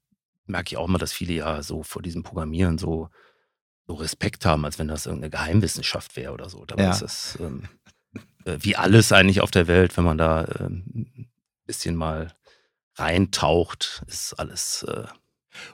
merke 0.46 0.74
ich 0.74 0.78
auch 0.78 0.88
immer, 0.88 1.00
dass 1.00 1.14
viele 1.14 1.34
ja 1.34 1.64
so 1.64 1.84
vor 1.84 2.02
diesem 2.02 2.24
Programmieren 2.24 2.78
so, 2.78 3.10
so 3.88 3.94
Respekt 3.94 4.46
haben, 4.46 4.66
als 4.66 4.80
wenn 4.80 4.88
das 4.88 5.06
irgendeine 5.06 5.32
Geheimwissenschaft 5.32 6.16
wäre 6.16 6.34
oder 6.34 6.50
so. 6.50 6.66
Dabei 6.66 6.84
ja. 6.84 6.92
ist 6.92 7.02
es 7.02 7.38
ähm, 7.40 7.68
äh, 8.46 8.58
wie 8.60 8.76
alles 8.76 9.12
eigentlich 9.12 9.42
auf 9.42 9.52
der 9.52 9.68
Welt, 9.68 9.96
wenn 9.98 10.04
man 10.04 10.18
da 10.18 10.42
ein 10.42 11.08
ähm, 11.16 11.28
bisschen 11.66 11.96
mal 11.96 12.34
reintaucht, 12.96 14.04
ist 14.08 14.34
alles 14.34 14.84
äh, 14.84 15.06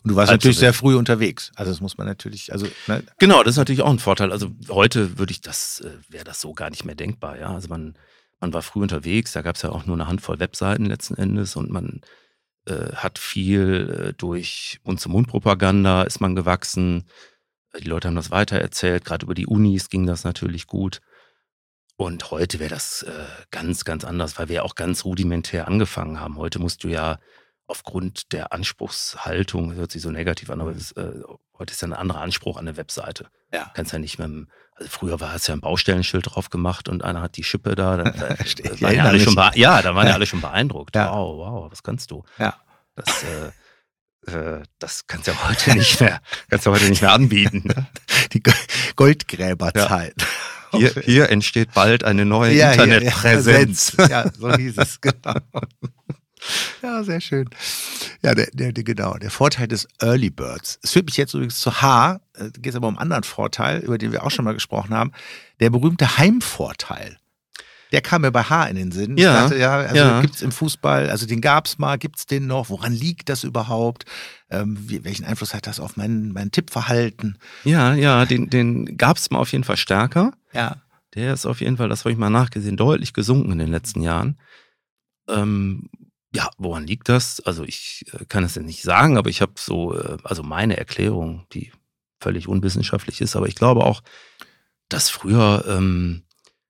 Und 0.03 0.11
du 0.11 0.15
warst 0.15 0.31
natürlich 0.31 0.57
sehr 0.57 0.73
früh 0.73 0.95
unterwegs. 0.95 1.51
Also 1.55 1.71
das 1.71 1.81
muss 1.81 1.97
man 1.97 2.07
natürlich, 2.07 2.51
also 2.51 2.65
ne? 2.65 2.71
genau, 2.71 2.73
das 2.73 2.81
ist 2.81 2.97
natürlich 2.97 2.97
sehr 2.97 2.97
früh 2.97 2.97
unterwegs. 2.97 3.01
Also 3.01 3.01
das 3.01 3.01
muss 3.01 3.07
man 3.07 3.07
natürlich, 3.07 3.07
also 3.07 3.07
ne? 3.07 3.13
genau, 3.19 3.43
das 3.43 3.51
ist 3.51 3.57
natürlich 3.57 3.81
auch 3.81 3.89
ein 3.89 3.99
Vorteil. 3.99 4.31
Also 4.31 4.51
heute 4.69 5.17
würde 5.17 5.31
ich 5.31 5.41
das, 5.41 5.81
äh, 5.81 5.97
wäre 6.09 6.25
das 6.25 6.41
so 6.41 6.53
gar 6.53 6.69
nicht 6.69 6.85
mehr 6.85 6.95
denkbar. 6.95 7.39
Ja, 7.39 7.53
also 7.53 7.69
man, 7.69 7.97
man 8.39 8.53
war 8.53 8.61
früh 8.61 8.81
unterwegs. 8.81 9.31
Da 9.33 9.41
gab 9.41 9.55
es 9.55 9.61
ja 9.61 9.69
auch 9.69 9.85
nur 9.85 9.95
eine 9.95 10.07
Handvoll 10.07 10.39
Webseiten 10.39 10.85
letzten 10.85 11.15
Endes 11.15 11.55
und 11.55 11.71
man 11.71 12.01
äh, 12.67 12.93
hat 12.95 13.19
viel 13.19 14.09
äh, 14.09 14.13
durch 14.13 14.79
Mund-zu-Mund-Propaganda 14.83 16.03
ist 16.03 16.19
man 16.19 16.35
gewachsen. 16.35 17.05
Die 17.79 17.87
Leute 17.87 18.07
haben 18.07 18.15
das 18.15 18.31
weitererzählt. 18.31 19.05
Gerade 19.05 19.25
über 19.25 19.33
die 19.33 19.47
Unis 19.47 19.89
ging 19.89 20.05
das 20.05 20.23
natürlich 20.23 20.67
gut. 20.67 20.99
Und 21.95 22.29
heute 22.29 22.59
wäre 22.59 22.69
das 22.69 23.03
äh, 23.03 23.25
ganz, 23.49 23.83
ganz 23.83 24.03
anders, 24.03 24.37
weil 24.37 24.49
wir 24.49 24.57
ja 24.57 24.63
auch 24.63 24.75
ganz 24.75 25.03
rudimentär 25.03 25.67
angefangen 25.67 26.19
haben. 26.19 26.37
Heute 26.37 26.59
musst 26.59 26.83
du 26.83 26.89
ja 26.89 27.19
aufgrund 27.65 28.31
der 28.33 28.53
Anspruchshaltung, 28.53 29.73
hört 29.73 29.91
sich 29.91 30.01
so 30.01 30.11
negativ 30.11 30.49
an, 30.49 30.61
aber 30.61 30.73
das, 30.73 30.91
äh, 30.93 31.21
heute 31.57 31.73
ist 31.73 31.81
ja 31.81 31.87
ein 31.87 31.93
anderer 31.93 32.21
Anspruch 32.21 32.57
an 32.57 32.65
der 32.65 32.77
Webseite. 32.77 33.29
Ja. 33.51 33.71
Kannst 33.73 33.93
ja 33.93 33.99
nicht 33.99 34.19
mehr, 34.19 34.29
also 34.77 34.89
früher 34.91 35.19
war 35.19 35.35
es 35.35 35.47
ja 35.47 35.55
ein 35.55 35.61
Baustellenschild 35.61 36.27
drauf 36.27 36.49
gemacht 36.49 36.87
und 36.87 37.03
einer 37.03 37.21
hat 37.21 37.37
die 37.37 37.43
Schippe 37.43 37.75
da. 37.75 37.97
Dann, 37.97 38.13
da 38.17 38.81
waren 38.81 38.95
ja, 38.95 39.03
alle 39.05 39.19
schon 39.19 39.35
ja, 39.55 39.81
da 39.81 39.95
waren 39.95 40.05
ja. 40.05 40.09
ja 40.09 40.15
alle 40.15 40.25
schon 40.25 40.41
beeindruckt. 40.41 40.95
Ja. 40.95 41.11
Wow, 41.11 41.37
wow, 41.37 41.71
was 41.71 41.81
kannst 41.83 42.11
du? 42.11 42.23
Ja. 42.37 42.55
Das, 42.95 43.23
äh, 43.23 43.51
äh, 44.31 44.63
das 44.79 45.07
kannst 45.07 45.27
du 45.27 45.31
ja 45.31 45.49
heute 45.49 45.73
nicht 45.73 45.99
mehr, 45.99 46.21
kannst 46.49 46.65
du 46.65 46.71
heute 46.71 46.85
nicht 46.85 47.01
mehr 47.01 47.11
anbieten. 47.11 47.63
Ne? 47.65 47.87
Die 48.33 48.43
Goldgräberzeit. 48.95 50.15
Hier, 50.71 50.93
hier 51.03 51.29
entsteht 51.29 51.73
bald 51.73 52.03
eine 52.03 52.25
neue 52.25 52.53
Internetpräsenz. 52.53 53.93
Ja, 53.97 54.07
ja, 54.07 54.31
so 54.37 54.53
hieß 54.53 54.77
es, 54.77 54.99
genau. 54.99 55.39
Ja, 56.81 57.03
sehr 57.03 57.21
schön. 57.21 57.49
Ja, 58.21 58.35
der, 58.35 58.47
der, 58.53 58.71
der, 58.71 58.83
genau. 58.83 59.15
Der 59.15 59.31
Vorteil 59.31 59.67
des 59.67 59.87
Early 59.99 60.29
Birds. 60.29 60.79
Es 60.81 60.91
führt 60.91 61.05
mich 61.05 61.17
jetzt 61.17 61.33
übrigens 61.33 61.59
zu 61.59 61.81
H, 61.81 62.19
äh, 62.33 62.49
geht 62.51 62.67
es 62.67 62.75
aber 62.75 62.87
um 62.87 62.95
einen 62.95 63.03
anderen 63.03 63.23
Vorteil, 63.23 63.79
über 63.79 63.97
den 63.97 64.11
wir 64.11 64.23
auch 64.23 64.31
schon 64.31 64.45
mal 64.45 64.53
gesprochen 64.53 64.93
haben. 64.93 65.11
Der 65.59 65.69
berühmte 65.69 66.17
Heimvorteil. 66.17 67.17
Der 67.91 68.01
kam 68.01 68.21
mir 68.21 68.31
bei 68.31 68.43
H 68.43 68.65
in 68.65 68.75
den 68.75 68.91
Sinn. 68.91 69.17
Ja, 69.17 69.43
dachte, 69.43 69.57
ja 69.57 69.77
also 69.77 69.95
ja. 69.95 70.21
gibt 70.21 70.35
es 70.35 70.41
im 70.41 70.51
Fußball, 70.51 71.09
also 71.09 71.25
den 71.25 71.39
gab 71.39 71.67
es 71.67 71.77
mal, 71.77 71.97
gibt 71.97 72.17
es 72.17 72.25
den 72.25 72.47
noch? 72.47 72.69
Woran 72.69 72.91
liegt 72.91 73.29
das 73.29 73.43
überhaupt? 73.43 74.05
Ähm, 74.49 74.77
welchen 75.03 75.25
Einfluss 75.25 75.53
hat 75.53 75.67
das 75.67 75.79
auf 75.79 75.95
mein, 75.95 76.31
mein 76.33 76.51
Tippverhalten? 76.51 77.37
Ja, 77.63 77.93
ja, 77.93 78.25
den, 78.25 78.49
den 78.49 78.97
gab 78.97 79.17
es 79.17 79.29
mal 79.31 79.39
auf 79.39 79.51
jeden 79.51 79.63
Fall 79.63 79.77
stärker. 79.77 80.33
Ja. 80.53 80.77
Der 81.15 81.33
ist 81.33 81.45
auf 81.45 81.61
jeden 81.61 81.77
Fall, 81.77 81.87
das 81.89 82.01
habe 82.01 82.11
ich 82.11 82.17
mal 82.17 82.29
nachgesehen, 82.29 82.77
deutlich 82.77 83.13
gesunken 83.13 83.53
in 83.53 83.57
den 83.57 83.71
letzten 83.71 84.01
Jahren. 84.01 84.37
Ähm, 85.29 85.89
ja, 86.37 86.51
woran 86.59 86.85
liegt 86.85 87.09
das? 87.09 87.39
Also 87.39 87.63
ich 87.63 88.05
äh, 88.13 88.25
kann 88.25 88.43
es 88.43 88.53
ja 88.53 88.61
nicht 88.61 88.83
sagen, 88.83 89.17
aber 89.17 89.29
ich 89.29 89.41
habe 89.41 89.53
so, 89.57 89.97
äh, 89.97 90.17
also 90.23 90.43
meine 90.43 90.77
Erklärung, 90.77 91.47
die 91.51 91.71
völlig 92.21 92.47
unwissenschaftlich 92.47 93.21
ist, 93.21 93.35
aber 93.35 93.47
ich 93.47 93.55
glaube 93.55 93.83
auch, 93.83 94.01
dass 94.87 95.09
früher 95.09 95.65
ähm, 95.67 96.23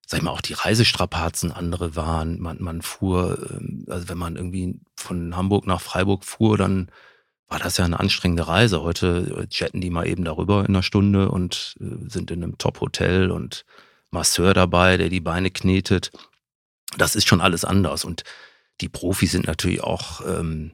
sag 0.07 0.19
ich 0.19 0.23
mal, 0.23 0.31
auch 0.31 0.41
die 0.41 0.53
Reisestrapazen 0.53 1.51
andere 1.51 1.97
waren. 1.97 2.39
Man, 2.39 2.61
man 2.61 2.81
fuhr, 2.81 3.37
ähm, 3.51 3.85
also 3.89 4.07
wenn 4.07 4.17
man 4.17 4.37
irgendwie 4.37 4.79
von 4.95 5.35
Hamburg 5.35 5.67
nach 5.67 5.81
Freiburg 5.81 6.23
fuhr, 6.23 6.57
dann 6.57 6.89
war 7.49 7.59
das 7.59 7.75
ja 7.75 7.83
eine 7.83 7.99
anstrengende 7.99 8.47
Reise. 8.47 8.81
Heute 8.81 9.37
äh, 9.37 9.47
jetten 9.51 9.81
die 9.81 9.89
mal 9.89 10.07
eben 10.07 10.23
darüber 10.23 10.61
in 10.61 10.67
einer 10.67 10.83
Stunde 10.83 11.29
und 11.29 11.75
äh, 11.81 12.09
sind 12.09 12.31
in 12.31 12.41
einem 12.41 12.57
Top-Hotel 12.57 13.31
und 13.31 13.65
Masseur 14.09 14.53
dabei, 14.53 14.95
der 14.95 15.09
die 15.09 15.19
Beine 15.19 15.51
knetet. 15.51 16.11
Das 16.97 17.17
ist 17.17 17.27
schon 17.27 17.41
alles 17.41 17.65
anders. 17.65 18.05
Und 18.05 18.23
die 18.81 18.89
Profis 18.89 19.31
sind 19.31 19.47
natürlich 19.47 19.81
auch, 19.81 20.21
ähm, 20.25 20.73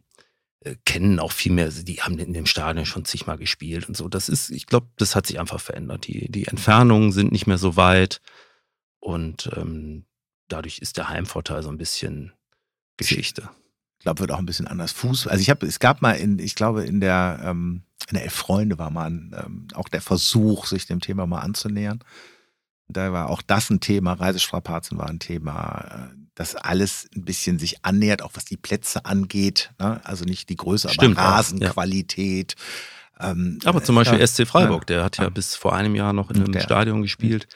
äh, 0.61 0.75
kennen 0.85 1.19
auch 1.19 1.31
viel 1.31 1.51
mehr, 1.51 1.69
die 1.69 2.01
haben 2.01 2.17
in 2.19 2.33
dem 2.33 2.45
Stadion 2.45 2.85
schon 2.85 3.05
zigmal 3.05 3.37
gespielt 3.37 3.87
und 3.87 3.97
so. 3.97 4.09
Das 4.09 4.29
ist, 4.29 4.49
ich 4.49 4.65
glaube, 4.65 4.87
das 4.97 5.15
hat 5.15 5.27
sich 5.27 5.39
einfach 5.39 5.59
verändert. 5.59 6.07
Die, 6.07 6.31
die 6.31 6.47
Entfernungen 6.47 7.11
sind 7.11 7.31
nicht 7.31 7.47
mehr 7.47 7.57
so 7.57 7.75
weit. 7.75 8.21
Und 8.99 9.49
ähm, 9.55 10.05
dadurch 10.47 10.79
ist 10.79 10.97
der 10.97 11.09
Heimvorteil 11.09 11.63
so 11.63 11.69
ein 11.69 11.77
bisschen 11.77 12.31
Geschichte. 12.97 13.49
Ich 13.99 14.05
glaube, 14.05 14.19
wird 14.19 14.31
auch 14.31 14.39
ein 14.39 14.45
bisschen 14.45 14.67
anders 14.67 14.91
Fuß. 14.91 15.27
Also 15.27 15.41
ich 15.41 15.49
habe, 15.49 15.65
es 15.65 15.79
gab 15.79 16.01
mal 16.01 16.13
in, 16.13 16.39
ich 16.39 16.55
glaube, 16.55 16.83
in 16.83 16.99
der, 16.99 17.39
ähm, 17.43 17.83
in 18.09 18.15
der 18.15 18.23
Elf 18.23 18.33
Freunde 18.33 18.77
war 18.77 18.89
mal 18.89 19.07
ähm, 19.07 19.67
auch 19.73 19.87
der 19.87 20.01
Versuch, 20.01 20.65
sich 20.65 20.85
dem 20.85 20.99
Thema 20.99 21.25
mal 21.25 21.39
anzunähern. 21.39 22.03
Da 22.87 23.13
war 23.13 23.29
auch 23.29 23.41
das 23.41 23.69
ein 23.69 23.79
Thema, 23.79 24.13
Reisestrapazen 24.13 24.97
war 24.97 25.07
ein 25.07 25.19
Thema, 25.19 26.11
äh, 26.11 26.22
dass 26.35 26.55
alles 26.55 27.07
ein 27.15 27.25
bisschen 27.25 27.59
sich 27.59 27.85
annähert, 27.85 28.21
auch 28.21 28.31
was 28.33 28.45
die 28.45 28.57
Plätze 28.57 29.05
angeht. 29.05 29.71
Ne? 29.79 30.01
Also 30.03 30.25
nicht 30.25 30.49
die 30.49 30.55
Größe, 30.55 30.89
Stimmt, 30.89 31.17
aber 31.17 31.37
Rasenqualität. 31.37 32.55
Ja. 33.19 33.31
Ähm, 33.31 33.59
aber 33.65 33.83
zum 33.83 33.95
Beispiel 33.95 34.19
ja, 34.19 34.25
SC 34.25 34.47
Freiburg, 34.47 34.87
der 34.87 35.03
hat 35.03 35.17
ja, 35.17 35.29
bis 35.29 35.55
vor 35.55 35.75
einem 35.75 35.95
Jahr 35.95 36.13
noch 36.13 36.29
in 36.31 36.37
einem 36.37 36.51
der, 36.51 36.61
Stadion 36.61 37.01
gespielt 37.01 37.47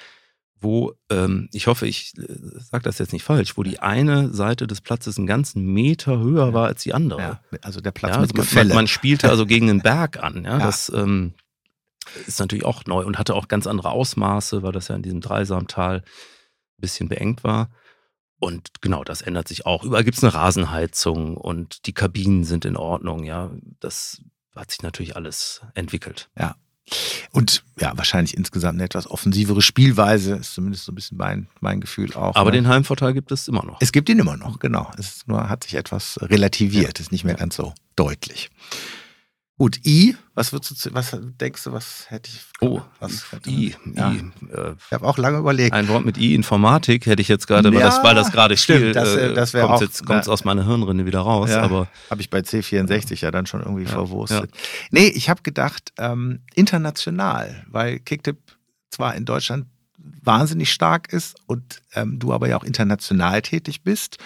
wo, 0.60 0.94
ähm, 1.10 1.50
ich 1.54 1.68
hoffe, 1.68 1.88
ich 1.88 2.14
äh, 2.18 2.26
sage 2.60 2.84
das 2.84 2.98
jetzt 2.98 3.14
nicht 3.14 3.24
falsch, 3.24 3.58
wo 3.58 3.64
die 3.64 3.80
eine 3.80 4.34
Seite 4.34 4.68
des 4.68 4.82
Platzes 4.82 5.18
einen 5.18 5.28
ganzen 5.28 5.66
Meter 5.66 6.20
höher 6.20 6.54
war 6.54 6.68
als 6.68 6.84
die 6.84 6.94
andere. 6.94 7.22
Ja, 7.22 7.40
also 7.62 7.82
der 7.82 7.92
Platz 7.92 8.16
ja, 8.16 8.22
mit 8.22 8.38
also 8.38 8.56
man, 8.56 8.68
man, 8.70 8.88
spielte 8.88 9.30
also 9.30 9.46
gegen 9.46 9.70
einen 9.70 9.82
Berg 9.84 10.22
an. 10.24 10.44
Ja, 10.44 10.58
ja. 10.58 10.66
Das 10.66 10.92
ähm, 10.94 11.34
ist 12.26 12.40
natürlich 12.40 12.66
auch 12.66 12.86
neu 12.86 13.06
und 13.06 13.20
hatte 13.20 13.36
auch 13.36 13.48
ganz 13.48 13.68
andere 13.68 13.92
Ausmaße, 13.92 14.64
weil 14.64 14.72
das 14.72 14.88
ja 14.88 14.96
in 14.96 15.04
diesem 15.04 15.22
Dreisamtal 15.22 15.98
ein 15.98 16.82
bisschen 16.82 17.08
beengt 17.08 17.44
war. 17.44 17.70
Und 18.40 18.82
genau, 18.82 19.04
das 19.04 19.22
ändert 19.22 19.48
sich 19.48 19.66
auch. 19.66 19.84
Überall 19.84 20.04
gibt 20.04 20.18
es 20.18 20.24
eine 20.24 20.34
Rasenheizung 20.34 21.38
und 21.38 21.86
die 21.88 21.94
Kabinen 21.94 22.44
sind 22.44 22.66
in 22.66 22.78
Ordnung. 22.78 23.24
Ja, 23.24 23.52
das 23.80 24.22
hat 24.56 24.72
sich 24.72 24.84
natürlich 24.84 25.16
alles 25.16 25.62
entwickelt. 25.74 26.30
Ja, 26.38 26.56
und 27.32 27.64
ja, 27.80 27.92
wahrscheinlich 27.96 28.36
insgesamt 28.36 28.76
eine 28.76 28.84
etwas 28.84 29.10
offensivere 29.10 29.62
Spielweise, 29.62 30.36
ist 30.36 30.54
zumindest 30.54 30.86
so 30.86 30.92
ein 30.92 30.96
bisschen 30.96 31.18
mein, 31.18 31.48
mein 31.60 31.82
Gefühl 31.82 32.14
auch. 32.14 32.36
Aber 32.36 32.52
ne? 32.52 32.58
den 32.58 32.68
Heimvorteil 32.68 33.14
gibt 33.14 33.32
es 33.32 33.48
immer 33.48 33.66
noch. 33.66 33.78
Es 33.82 33.92
gibt 33.92 34.10
ihn 34.10 34.20
immer 34.20 34.38
noch, 34.38 34.60
genau. 34.60 34.90
Es 34.98 35.28
nur 35.28 35.50
hat 35.50 35.66
sich 35.66 35.76
etwas 35.76 36.18
relativiert, 36.22 36.98
ja. 36.98 37.02
ist 37.02 37.12
nicht 37.12 37.26
mehr 37.26 37.36
ganz 37.36 37.58
so 37.58 37.74
deutlich. 37.96 38.50
Gut, 39.60 39.80
I, 39.88 40.16
was 40.36 40.54
würdest 40.54 40.86
du, 40.86 40.94
was 40.94 41.18
denkst 41.20 41.64
du, 41.64 41.72
was 41.72 42.06
hätte 42.10 42.30
ich? 42.30 42.42
Oh, 42.62 42.80
was 43.00 43.26
I, 43.48 43.74
ja. 43.96 44.12
I. 44.12 44.18
Äh, 44.54 44.76
ich 44.86 44.92
habe 44.92 45.08
auch 45.08 45.18
lange 45.18 45.40
überlegt. 45.40 45.74
Ein 45.74 45.88
Wort 45.88 46.06
mit 46.06 46.20
I, 46.20 46.36
Informatik 46.36 47.08
hätte 47.08 47.24
ich 47.24 47.28
jetzt 47.28 47.48
gerade, 47.48 47.70
ja, 47.70 47.74
weil 47.74 47.82
das, 47.82 48.04
weil 48.04 48.14
das 48.14 48.32
gerade 48.32 48.56
stimmt. 48.56 48.96
Das, 48.96 49.16
äh, 49.16 49.34
das 49.34 49.54
kommt 49.54 49.64
auch, 49.64 49.82
jetzt 49.82 50.06
kommt's 50.06 50.30
aus 50.30 50.44
meiner 50.44 50.64
Hirnrinde 50.64 51.08
wieder 51.08 51.22
raus. 51.22 51.50
Ja, 51.50 51.64
aber 51.64 51.88
habe 52.12 52.22
ich 52.22 52.30
bei 52.30 52.40
C64 52.40 53.22
ja 53.22 53.32
dann 53.32 53.48
schon 53.48 53.62
irgendwie 53.62 53.86
ja, 53.86 53.90
verwurstet. 53.90 54.52
Ja. 54.54 54.62
Nee, 54.92 55.08
ich 55.08 55.28
habe 55.28 55.42
gedacht 55.42 55.92
ähm, 55.98 56.42
international, 56.54 57.66
weil 57.68 57.98
Kicktip 57.98 58.38
zwar 58.92 59.16
in 59.16 59.26
Deutschland 59.26 59.66
wahnsinnig 59.98 60.72
stark 60.72 61.12
ist 61.12 61.36
und 61.48 61.82
ähm, 61.96 62.20
du 62.20 62.32
aber 62.32 62.48
ja 62.48 62.58
auch 62.58 62.64
international 62.64 63.42
tätig 63.42 63.82
bist 63.82 64.20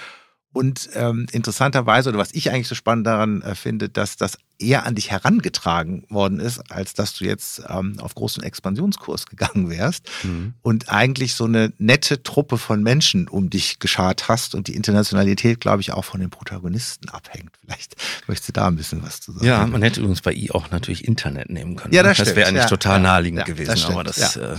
und 0.54 0.90
ähm, 0.96 1.28
interessanterweise, 1.32 2.10
oder 2.10 2.20
was 2.20 2.34
ich 2.34 2.52
eigentlich 2.52 2.68
so 2.68 2.76
spannend 2.76 3.08
daran 3.08 3.42
äh, 3.42 3.56
finde, 3.56 3.88
dass 3.88 4.18
das 4.18 4.38
eher 4.60 4.86
an 4.86 4.96
dich 4.96 5.10
herangetragen 5.10 6.06
worden 6.10 6.40
ist, 6.40 6.60
als 6.72 6.94
dass 6.94 7.14
du 7.16 7.26
jetzt 7.26 7.64
ähm, 7.68 8.00
auf 8.00 8.16
großen 8.16 8.44
Expansionskurs 8.44 9.26
gegangen 9.26 9.70
wärst 9.70 10.10
mhm. 10.24 10.54
und 10.62 10.90
eigentlich 10.90 11.36
so 11.36 11.46
eine 11.46 11.74
nette 11.78 12.22
Truppe 12.22 12.58
von 12.58 12.84
Menschen 12.84 13.28
um 13.28 13.50
dich 13.50 13.80
geschart 13.80 14.28
hast 14.28 14.54
und 14.54 14.68
die 14.68 14.76
Internationalität, 14.76 15.60
glaube 15.62 15.82
ich, 15.82 15.94
auch 15.94 16.06
von 16.06 16.20
den 16.20 16.30
Protagonisten 16.30 17.10
abhängt. 17.10 17.52
Vielleicht 17.66 17.96
möchtest 18.28 18.50
du 18.50 18.54
da 18.54 18.68
ein 18.68 18.76
bisschen 18.76 19.02
was 19.04 19.22
zu 19.22 19.32
sagen. 19.32 19.46
Ja, 19.46 19.66
man 19.66 19.82
hätte 19.82 20.00
übrigens 20.02 20.22
bei 20.22 20.34
I 20.34 20.52
auch 20.52 20.70
natürlich 20.70 21.08
Internet 21.08 21.50
nehmen 21.50 21.76
können. 21.76 21.94
Ja, 21.94 22.04
das, 22.04 22.18
das 22.18 22.36
wäre 22.36 22.48
eigentlich 22.48 22.64
ja, 22.64 22.70
total 22.70 23.00
naheliegend 23.00 23.40
ja, 23.40 23.46
gewesen, 23.46 23.72
das 23.72 23.86
aber 23.86 24.04
das. 24.04 24.36
Äh, 24.36 24.56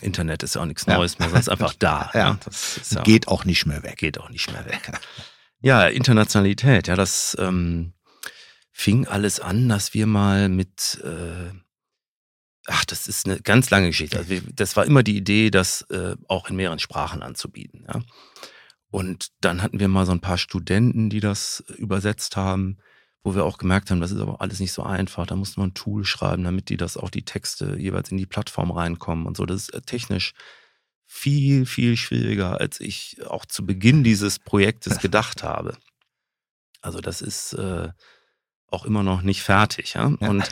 Internet 0.00 0.42
ist 0.42 0.54
ja 0.54 0.62
auch 0.62 0.66
nichts 0.66 0.86
Neues 0.86 1.18
mehr, 1.18 1.28
sondern 1.28 1.40
ist 1.40 1.48
einfach 1.48 1.74
da. 1.78 2.10
Ja. 2.14 2.38
ja. 2.90 3.02
geht 3.02 3.28
auch 3.28 3.44
nicht 3.44 3.66
mehr 3.66 3.82
weg. 3.82 3.98
Geht 3.98 4.18
auch 4.18 4.30
nicht 4.30 4.52
mehr 4.52 4.64
weg. 4.66 4.92
ja, 5.60 5.86
Internationalität, 5.86 6.88
ja, 6.88 6.96
das 6.96 7.36
ähm, 7.40 7.92
fing 8.72 9.06
alles 9.06 9.40
an, 9.40 9.68
dass 9.68 9.94
wir 9.94 10.06
mal 10.06 10.48
mit, 10.48 11.00
äh, 11.04 11.52
ach, 12.66 12.84
das 12.84 13.06
ist 13.06 13.26
eine 13.26 13.40
ganz 13.40 13.70
lange 13.70 13.88
Geschichte. 13.88 14.18
Also 14.18 14.30
wir, 14.30 14.42
das 14.54 14.76
war 14.76 14.86
immer 14.86 15.02
die 15.02 15.16
Idee, 15.16 15.50
das 15.50 15.82
äh, 15.90 16.16
auch 16.28 16.48
in 16.48 16.56
mehreren 16.56 16.78
Sprachen 16.78 17.22
anzubieten. 17.22 17.86
Ja. 17.86 18.02
Und 18.90 19.28
dann 19.40 19.62
hatten 19.62 19.80
wir 19.80 19.88
mal 19.88 20.06
so 20.06 20.12
ein 20.12 20.20
paar 20.20 20.38
Studenten, 20.38 21.10
die 21.10 21.20
das 21.20 21.62
übersetzt 21.76 22.36
haben 22.36 22.78
wo 23.22 23.34
wir 23.34 23.44
auch 23.44 23.58
gemerkt 23.58 23.90
haben, 23.90 24.00
das 24.00 24.12
ist 24.12 24.20
aber 24.20 24.40
alles 24.40 24.60
nicht 24.60 24.72
so 24.72 24.82
einfach. 24.82 25.26
Da 25.26 25.36
musste 25.36 25.60
man 25.60 25.70
ein 25.70 25.74
Tool 25.74 26.04
schreiben, 26.04 26.44
damit 26.44 26.68
die 26.68 26.76
das 26.76 26.96
auch 26.96 27.10
die 27.10 27.24
Texte 27.24 27.76
jeweils 27.78 28.10
in 28.10 28.16
die 28.16 28.26
Plattform 28.26 28.70
reinkommen 28.70 29.26
und 29.26 29.36
so. 29.36 29.44
Das 29.46 29.62
ist 29.62 29.74
äh, 29.74 29.82
technisch 29.82 30.32
viel, 31.06 31.66
viel 31.66 31.96
schwieriger, 31.96 32.60
als 32.60 32.80
ich 32.80 33.18
auch 33.26 33.44
zu 33.44 33.66
Beginn 33.66 34.04
dieses 34.04 34.38
Projektes 34.38 34.98
gedacht 35.00 35.42
habe. 35.42 35.76
Also 36.80 37.00
das 37.00 37.20
ist 37.20 37.52
äh, 37.54 37.88
auch 38.68 38.84
immer 38.84 39.02
noch 39.02 39.22
nicht 39.22 39.42
fertig. 39.42 39.94
Ja? 39.94 40.04
Und, 40.06 40.48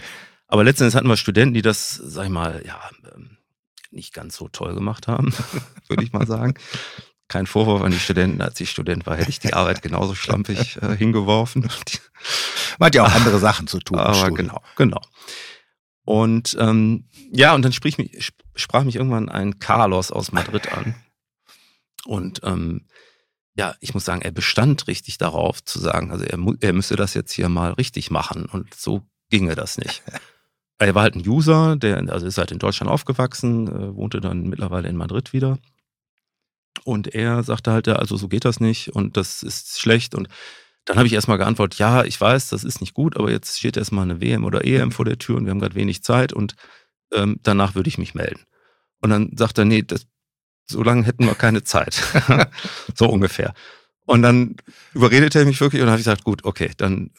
aber 0.47 0.64
letztendlich 0.64 0.97
hatten 0.97 1.09
wir 1.09 1.16
Studenten, 1.16 1.55
die 1.55 1.62
das, 1.62 1.95
sag 1.95 2.25
ich 2.25 2.31
mal, 2.31 2.62
ja, 2.66 2.81
ähm, 3.14 3.39
nicht 3.91 4.12
ganz 4.12 4.37
so 4.37 4.49
toll 4.49 4.75
gemacht 4.75 5.09
haben, 5.09 5.33
würde 5.89 6.03
ich 6.03 6.12
mal 6.12 6.27
sagen. 6.27 6.55
Kein 7.29 7.47
Vorwurf 7.47 7.83
an 7.83 7.93
die 7.93 7.99
Studenten. 7.99 8.41
Als 8.41 8.61
ich 8.61 8.70
Student 8.70 9.07
war, 9.07 9.16
hätte 9.16 9.31
ich 9.31 9.39
die 9.39 9.53
Arbeit 9.53 9.83
genauso 9.83 10.14
schlampig 10.14 10.79
äh, 10.83 10.97
hingeworfen. 10.97 11.68
Man 12.79 12.87
hat 12.87 12.95
ja 12.95 13.05
auch 13.05 13.12
andere 13.12 13.39
Sachen 13.39 13.66
zu 13.66 13.79
tun. 13.81 13.99
Aber 13.99 14.31
genau, 14.31 14.62
genau. 14.76 15.01
Und 16.05 16.57
ähm, 16.59 17.05
ja, 17.31 17.55
und 17.55 17.62
dann 17.62 17.72
sprich 17.72 17.99
mich, 17.99 18.33
sprach 18.55 18.85
mich 18.85 18.97
irgendwann 18.97 19.29
ein 19.29 19.59
Carlos 19.59 20.11
aus 20.11 20.33
Madrid 20.33 20.72
an. 20.72 20.95
Und 22.07 22.41
ähm, 22.45 22.87
ja, 23.55 23.74
ich 23.81 23.93
muss 23.93 24.07
sagen, 24.07 24.22
er 24.22 24.31
bestand 24.31 24.87
richtig 24.87 25.18
darauf 25.18 25.62
zu 25.62 25.79
sagen, 25.79 26.11
also 26.11 26.24
er, 26.24 26.39
er 26.61 26.72
müsse 26.72 26.97
das 26.97 27.12
jetzt 27.12 27.33
hier 27.33 27.51
mal 27.51 27.72
richtig 27.72 28.11
machen. 28.11 28.47
Und 28.47 28.72
so 28.72 29.03
ginge 29.29 29.55
das 29.55 29.76
nicht. 29.76 30.03
Er 30.81 30.95
war 30.95 31.03
halt 31.03 31.16
ein 31.16 31.29
User, 31.29 31.74
der 31.74 32.09
also 32.09 32.24
ist 32.24 32.39
halt 32.39 32.53
in 32.53 32.61
Deutschland 32.61 32.89
aufgewachsen, 32.89 33.66
äh, 33.66 33.97
wohnte 33.97 34.20
dann 34.20 34.45
mittlerweile 34.45 34.89
in 34.89 34.95
Madrid 34.95 35.33
wieder. 35.33 35.59
Und 36.85 37.14
er 37.14 37.43
sagte 37.43 37.72
halt, 37.72 37.87
ja, 37.87 37.97
also 37.97 38.16
so 38.16 38.29
geht 38.29 38.45
das 38.45 38.61
nicht 38.61 38.95
und 38.95 39.16
das 39.16 39.43
ist 39.43 39.81
schlecht. 39.81 40.14
Und 40.14 40.29
dann 40.85 40.97
habe 40.97 41.07
ich 41.07 41.12
erstmal 41.12 41.39
geantwortet, 41.39 41.79
ja, 41.79 42.05
ich 42.05 42.20
weiß, 42.20 42.49
das 42.49 42.64
ist 42.64 42.81
nicht 42.81 42.95
gut, 42.95 43.16
aber 43.16 43.31
jetzt 43.31 43.59
steht 43.59 43.76
erstmal 43.76 44.05
eine 44.05 44.20
WM 44.20 44.45
oder 44.45 44.64
EM 44.64 44.93
vor 44.93 45.05
der 45.05 45.18
Tür 45.18 45.37
und 45.37 45.45
wir 45.45 45.51
haben 45.51 45.61
gerade 45.61 45.74
wenig 45.74 46.03
Zeit 46.03 46.33
und 46.33 46.55
ähm, 47.12 47.39
danach 47.43 47.74
würde 47.74 47.89
ich 47.89 47.99
mich 47.99 48.14
melden. 48.14 48.41
Und 49.01 49.11
dann 49.11 49.33
sagt 49.37 49.59
er, 49.59 49.64
nee, 49.64 49.83
das, 49.83 50.07
so 50.66 50.83
lange 50.83 51.05
hätten 51.05 51.26
wir 51.26 51.35
keine 51.35 51.62
Zeit. 51.62 52.03
so 52.95 53.09
ungefähr. 53.09 53.55
Und 54.07 54.22
dann 54.22 54.57
überredet 54.95 55.35
er 55.35 55.45
mich 55.45 55.61
wirklich 55.61 55.83
und 55.83 55.87
dann 55.87 55.93
habe 55.93 56.01
ich 56.01 56.07
gesagt, 56.07 56.24
gut, 56.24 56.45
okay, 56.45 56.70
dann 56.76 57.11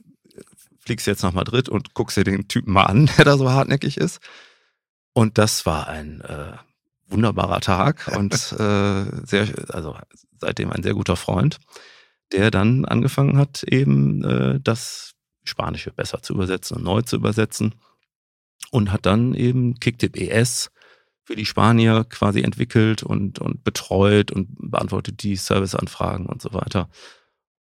fliegst 0.80 1.05
du 1.05 1.12
jetzt 1.12 1.22
nach 1.22 1.34
Madrid 1.34 1.70
und 1.70 1.93
guckst 1.93 2.18
dir 2.18 2.24
den 2.24 2.47
Typen 2.47 2.74
mal 2.74 2.86
an, 2.86 3.10
der 3.18 3.26
da 3.26 3.38
so 3.38 3.51
hartnäckig 3.51 3.97
ist. 3.97 4.20
Und 5.14 5.38
das 5.38 5.66
war 5.68 5.88
ein 5.88 6.22
äh, 6.22 6.53
wunderbarer 7.10 7.62
Tag 7.62 8.12
und 8.18 8.34
äh, 8.34 9.26
sehr, 9.26 9.47
also 9.70 9.95
seitdem 10.39 10.72
ein 10.72 10.84
sehr 10.84 10.93
guter 10.93 11.16
Freund, 11.16 11.60
der 12.32 12.51
dann 12.51 12.86
angefangen 12.86 13.38
hat, 13.38 13.64
eben 13.64 14.24
äh, 14.24 14.60
das 14.62 15.14
Spanische 15.43 15.91
besser 15.91 16.22
zu 16.22 16.34
übersetzen 16.34 16.78
und 16.78 16.84
neu 16.84 17.01
zu 17.01 17.16
übersetzen 17.16 17.76
und 18.72 18.91
hat 18.91 19.05
dann 19.05 19.34
eben 19.34 19.80
Kicktip 19.80 20.16
ES 20.16 20.70
für 21.24 21.36
die 21.36 21.45
Spanier 21.45 22.05
quasi 22.10 22.41
entwickelt 22.41 23.03
und, 23.03 23.39
und 23.39 23.64
betreut 23.64 24.32
und 24.32 24.72
beantwortet 24.72 25.22
die 25.24 25.36
Serviceanfragen 25.36 26.26
und 26.26 26.41
so 26.41 26.53
weiter. 26.53 26.89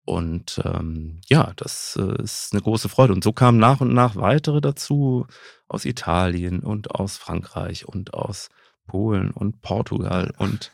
Und 0.04 0.60
ähm, 0.64 1.20
ja, 1.26 1.52
das 1.56 1.98
äh, 2.00 2.22
ist 2.22 2.52
eine 2.52 2.62
große 2.62 2.88
Freude. 2.88 3.12
Und 3.12 3.24
so 3.24 3.32
kamen 3.32 3.58
nach 3.58 3.80
und 3.80 3.92
nach 3.92 4.14
weitere 4.14 4.60
dazu 4.60 5.26
aus 5.66 5.84
Italien 5.84 6.60
und 6.60 6.92
aus 6.92 7.16
Frankreich 7.16 7.88
und 7.88 8.14
aus 8.14 8.48
Polen 8.86 9.30
und 9.30 9.62
Portugal 9.62 10.32
und 10.38 10.70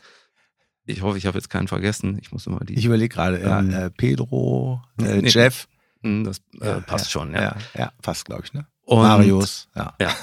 ich 0.85 1.01
hoffe, 1.01 1.17
ich 1.17 1.25
habe 1.25 1.37
jetzt 1.37 1.49
keinen 1.49 1.67
vergessen. 1.67 2.17
Ich 2.21 2.31
muss 2.31 2.45
immer 2.45 2.59
die. 2.59 2.73
Ich 2.73 2.85
überlege 2.85 3.13
gerade, 3.13 3.37
ähm, 3.37 3.71
äh, 3.71 3.89
Pedro, 3.89 4.81
äh, 4.99 5.21
nee, 5.21 5.29
Jeff. 5.29 5.67
Hm, 6.01 6.25
das 6.25 6.41
äh, 6.59 6.67
ja, 6.67 6.79
passt 6.81 7.05
ja, 7.05 7.11
schon, 7.11 7.33
ja. 7.33 7.41
Ja, 7.41 7.57
ja 7.77 7.93
passt, 8.01 8.25
glaube 8.25 8.43
ich, 8.45 8.53
ne? 8.53 8.67
Und, 8.85 9.01
Marius, 9.01 9.69
ja. 9.75 9.93
ja. 10.01 10.13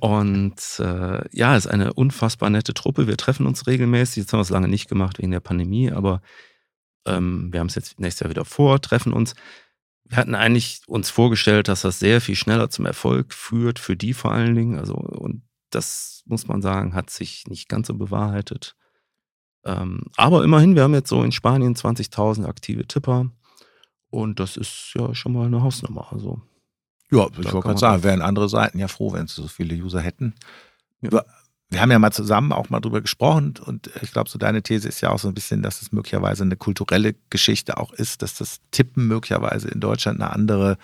Und 0.00 0.54
äh, 0.78 1.20
ja, 1.36 1.56
ist 1.56 1.66
eine 1.66 1.92
unfassbar 1.92 2.48
nette 2.48 2.74
Truppe. 2.74 3.06
Wir 3.06 3.16
treffen 3.16 3.46
uns 3.46 3.66
regelmäßig. 3.66 4.22
Jetzt 4.22 4.32
haben 4.32 4.38
wir 4.38 4.42
es 4.42 4.50
lange 4.50 4.68
nicht 4.68 4.88
gemacht 4.88 5.18
wegen 5.18 5.32
der 5.32 5.40
Pandemie, 5.40 5.90
aber 5.90 6.22
ähm, 7.04 7.52
wir 7.52 7.60
haben 7.60 7.66
es 7.66 7.74
jetzt 7.74 8.00
nächstes 8.00 8.20
Jahr 8.20 8.30
wieder 8.30 8.44
vor, 8.44 8.80
treffen 8.80 9.12
uns. 9.12 9.34
Wir 10.04 10.16
hatten 10.16 10.34
eigentlich 10.34 10.82
uns 10.86 11.10
vorgestellt, 11.10 11.68
dass 11.68 11.82
das 11.82 11.98
sehr 11.98 12.20
viel 12.20 12.36
schneller 12.36 12.70
zum 12.70 12.86
Erfolg 12.86 13.34
führt, 13.34 13.78
für 13.78 13.96
die 13.96 14.14
vor 14.14 14.32
allen 14.32 14.54
Dingen. 14.54 14.78
Also, 14.78 14.94
und 14.94 15.42
das 15.74 16.22
muss 16.26 16.46
man 16.46 16.62
sagen, 16.62 16.94
hat 16.94 17.10
sich 17.10 17.46
nicht 17.48 17.68
ganz 17.68 17.88
so 17.88 17.94
bewahrheitet. 17.94 18.76
Ähm, 19.64 20.04
aber 20.16 20.44
immerhin, 20.44 20.74
wir 20.74 20.82
haben 20.82 20.94
jetzt 20.94 21.08
so 21.08 21.22
in 21.22 21.32
Spanien 21.32 21.74
20.000 21.74 22.46
aktive 22.46 22.86
Tipper 22.86 23.30
und 24.10 24.40
das 24.40 24.56
ist 24.56 24.92
ja 24.94 25.14
schon 25.14 25.32
mal 25.32 25.46
eine 25.46 25.62
Hausnummer. 25.62 26.08
Also, 26.12 26.40
ja, 27.10 27.26
ich 27.30 27.36
wollte 27.36 27.60
gerade 27.60 27.78
sagen, 27.78 28.02
wären 28.02 28.22
andere 28.22 28.48
Seiten 28.48 28.78
ja 28.78 28.88
froh, 28.88 29.12
wenn 29.12 29.26
sie 29.26 29.40
so 29.40 29.48
viele 29.48 29.74
User 29.74 30.00
hätten. 30.00 30.34
Ja. 31.00 31.24
Wir 31.70 31.80
haben 31.80 31.90
ja 31.90 31.98
mal 31.98 32.12
zusammen 32.12 32.52
auch 32.52 32.68
mal 32.68 32.80
drüber 32.80 33.00
gesprochen 33.00 33.54
und 33.64 33.90
ich 34.02 34.12
glaube, 34.12 34.28
so 34.28 34.38
deine 34.38 34.62
These 34.62 34.86
ist 34.86 35.00
ja 35.00 35.08
auch 35.08 35.18
so 35.18 35.28
ein 35.28 35.34
bisschen, 35.34 35.62
dass 35.62 35.80
es 35.80 35.90
möglicherweise 35.90 36.42
eine 36.42 36.56
kulturelle 36.56 37.14
Geschichte 37.30 37.78
auch 37.78 37.94
ist, 37.94 38.20
dass 38.20 38.34
das 38.34 38.60
Tippen 38.72 39.08
möglicherweise 39.08 39.68
in 39.68 39.80
Deutschland 39.80 40.20
eine 40.20 40.30
andere 40.30 40.76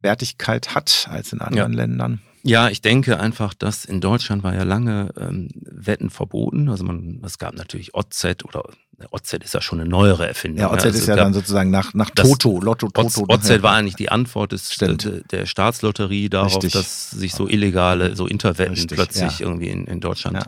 Wertigkeit 0.00 0.74
hat 0.74 1.06
als 1.10 1.34
in 1.34 1.42
anderen 1.42 1.72
ja. 1.72 1.78
Ländern. 1.78 2.22
Ja, 2.44 2.68
ich 2.68 2.80
denke 2.80 3.20
einfach, 3.20 3.54
dass 3.54 3.84
in 3.84 4.00
Deutschland 4.00 4.42
war 4.42 4.54
ja 4.54 4.64
lange 4.64 5.12
ähm, 5.16 5.48
Wetten 5.54 6.10
verboten. 6.10 6.68
Also 6.68 6.84
man, 6.84 7.22
es 7.24 7.38
gab 7.38 7.54
natürlich 7.54 7.94
OZ 7.94 8.24
oder 8.44 8.64
OZ 9.10 9.32
ist 9.34 9.54
ja 9.54 9.60
schon 9.60 9.80
eine 9.80 9.88
neuere 9.88 10.26
Erfindung. 10.26 10.60
Ja, 10.60 10.72
OZ 10.72 10.82
ja. 10.82 10.86
Also 10.86 10.98
ist 10.98 11.06
ja 11.06 11.16
dann 11.16 11.34
sozusagen 11.34 11.70
nach, 11.70 11.94
nach 11.94 12.10
Toto, 12.10 12.60
Lotto, 12.60 12.88
Toto. 12.88 13.26
OZ 13.28 13.48
ja. 13.48 13.62
war 13.62 13.74
eigentlich 13.74 13.96
die 13.96 14.10
Antwort 14.10 14.52
des, 14.52 14.76
der, 14.76 14.94
der 14.94 15.46
Staatslotterie 15.46 16.28
darauf, 16.28 16.54
Richtig. 16.54 16.72
dass 16.72 17.10
sich 17.10 17.32
so 17.32 17.48
illegale, 17.48 18.16
so 18.16 18.26
Interwetten 18.26 18.74
Richtig, 18.74 18.96
plötzlich 18.96 19.38
ja. 19.38 19.46
irgendwie 19.46 19.68
in, 19.68 19.86
in 19.86 20.00
Deutschland 20.00 20.44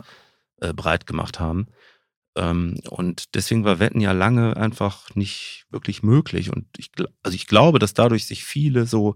äh, 0.61 0.73
breit 0.73 1.07
gemacht 1.07 1.39
haben. 1.39 1.67
Ähm, 2.37 2.79
und 2.89 3.35
deswegen 3.35 3.63
war 3.63 3.79
Wetten 3.79 4.01
ja 4.01 4.11
lange 4.11 4.57
einfach 4.57 5.15
nicht 5.15 5.65
wirklich 5.69 6.03
möglich. 6.03 6.51
Und 6.51 6.65
ich, 6.77 6.91
also 7.23 7.35
ich 7.35 7.47
glaube, 7.47 7.79
dass 7.79 7.93
dadurch 7.93 8.25
sich 8.25 8.43
viele 8.43 8.85
so 8.85 9.15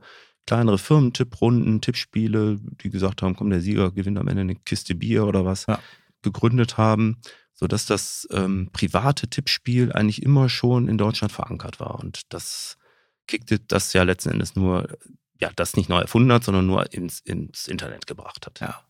kleinere 0.50 0.80
Firmen, 0.80 1.14
Tipprunden, 1.14 1.80
Tippspiele, 1.80 2.58
die 2.60 2.89
gesagt 2.89 3.22
haben, 3.22 3.36
komm, 3.36 3.52
der 3.52 3.62
Sieger 3.62 3.91
gewinnt 3.91 4.18
am 4.18 4.28
Ende 4.28 4.41
eine 4.41 4.56
Kiste 4.56 4.95
Bier 4.95 5.28
oder 5.28 5.45
was, 5.45 5.68
ja. 5.68 5.80
gegründet 6.24 6.80
haben, 6.80 7.18
sodass 7.54 7.86
das 7.86 8.28
ähm, 8.32 8.72
private 8.74 9.28
Tippspiel 9.28 9.91
eigentlich 9.91 10.24
immer 10.24 10.50
schon 10.50 10.88
in 10.88 10.97
Deutschland 10.97 11.32
verankert 11.32 11.80
war. 11.80 12.00
Und 12.00 12.34
das 12.34 12.80
kickte 13.28 13.60
das 13.60 13.93
ja 13.93 14.02
letzten 14.02 14.32
Endes 14.32 14.56
nur, 14.56 14.97
ja, 15.39 15.52
das 15.56 15.76
nicht 15.76 15.88
neu 15.88 16.00
erfunden 16.00 16.34
hat, 16.34 16.43
sondern 16.43 16.66
nur 16.66 16.91
ins, 16.91 17.20
ins 17.20 17.68
Internet 17.68 18.08
gebracht 18.08 18.47
hat. 18.47 18.60
Ja. 18.60 18.82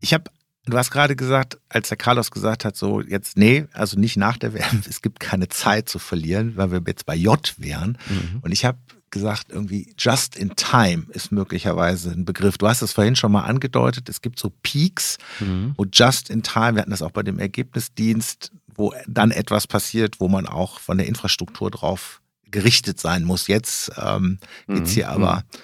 Ich 0.00 0.12
habe 0.12 0.28
Du 0.68 0.76
hast 0.76 0.90
gerade 0.90 1.14
gesagt, 1.14 1.60
als 1.68 1.90
der 1.90 1.96
Carlos 1.96 2.32
gesagt 2.32 2.64
hat, 2.64 2.76
so 2.76 3.00
jetzt, 3.00 3.36
nee, 3.36 3.66
also 3.72 4.00
nicht 4.00 4.16
nach 4.16 4.36
der 4.36 4.52
WM, 4.52 4.82
es 4.88 5.00
gibt 5.00 5.20
keine 5.20 5.48
Zeit 5.48 5.88
zu 5.88 6.00
verlieren, 6.00 6.56
weil 6.56 6.72
wir 6.72 6.82
jetzt 6.84 7.06
bei 7.06 7.14
J 7.14 7.54
wären. 7.56 7.96
Mhm. 8.08 8.40
Und 8.42 8.50
ich 8.50 8.64
habe 8.64 8.78
gesagt, 9.10 9.46
irgendwie 9.50 9.94
just 9.98 10.36
in 10.36 10.56
time 10.56 11.06
ist 11.10 11.32
möglicherweise 11.32 12.10
ein 12.10 12.24
Begriff. 12.24 12.58
Du 12.58 12.68
hast 12.68 12.82
es 12.82 12.92
vorhin 12.92 13.16
schon 13.16 13.32
mal 13.32 13.44
angedeutet, 13.44 14.08
es 14.08 14.20
gibt 14.20 14.38
so 14.38 14.52
Peaks, 14.62 15.18
mhm. 15.40 15.74
wo 15.76 15.84
just 15.92 16.30
in 16.30 16.42
time, 16.42 16.74
wir 16.74 16.82
hatten 16.82 16.90
das 16.90 17.02
auch 17.02 17.12
bei 17.12 17.22
dem 17.22 17.38
Ergebnisdienst, 17.38 18.52
wo 18.74 18.92
dann 19.06 19.30
etwas 19.30 19.66
passiert, 19.66 20.20
wo 20.20 20.28
man 20.28 20.46
auch 20.46 20.80
von 20.80 20.98
der 20.98 21.06
Infrastruktur 21.06 21.70
drauf 21.70 22.20
gerichtet 22.50 23.00
sein 23.00 23.24
muss. 23.24 23.48
Jetzt 23.48 23.92
ähm, 23.96 24.38
geht 24.66 24.84
es 24.84 24.92
hier 24.92 25.06
mhm. 25.06 25.12
aber 25.12 25.36
mhm. 25.36 25.60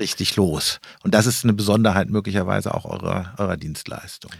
richtig 0.00 0.36
los. 0.36 0.80
Und 1.02 1.14
das 1.14 1.26
ist 1.26 1.44
eine 1.44 1.54
Besonderheit 1.54 2.10
möglicherweise 2.10 2.74
auch 2.74 2.84
eurer, 2.84 3.34
eurer 3.38 3.56
Dienstleistung. 3.56 4.32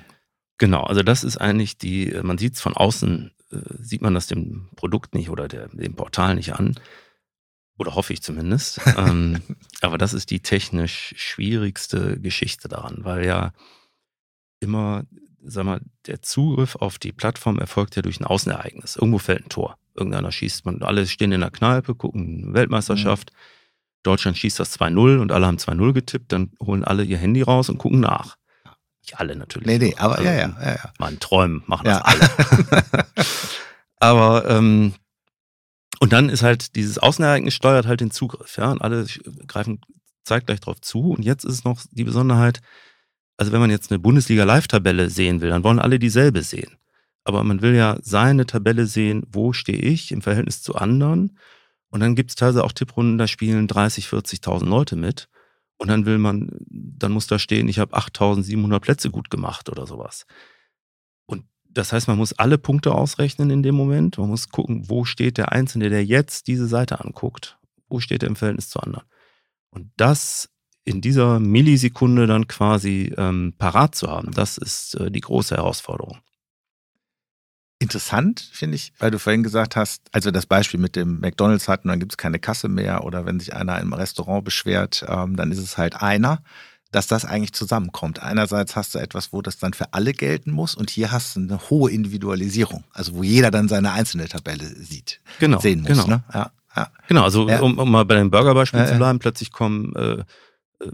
Genau, 0.58 0.84
also 0.84 1.02
das 1.02 1.22
ist 1.22 1.36
eigentlich 1.36 1.76
die, 1.76 2.18
man 2.22 2.38
sieht 2.38 2.54
es 2.54 2.60
von 2.60 2.74
außen, 2.74 3.30
äh, 3.52 3.56
sieht 3.78 4.02
man 4.02 4.14
das 4.14 4.26
dem 4.26 4.68
Produkt 4.76 5.14
nicht 5.14 5.28
oder 5.28 5.48
der, 5.48 5.68
dem 5.68 5.94
Portal 5.94 6.34
nicht 6.34 6.54
an. 6.54 6.74
Oder 7.78 7.94
hoffe 7.94 8.12
ich 8.12 8.22
zumindest. 8.22 8.80
ähm, 8.96 9.42
aber 9.80 9.98
das 9.98 10.14
ist 10.14 10.30
die 10.30 10.40
technisch 10.40 11.14
schwierigste 11.16 12.18
Geschichte 12.20 12.68
daran, 12.68 13.04
weil 13.04 13.26
ja 13.26 13.52
immer, 14.60 15.04
sag 15.42 15.64
mal, 15.64 15.80
der 16.06 16.22
Zugriff 16.22 16.76
auf 16.76 16.98
die 16.98 17.12
Plattform 17.12 17.58
erfolgt 17.58 17.96
ja 17.96 18.02
durch 18.02 18.20
ein 18.20 18.24
Außenereignis. 18.24 18.96
Irgendwo 18.96 19.18
fällt 19.18 19.46
ein 19.46 19.48
Tor. 19.48 19.78
Irgendeiner 19.94 20.32
schießt, 20.32 20.64
man, 20.64 20.82
alle 20.82 21.06
stehen 21.06 21.32
in 21.32 21.40
der 21.40 21.50
Kneipe, 21.50 21.94
gucken 21.94 22.54
Weltmeisterschaft. 22.54 23.32
Mhm. 23.32 23.36
Deutschland 24.02 24.38
schießt 24.38 24.60
das 24.60 24.78
2-0 24.78 25.18
und 25.18 25.32
alle 25.32 25.46
haben 25.46 25.56
2-0 25.56 25.92
getippt, 25.92 26.32
dann 26.32 26.52
holen 26.62 26.84
alle 26.84 27.02
ihr 27.02 27.18
Handy 27.18 27.42
raus 27.42 27.68
und 27.68 27.78
gucken 27.78 28.00
nach. 28.00 28.36
Nicht 29.02 29.18
alle 29.18 29.36
natürlich. 29.36 29.66
Nee, 29.66 29.78
nee, 29.78 29.94
aber 29.98 30.16
also, 30.16 30.24
ja, 30.28 30.34
ja, 30.34 30.56
ja, 30.60 30.70
ja. 30.70 30.92
Man 30.98 31.18
träumen 31.18 31.62
machen 31.66 31.86
ja. 31.86 32.00
das 32.00 32.04
alle. 32.04 33.06
aber 34.00 34.48
ähm, 34.48 34.94
und 36.00 36.12
dann 36.12 36.28
ist 36.28 36.42
halt 36.42 36.76
dieses 36.76 36.98
Außenereignis 36.98 37.54
steuert 37.54 37.86
halt 37.86 38.00
den 38.00 38.10
Zugriff, 38.10 38.56
ja, 38.56 38.70
und 38.70 38.82
alle 38.82 39.06
greifen 39.46 39.80
zeitgleich 40.24 40.60
drauf 40.60 40.80
zu. 40.80 41.10
Und 41.10 41.24
jetzt 41.24 41.44
ist 41.44 41.54
es 41.54 41.64
noch 41.64 41.80
die 41.90 42.04
Besonderheit, 42.04 42.60
also 43.36 43.52
wenn 43.52 43.60
man 43.60 43.70
jetzt 43.70 43.90
eine 43.90 43.98
Bundesliga-Live-Tabelle 43.98 45.10
sehen 45.10 45.40
will, 45.40 45.50
dann 45.50 45.64
wollen 45.64 45.78
alle 45.78 45.98
dieselbe 45.98 46.42
sehen. 46.42 46.76
Aber 47.24 47.42
man 47.44 47.62
will 47.62 47.74
ja 47.74 47.98
seine 48.02 48.46
Tabelle 48.46 48.86
sehen, 48.86 49.24
wo 49.30 49.52
stehe 49.52 49.78
ich 49.78 50.12
im 50.12 50.22
Verhältnis 50.22 50.62
zu 50.62 50.74
anderen. 50.74 51.38
Und 51.90 52.00
dann 52.00 52.14
gibt 52.14 52.30
es 52.30 52.36
teilweise 52.36 52.64
auch 52.64 52.72
Tipprunden, 52.72 53.18
da 53.18 53.26
spielen 53.26 53.66
30, 53.66 54.06
40.000 54.06 54.66
Leute 54.66 54.96
mit. 54.96 55.28
Und 55.78 55.88
dann 55.88 56.06
will 56.06 56.18
man, 56.18 56.50
dann 56.70 57.12
muss 57.12 57.26
da 57.26 57.38
stehen, 57.38 57.68
ich 57.68 57.78
habe 57.78 57.96
8.700 57.96 58.80
Plätze 58.80 59.10
gut 59.10 59.28
gemacht 59.28 59.68
oder 59.68 59.86
sowas. 59.86 60.26
Das 61.76 61.92
heißt, 61.92 62.08
man 62.08 62.16
muss 62.16 62.32
alle 62.32 62.56
Punkte 62.56 62.94
ausrechnen 62.94 63.50
in 63.50 63.62
dem 63.62 63.74
Moment. 63.74 64.16
Man 64.16 64.30
muss 64.30 64.48
gucken, 64.48 64.88
wo 64.88 65.04
steht 65.04 65.36
der 65.36 65.52
Einzelne, 65.52 65.90
der 65.90 66.04
jetzt 66.04 66.46
diese 66.46 66.66
Seite 66.66 67.04
anguckt. 67.04 67.58
Wo 67.88 68.00
steht 68.00 68.22
er 68.22 68.30
im 68.30 68.36
Verhältnis 68.36 68.70
zu 68.70 68.80
anderen? 68.80 69.04
Und 69.68 69.90
das 69.96 70.48
in 70.84 71.02
dieser 71.02 71.38
Millisekunde 71.38 72.26
dann 72.26 72.48
quasi 72.48 73.12
ähm, 73.18 73.52
parat 73.58 73.94
zu 73.94 74.08
haben, 74.08 74.30
das 74.32 74.56
ist 74.56 74.94
äh, 74.94 75.10
die 75.10 75.20
große 75.20 75.56
Herausforderung. 75.56 76.18
Interessant, 77.78 78.48
finde 78.54 78.76
ich, 78.76 78.94
weil 78.98 79.10
du 79.10 79.18
vorhin 79.18 79.42
gesagt 79.42 79.76
hast, 79.76 80.08
also 80.12 80.30
das 80.30 80.46
Beispiel 80.46 80.80
mit 80.80 80.96
dem 80.96 81.20
McDonalds 81.20 81.68
hatten, 81.68 81.88
dann 81.88 82.00
gibt 82.00 82.12
es 82.12 82.16
keine 82.16 82.38
Kasse 82.38 82.68
mehr 82.68 83.04
oder 83.04 83.26
wenn 83.26 83.38
sich 83.38 83.52
einer 83.52 83.78
im 83.80 83.92
Restaurant 83.92 84.46
beschwert, 84.46 85.04
ähm, 85.06 85.36
dann 85.36 85.52
ist 85.52 85.58
es 85.58 85.76
halt 85.76 86.00
einer, 86.00 86.42
dass 86.92 87.06
das 87.06 87.24
eigentlich 87.24 87.52
zusammenkommt. 87.52 88.22
Einerseits 88.22 88.76
hast 88.76 88.94
du 88.94 88.98
etwas, 88.98 89.32
wo 89.32 89.42
das 89.42 89.58
dann 89.58 89.72
für 89.72 89.92
alle 89.92 90.12
gelten 90.12 90.50
muss 90.50 90.74
und 90.74 90.90
hier 90.90 91.10
hast 91.12 91.36
du 91.36 91.40
eine 91.40 91.58
hohe 91.70 91.90
Individualisierung, 91.90 92.84
also 92.92 93.14
wo 93.16 93.22
jeder 93.22 93.50
dann 93.50 93.68
seine 93.68 93.92
einzelne 93.92 94.28
Tabelle 94.28 94.64
sieht, 94.66 95.20
genau, 95.40 95.58
sehen 95.60 95.80
muss. 95.80 95.88
Genau, 95.88 96.06
ne? 96.06 96.24
ja, 96.32 96.50
ja. 96.76 96.90
genau 97.08 97.24
also 97.24 97.48
Ja. 97.48 97.60
um, 97.60 97.78
um 97.78 97.90
mal 97.90 98.04
bei 98.04 98.14
dem 98.14 98.30
Burgerbeispiel 98.30 98.80
Ja, 98.80 98.86
zu 98.86 98.96
bleiben, 98.96 99.18
plötzlich 99.18 99.50
kommen 99.52 99.94
äh, 99.96 100.24
äh, 100.84 100.90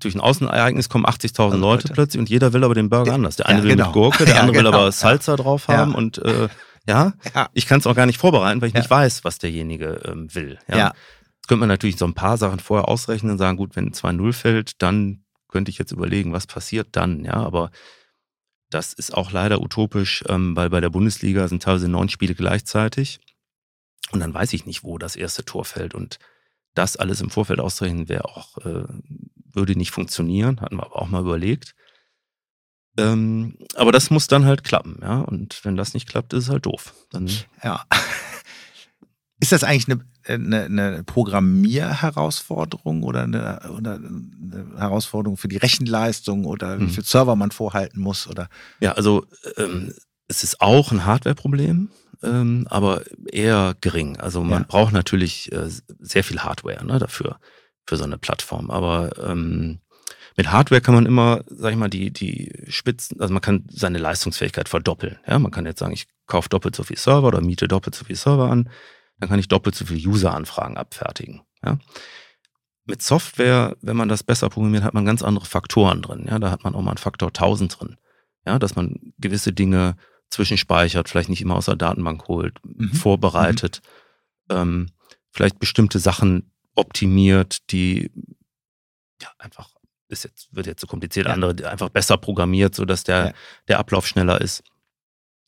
durch 0.00 0.14
ein 0.14 0.20
Außenereignis 0.20 0.88
kommen 0.88 1.04
80.000 1.04 1.44
Also 1.44 1.56
Leute 1.58 1.82
Leute. 1.88 1.92
plötzlich 1.92 2.18
und 2.20 2.30
jeder 2.30 2.52
will 2.54 2.64
aber 2.64 2.74
den 2.74 2.88
Burger 2.88 3.12
anders. 3.12 3.36
Der 3.36 3.46
eine 3.48 3.62
will 3.62 3.70
genau. 3.72 3.86
mit 3.86 3.92
Gurke, 3.92 4.24
der 4.24 4.36
andere 4.40 4.56
will 4.56 4.64
genau, 4.64 4.76
aber 4.76 4.86
ja. 4.86 4.92
Salsa 4.92 5.36
drauf 5.36 5.68
haben 5.68 5.94
und 5.94 6.18
äh, 6.18 6.48
ja, 6.86 7.14
ich 7.54 7.66
kann 7.66 7.80
es 7.80 7.86
auch 7.86 7.94
gar 7.94 8.06
nicht 8.06 8.18
vorbereiten, 8.18 8.60
weil 8.60 8.68
ich 8.68 8.74
nicht 8.74 8.90
weiß, 8.90 9.24
was 9.24 9.38
derjenige 9.38 10.00
ähm, 10.04 10.34
will. 10.34 10.58
Ja. 10.68 10.76
Ja. 10.76 10.92
Jetzt 11.36 11.48
könnte 11.48 11.60
man 11.60 11.68
natürlich 11.68 11.96
so 11.96 12.06
ein 12.06 12.14
paar 12.14 12.38
Sachen 12.38 12.60
vorher 12.60 12.88
ausrechnen 12.88 13.32
und 13.32 13.38
sagen, 13.38 13.56
gut, 13.58 13.76
wenn 13.76 13.92
2-0 13.92 14.32
fällt, 14.32 14.82
dann 14.82 15.23
könnte 15.54 15.70
ich 15.70 15.78
jetzt 15.78 15.92
überlegen, 15.92 16.32
was 16.32 16.48
passiert 16.48 16.88
dann, 16.92 17.24
ja, 17.24 17.34
aber 17.34 17.70
das 18.70 18.92
ist 18.92 19.14
auch 19.14 19.30
leider 19.30 19.60
utopisch, 19.62 20.24
ähm, 20.28 20.56
weil 20.56 20.68
bei 20.68 20.80
der 20.80 20.90
Bundesliga 20.90 21.46
sind 21.46 21.62
teilweise 21.62 21.88
neun 21.88 22.08
Spiele 22.08 22.34
gleichzeitig 22.34 23.20
und 24.10 24.18
dann 24.20 24.34
weiß 24.34 24.52
ich 24.52 24.66
nicht, 24.66 24.82
wo 24.82 24.98
das 24.98 25.14
erste 25.16 25.44
Tor 25.44 25.64
fällt 25.64 25.94
und 25.94 26.18
das 26.74 26.96
alles 26.96 27.20
im 27.20 27.30
Vorfeld 27.30 27.60
auszurechnen 27.60 28.08
wäre 28.08 28.24
auch, 28.24 28.58
äh, 28.58 28.84
würde 29.52 29.76
nicht 29.76 29.92
funktionieren, 29.92 30.60
hatten 30.60 30.76
wir 30.76 30.86
aber 30.86 31.00
auch 31.00 31.08
mal 31.08 31.22
überlegt. 31.22 31.74
Ähm, 32.98 33.56
aber 33.76 33.92
das 33.92 34.10
muss 34.10 34.26
dann 34.26 34.44
halt 34.44 34.64
klappen, 34.64 34.98
ja. 35.02 35.20
Und 35.20 35.64
wenn 35.64 35.76
das 35.76 35.94
nicht 35.94 36.08
klappt, 36.08 36.32
ist 36.32 36.44
es 36.44 36.50
halt 36.50 36.66
doof. 36.66 36.94
Dann 37.10 37.30
Ja. 37.62 37.84
Ist 39.44 39.52
das 39.52 39.62
eigentlich 39.62 39.88
eine, 39.90 40.00
eine, 40.26 40.64
eine 40.64 41.04
Programmierherausforderung 41.04 43.02
oder 43.02 43.24
eine, 43.24 43.60
oder 43.76 43.96
eine 43.96 44.66
Herausforderung 44.78 45.36
für 45.36 45.48
die 45.48 45.58
Rechenleistung 45.58 46.46
oder 46.46 46.78
wie 46.80 46.84
Mhm. 46.84 46.88
viel 46.88 47.04
Server 47.04 47.36
man 47.36 47.50
vorhalten 47.50 48.00
muss? 48.00 48.26
Oder 48.26 48.48
Ja, 48.80 48.92
also 48.92 49.26
ähm, 49.58 49.92
es 50.28 50.44
ist 50.44 50.62
auch 50.62 50.92
ein 50.92 51.04
Hardware-Problem, 51.04 51.90
ähm, 52.22 52.66
aber 52.70 53.02
eher 53.30 53.74
gering. 53.82 54.16
Also 54.18 54.42
man 54.42 54.62
Ja. 54.62 54.66
braucht 54.66 54.94
natürlich 54.94 55.52
äh, 55.52 55.68
sehr 55.98 56.24
viel 56.24 56.38
Hardware 56.38 56.82
ne, 56.82 56.98
dafür, 56.98 57.38
für 57.86 57.98
so 57.98 58.04
eine 58.04 58.16
Plattform. 58.16 58.70
Aber 58.70 59.10
ähm, 59.22 59.80
mit 60.38 60.50
Hardware 60.50 60.80
kann 60.80 60.94
man 60.94 61.04
immer, 61.04 61.42
sag 61.48 61.72
ich 61.72 61.76
mal, 61.78 61.90
die, 61.90 62.10
die 62.14 62.50
Spitzen, 62.68 63.20
also 63.20 63.34
man 63.34 63.42
kann 63.42 63.66
seine 63.68 63.98
Leistungsfähigkeit 63.98 64.70
verdoppeln. 64.70 65.18
Ja, 65.28 65.38
man 65.38 65.52
kann 65.52 65.66
jetzt 65.66 65.80
sagen, 65.80 65.92
ich 65.92 66.06
kaufe 66.26 66.48
doppelt 66.48 66.74
so 66.74 66.82
viel 66.82 66.96
Server 66.96 67.28
oder 67.28 67.42
miete 67.42 67.68
doppelt 67.68 67.94
so 67.94 68.06
viel 68.06 68.16
Server 68.16 68.50
an, 68.50 68.70
dann 69.24 69.30
kann 69.30 69.38
ich 69.40 69.48
doppelt 69.48 69.74
so 69.74 69.86
viel 69.86 70.06
User-Anfragen 70.06 70.76
abfertigen. 70.76 71.40
Ja. 71.64 71.78
Mit 72.84 73.00
Software, 73.00 73.74
wenn 73.80 73.96
man 73.96 74.10
das 74.10 74.22
besser 74.22 74.50
programmiert, 74.50 74.84
hat 74.84 74.92
man 74.92 75.06
ganz 75.06 75.22
andere 75.22 75.46
Faktoren 75.46 76.02
drin. 76.02 76.26
Ja, 76.28 76.38
da 76.38 76.50
hat 76.50 76.62
man 76.62 76.74
auch 76.74 76.82
mal 76.82 76.90
einen 76.90 76.98
Faktor 76.98 77.28
1000 77.32 77.80
drin. 77.80 77.96
Ja, 78.46 78.58
dass 78.58 78.76
man 78.76 79.14
gewisse 79.18 79.54
Dinge 79.54 79.96
zwischenspeichert, 80.28 81.08
vielleicht 81.08 81.30
nicht 81.30 81.40
immer 81.40 81.56
aus 81.56 81.64
der 81.64 81.76
Datenbank 81.76 82.28
holt, 82.28 82.58
Mhm. 82.64 82.92
vorbereitet, 82.92 83.80
ähm, 84.50 84.90
vielleicht 85.30 85.58
bestimmte 85.58 85.98
Sachen 85.98 86.52
optimiert, 86.74 87.70
die 87.72 88.10
ja 89.22 89.28
einfach 89.38 89.70
ist 90.08 90.24
jetzt 90.24 90.54
wird 90.54 90.66
jetzt 90.66 90.80
zu 90.80 90.86
kompliziert, 90.86 91.26
Ja. 91.26 91.32
andere 91.32 91.70
einfach 91.70 91.88
besser 91.88 92.18
programmiert, 92.18 92.74
so 92.74 92.84
dass 92.84 93.04
der 93.04 93.26
Ja. 93.28 93.32
der 93.68 93.78
Ablauf 93.78 94.06
schneller 94.06 94.42
ist. 94.42 94.62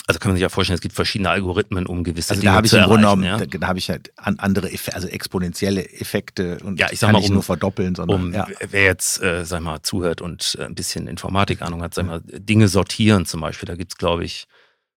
Also 0.09 0.21
kann 0.21 0.31
man 0.31 0.37
sich 0.37 0.43
ja 0.43 0.49
vorstellen, 0.49 0.77
es 0.77 0.81
gibt 0.81 0.95
verschiedene 0.95 1.31
Algorithmen, 1.31 1.85
um 1.87 2.05
gewisse 2.05 2.31
also 2.31 2.41
Dinge 2.41 2.53
da 2.55 2.61
ich 2.63 2.71
zu 2.71 2.77
im 2.79 2.85
Grunde 2.85 3.07
erreichen. 3.07 3.23
genommen, 3.23 3.41
ja? 3.41 3.47
da, 3.47 3.59
da 3.59 3.67
habe 3.67 3.79
ich 3.81 3.91
halt 3.91 4.13
an, 4.17 4.39
andere 4.39 4.71
Effe, 4.71 4.95
also 4.95 5.09
exponentielle 5.09 5.89
Effekte 6.01 6.59
und 6.63 6.79
Ja, 6.79 6.87
ich 6.93 7.01
sag 7.01 7.09
kann 7.09 7.15
mal, 7.15 7.19
nicht 7.21 7.29
um- 7.31 7.35
nur 7.35 7.43
verdoppeln, 7.43 7.95
sondern 7.97 8.21
um 8.27 8.33
ja. 8.33 8.47
wer 8.71 8.85
jetzt, 8.85 9.21
äh, 9.21 9.45
sag 9.45 9.63
mal, 9.63 9.83
zuhört 9.83 10.21
und 10.21 10.57
äh, 10.61 10.65
ein 10.65 10.77
bisschen 10.77 11.09
Informatik-Ahnung 11.09 11.83
hat, 11.83 11.95
sag 11.95 12.07
mal, 12.07 12.21
Dinge 12.25 12.69
sortieren 12.69 13.27
zum 13.27 13.41
Beispiel, 13.41 13.67
da 13.67 13.75
gibt's 13.75 13.97
glaube 13.97 14.25
ich, 14.25 14.47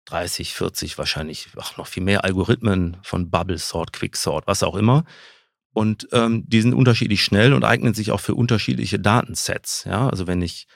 30, 0.07 0.53
40, 0.55 0.99
wahrscheinlich 0.99 1.49
ach, 1.59 1.77
noch 1.79 1.87
viel 1.87 2.03
mehr 2.03 2.25
Algorithmen 2.25 2.97
von 3.03 3.31
Bubble 3.31 3.59
Sort, 3.59 3.93
Quicksort, 3.95 4.47
was 4.47 4.63
auch 4.63 4.75
immer. 4.77 5.05
Und 5.73 6.09
ähm, 6.13 6.45
die 6.47 6.61
sind 6.63 6.75
unterschiedlich 6.75 7.23
schnell 7.23 7.53
und 7.55 7.63
eignen 7.65 7.95
sich 7.95 8.11
auch 8.11 8.21
für 8.21 8.35
unterschiedliche 8.35 8.99
Datensets. 8.99 9.85
Ja, 9.85 10.09
also 10.09 10.27
wenn 10.27 10.43
ich 10.43 10.67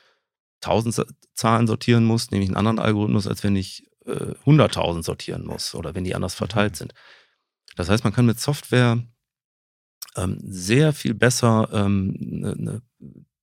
1000 0.62 0.94
Sa- 0.94 1.04
Zahlen 1.34 1.66
sortieren 1.66 2.04
muss, 2.04 2.30
nehme 2.30 2.44
ich 2.44 2.50
einen 2.50 2.56
anderen 2.58 2.78
Algorithmus, 2.78 3.26
als 3.26 3.42
wenn 3.42 3.56
ich 3.56 3.84
äh, 4.06 4.34
100.000 4.44 5.02
sortieren 5.02 5.44
muss 5.44 5.74
oder 5.74 5.94
wenn 5.94 6.04
die 6.04 6.14
anders 6.14 6.34
verteilt 6.34 6.76
sind. 6.76 6.94
Das 7.76 7.88
heißt, 7.88 8.04
man 8.04 8.12
kann 8.12 8.26
mit 8.26 8.40
Software 8.40 9.02
ähm, 10.16 10.38
sehr 10.42 10.92
viel 10.92 11.14
besser 11.14 11.68
ähm, 11.72 12.16
ne, 12.18 12.54
ne, 12.56 12.82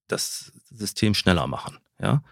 das 0.08 0.52
System 0.70 1.14
schneller 1.14 1.48
machen. 1.48 1.78
Ja? 2.00 2.24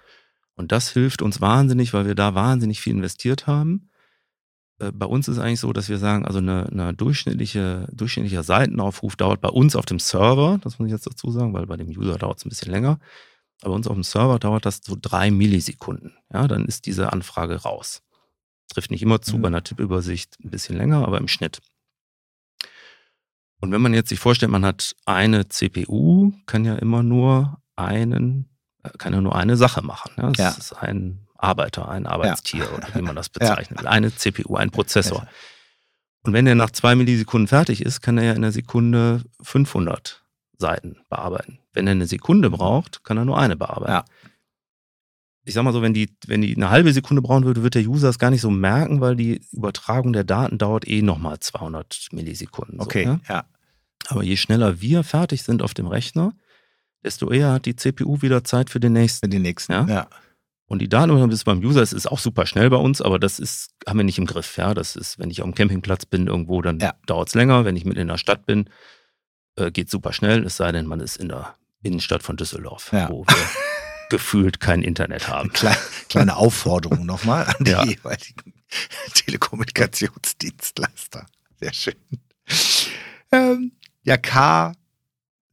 Und 0.56 0.72
das 0.72 0.90
hilft 0.92 1.22
uns 1.22 1.42
wahnsinnig, 1.42 1.94
weil 1.94 2.06
wir 2.06 2.16
da 2.16 2.36
wahnsinnig 2.36 2.82
viel 2.82 2.94
investiert 2.94 3.48
haben. 3.48 3.90
Äh, 4.80 4.92
Bei 4.92 5.06
uns 5.06 5.28
ist 5.28 5.38
es 5.38 5.44
eigentlich 5.44 5.60
so, 5.60 5.74
dass 5.74 5.90
wir 5.90 5.98
sagen, 5.98 6.26
also 6.26 6.40
eine, 6.40 6.68
eine 6.68 6.94
durchschnittliche, 6.94 7.88
durchschnittlicher 7.92 8.44
Seitenaufruf 8.44 9.16
dauert 9.16 9.42
bei 9.42 9.50
uns 9.50 9.76
auf 9.76 9.86
dem 9.86 10.00
Server, 10.00 10.60
das 10.64 10.80
muss 10.80 10.88
ich 10.88 10.94
jetzt 10.94 11.08
dazu 11.08 11.32
sagen, 11.32 11.54
weil 11.54 11.66
bei 11.68 11.78
dem 11.78 11.88
User 11.88 12.18
dauert 12.18 12.40
es 12.40 12.46
ein 12.46 12.50
bisschen 12.50 12.72
länger. 12.72 13.00
Aber 13.62 13.72
bei 13.72 13.76
uns 13.76 13.88
auf 13.88 13.96
dem 13.96 14.04
Server 14.04 14.38
dauert 14.38 14.66
das 14.66 14.82
so 14.84 14.96
drei 15.00 15.32
Millisekunden. 15.32 16.14
Ja, 16.32 16.48
dann 16.48 16.66
ist 16.66 16.86
diese 16.86 17.12
Anfrage 17.12 17.56
raus. 17.56 18.04
Trifft 18.70 18.92
nicht 18.92 19.02
immer 19.02 19.22
zu, 19.22 19.38
Mhm. 19.38 19.42
bei 19.42 19.48
einer 19.48 19.64
Tippübersicht 19.64 20.38
ein 20.44 20.50
bisschen 20.50 20.78
länger, 20.78 21.06
aber 21.08 21.18
im 21.18 21.28
Schnitt. 21.28 21.60
Und 23.60 23.72
wenn 23.72 23.82
man 23.82 23.94
jetzt 23.94 24.10
sich 24.10 24.20
vorstellt, 24.20 24.52
man 24.52 24.66
hat 24.66 24.96
eine 25.06 25.48
CPU, 25.48 26.32
kann 26.46 26.64
ja 26.66 26.76
immer 26.76 27.02
nur 27.04 27.60
einen, 27.76 28.50
äh, 28.84 28.90
kann 28.98 29.14
ja 29.14 29.22
nur 29.22 29.36
eine 29.36 29.58
Sache 29.58 29.82
machen. 29.82 30.12
Ja? 30.18 30.30
Das 30.30 30.38
Ja. 30.38 30.50
ist 30.52 30.74
ein 30.74 31.28
Arbeiter, 31.36 31.88
ein 31.90 32.06
Arbeitstier 32.08 32.72
oder 32.74 32.88
wie 32.94 33.02
man 33.02 33.16
das 33.16 33.28
Ja. 33.42 33.50
bezeichnet. 33.56 33.86
Eine 33.86 34.14
CPU, 34.14 34.56
ein 34.56 34.70
Prozessor. 34.72 35.28
Und 36.24 36.34
wenn 36.34 36.46
er 36.46 36.56
nach 36.56 36.72
zwei 36.72 36.94
Millisekunden 36.96 37.48
fertig 37.48 37.82
ist, 37.82 38.02
kann 38.02 38.18
er 38.18 38.26
ja 38.26 38.32
in 38.32 38.38
einer 38.38 38.52
Sekunde 38.52 39.24
500 39.42 40.24
Seiten 40.58 40.98
bearbeiten. 41.10 41.60
Wenn 41.74 41.88
er 41.88 41.92
eine 41.92 42.08
Sekunde 42.08 42.50
braucht, 42.50 43.04
kann 43.04 43.18
er 43.18 43.26
nur 43.26 43.38
eine 43.40 43.56
bearbeiten. 43.56 43.92
Ja. 43.92 44.06
Ich 45.48 45.54
sag 45.54 45.64
mal 45.64 45.72
so, 45.72 45.82
wenn 45.82 45.94
die, 45.94 46.10
wenn 46.28 46.42
die 46.42 46.56
eine 46.58 46.70
halbe 46.70 46.92
Sekunde 46.92 47.22
brauchen 47.22 47.46
würde, 47.46 47.64
wird 47.64 47.76
der 47.76 47.88
User 47.88 48.10
es 48.10 48.20
gar 48.20 48.32
nicht 48.32 48.42
so 48.42 48.50
merken, 48.50 49.00
weil 49.00 49.16
die 49.16 49.40
Übertragung 49.54 50.12
der 50.12 50.26
Daten 50.26 50.58
dauert 50.58 50.86
eh 50.86 51.02
nochmal 51.02 51.40
200 51.40 52.10
Millisekunden. 52.12 52.82
Okay, 52.82 53.06
So, 53.06 53.10
ja? 53.12 53.20
ja. 53.30 53.46
Aber 54.10 54.24
je 54.24 54.36
schneller 54.36 54.82
wir 54.82 55.04
fertig 55.04 55.44
sind 55.44 55.62
auf 55.64 55.74
dem 55.74 55.88
Rechner, 55.88 56.34
desto 57.04 57.32
eher 57.32 57.54
hat 57.54 57.66
die 57.66 57.78
CPU 57.78 58.22
wieder 58.22 58.44
Zeit 58.44 58.70
für 58.70 58.82
den 58.82 58.92
nächsten. 58.92 59.26
Für 59.26 59.30
die 59.30 59.40
nächsten. 59.40 59.72
Ja? 59.72 59.86
Ja. 59.88 60.08
Und 60.66 60.80
die 60.82 60.90
Datenübertragung 60.90 61.32
ist 61.32 61.46
beim 61.46 61.60
User, 61.60 61.82
es 61.82 61.94
ist 61.94 62.08
auch 62.08 62.20
super 62.20 62.46
schnell 62.46 62.70
bei 62.70 62.76
uns, 62.76 63.02
aber 63.02 63.18
das 63.18 63.40
ist, 63.40 63.70
haben 63.88 64.00
wir 64.00 64.04
nicht 64.04 64.18
im 64.18 64.26
Griff. 64.26 64.58
Ja, 64.58 64.74
das 64.74 64.98
ist, 64.98 65.18
wenn 65.18 65.30
ich 65.30 65.42
auf 65.42 65.46
dem 65.48 65.56
Campingplatz 65.56 66.06
bin 66.06 66.28
irgendwo, 66.28 66.62
dann 66.62 66.80
Ja. 66.80 66.94
dauert 67.06 67.30
es 67.30 67.36
länger. 67.36 67.64
Wenn 67.64 67.78
ich 67.78 67.86
mit 67.86 67.96
in 67.98 68.10
der 68.10 68.18
Stadt 68.18 68.46
bin, 68.46 68.70
äh, 69.56 69.72
geht 69.72 69.90
super 69.90 70.12
schnell. 70.12 70.44
Es 70.46 70.58
sei 70.58 70.74
denn, 70.74 70.88
man 70.88 71.00
ist 71.00 71.16
in 71.16 71.30
der 71.30 71.56
Innenstadt 71.84 72.22
von 72.22 72.36
Düsseldorf, 72.36 72.92
Ja. 72.92 73.08
wo 73.10 73.24
wir 73.26 73.28
gefühlt 74.10 74.60
kein 74.60 74.82
Internet 74.84 75.28
haben. 75.28 75.52
Kleine, 75.54 75.78
kleine 76.10 76.36
Aufforderung 76.38 77.06
nochmal 77.06 77.46
an 77.46 77.56
die 77.66 77.72
Ja. 77.72 77.84
jeweiligen 77.86 78.54
Telekommunikationsdienstleister. 79.14 81.26
Sehr 81.60 81.74
schön. 81.74 81.96
Ähm, 83.32 83.72
ja, 84.04 84.18
K. 84.18 84.74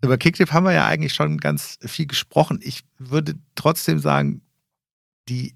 Über 0.03 0.19
Kicktip 0.19 0.53
haben 0.53 0.65
wir 0.65 0.73
ja 0.73 0.87
eigentlich 0.87 1.15
schon 1.15 1.39
ganz 1.39 1.79
viel 1.85 2.07
gesprochen. 2.07 2.61
Ich 2.63 2.85
würde 2.99 3.35
trotzdem 3.55 3.99
sagen, 3.99 4.43
die, 5.29 5.55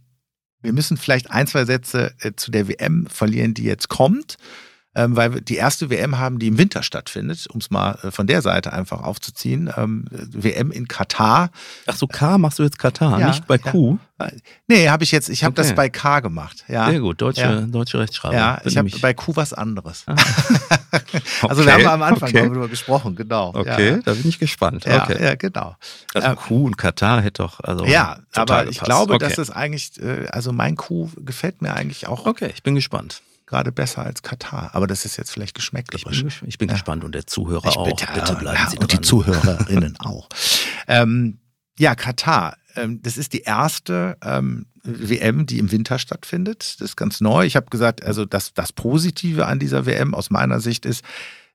wir 0.63 0.73
müssen 0.73 0.97
vielleicht 0.97 1.31
ein, 1.31 1.47
zwei 1.47 1.65
Sätze 1.67 2.15
äh, 2.21 2.33
zu 2.35 2.51
der 2.51 2.67
WM 2.69 3.07
verlieren, 3.07 3.55
die 3.55 3.65
jetzt 3.65 3.89
kommt. 3.89 4.37
Ähm, 4.99 5.15
weil 5.17 5.33
wir 5.35 5.41
die 5.41 5.55
erste 5.55 5.91
WM 5.91 6.19
haben, 6.19 6.41
die 6.41 6.49
im 6.49 6.59
Winter 6.59 6.83
stattfindet, 6.83 7.47
um 7.47 7.61
es 7.61 7.71
mal 7.71 7.97
äh, 8.03 8.11
von 8.11 8.27
der 8.27 8.43
Seite 8.43 8.73
einfach 8.73 9.03
aufzuziehen. 9.03 9.71
Ähm, 9.77 10.05
WM 10.11 10.73
in 10.73 10.89
Katar. 10.89 11.51
Ach 11.87 11.95
so, 11.97 12.09
K 12.09 12.37
machst 12.37 12.59
du 12.59 12.65
jetzt 12.65 12.79
Katar, 12.81 13.21
Ja, 13.21 13.29
nicht 13.29 13.47
bei 13.47 13.61
ja. 13.65 13.71
Q. 13.71 13.99
Nee, 14.67 14.89
habe 14.89 15.05
ich 15.05 15.13
jetzt, 15.13 15.29
ich 15.29 15.45
habe 15.45 15.53
Okay. 15.53 15.63
das 15.69 15.75
bei 15.77 15.89
K 15.89 16.19
gemacht. 16.19 16.65
Ja, 16.67 16.91
Sehr 16.91 16.99
gut, 16.99 17.21
deutsche, 17.23 17.43
Ja. 17.43 17.61
deutsche 17.61 18.01
Rechtschreibung. 18.01 18.37
ja 18.37 18.61
ich 18.65 18.77
habe 18.77 18.91
bei 19.01 19.15
Q 19.15 19.37
was 19.37 19.53
anderes. 19.53 20.03
Ah. 20.07 20.17
Also 21.43 21.63
Okay, 21.63 21.67
wir 21.67 21.73
haben 21.75 21.87
am 21.87 22.03
Anfang 22.03 22.31
okay. 22.31 22.43
darüber 22.49 22.67
gesprochen, 22.67 23.15
genau. 23.15 23.53
Okay, 23.55 24.01
da 24.05 24.15
bin 24.15 24.27
ich 24.27 24.39
gespannt. 24.39 24.87
Ja, 24.87 25.05
okay. 25.05 25.23
ja, 25.23 25.35
genau. 25.35 25.77
Also 26.15 26.27
Ja. 26.29 26.35
Q 26.35 26.65
und 26.67 26.79
Katar 26.79 27.21
hätte 27.21 27.43
doch, 27.43 27.61
also. 27.61 27.85
ja, 27.85 28.19
aber 28.35 28.63
ich 28.63 28.71
gepasst. 28.71 28.85
glaube, 28.85 29.15
okay. 29.15 29.29
dass 29.29 29.39
es 29.39 29.51
eigentlich, 29.51 30.01
äh, 30.03 30.27
also 30.33 30.51
mein 30.53 30.77
Q 30.77 31.11
gefällt 31.19 31.61
mir 31.63 31.75
eigentlich 31.75 32.09
auch 32.09 32.25
Okay, 32.27 32.51
ich 32.55 32.63
bin 32.63 32.75
gespannt. 32.75 33.21
Gerade 33.49 33.73
besser 33.73 34.05
als 34.05 34.23
Katar. 34.23 34.71
Aber 34.75 34.87
das 34.87 35.05
ist 35.05 35.17
jetzt 35.17 35.31
vielleicht 35.31 35.51
Ich 35.51 35.65
geschmäcklich. 35.65 36.05
bin, 36.05 36.31
ich 36.47 36.59
bin 36.59 36.69
Ja. 36.69 36.75
gespannt 36.75 37.03
und 37.03 37.15
der 37.15 37.27
Zuhörer 37.27 37.69
Ich 37.69 37.77
auch. 37.77 37.85
bitte, 37.87 38.07
Bitte 38.15 38.35
bleiben 38.37 38.59
ja, 38.63 38.71
Sie 38.71 38.79
und 38.79 38.93
die 38.93 38.97
dran. 38.97 39.03
Zuhörerinnen 39.05 39.97
auch. 40.01 40.29
Ähm, 40.87 41.39
ja, 41.79 41.95
Katar. 41.95 42.57
ähm, 42.77 43.01
das 43.03 43.17
ist 43.17 43.33
die 43.33 43.41
erste 43.43 44.17
ähm, 44.23 44.67
WM, 44.85 45.47
die 45.47 45.59
im 45.59 45.71
Winter 45.73 45.99
stattfindet. 45.99 46.77
Das 46.79 46.91
ist 46.91 46.97
ganz 46.97 47.21
neu. 47.21 47.45
Ich 47.47 47.57
habe 47.57 47.67
gesagt, 47.71 48.03
also 48.05 48.25
das, 48.25 48.53
das 48.55 48.73
Positive 48.73 49.47
an 49.47 49.59
dieser 49.59 49.87
WM 49.87 50.15
aus 50.15 50.31
meiner 50.31 50.61
Sicht 50.61 50.85
ist, 50.87 51.03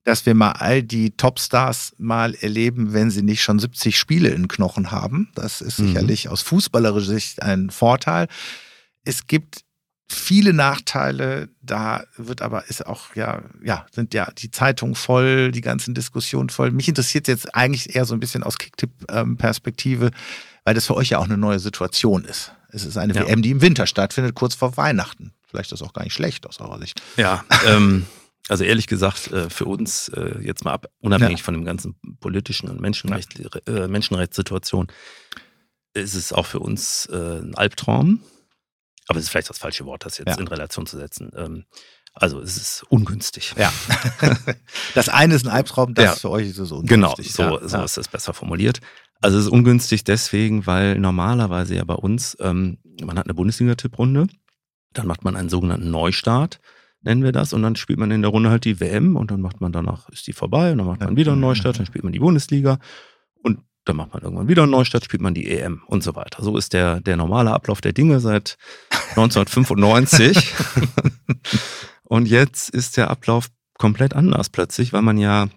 dass 0.04 0.26
wir 0.26 0.34
mal 0.36 0.52
all 0.54 0.84
die 0.84 1.12
Topstars 1.12 1.94
mal 1.98 2.34
erleben, 2.36 2.92
wenn 2.94 3.10
sie 3.10 3.22
nicht 3.22 3.42
schon 3.42 3.60
70 3.60 3.98
Spiele 3.98 4.30
in 4.30 4.48
Knochen 4.50 4.92
haben. 4.92 5.30
Das 5.36 5.62
ist 5.62 5.80
mhm. 5.80 5.88
sicherlich 5.88 6.28
aus 6.30 6.42
fußballerischer 6.42 7.06
Sicht 7.14 7.42
ein 7.42 7.70
Vorteil. 7.70 8.28
Es 9.06 9.28
gibt 9.28 9.62
viele 10.08 10.54
Nachteile. 10.54 11.50
Da 11.62 12.04
wird 12.18 12.42
aber 12.42 12.68
ist 12.70 12.86
auch 12.86 13.16
ja 13.16 13.44
ja 13.64 13.86
sind 13.92 14.14
ja 14.14 14.32
die 14.38 14.52
Zeitungen 14.52 14.96
voll, 14.96 15.52
die 15.52 15.62
ganzen 15.62 15.94
Diskussionen 15.94 16.50
voll. 16.50 16.72
Mich 16.72 16.88
interessiert 16.88 17.28
jetzt 17.28 17.56
eigentlich 17.56 17.96
eher 17.96 18.06
so 18.06 18.14
ein 18.14 18.20
bisschen 18.20 18.44
aus 18.44 18.58
Kicktipp-Perspektive, 18.58 20.12
weil 20.64 20.76
das 20.76 20.86
für 20.86 20.96
euch 20.96 21.10
ja 21.10 21.20
auch 21.20 21.26
eine 21.26 21.38
neue 21.38 21.60
Situation 21.60 22.26
ist. 22.26 22.54
Es 22.70 22.86
ist 22.86 22.98
eine 22.98 23.14
ja. 23.14 23.28
WM, 23.28 23.42
die 23.42 23.52
im 23.52 23.62
Winter 23.62 23.86
stattfindet, 23.86 24.36
kurz 24.36 24.56
vor 24.56 24.78
Weihnachten. 24.78 25.34
Vielleicht 25.48 25.72
ist 25.72 25.82
das 25.82 25.88
auch 25.88 25.94
gar 25.94 26.04
nicht 26.04 26.14
schlecht 26.14 26.48
aus 26.48 26.60
eurer 26.60 26.80
Sicht. 26.80 27.02
Ja. 27.18 27.44
Ähm, 27.68 28.08
also 28.50 28.64
ehrlich 28.64 28.88
gesagt, 28.88 29.32
äh, 29.32 29.50
für 29.50 29.66
uns 29.66 30.10
äh, 30.10 30.40
jetzt 30.42 30.66
mal 30.66 30.74
ab, 30.74 30.88
unabhängig 31.00 31.40
ja. 31.40 31.46
von 31.46 31.54
dem 31.54 31.64
ganzen 31.64 31.96
politischen 32.20 32.70
und 32.70 32.82
Menschenrecht, 32.82 33.40
äh, 33.68 33.88
Menschenrechtssituation, 33.88 34.88
ist 35.94 36.16
es 36.16 36.34
auch 36.34 36.48
für 36.48 36.60
uns 36.60 37.08
ein 37.08 37.54
Albtraum 37.54 38.22
aber 39.08 39.20
es 39.20 39.26
ist 39.26 39.30
vielleicht 39.32 39.50
das 39.50 39.58
falsche 39.58 39.86
Wort, 39.86 40.06
das 40.06 40.18
jetzt 40.18 40.30
ja. 40.30 40.40
in 40.40 40.48
Relation 40.48 40.86
zu 40.86 40.98
setzen. 40.98 41.32
Ähm, 41.36 41.66
also 42.14 42.40
es 42.40 42.58
ist 42.58 42.86
ungünstig. 42.90 43.54
Ja. 43.58 43.74
das 44.94 45.10
eine 45.10 45.34
ist 45.34 45.46
ein 45.46 45.52
Albtraum, 45.52 45.94
das 45.96 46.06
ja. 46.06 46.12
für 46.14 46.30
euch 46.30 46.48
ist 46.48 46.60
es 46.60 46.72
ungünstig. 46.72 47.36
Genau, 47.36 47.58
so, 47.58 47.62
ja. 47.62 47.68
so 47.68 47.84
ist 47.84 47.98
es 47.98 48.08
besser 48.08 48.34
formuliert. 48.34 48.82
Also 49.20 49.40
es 49.40 49.46
ist 49.46 49.52
ungünstig 49.52 50.04
deswegen, 50.04 50.68
weil 50.68 51.00
normalerweise 51.00 51.76
ja 51.76 51.84
bei 51.86 51.96
uns, 51.96 52.38
ähm, 52.40 52.78
man 53.02 53.18
hat 53.18 53.26
eine 53.26 53.34
Bundesliga-Tipprunde, 53.34 54.28
dann 54.92 55.08
macht 55.08 55.24
man 55.24 55.36
einen 55.36 55.50
sogenannten 55.50 55.90
Neustart, 55.90 56.60
nennen 57.02 57.24
wir 57.24 57.32
das, 57.32 57.54
und 57.54 57.64
dann 57.64 57.76
spielt 57.76 58.00
man 58.00 58.12
in 58.12 58.22
der 58.22 58.32
Runde 58.32 58.50
halt 58.50 58.66
die 58.66 58.80
WM 58.80 59.16
und 59.16 59.32
dann 59.32 59.42
macht 59.42 59.60
man 59.60 59.72
danach, 59.72 60.10
ist 60.10 60.28
die 60.28 60.34
vorbei 60.34 60.72
und 60.72 60.78
dann 60.78 60.88
macht 60.88 61.00
man 61.00 61.16
wieder 61.16 61.32
einen 61.32 61.42
Neustart, 61.42 61.80
dann 61.80 61.86
spielt 61.86 62.04
man 62.04 62.14
die 62.14 62.20
Bundesliga 62.20 62.80
und 63.42 63.60
dann 63.86 63.96
macht 63.96 64.14
man 64.14 64.24
irgendwann 64.24 64.48
wieder 64.48 64.64
einen 64.64 64.72
Neustart, 64.72 65.04
spielt 65.04 65.22
man 65.22 65.34
die 65.34 65.50
EM 65.50 65.82
und 65.88 66.04
so 66.04 66.16
weiter. 66.16 66.44
So 66.44 66.58
ist 66.58 66.74
der, 66.74 67.02
der 67.02 67.18
normale 67.18 67.52
Ablauf 67.52 67.82
der 67.82 67.94
Dinge 67.94 68.20
seit 68.20 68.58
1995. 69.10 70.54
und 72.04 72.28
jetzt 72.28 72.70
ist 72.70 72.98
der 72.98 73.10
Ablauf 73.10 73.48
komplett 73.78 74.14
anders 74.14 74.50
plötzlich, 74.50 74.94
weil 74.94 75.02
man 75.02 75.18
ja 75.18 75.48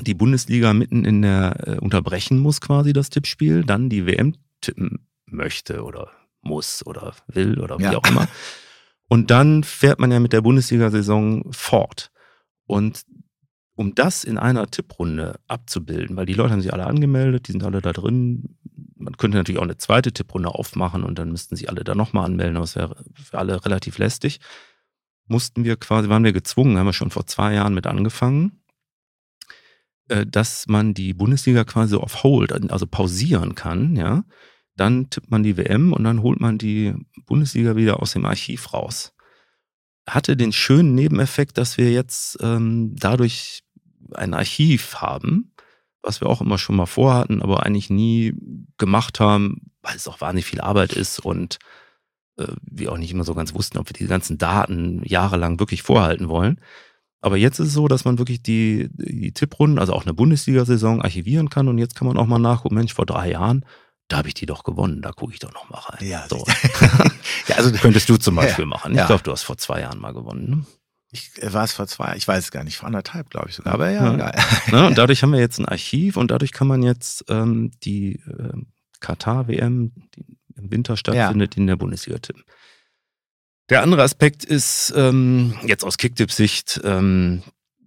die 0.00 0.14
Bundesliga 0.14 0.72
mitten 0.72 1.04
in 1.04 1.22
der 1.22 1.56
äh, 1.66 1.78
unterbrechen 1.78 2.38
muss, 2.38 2.60
quasi 2.60 2.92
das 2.92 3.10
Tippspiel, 3.10 3.64
dann 3.64 3.88
die 3.88 4.06
WM 4.06 4.34
tippen 4.60 5.06
möchte 5.26 5.82
oder 5.82 6.10
muss 6.40 6.86
oder 6.86 7.14
will 7.26 7.58
oder 7.58 7.78
wie 7.78 7.84
ja. 7.84 7.96
auch 7.96 8.06
immer. 8.08 8.28
Und 9.08 9.30
dann 9.30 9.64
fährt 9.64 9.98
man 9.98 10.12
ja 10.12 10.20
mit 10.20 10.32
der 10.32 10.42
Bundesliga-Saison 10.42 11.52
fort. 11.52 12.10
Und 12.66 13.04
um 13.74 13.94
das 13.94 14.24
in 14.24 14.38
einer 14.38 14.70
Tipprunde 14.70 15.38
abzubilden, 15.46 16.16
weil 16.16 16.26
die 16.26 16.34
Leute 16.34 16.52
haben 16.52 16.60
sich 16.60 16.72
alle 16.72 16.86
angemeldet, 16.86 17.48
die 17.48 17.52
sind 17.52 17.64
alle 17.64 17.80
da 17.80 17.92
drin. 17.92 18.58
Man 18.98 19.16
könnte 19.16 19.36
natürlich 19.36 19.58
auch 19.58 19.64
eine 19.64 19.76
zweite 19.76 20.12
Tipprunde 20.12 20.50
aufmachen 20.50 21.04
und 21.04 21.18
dann 21.18 21.30
müssten 21.30 21.56
sich 21.56 21.68
alle 21.68 21.84
da 21.84 21.94
nochmal 21.94 22.24
anmelden, 22.24 22.56
aber 22.56 22.64
es 22.64 22.76
wäre 22.76 22.96
für 23.14 23.38
alle 23.38 23.64
relativ 23.64 23.98
lästig. 23.98 24.40
Mussten 25.26 25.64
wir 25.64 25.76
quasi, 25.76 26.08
waren 26.08 26.24
wir 26.24 26.32
gezwungen, 26.32 26.78
haben 26.78 26.86
wir 26.86 26.92
schon 26.92 27.10
vor 27.10 27.26
zwei 27.26 27.54
Jahren 27.54 27.74
mit 27.74 27.86
angefangen, 27.86 28.62
äh, 30.08 30.26
dass 30.26 30.66
man 30.66 30.94
die 30.94 31.14
Bundesliga 31.14 31.64
quasi 31.64 31.96
auf 31.96 32.22
Hold, 32.22 32.70
also 32.70 32.86
pausieren 32.86 33.54
kann, 33.54 33.96
ja. 33.96 34.24
Dann 34.76 35.10
tippt 35.10 35.30
man 35.30 35.42
die 35.42 35.56
WM 35.56 35.92
und 35.92 36.04
dann 36.04 36.22
holt 36.22 36.40
man 36.40 36.56
die 36.56 36.94
Bundesliga 37.26 37.74
wieder 37.74 38.00
aus 38.00 38.12
dem 38.12 38.24
Archiv 38.24 38.72
raus 38.72 39.12
hatte 40.08 40.36
den 40.36 40.52
schönen 40.52 40.94
Nebeneffekt, 40.94 41.58
dass 41.58 41.78
wir 41.78 41.92
jetzt 41.92 42.38
ähm, 42.40 42.94
dadurch 42.96 43.62
ein 44.14 44.34
Archiv 44.34 44.96
haben, 44.96 45.52
was 46.08 46.22
wir 46.22 46.28
auch 46.28 46.40
immer 46.40 46.58
schon 46.58 46.74
mal 46.74 46.86
vorhatten, 46.86 47.42
aber 47.42 47.64
eigentlich 47.64 47.90
nie 47.90 48.34
gemacht 48.78 49.20
haben, 49.20 49.70
weil 49.82 49.94
es 49.94 50.08
auch 50.08 50.20
wahnsinnig 50.20 50.46
viel 50.46 50.60
Arbeit 50.62 50.94
ist 50.94 51.20
und 51.20 51.58
äh, 52.38 52.46
wir 52.62 52.90
auch 52.90 52.96
nicht 52.96 53.12
immer 53.12 53.24
so 53.24 53.34
ganz 53.34 53.54
wussten, 53.54 53.78
ob 53.78 53.88
wir 53.88 53.92
die 53.92 54.06
ganzen 54.06 54.38
Daten 54.38 55.02
jahrelang 55.04 55.60
wirklich 55.60 55.82
vorhalten 55.82 56.28
wollen. 56.28 56.60
Aber 57.20 57.36
jetzt 57.36 57.58
ist 57.58 57.68
es 57.68 57.74
so, 57.74 57.88
dass 57.88 58.04
man 58.04 58.18
wirklich 58.18 58.42
die, 58.42 58.88
die 58.92 59.32
Tipprunden, 59.32 59.78
also 59.78 59.92
auch 59.92 60.04
eine 60.04 60.14
Bundesliga-Saison 60.14 61.02
archivieren 61.02 61.50
kann 61.50 61.68
und 61.68 61.76
jetzt 61.76 61.94
kann 61.94 62.08
man 62.08 62.16
auch 62.16 62.26
mal 62.26 62.38
nachgucken, 62.38 62.76
Mensch, 62.76 62.94
vor 62.94 63.06
drei 63.06 63.30
Jahren, 63.30 63.64
da 64.08 64.18
habe 64.18 64.28
ich 64.28 64.34
die 64.34 64.46
doch 64.46 64.64
gewonnen, 64.64 65.02
da 65.02 65.12
gucke 65.12 65.34
ich 65.34 65.40
doch 65.40 65.52
noch 65.52 65.68
mal 65.68 65.80
rein. 65.80 66.08
Ja, 66.08 66.26
so. 66.28 66.42
ja 67.48 67.56
also 67.56 67.70
könntest 67.72 68.08
du 68.08 68.16
zum 68.16 68.34
Beispiel 68.36 68.64
ja, 68.64 68.68
machen. 68.68 68.92
Ich 68.92 68.98
ja. 68.98 69.06
glaube, 69.06 69.24
du 69.24 69.32
hast 69.32 69.42
vor 69.42 69.58
zwei 69.58 69.80
Jahren 69.80 70.00
mal 70.00 70.14
gewonnen. 70.14 70.48
Ne? 70.48 70.64
Ich 71.10 71.42
äh, 71.42 71.52
war 71.52 71.64
es 71.64 71.72
vor 71.72 71.86
zwei, 71.86 72.16
ich 72.16 72.28
weiß 72.28 72.44
es 72.44 72.50
gar 72.50 72.64
nicht, 72.64 72.76
vor 72.76 72.86
anderthalb, 72.86 73.30
glaube 73.30 73.48
ich 73.48 73.54
sogar. 73.54 73.74
Aber 73.74 73.90
ja, 73.90 74.16
ja. 74.16 74.32
ja. 74.70 74.86
und 74.86 74.98
dadurch 74.98 75.22
haben 75.22 75.32
wir 75.32 75.40
jetzt 75.40 75.58
ein 75.58 75.66
Archiv 75.66 76.16
und 76.16 76.30
dadurch 76.30 76.52
kann 76.52 76.66
man 76.66 76.82
jetzt 76.82 77.24
ähm, 77.28 77.70
die 77.82 78.16
äh, 78.26 78.52
Katar-WM, 79.00 79.92
die 80.14 80.38
im 80.56 80.70
Winter 80.70 80.96
stattfindet, 80.96 81.54
ja. 81.54 81.60
in 81.60 81.66
der 81.66 81.76
Bundesliga 81.76 82.18
tippen. 82.18 82.44
Der 83.70 83.82
andere 83.82 84.02
Aspekt 84.02 84.44
ist 84.44 84.92
ähm, 84.96 85.54
jetzt 85.64 85.84
aus 85.84 85.98
Kicktipp-Sicht, 85.98 86.80
ähm, 86.84 87.42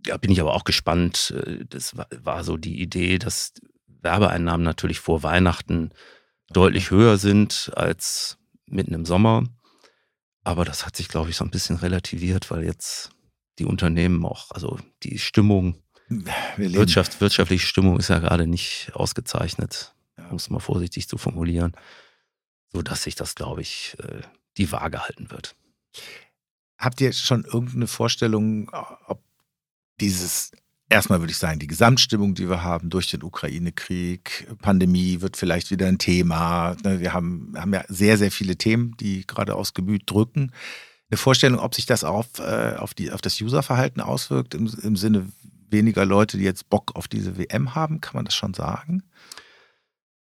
ja, 0.06 0.18
bin 0.18 0.32
ich 0.32 0.42
aber 0.42 0.54
auch 0.54 0.64
gespannt. 0.64 1.34
Äh, 1.36 1.66
das 1.68 1.98
war, 1.98 2.08
war 2.24 2.44
so 2.44 2.58
die 2.58 2.82
Idee, 2.82 3.18
dass 3.18 3.54
Werbeeinnahmen 4.02 4.64
natürlich 4.64 5.00
vor 5.00 5.24
Weihnachten 5.24 5.92
deutlich 6.52 6.92
höher 6.92 7.18
sind 7.18 7.72
als 7.76 8.38
mitten 8.66 8.94
im 8.94 9.06
Sommer. 9.06 9.44
Aber 10.44 10.66
das 10.66 10.86
hat 10.86 10.96
sich, 10.96 11.08
glaube 11.08 11.30
ich, 11.30 11.38
so 11.38 11.46
ein 11.46 11.52
bisschen 11.52 11.76
relativiert, 11.78 12.50
weil 12.50 12.64
jetzt 12.64 13.12
die 13.60 13.66
Unternehmen 13.66 14.26
auch, 14.26 14.52
also 14.52 14.80
die 15.04 15.20
Stimmung, 15.20 15.76
Wirtschaft, 16.58 17.22
wirtschaftliche 17.22 17.66
Stimmung 17.66 17.98
ist 17.98 18.10
ja 18.10 18.20
gerade 18.20 18.48
nicht 18.48 18.92
ausgezeichnet, 18.94 19.96
ja. 20.18 20.28
um 20.30 20.36
es 20.36 20.50
mal 20.50 20.60
vorsichtig 20.60 21.08
zu 21.08 21.18
formulieren, 21.18 21.74
so 22.74 22.82
dass 22.82 23.04
sich 23.04 23.16
das, 23.16 23.36
glaube 23.36 23.62
ich, 23.62 23.96
äh, 24.00 24.22
die 24.58 24.72
Waage 24.72 25.04
halten 25.04 25.32
wird. 25.32 25.56
Habt 26.78 27.00
ihr 27.00 27.14
schon 27.14 27.46
irgendeine 27.46 27.88
Vorstellung, 27.88 28.70
ob 29.06 29.24
dieses 30.02 30.52
erstmal 30.92 31.22
würde 31.22 31.32
ich 31.32 31.38
sagen, 31.38 31.60
die 31.60 31.68
Gesamtstimmung, 31.68 32.36
die 32.36 32.50
wir 32.50 32.64
haben 32.64 32.90
durch 32.90 33.10
den 33.10 33.24
Ukraine-Krieg, 33.24 34.48
Pandemie 34.62 35.22
wird 35.22 35.38
vielleicht 35.38 35.72
wieder 35.72 35.88
ein 35.88 35.98
Thema. 35.98 36.76
Ne, 36.84 37.00
wir 37.00 37.14
haben, 37.14 37.54
haben 37.56 37.74
ja 37.74 37.84
sehr, 37.88 38.18
sehr 38.18 38.32
viele 38.32 38.58
Themen, 38.58 38.96
die 39.00 39.26
gerade 39.26 39.56
aus 39.56 39.74
Gemüt 39.74 40.04
drücken. 40.06 40.52
Eine 41.10 41.18
Vorstellung, 41.18 41.60
ob 41.60 41.76
sich 41.76 41.86
das 41.86 42.04
auf, 42.04 42.40
äh, 42.40 42.76
auf, 42.78 42.94
die, 42.94 43.12
auf 43.12 43.22
das 43.22 43.40
Userverhalten 43.42 44.02
auswirkt, 44.02 44.54
im, 44.54 44.72
im 44.84 44.96
Sinne 44.96 45.28
weniger 45.70 46.06
Leute, 46.06 46.38
die 46.38 46.44
jetzt 46.44 46.70
Bock 46.70 46.96
auf 46.96 47.08
diese 47.08 47.38
WM 47.38 47.74
haben, 47.76 48.02
kann 48.02 48.16
man 48.16 48.26
das 48.26 48.36
schon 48.36 48.54
sagen? 48.54 49.04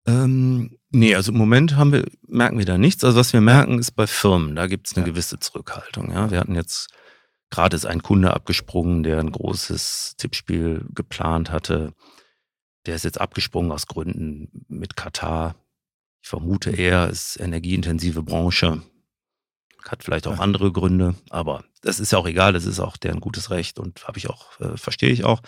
Ähm, 0.07 0.78
nee, 0.89 1.14
also 1.16 1.32
im 1.32 1.38
Moment 1.38 1.76
haben 1.76 1.91
wir, 1.91 2.05
merken 2.28 2.57
wir 2.57 2.66
da 2.66 2.78
nichts. 2.78 3.03
Also 3.03 3.18
was 3.18 3.34
wir 3.34 3.41
merken, 3.41 3.80
ist 3.80 3.91
bei 3.91 4.07
Firmen, 4.07 4.55
da 4.55 4.68
gibt 4.68 4.88
es 4.88 4.95
eine 4.95 5.05
ja. 5.05 5.12
gewisse 5.12 5.39
Zurückhaltung. 5.39 6.12
Ja? 6.12 6.32
Wir 6.32 6.39
hatten 6.39 6.55
jetzt 6.55 6.89
Gerade 7.52 7.76
ist 7.76 7.86
ein 7.86 8.02
Kunde 8.02 8.34
abgesprungen, 8.34 9.04
der 9.04 9.20
ein 9.20 9.32
großes 9.32 10.16
Tippspiel 10.18 10.86
geplant 10.95 11.52
hatte. 11.52 11.93
Der 12.86 12.95
ist 12.95 13.04
jetzt 13.04 13.20
abgesprungen 13.22 13.72
aus 13.72 13.88
Gründen 13.88 14.66
mit 14.70 14.95
Katar. 14.95 15.56
Ich 16.22 16.30
vermute 16.30 16.72
eher, 16.72 17.10
ist 17.10 17.39
energieintensive 17.39 18.24
Branche. 18.24 18.82
Hat 19.88 20.04
vielleicht 20.04 20.28
auch 20.28 20.39
andere 20.39 20.72
Gründe, 20.72 21.16
aber 21.30 21.64
das 21.82 21.99
ist 21.99 22.12
ja 22.12 22.20
auch 22.20 22.28
egal, 22.28 22.54
das 22.54 22.66
ist 22.66 22.80
auch 22.80 22.97
deren 22.97 23.20
gutes 23.20 23.49
Recht 23.49 23.80
und 23.80 24.08
habe 24.08 24.20
ich 24.20 24.30
auch, 24.30 24.60
äh, 24.60 24.78
verstehe 24.78 25.10
ich 25.10 25.24
auch. 25.24 25.41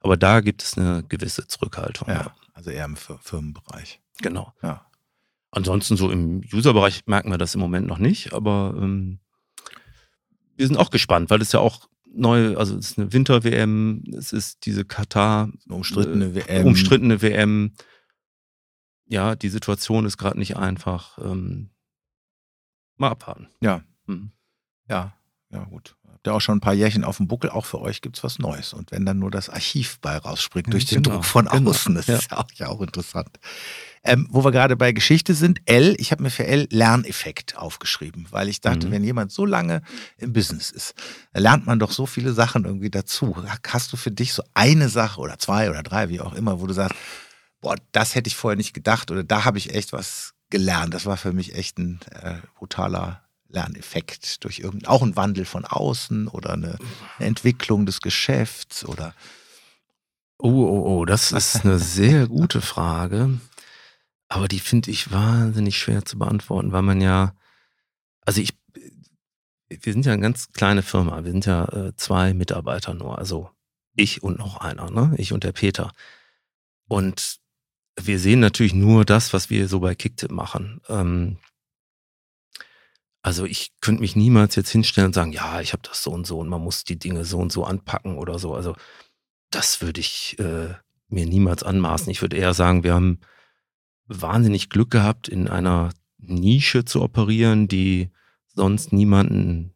Aber 0.00 0.16
da 0.16 0.40
gibt 0.40 0.62
es 0.62 0.76
eine 0.76 1.02
gewisse 1.02 1.46
Zurückhaltung. 1.46 2.08
Ja, 2.08 2.34
also 2.52 2.70
eher 2.70 2.84
im 2.84 2.96
Firmenbereich. 2.96 4.00
Genau. 4.20 4.52
Ja. 4.62 4.86
Ansonsten 5.50 5.96
so 5.96 6.10
im 6.10 6.42
Userbereich 6.52 7.06
merken 7.06 7.30
wir 7.30 7.38
das 7.38 7.54
im 7.54 7.60
Moment 7.60 7.86
noch 7.86 7.98
nicht, 7.98 8.34
aber 8.34 8.74
ähm, 8.76 9.20
wir 10.58 10.66
sind 10.66 10.76
auch 10.76 10.90
gespannt, 10.90 11.30
weil 11.30 11.40
es 11.40 11.52
ja 11.52 11.60
auch 11.60 11.88
neu, 12.04 12.56
also 12.56 12.76
es 12.76 12.90
ist 12.90 12.98
eine 12.98 13.12
Winter-WM, 13.12 14.02
es 14.16 14.32
ist 14.32 14.66
diese 14.66 14.84
Katar 14.84 15.50
umstrittene 15.68 16.26
äh, 16.26 16.34
WM. 16.34 16.66
Umstrittene 16.66 17.22
WM. 17.22 17.74
Ja, 19.06 19.36
die 19.36 19.48
Situation 19.48 20.04
ist 20.04 20.18
gerade 20.18 20.38
nicht 20.38 20.56
einfach. 20.56 21.18
Ähm, 21.18 21.70
mal 22.96 23.10
abwarten. 23.10 23.48
Ja. 23.60 23.82
Mhm. 24.06 24.32
Ja, 24.88 25.14
ja, 25.50 25.64
gut. 25.64 25.96
Habt 26.18 26.26
ihr 26.26 26.34
auch 26.34 26.40
schon 26.40 26.56
ein 26.56 26.60
paar 26.60 26.74
Jährchen 26.74 27.04
auf 27.04 27.18
dem 27.18 27.28
Buckel, 27.28 27.48
auch 27.48 27.64
für 27.64 27.80
euch 27.80 28.00
gibt 28.00 28.16
es 28.16 28.24
was 28.24 28.40
Neues. 28.40 28.72
Und 28.72 28.90
wenn 28.90 29.06
dann 29.06 29.20
nur 29.20 29.30
das 29.30 29.48
Archiv 29.48 30.00
bei 30.00 30.16
rausspringt 30.16 30.72
durch 30.72 30.84
den 30.84 31.04
genau, 31.04 31.14
Druck 31.14 31.24
von 31.24 31.46
genau. 31.46 31.70
außen, 31.70 31.94
das 31.94 32.08
ja. 32.08 32.16
ist 32.16 32.32
ja 32.32 32.38
auch, 32.38 32.46
ja 32.56 32.66
auch 32.66 32.80
interessant. 32.80 33.38
Ähm, 34.02 34.26
wo 34.28 34.42
wir 34.42 34.50
gerade 34.50 34.74
bei 34.74 34.90
Geschichte 34.90 35.34
sind, 35.34 35.60
L, 35.66 35.94
ich 35.98 36.10
habe 36.10 36.24
mir 36.24 36.30
für 36.30 36.44
L 36.44 36.66
Lerneffekt 36.72 37.56
aufgeschrieben, 37.56 38.26
weil 38.30 38.48
ich 38.48 38.60
dachte, 38.60 38.88
mhm. 38.88 38.90
wenn 38.90 39.04
jemand 39.04 39.30
so 39.30 39.46
lange 39.46 39.80
im 40.16 40.32
Business 40.32 40.72
ist, 40.72 40.94
lernt 41.32 41.66
man 41.66 41.78
doch 41.78 41.92
so 41.92 42.04
viele 42.04 42.32
Sachen 42.32 42.64
irgendwie 42.64 42.90
dazu. 42.90 43.36
Hast 43.64 43.92
du 43.92 43.96
für 43.96 44.10
dich 44.10 44.32
so 44.32 44.42
eine 44.54 44.88
Sache 44.88 45.20
oder 45.20 45.38
zwei 45.38 45.70
oder 45.70 45.84
drei, 45.84 46.08
wie 46.08 46.20
auch 46.20 46.34
immer, 46.34 46.60
wo 46.60 46.66
du 46.66 46.74
sagst, 46.74 46.96
boah, 47.60 47.76
das 47.92 48.16
hätte 48.16 48.26
ich 48.26 48.34
vorher 48.34 48.56
nicht 48.56 48.74
gedacht 48.74 49.12
oder 49.12 49.22
da 49.22 49.44
habe 49.44 49.58
ich 49.58 49.72
echt 49.72 49.92
was 49.92 50.34
gelernt. 50.50 50.94
Das 50.94 51.06
war 51.06 51.16
für 51.16 51.32
mich 51.32 51.54
echt 51.54 51.78
ein 51.78 52.00
äh, 52.10 52.38
brutaler 52.56 53.22
Lerneffekt 53.48 54.44
durch 54.44 54.58
irgendein, 54.60 54.88
auch 54.88 55.02
ein 55.02 55.16
Wandel 55.16 55.44
von 55.44 55.64
außen 55.64 56.28
oder 56.28 56.52
eine, 56.52 56.78
eine 57.18 57.28
Entwicklung 57.28 57.86
des 57.86 58.00
Geschäfts 58.00 58.84
oder. 58.84 59.14
Oh, 60.38 60.48
oh, 60.48 60.98
oh, 60.98 61.04
das 61.04 61.32
ist 61.32 61.64
eine 61.64 61.78
sehr 61.78 62.28
gute 62.28 62.60
Frage. 62.60 63.40
Aber 64.28 64.46
die 64.46 64.60
finde 64.60 64.90
ich 64.90 65.10
wahnsinnig 65.10 65.78
schwer 65.78 66.04
zu 66.04 66.18
beantworten, 66.18 66.72
weil 66.72 66.82
man 66.82 67.00
ja, 67.00 67.34
also 68.20 68.40
ich, 68.40 68.50
wir 69.68 69.92
sind 69.92 70.06
ja 70.06 70.12
eine 70.12 70.22
ganz 70.22 70.52
kleine 70.52 70.82
Firma. 70.82 71.24
Wir 71.24 71.32
sind 71.32 71.46
ja 71.46 71.64
äh, 71.64 71.96
zwei 71.96 72.34
Mitarbeiter 72.34 72.94
nur. 72.94 73.18
Also 73.18 73.50
ich 73.94 74.22
und 74.22 74.38
noch 74.38 74.58
einer, 74.58 74.90
ne? 74.90 75.14
Ich 75.16 75.32
und 75.32 75.44
der 75.44 75.52
Peter. 75.52 75.92
Und 76.88 77.38
wir 78.00 78.18
sehen 78.18 78.40
natürlich 78.40 78.74
nur 78.74 79.04
das, 79.04 79.32
was 79.32 79.50
wir 79.50 79.66
so 79.66 79.80
bei 79.80 79.94
Kicktip 79.94 80.30
machen. 80.30 80.80
Ähm, 80.88 81.38
also 83.28 83.44
ich 83.44 83.72
könnte 83.82 84.00
mich 84.00 84.16
niemals 84.16 84.56
jetzt 84.56 84.70
hinstellen 84.70 85.08
und 85.08 85.12
sagen, 85.12 85.32
ja, 85.32 85.60
ich 85.60 85.74
habe 85.74 85.82
das 85.86 86.02
so 86.02 86.10
und 86.12 86.26
so 86.26 86.38
und 86.38 86.48
man 86.48 86.62
muss 86.62 86.84
die 86.84 86.98
Dinge 86.98 87.26
so 87.26 87.38
und 87.38 87.52
so 87.52 87.64
anpacken 87.64 88.16
oder 88.16 88.38
so. 88.38 88.54
Also 88.54 88.74
das 89.50 89.82
würde 89.82 90.00
ich 90.00 90.38
äh, 90.38 90.72
mir 91.08 91.26
niemals 91.26 91.62
anmaßen. 91.62 92.10
Ich 92.10 92.22
würde 92.22 92.38
eher 92.38 92.54
sagen, 92.54 92.84
wir 92.84 92.94
haben 92.94 93.20
wahnsinnig 94.06 94.70
Glück 94.70 94.90
gehabt, 94.90 95.28
in 95.28 95.46
einer 95.46 95.90
Nische 96.16 96.86
zu 96.86 97.02
operieren, 97.02 97.68
die 97.68 98.08
sonst 98.54 98.94
niemanden 98.94 99.74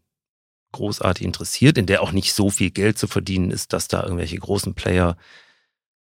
großartig 0.72 1.26
interessiert, 1.26 1.76
in 1.76 1.84
der 1.84 2.00
auch 2.00 2.12
nicht 2.12 2.32
so 2.32 2.48
viel 2.48 2.70
Geld 2.70 2.96
zu 2.96 3.06
verdienen 3.06 3.50
ist, 3.50 3.74
dass 3.74 3.86
da 3.86 4.02
irgendwelche 4.02 4.38
großen 4.38 4.72
Player 4.72 5.18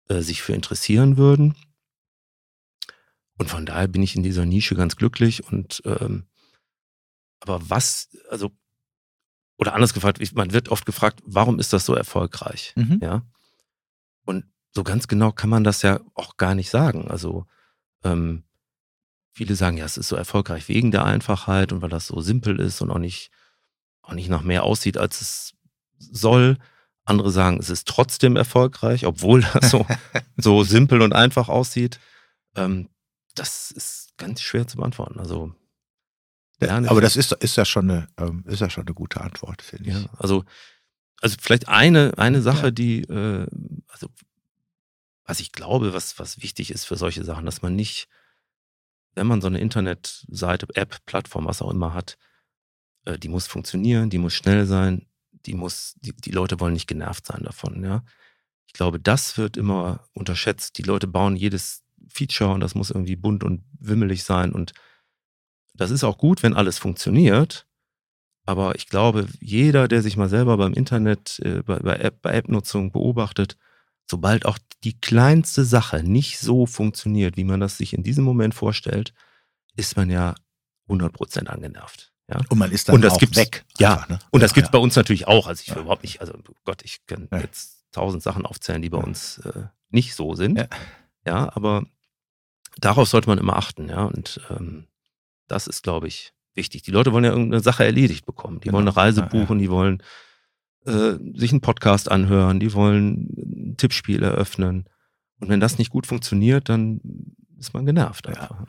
äh, 0.09 0.21
sich 0.21 0.43
für 0.43 0.53
interessieren 0.53 1.17
würden. 1.17 1.55
Und 3.39 3.51
von 3.51 3.67
daher 3.67 3.87
bin 3.87 4.03
ich 4.03 4.17
in 4.17 4.25
dieser 4.25 4.47
Nische 4.47 4.75
ganz 4.75 4.97
glücklich 4.97 5.45
und 5.47 5.81
ähm, 5.85 6.25
aber 7.41 7.69
was, 7.69 8.09
also, 8.31 8.51
oder 9.57 9.75
anders 9.75 9.95
gefragt, 9.95 10.21
man 10.35 10.53
wird 10.53 10.69
oft 10.69 10.87
gefragt, 10.87 11.21
warum 11.25 11.59
ist 11.59 11.73
das 11.73 11.85
so 11.87 11.95
erfolgreich? 11.95 12.73
Mhm. 12.77 12.99
Ja. 13.03 13.23
Und 14.25 14.45
so 14.73 14.85
ganz 14.85 15.09
genau 15.09 15.33
kann 15.33 15.51
man 15.51 15.65
das 15.65 15.83
ja 15.83 16.01
auch 16.15 16.37
gar 16.37 16.55
nicht 16.55 16.71
sagen. 16.71 17.09
Also, 17.09 17.47
ähm, 18.05 18.45
viele 19.33 19.55
sagen, 19.55 19.77
ja, 19.77 19.85
es 19.85 19.97
ist 19.97 20.09
so 20.09 20.17
erfolgreich 20.17 20.69
wegen 20.69 20.91
der 20.91 21.05
Einfachheit 21.05 21.73
und 21.73 21.83
weil 21.83 21.91
das 21.91 22.07
so 22.07 22.21
simpel 22.21 22.59
ist 22.61 22.81
und 22.81 22.91
auch 22.91 22.99
nicht, 22.99 23.31
auch 24.03 24.15
nicht 24.15 24.29
nach 24.29 24.43
mehr 24.43 24.63
aussieht, 24.63 24.99
als 24.99 25.21
es 25.21 25.55
soll. 25.99 26.59
Andere 27.05 27.31
sagen, 27.31 27.59
es 27.59 27.71
ist 27.71 27.87
trotzdem 27.87 28.37
erfolgreich, 28.37 29.07
obwohl 29.07 29.43
das 29.43 29.71
so, 29.71 29.87
so 30.37 30.65
simpel 30.65 31.03
und 31.03 31.13
einfach 31.13 31.49
aussieht. 31.49 32.01
Ähm, 32.57 32.89
das 33.35 33.71
ist 33.71 34.17
ganz 34.17 34.41
schwer 34.41 34.67
zu 34.67 34.79
beantworten. 34.79 35.21
Also, 35.21 35.55
ja, 36.61 36.77
aber 36.77 37.01
das 37.01 37.17
ist, 37.17 37.33
ist, 37.33 37.57
ja 37.57 37.65
schon 37.65 37.91
eine, 37.91 38.09
ähm, 38.17 38.45
ist 38.47 38.61
ja 38.61 38.71
schon 38.71 38.87
eine 38.87 38.95
gute 38.95 39.21
Antwort, 39.21 39.63
finde 39.63 39.91
ich. 39.91 39.97
Ja, 39.97 40.09
also, 40.17 40.45
also 41.21 41.37
vielleicht 41.41 41.69
eine, 41.69 42.15
eine 42.17 42.41
Sache, 42.41 42.67
ja. 42.67 42.71
die, 42.71 43.03
äh, 43.03 43.47
also 43.89 44.09
was 45.25 45.41
ich 45.41 45.53
glaube, 45.53 45.93
was, 45.93 46.19
was 46.19 46.41
wichtig 46.43 46.71
ist 46.71 46.85
für 46.85 46.97
solche 46.97 47.25
Sachen, 47.25 47.47
dass 47.47 47.63
man 47.63 47.75
nicht, 47.75 48.09
wenn 49.15 49.27
man 49.27 49.41
so 49.41 49.49
eine 49.49 49.59
Internetseite, 49.59 50.69
App, 50.75 51.05
Plattform, 51.05 51.47
was 51.47 51.61
auch 51.61 51.71
immer 51.71 51.93
hat, 51.95 52.17
äh, 53.05 53.19
die 53.19 53.29
muss 53.29 53.47
funktionieren, 53.47 54.09
die 54.09 54.19
muss 54.19 54.35
schnell 54.35 54.67
sein, 54.67 55.07
die 55.33 55.55
muss, 55.55 55.95
die, 56.01 56.15
die 56.15 56.31
Leute 56.31 56.61
wollen 56.61 56.75
nicht 56.75 56.89
genervt 56.89 57.27
sein 57.27 57.43
davon, 57.43 57.83
ja. 57.83 58.05
Ich 58.67 58.73
glaube, 58.73 59.01
das 59.01 59.39
wird 59.39 59.57
immer 59.57 60.05
unterschätzt. 60.13 60.77
Die 60.77 60.83
Leute 60.83 61.07
bauen 61.07 61.37
jedes 61.37 61.85
Feature 62.09 62.53
und 62.53 62.61
das 62.61 62.75
muss 62.75 62.91
irgendwie 62.91 63.17
bunt 63.17 63.43
und 63.45 63.65
wimmelig 63.79 64.25
sein 64.25 64.53
und 64.53 64.73
das 65.77 65.91
ist 65.91 66.05
auch 66.05 66.19
gut, 66.19 66.43
wenn 66.43 66.55
alles 66.55 66.79
funktioniert. 66.79 67.67
Aber 68.47 68.77
ich 68.77 68.89
glaube, 68.89 69.27
jeder, 69.41 69.89
der 69.89 70.03
sich 70.03 70.17
mal 70.17 70.29
selber 70.29 70.57
beim 70.57 70.73
Internet, 70.73 71.41
äh, 71.41 71.63
bei, 71.63 71.79
bei 71.79 72.33
App-Nutzung 72.33 72.87
App 72.87 72.93
beobachtet, 72.93 73.57
sobald 74.09 74.47
auch 74.47 74.59
die 74.85 74.99
kleinste 74.99 75.65
Sache 75.65 76.03
nicht 76.03 76.39
so 76.39 76.67
funktioniert, 76.67 77.37
wie 77.37 77.45
man 77.45 77.61
das 77.61 77.77
sich 77.77 77.93
in 77.93 78.05
diesem 78.05 78.25
Moment 78.25 78.55
vorstellt, 78.55 79.13
ist 79.75 79.97
man 79.97 80.11
ja 80.11 80.35
100% 80.89 81.47
angenervt. 81.47 82.13
Ja? 82.29 82.41
Und 82.49 82.59
man 82.59 82.71
ist 82.71 82.89
dann 82.89 82.97
und 82.97 83.03
das 83.03 83.15
auch 83.15 83.19
gibt's, 83.19 83.37
weg. 83.37 83.65
Ja, 83.79 83.95
einfach, 83.95 84.09
ne? 84.09 84.19
und 84.31 84.43
das 84.43 84.53
ja, 84.53 84.55
gibt 84.55 84.67
es 84.67 84.69
ja. 84.69 84.79
bei 84.79 84.79
uns 84.79 84.95
natürlich 84.95 85.27
auch. 85.27 85.49
Also 85.49 85.63
ich 85.67 85.75
will 85.75 85.83
überhaupt 85.83 86.03
nicht, 86.03 86.21
also 86.21 86.35
Gott, 86.65 86.83
ich 86.85 87.05
kann 87.07 87.29
jetzt 87.33 87.85
tausend 87.93 88.23
Sachen 88.23 88.47
aufzählen, 88.47 88.83
die 88.83 88.91
bei 88.91 88.99
uns 88.99 89.39
äh, 89.39 89.65
nicht 89.91 90.15
so 90.15 90.35
sind. 90.35 90.57
Ja. 90.57 90.69
ja, 91.27 91.57
aber 91.57 91.85
darauf 92.79 93.09
sollte 93.09 93.29
man 93.29 93.39
immer 93.39 93.57
achten, 93.57 93.89
ja. 93.89 94.05
Und 94.05 94.41
ähm, 94.51 94.87
das 95.49 95.67
ist, 95.67 95.83
glaube 95.83 96.09
ich, 96.09 96.33
wichtig. 96.55 96.83
Die 96.83 96.91
Leute 96.91 97.13
wollen 97.13 97.25
ja 97.25 97.31
irgendeine 97.31 97.63
Sache 97.63 97.85
erledigt 97.85 98.27
bekommen. 98.27 98.61
Die 98.61 98.65
genau. 98.65 98.79
wollen 98.79 98.89
eine 98.89 98.97
Reise 98.97 99.23
buchen, 99.23 99.59
die 99.59 99.71
wollen 99.71 100.03
äh, 100.87 101.15
sich 101.35 101.53
einen 101.53 101.61
Podcast 101.61 102.11
anhören, 102.11 102.61
die 102.61 102.73
wollen 102.73 103.29
ein 103.37 103.77
Tippspiel 103.77 104.23
eröffnen. 104.23 104.89
Und 105.41 105.49
wenn 105.49 105.61
das 105.61 105.79
nicht 105.79 105.91
gut 105.91 106.07
funktioniert, 106.07 106.69
dann 106.69 107.01
ist 107.59 107.75
man 107.75 107.87
genervt 107.87 108.27
einfach. 108.27 108.61
Ja. 108.61 108.67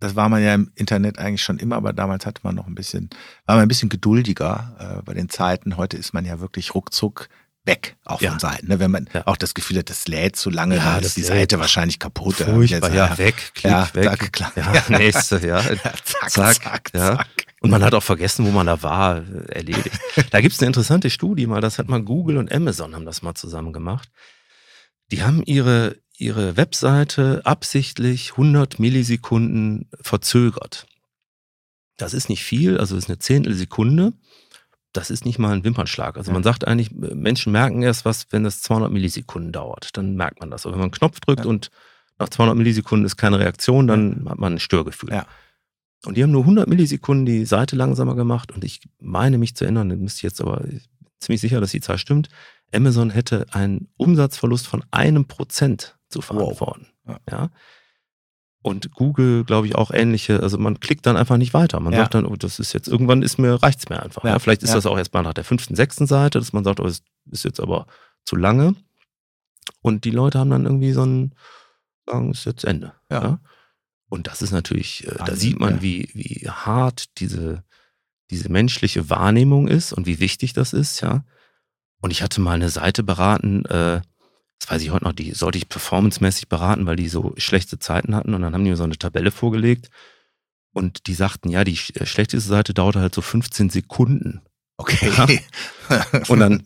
Das 0.00 0.14
war 0.14 0.28
man 0.28 0.42
ja 0.42 0.54
im 0.54 0.70
Internet 0.76 1.18
eigentlich 1.18 1.42
schon 1.42 1.58
immer, 1.58 1.76
aber 1.76 1.92
damals 1.92 2.24
hatte 2.24 2.42
man 2.44 2.54
noch 2.54 2.68
ein 2.68 2.74
bisschen, 2.74 3.10
war 3.46 3.56
man 3.56 3.62
ein 3.62 3.68
bisschen 3.68 3.88
geduldiger 3.88 4.98
äh, 4.98 5.02
bei 5.02 5.14
den 5.14 5.28
Zeiten. 5.28 5.76
Heute 5.76 5.96
ist 5.96 6.12
man 6.12 6.24
ja 6.24 6.38
wirklich 6.38 6.74
ruckzuck 6.74 7.28
weg, 7.68 7.96
auch 8.04 8.20
ja. 8.20 8.30
von 8.30 8.40
Seiten. 8.40 8.66
Ne? 8.66 8.80
Wenn 8.80 8.90
man 8.90 9.08
ja. 9.12 9.24
auch 9.26 9.36
das 9.36 9.54
Gefühl 9.54 9.78
hat, 9.78 9.90
das 9.90 10.08
lädt 10.08 10.34
zu 10.34 10.50
lange, 10.50 10.76
ja, 10.76 10.94
dann 10.96 11.04
ist 11.04 11.16
die 11.16 11.22
Seite 11.22 11.60
wahrscheinlich 11.60 12.00
kaputt. 12.00 12.36
Furchtbar, 12.36 12.92
ja, 12.92 13.16
weg, 13.16 13.52
klick, 13.54 13.70
ja, 13.70 13.88
weg. 13.92 14.04
Zack, 14.04 14.32
klar. 14.32 14.52
Ja, 14.56 14.98
nächste, 14.98 15.38
ja. 15.46 15.62
zack, 15.62 16.30
zack, 16.30 16.62
zack, 16.62 16.90
ja. 16.94 17.24
Und 17.60 17.70
man 17.70 17.84
hat 17.84 17.94
auch 17.94 18.02
vergessen, 18.02 18.46
wo 18.46 18.50
man 18.50 18.66
da 18.66 18.82
war, 18.82 19.22
erledigt. 19.48 19.90
da 20.30 20.40
gibt 20.40 20.54
es 20.54 20.60
eine 20.60 20.68
interessante 20.68 21.10
Studie 21.10 21.46
mal, 21.46 21.60
das 21.60 21.78
hat 21.78 21.88
mal 21.88 22.02
Google 22.02 22.38
und 22.38 22.52
Amazon 22.52 22.94
haben 22.94 23.04
das 23.04 23.22
mal 23.22 23.34
zusammen 23.34 23.72
gemacht. 23.72 24.08
Die 25.10 25.22
haben 25.22 25.42
ihre, 25.44 25.96
ihre 26.16 26.56
Webseite 26.56 27.42
absichtlich 27.44 28.32
100 28.32 28.78
Millisekunden 28.78 29.88
verzögert. 30.00 30.86
Das 31.96 32.14
ist 32.14 32.28
nicht 32.28 32.44
viel, 32.44 32.78
also 32.78 32.96
ist 32.96 33.08
eine 33.08 33.18
Zehntelsekunde 33.18 34.12
das 34.92 35.10
ist 35.10 35.24
nicht 35.24 35.38
mal 35.38 35.52
ein 35.52 35.64
Wimpernschlag. 35.64 36.16
Also 36.16 36.32
man 36.32 36.42
sagt 36.42 36.66
eigentlich, 36.66 36.92
Menschen 36.92 37.52
merken 37.52 37.82
erst 37.82 38.04
was, 38.04 38.26
wenn 38.30 38.44
das 38.44 38.62
200 38.62 38.90
Millisekunden 38.90 39.52
dauert. 39.52 39.96
Dann 39.96 40.16
merkt 40.16 40.40
man 40.40 40.50
das. 40.50 40.64
Aber 40.64 40.74
wenn 40.74 40.80
man 40.80 40.86
einen 40.86 40.92
Knopf 40.92 41.20
drückt 41.20 41.44
ja. 41.44 41.50
und 41.50 41.70
nach 42.18 42.28
200 42.28 42.56
Millisekunden 42.56 43.04
ist 43.04 43.16
keine 43.16 43.38
Reaktion, 43.38 43.86
dann 43.86 44.22
ja. 44.24 44.30
hat 44.30 44.38
man 44.38 44.54
ein 44.54 44.60
Störgefühl. 44.60 45.10
Ja. 45.10 45.26
Und 46.04 46.16
die 46.16 46.22
haben 46.22 46.30
nur 46.30 46.42
100 46.42 46.68
Millisekunden 46.68 47.26
die 47.26 47.44
Seite 47.44 47.76
langsamer 47.76 48.14
gemacht. 48.14 48.52
Und 48.52 48.64
ich 48.64 48.88
meine 49.00 49.38
mich 49.38 49.54
zu 49.54 49.64
erinnern, 49.64 49.88
dann 49.88 50.00
müsste 50.00 50.18
ich 50.18 50.22
jetzt 50.22 50.40
aber 50.40 50.64
ziemlich 51.18 51.40
sicher, 51.40 51.60
dass 51.60 51.72
die 51.72 51.80
Zahl 51.80 51.98
stimmt. 51.98 52.28
Amazon 52.72 53.10
hätte 53.10 53.46
einen 53.50 53.88
Umsatzverlust 53.96 54.66
von 54.66 54.84
einem 54.90 55.26
Prozent 55.26 55.98
zu 56.08 56.20
verantworten. 56.20 56.86
Wow. 57.04 57.18
Ja. 57.30 57.50
Und 58.68 58.92
Google, 58.92 59.44
glaube 59.44 59.66
ich, 59.66 59.74
auch 59.74 59.90
ähnliche. 59.90 60.40
Also 60.42 60.58
man 60.58 60.78
klickt 60.80 61.06
dann 61.06 61.16
einfach 61.16 61.38
nicht 61.38 61.54
weiter. 61.54 61.80
Man 61.80 61.92
ja. 61.92 62.00
sagt 62.00 62.14
dann, 62.14 62.26
oh, 62.26 62.36
das 62.36 62.58
ist 62.58 62.74
jetzt, 62.74 62.86
irgendwann 62.86 63.22
ist 63.22 63.38
mir, 63.38 63.54
reicht's 63.54 63.88
mir 63.88 64.02
einfach. 64.02 64.24
Ja. 64.24 64.38
Vielleicht 64.38 64.62
ist 64.62 64.74
das 64.74 64.84
auch 64.84 64.98
erst 64.98 65.14
mal 65.14 65.22
nach 65.22 65.34
der 65.34 65.44
fünften, 65.44 65.74
sechsten 65.74 66.06
Seite, 66.06 66.38
dass 66.38 66.52
man 66.52 66.64
sagt, 66.64 66.78
oh, 66.80 66.86
es 66.86 67.02
ist 67.30 67.44
jetzt 67.44 67.60
aber 67.60 67.86
zu 68.24 68.36
lange. 68.36 68.74
Und 69.80 70.04
die 70.04 70.10
Leute 70.10 70.38
haben 70.38 70.50
dann 70.50 70.66
irgendwie 70.66 70.92
so 70.92 71.04
ein, 71.04 71.34
sagen, 72.06 72.30
es 72.30 72.40
ist 72.40 72.44
jetzt 72.44 72.64
Ende. 72.64 72.92
Ja. 73.10 73.40
Und 74.08 74.26
das 74.26 74.42
ist 74.42 74.52
natürlich, 74.52 75.06
äh, 75.06 75.16
da 75.24 75.34
sieht 75.34 75.58
man, 75.58 75.82
wie, 75.82 76.10
wie 76.14 76.48
hart 76.48 77.18
diese, 77.18 77.64
diese 78.30 78.50
menschliche 78.50 79.08
Wahrnehmung 79.10 79.68
ist 79.68 79.92
und 79.92 80.06
wie 80.06 80.20
wichtig 80.20 80.52
das 80.52 80.72
ist, 80.72 81.00
ja. 81.00 81.24
Und 82.00 82.10
ich 82.10 82.22
hatte 82.22 82.40
mal 82.40 82.52
eine 82.52 82.70
Seite 82.70 83.02
beraten, 83.02 83.64
äh, 83.64 84.00
das 84.58 84.70
weiß 84.70 84.82
ich 84.82 84.90
heute 84.90 85.04
noch, 85.04 85.12
die 85.12 85.32
sollte 85.32 85.58
ich 85.58 85.68
performancemäßig 85.68 86.48
beraten, 86.48 86.86
weil 86.86 86.96
die 86.96 87.08
so 87.08 87.34
schlechte 87.36 87.78
Zeiten 87.78 88.14
hatten. 88.14 88.34
Und 88.34 88.42
dann 88.42 88.54
haben 88.54 88.64
die 88.64 88.70
mir 88.70 88.76
so 88.76 88.84
eine 88.84 88.98
Tabelle 88.98 89.30
vorgelegt. 89.30 89.90
Und 90.72 91.06
die 91.06 91.14
sagten, 91.14 91.48
ja, 91.48 91.64
die 91.64 91.78
äh, 91.94 92.06
schlechteste 92.06 92.48
Seite 92.48 92.74
dauerte 92.74 93.00
halt 93.00 93.14
so 93.14 93.22
15 93.22 93.70
Sekunden. 93.70 94.42
Okay. 94.76 95.10
Ja. 95.16 96.06
Und 96.28 96.40
dann 96.40 96.62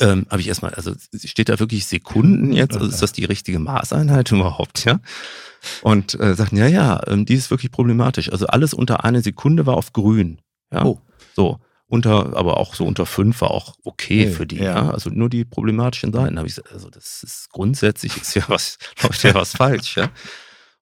ähm, 0.00 0.26
habe 0.30 0.40
ich 0.40 0.48
erstmal, 0.48 0.74
also 0.74 0.94
steht 1.14 1.48
da 1.48 1.58
wirklich 1.58 1.86
Sekunden 1.86 2.52
jetzt? 2.52 2.74
Also 2.76 2.86
ist 2.86 3.02
das 3.02 3.12
die 3.12 3.24
richtige 3.24 3.58
Maßeinheit 3.58 4.30
überhaupt, 4.32 4.84
ja? 4.84 5.00
Und 5.82 6.18
äh, 6.18 6.34
sagten, 6.34 6.56
ja, 6.56 6.66
ja, 6.66 7.00
ähm, 7.06 7.26
die 7.26 7.34
ist 7.34 7.50
wirklich 7.50 7.70
problematisch. 7.70 8.32
Also 8.32 8.46
alles 8.46 8.72
unter 8.72 9.04
eine 9.04 9.20
Sekunde 9.20 9.66
war 9.66 9.76
auf 9.76 9.92
grün. 9.92 10.40
Ja. 10.72 10.84
Oh. 10.84 11.00
So 11.34 11.60
unter, 11.90 12.36
aber 12.36 12.56
auch 12.56 12.74
so 12.74 12.86
unter 12.86 13.04
fünf 13.04 13.40
war 13.40 13.50
auch 13.50 13.74
okay 13.82 14.26
hey, 14.26 14.30
für 14.30 14.46
die. 14.46 14.58
Ja. 14.58 14.76
ja. 14.76 14.90
Also 14.90 15.10
nur 15.10 15.28
die 15.28 15.44
problematischen 15.44 16.12
Seiten 16.12 16.38
habe 16.38 16.46
ich 16.46 16.54
gesagt, 16.54 16.72
also 16.72 16.88
das 16.88 17.24
ist 17.24 17.50
grundsätzlich 17.50 18.16
ist 18.16 18.34
ja 18.34 18.44
was, 18.46 18.78
läuft 19.02 19.22
ja 19.24 19.34
was 19.34 19.56
falsch, 19.56 19.96
ja. 19.96 20.08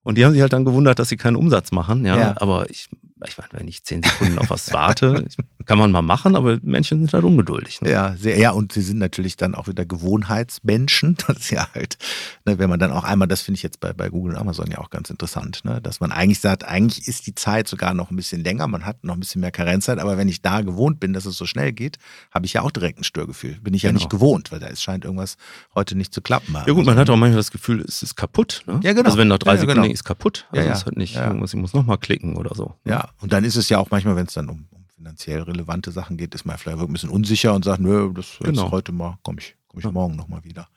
Und 0.03 0.17
die 0.17 0.25
haben 0.25 0.33
sich 0.33 0.43
halt 0.43 0.53
dann 0.53 0.67
gewundert, 0.67 0.99
dass 0.99 1.09
sie 1.09 1.17
keinen 1.17 1.37
Umsatz 1.37 1.73
machen, 1.73 2.05
ja. 2.05 2.17
ja. 2.19 2.35
Aber 2.39 2.69
ich 2.71 2.89
ich 3.27 3.39
meine, 3.39 3.49
wenn 3.53 3.69
ich 3.69 3.85
zehn 3.85 4.03
Sekunden 4.03 4.39
auf 4.39 4.51
was 4.51 4.73
warte, 4.73 5.25
kann 5.67 5.79
man 5.79 5.91
mal 5.91 6.03
machen, 6.03 6.37
aber 6.37 6.59
Menschen 6.63 7.01
sind 7.01 7.13
halt 7.13 7.25
ungeduldig. 7.25 7.81
Ne? 7.81 7.91
Ja, 7.91 8.15
sehr, 8.17 8.39
ja, 8.39 8.51
und 8.53 8.73
sie 8.73 8.81
sind 8.81 8.99
natürlich 8.99 9.37
dann 9.37 9.55
auch 9.55 9.69
wieder 9.69 9.85
Gewohnheitsmenschen. 9.85 11.17
Das 11.29 11.39
ist 11.39 11.51
ja 11.51 11.69
halt, 11.75 11.99
ne, 12.47 12.59
wenn 12.59 12.71
man 12.71 12.79
dann 12.79 12.91
auch 12.91 13.05
einmal, 13.05 13.29
das 13.29 13.43
finde 13.43 13.57
ich 13.57 13.63
jetzt 13.63 13.81
bei, 13.81 13.93
bei 13.93 14.09
Google 14.09 14.35
und 14.35 14.41
Amazon 14.41 14.71
ja 14.71 14.79
auch 14.79 14.89
ganz 14.89 15.11
interessant, 15.11 15.63
ne, 15.65 15.81
dass 15.83 16.01
man 16.01 16.11
eigentlich 16.11 16.41
sagt, 16.41 16.65
eigentlich 16.65 17.07
ist 17.07 17.27
die 17.27 17.35
Zeit 17.35 17.69
sogar 17.69 17.93
noch 17.93 18.11
ein 18.11 18.17
bisschen 18.17 18.43
länger, 18.43 18.67
man 18.67 18.87
hat 18.87 19.05
noch 19.05 19.15
ein 19.15 19.21
bisschen 19.21 19.41
mehr 19.43 19.51
Karenzzeit, 19.51 19.99
aber 19.99 20.17
wenn 20.17 20.29
ich 20.29 20.41
da 20.41 20.63
gewohnt 20.63 21.01
bin, 21.01 21.13
dass 21.13 21.27
es 21.27 21.37
so 21.37 21.45
schnell 21.45 21.73
geht, 21.73 21.99
habe 22.31 22.47
ich 22.47 22.55
ja 22.55 22.63
auch 22.63 22.71
direkt 22.71 22.99
ein 22.99 23.05
Störgefühl. 23.05 23.59
Bin 23.61 23.75
ich 23.75 23.83
ja 23.83 23.91
genau. 23.91 23.99
nicht 23.99 24.11
gewohnt, 24.11 24.51
weil 24.51 24.61
da 24.61 24.69
ist, 24.69 24.83
scheint 24.83 25.05
irgendwas 25.05 25.37
heute 25.75 25.97
nicht 25.97 26.15
zu 26.15 26.23
klappen. 26.23 26.55
Ja 26.55 26.73
gut, 26.73 26.87
man 26.87 26.97
hat 26.97 27.11
auch 27.11 27.17
manchmal 27.17 27.39
das 27.39 27.51
Gefühl, 27.51 27.85
es 27.87 28.03
ist 28.03 28.17
kaputt. 28.17 28.63
Ne? 28.67 28.81
Ja, 28.83 28.93
genau. 28.93 29.05
Also 29.05 29.19
wenn 29.19 29.29
nach 29.29 29.39
drei 29.39 29.55
ja, 29.55 29.61
Sekunden 29.61 29.83
genau. 29.83 29.93
ist 29.93 30.05
kaputt, 30.05 30.47
also 30.51 30.63
ja, 30.63 30.69
ja. 30.69 30.73
ist 30.73 30.87
halt 30.87 30.97
nicht, 30.97 31.15
ja. 31.15 31.31
ich 31.33 31.55
muss 31.55 31.75
nochmal 31.75 31.99
klicken 31.99 32.37
oder 32.37 32.55
so. 32.55 32.75
Ja, 32.85 33.08
und 33.21 33.33
dann 33.33 33.45
ist 33.45 33.57
es 33.57 33.69
ja 33.69 33.79
auch 33.79 33.91
manchmal, 33.91 34.17
wenn 34.17 34.27
es 34.27 34.35
dann 34.35 34.49
um, 34.49 34.67
um, 34.71 34.85
finanziell 34.97 35.43
relevante 35.43 35.93
Sachen 35.93 36.17
geht, 36.17 36.35
ist 36.35 36.45
man 36.45 36.59
vielleicht 36.59 36.79
ein 36.79 36.93
bisschen 36.93 37.11
unsicher 37.11 37.55
und 37.55 37.65
sagt, 37.65 37.81
nö, 37.81 38.13
das 38.15 38.37
genau. 38.41 38.67
ist 38.67 38.73
heute 38.73 38.93
mal, 38.93 39.19
komme 39.23 39.39
ich, 39.41 39.57
komm 39.69 39.79
ich 39.79 39.85
ja. 39.85 39.93
morgen 39.93 40.17
nochmal 40.17 40.45
wieder. 40.45 40.69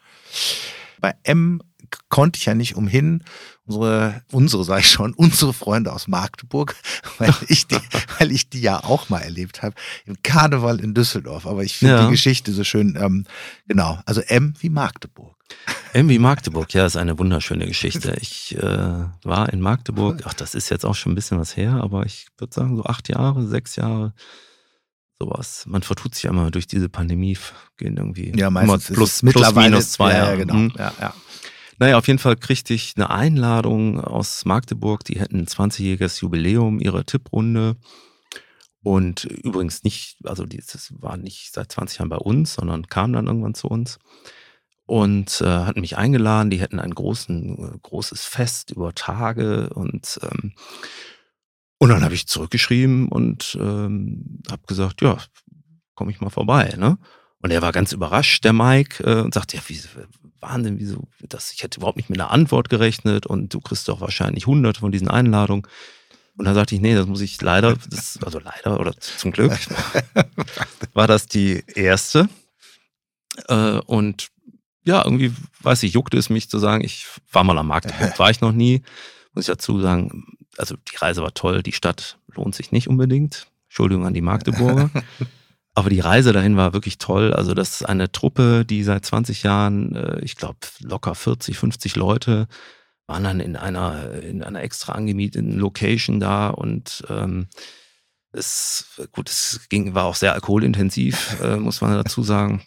Bei 1.00 1.16
M 1.24 1.62
konnte 2.10 2.38
ich 2.38 2.46
ja 2.46 2.54
nicht 2.54 2.76
umhin, 2.76 3.24
unsere, 3.66 4.22
unsere 4.32 4.64
sage 4.64 4.82
ich 4.82 4.90
schon, 4.90 5.14
unsere 5.14 5.54
Freunde 5.54 5.92
aus 5.94 6.08
Magdeburg, 6.08 6.76
weil 7.18 7.34
ich 7.48 7.68
die, 7.68 7.80
weil 8.20 8.32
ich 8.32 8.50
die 8.50 8.62
ja 8.62 8.84
auch 8.84 9.10
mal 9.10 9.20
erlebt 9.20 9.62
habe, 9.62 9.76
im 10.06 10.22
Karneval 10.24 10.80
in 10.80 10.94
Düsseldorf. 10.94 11.46
Aber 11.46 11.64
ich 11.64 11.78
finde 11.78 11.96
ja. 11.96 12.06
die 12.06 12.12
Geschichte 12.12 12.52
so 12.54 12.64
schön. 12.64 12.98
Ähm, 13.00 13.26
genau, 13.68 14.00
also 14.06 14.22
M 14.22 14.54
wie 14.60 14.70
Magdeburg. 14.70 15.36
M 15.94 16.08
wie 16.08 16.20
Magdeburg, 16.20 16.74
ja, 16.74 16.86
ist 16.86 16.96
eine 16.96 17.20
wunderschöne 17.20 17.68
Geschichte. 17.68 18.16
Ich 18.22 18.56
äh, 18.58 19.06
war 19.24 19.52
in 19.52 19.60
Magdeburg, 19.60 20.22
ach, 20.26 20.34
das 20.34 20.56
ist 20.56 20.70
jetzt 20.70 20.86
auch 20.86 20.96
schon 20.96 21.12
ein 21.12 21.16
bisschen 21.16 21.38
was 21.38 21.58
her, 21.58 21.74
aber 21.82 22.06
ich 22.06 22.28
würde 22.38 22.54
sagen, 22.54 22.78
so 22.78 22.86
acht 22.86 23.10
Jahre, 23.10 23.46
sechs 23.46 23.76
Jahre, 23.76 24.14
sowas. 25.20 25.66
Man 25.68 25.84
vertut 25.84 26.16
sich 26.16 26.24
ja 26.24 26.30
immer 26.30 26.50
durch 26.50 26.66
diese 26.66 26.88
Pandemie, 26.88 27.38
gehen 27.78 27.98
irgendwie 27.98 28.32
ja, 28.36 28.50
meistens 28.50 28.86
plus, 28.86 29.20
plus, 29.20 29.34
plus 29.34 29.56
minus 29.56 29.92
zwei 29.92 30.12
ja, 30.12 30.18
Jahre. 30.18 30.38
Genau. 30.38 30.54
Mhm. 30.54 30.74
Ja, 30.78 30.94
ja. 31.00 31.14
Naja, 31.78 31.98
auf 31.98 32.08
jeden 32.08 32.20
Fall 32.20 32.38
kriegte 32.38 32.74
ich 32.74 32.94
eine 32.96 33.10
Einladung 33.10 34.00
aus 34.00 34.46
Magdeburg. 34.46 35.04
Die 35.04 35.20
hätten 35.20 35.40
ein 35.40 35.48
20-jähriges 35.48 36.22
Jubiläum 36.22 36.80
ihrer 36.80 37.06
Tipprunde. 37.06 37.76
Und 38.84 39.26
übrigens 39.26 39.84
nicht, 39.84 40.18
also 40.24 40.46
das 40.46 40.94
war 41.00 41.18
nicht 41.18 41.54
seit 41.54 41.72
20 41.72 42.00
Jahren 42.00 42.10
bei 42.10 42.18
uns, 42.18 42.54
sondern 42.54 42.88
kam 42.88 43.14
dann 43.14 43.28
irgendwann 43.28 43.56
zu 43.56 43.68
uns 43.68 44.00
und 44.92 45.40
äh, 45.40 45.46
hatten 45.46 45.80
mich 45.80 45.98
eingeladen. 45.98 46.50
Die 46.50 46.60
hätten 46.60 46.78
ein 46.78 46.94
großen, 46.94 47.80
großes 47.82 48.26
Fest 48.26 48.72
über 48.72 48.94
Tage 48.94 49.70
und 49.70 50.20
ähm, 50.22 50.52
und 51.78 51.90
dann 51.90 52.04
habe 52.04 52.14
ich 52.14 52.28
zurückgeschrieben 52.28 53.08
und 53.08 53.58
ähm, 53.60 54.42
habe 54.52 54.62
gesagt, 54.68 55.02
ja, 55.02 55.18
komme 55.96 56.12
ich 56.12 56.20
mal 56.20 56.30
vorbei, 56.30 56.76
ne? 56.78 56.98
Und 57.42 57.52
er 57.52 57.62
war 57.62 57.72
ganz 57.72 57.94
überrascht, 57.94 58.44
der 58.44 58.52
Mike, 58.52 59.02
äh, 59.06 59.22
und 59.22 59.34
sagte, 59.34 59.56
ja, 59.56 59.64
wie, 59.68 59.82
Wahnsinn, 60.42 60.78
wieso 60.78 61.08
das? 61.22 61.54
Ich 61.54 61.64
hätte 61.64 61.80
überhaupt 61.80 61.96
nicht 61.96 62.10
mit 62.10 62.20
einer 62.20 62.32
Antwort 62.32 62.68
gerechnet 62.68 63.26
und 63.26 63.54
du 63.54 63.62
kriegst 63.62 63.88
doch 63.88 64.02
wahrscheinlich 64.02 64.46
hunderte 64.46 64.82
von 64.82 64.92
diesen 64.92 65.08
Einladungen. 65.08 65.66
Und 66.36 66.44
dann 66.44 66.54
sagte 66.54 66.76
ich, 66.76 66.82
nee, 66.82 66.96
das 66.96 67.08
muss 67.08 67.22
ich 67.22 67.42
leider, 67.42 67.78
das, 67.90 68.20
also 68.24 68.40
leider 68.40 68.78
oder 68.78 68.94
zum 69.00 69.32
Glück, 69.32 69.58
war 70.94 71.08
das 71.08 71.28
die 71.28 71.64
erste. 71.76 72.28
Äh, 73.48 73.80
und 73.86 74.28
ja, 74.84 75.04
irgendwie, 75.04 75.34
weiß 75.62 75.84
ich, 75.84 75.94
juckte 75.94 76.18
es 76.18 76.30
mich 76.30 76.50
zu 76.50 76.60
sagen, 76.60 76.84
ich 76.84 77.08
war 77.32 77.44
mal 77.44 77.58
am 77.58 77.68
Markt, 77.68 77.92
war 78.20 78.30
ich 78.30 78.42
noch 78.42 78.52
nie. 78.52 78.82
Muss 79.34 79.46
ich 79.46 79.54
dazu 79.54 79.80
sagen, 79.80 80.26
also 80.58 80.76
die 80.76 80.98
Reise 80.98 81.22
war 81.22 81.34
toll, 81.34 81.64
die 81.64 81.72
Stadt 81.72 82.18
lohnt 82.28 82.56
sich 82.56 82.72
nicht 82.72 82.88
unbedingt. 82.88 83.48
Entschuldigung 83.68 84.06
an 84.06 84.14
die 84.14 84.22
Magdeburger. 84.22 84.90
Aber 85.74 85.90
die 85.90 86.02
Reise 86.02 86.34
dahin 86.34 86.58
war 86.58 86.74
wirklich 86.74 86.98
toll. 86.98 87.34
Also 87.34 87.54
das 87.54 87.82
ist 87.82 87.84
eine 87.84 88.12
Truppe, 88.12 88.66
die 88.66 88.84
seit 88.84 89.06
20 89.06 89.44
Jahren, 89.44 89.96
äh, 89.96 90.20
ich 90.22 90.36
glaube, 90.36 90.58
locker 90.82 91.16
40, 91.16 91.58
50 91.58 91.96
Leute 91.96 92.48
waren 93.08 93.24
dann 93.24 93.40
in 93.40 93.56
einer, 93.56 94.22
in 94.22 94.44
einer 94.44 94.62
extra 94.62 94.94
angemieteten 94.94 95.58
Location 95.58 96.20
da 96.20 96.50
und 96.50 97.04
ähm, 97.10 97.48
es, 98.34 99.00
gut, 99.12 99.30
es 99.30 99.68
ging, 99.70 99.94
war 99.94 100.06
auch 100.06 100.16
sehr 100.16 100.34
alkoholintensiv, 100.34 101.38
äh, 101.42 101.58
muss 101.58 101.82
man 101.82 101.94
dazu 101.94 102.24
sagen. 102.24 102.62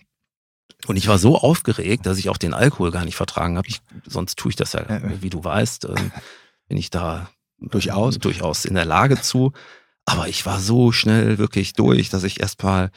Und 0.86 0.96
ich 0.96 1.08
war 1.08 1.18
so 1.18 1.38
aufgeregt, 1.38 2.06
dass 2.06 2.18
ich 2.18 2.28
auch 2.28 2.36
den 2.36 2.54
Alkohol 2.54 2.90
gar 2.90 3.04
nicht 3.04 3.16
vertragen 3.16 3.56
habe. 3.56 3.68
sonst 4.06 4.38
tue 4.38 4.50
ich 4.50 4.56
das 4.56 4.72
ja, 4.72 4.84
wie 5.20 5.30
du 5.30 5.42
weißt, 5.42 5.86
äh, 5.86 5.94
bin 6.68 6.78
ich 6.78 6.90
da 6.90 7.28
durchaus, 7.58 8.18
durchaus 8.18 8.64
in 8.64 8.74
der 8.74 8.84
Lage 8.84 9.20
zu. 9.20 9.52
Aber 10.04 10.28
ich 10.28 10.44
war 10.44 10.60
so 10.60 10.92
schnell 10.92 11.38
wirklich 11.38 11.72
durch, 11.72 12.10
dass 12.10 12.24
ich 12.24 12.40
erstmal 12.40 12.90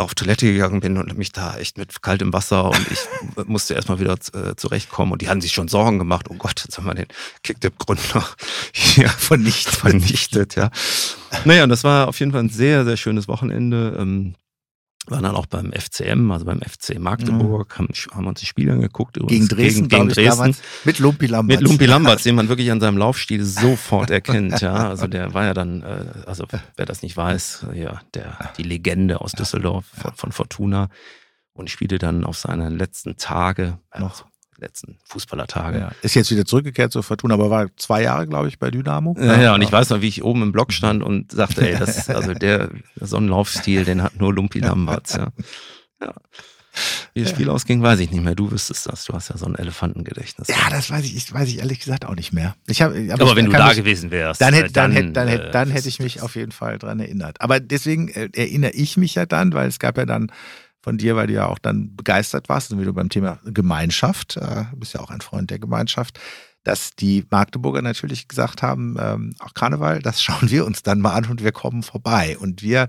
auf 0.00 0.14
Toilette 0.14 0.50
gegangen 0.50 0.80
bin 0.80 0.96
und 0.96 1.16
mich 1.16 1.30
da 1.30 1.58
echt 1.58 1.76
mit 1.76 2.00
kaltem 2.00 2.32
Wasser 2.32 2.70
und 2.70 2.86
ich 2.90 3.00
musste 3.46 3.74
erstmal 3.74 4.00
wieder 4.00 4.16
äh, 4.32 4.56
zurechtkommen 4.56 5.12
und 5.12 5.22
die 5.22 5.28
hatten 5.28 5.42
sich 5.42 5.52
schon 5.52 5.68
Sorgen 5.68 5.98
gemacht. 5.98 6.26
Oh 6.30 6.34
Gott, 6.34 6.62
jetzt 6.64 6.78
haben 6.78 6.86
wir 6.86 6.94
den 6.94 7.06
Kicktip-Gründer 7.42 8.26
hier 8.72 9.08
vernichtet, 9.18 9.74
vernichtet, 9.74 10.56
ja. 10.56 10.70
Naja, 11.44 11.64
und 11.64 11.70
das 11.70 11.84
war 11.84 12.08
auf 12.08 12.18
jeden 12.18 12.32
Fall 12.32 12.42
ein 12.42 12.48
sehr, 12.48 12.84
sehr 12.84 12.96
schönes 12.96 13.28
Wochenende. 13.28 13.96
Ähm, 13.98 14.34
waren 15.10 15.22
dann 15.22 15.34
auch 15.34 15.46
beim 15.46 15.72
FCM, 15.72 16.30
also 16.30 16.44
beim 16.44 16.60
FC 16.60 16.98
Magdeburg, 16.98 17.78
mhm. 17.78 17.84
haben, 17.84 17.88
haben 18.12 18.26
uns 18.26 18.40
die 18.40 18.46
Spiele 18.46 18.72
angeguckt. 18.72 19.18
Gegen 19.26 19.48
Dresden, 19.48 19.88
gegen, 19.88 20.08
gegen 20.08 20.26
Dresden. 20.26 20.56
mit 20.84 20.98
Lumpi 20.98 21.26
Lamberts. 21.26 21.60
Mit 21.60 21.68
Lumpi 21.68 21.86
Lamberts, 21.86 22.22
den 22.22 22.34
man 22.34 22.48
wirklich 22.48 22.70
an 22.70 22.80
seinem 22.80 22.98
Laufstil 22.98 23.44
sofort 23.44 24.10
erkennt. 24.10 24.60
Ja, 24.60 24.88
also 24.88 25.06
der 25.06 25.34
war 25.34 25.44
ja 25.44 25.54
dann, 25.54 25.82
äh, 25.82 26.04
also 26.26 26.46
wer 26.76 26.86
das 26.86 27.02
nicht 27.02 27.16
weiß, 27.16 27.66
ja, 27.74 28.00
der, 28.14 28.52
die 28.58 28.62
Legende 28.62 29.20
aus 29.20 29.32
Düsseldorf 29.32 29.84
von, 29.86 30.12
von 30.14 30.32
Fortuna 30.32 30.88
und 31.52 31.70
spielte 31.70 31.98
dann 31.98 32.24
auf 32.24 32.38
seine 32.38 32.68
letzten 32.68 33.16
Tage, 33.16 33.78
noch 33.98 34.24
letzten 34.60 34.98
Fußballertage. 35.04 35.78
Ja. 35.78 35.92
Ist 36.02 36.14
jetzt 36.14 36.30
wieder 36.30 36.44
zurückgekehrt 36.44 36.92
zur 36.92 37.02
Fortuna, 37.02 37.34
aber 37.34 37.50
war 37.50 37.66
zwei 37.76 38.02
Jahre, 38.02 38.26
glaube 38.26 38.48
ich, 38.48 38.58
bei 38.58 38.70
Dynamo. 38.70 39.16
Ja, 39.18 39.40
ja, 39.40 39.54
und 39.54 39.62
ich 39.62 39.72
weiß 39.72 39.90
noch, 39.90 40.00
wie 40.00 40.08
ich 40.08 40.22
oben 40.22 40.42
im 40.42 40.52
Block 40.52 40.72
stand 40.72 41.02
und 41.02 41.32
sagte, 41.32 41.68
ey, 41.68 41.78
das, 41.78 42.08
also 42.08 42.34
der 42.34 42.70
Sonnenlaufstil, 42.96 43.84
den 43.84 44.02
hat 44.02 44.16
nur 44.16 44.32
Lumpi 44.34 44.60
Lamberts, 44.60 45.14
ja. 45.14 45.28
ja. 46.00 46.14
Wie 47.14 47.22
das 47.22 47.30
Spiel 47.30 47.46
ja. 47.46 47.52
ausging, 47.52 47.82
weiß 47.82 47.98
ich 48.00 48.10
nicht 48.10 48.22
mehr. 48.22 48.34
Du 48.34 48.50
wüsstest 48.50 48.86
das. 48.86 49.04
Du 49.04 49.12
hast 49.12 49.28
ja 49.28 49.36
so 49.36 49.46
ein 49.46 49.56
Elefantengedächtnis. 49.56 50.48
Ja, 50.48 50.70
das 50.70 50.90
weiß 50.90 51.04
ich, 51.04 51.16
ich 51.16 51.32
weiß 51.32 51.48
ich 51.48 51.58
ehrlich 51.58 51.80
gesagt 51.80 52.06
auch 52.06 52.14
nicht 52.14 52.32
mehr. 52.32 52.54
Ich 52.66 52.80
hab, 52.80 52.92
aber, 52.92 53.22
aber 53.22 53.36
wenn 53.36 53.46
du 53.46 53.52
da 53.52 53.68
mich, 53.68 53.76
gewesen 53.76 54.10
wärst, 54.10 54.40
dann, 54.40 54.54
hätte, 54.54 54.72
dann, 54.72 54.94
dann, 54.94 55.12
dann, 55.12 55.28
äh, 55.28 55.50
dann 55.50 55.70
hätte 55.70 55.88
ich 55.88 55.98
mich 55.98 56.22
auf 56.22 56.36
jeden 56.36 56.52
Fall 56.52 56.78
dran 56.78 57.00
erinnert. 57.00 57.40
Aber 57.40 57.58
deswegen 57.58 58.08
äh, 58.08 58.28
erinnere 58.34 58.72
ich 58.72 58.96
mich 58.96 59.16
ja 59.16 59.26
dann, 59.26 59.52
weil 59.52 59.68
es 59.68 59.78
gab 59.80 59.98
ja 59.98 60.06
dann 60.06 60.30
von 60.82 60.98
dir, 60.98 61.16
weil 61.16 61.26
du 61.26 61.34
ja 61.34 61.46
auch 61.46 61.58
dann 61.58 61.94
begeistert 61.94 62.48
warst, 62.48 62.72
und 62.72 62.80
wie 62.80 62.84
du 62.84 62.92
beim 62.92 63.08
Thema 63.08 63.38
Gemeinschaft, 63.44 64.36
äh, 64.36 64.64
bist 64.76 64.94
ja 64.94 65.00
auch 65.00 65.10
ein 65.10 65.20
Freund 65.20 65.50
der 65.50 65.58
Gemeinschaft, 65.58 66.18
dass 66.64 66.94
die 66.94 67.24
Magdeburger 67.30 67.82
natürlich 67.82 68.28
gesagt 68.28 68.62
haben, 68.62 68.96
ähm, 68.98 69.34
auch 69.38 69.54
Karneval, 69.54 70.00
das 70.00 70.22
schauen 70.22 70.50
wir 70.50 70.66
uns 70.66 70.82
dann 70.82 71.00
mal 71.00 71.14
an 71.14 71.26
und 71.26 71.42
wir 71.42 71.52
kommen 71.52 71.82
vorbei. 71.82 72.36
Und 72.38 72.62
wir 72.62 72.88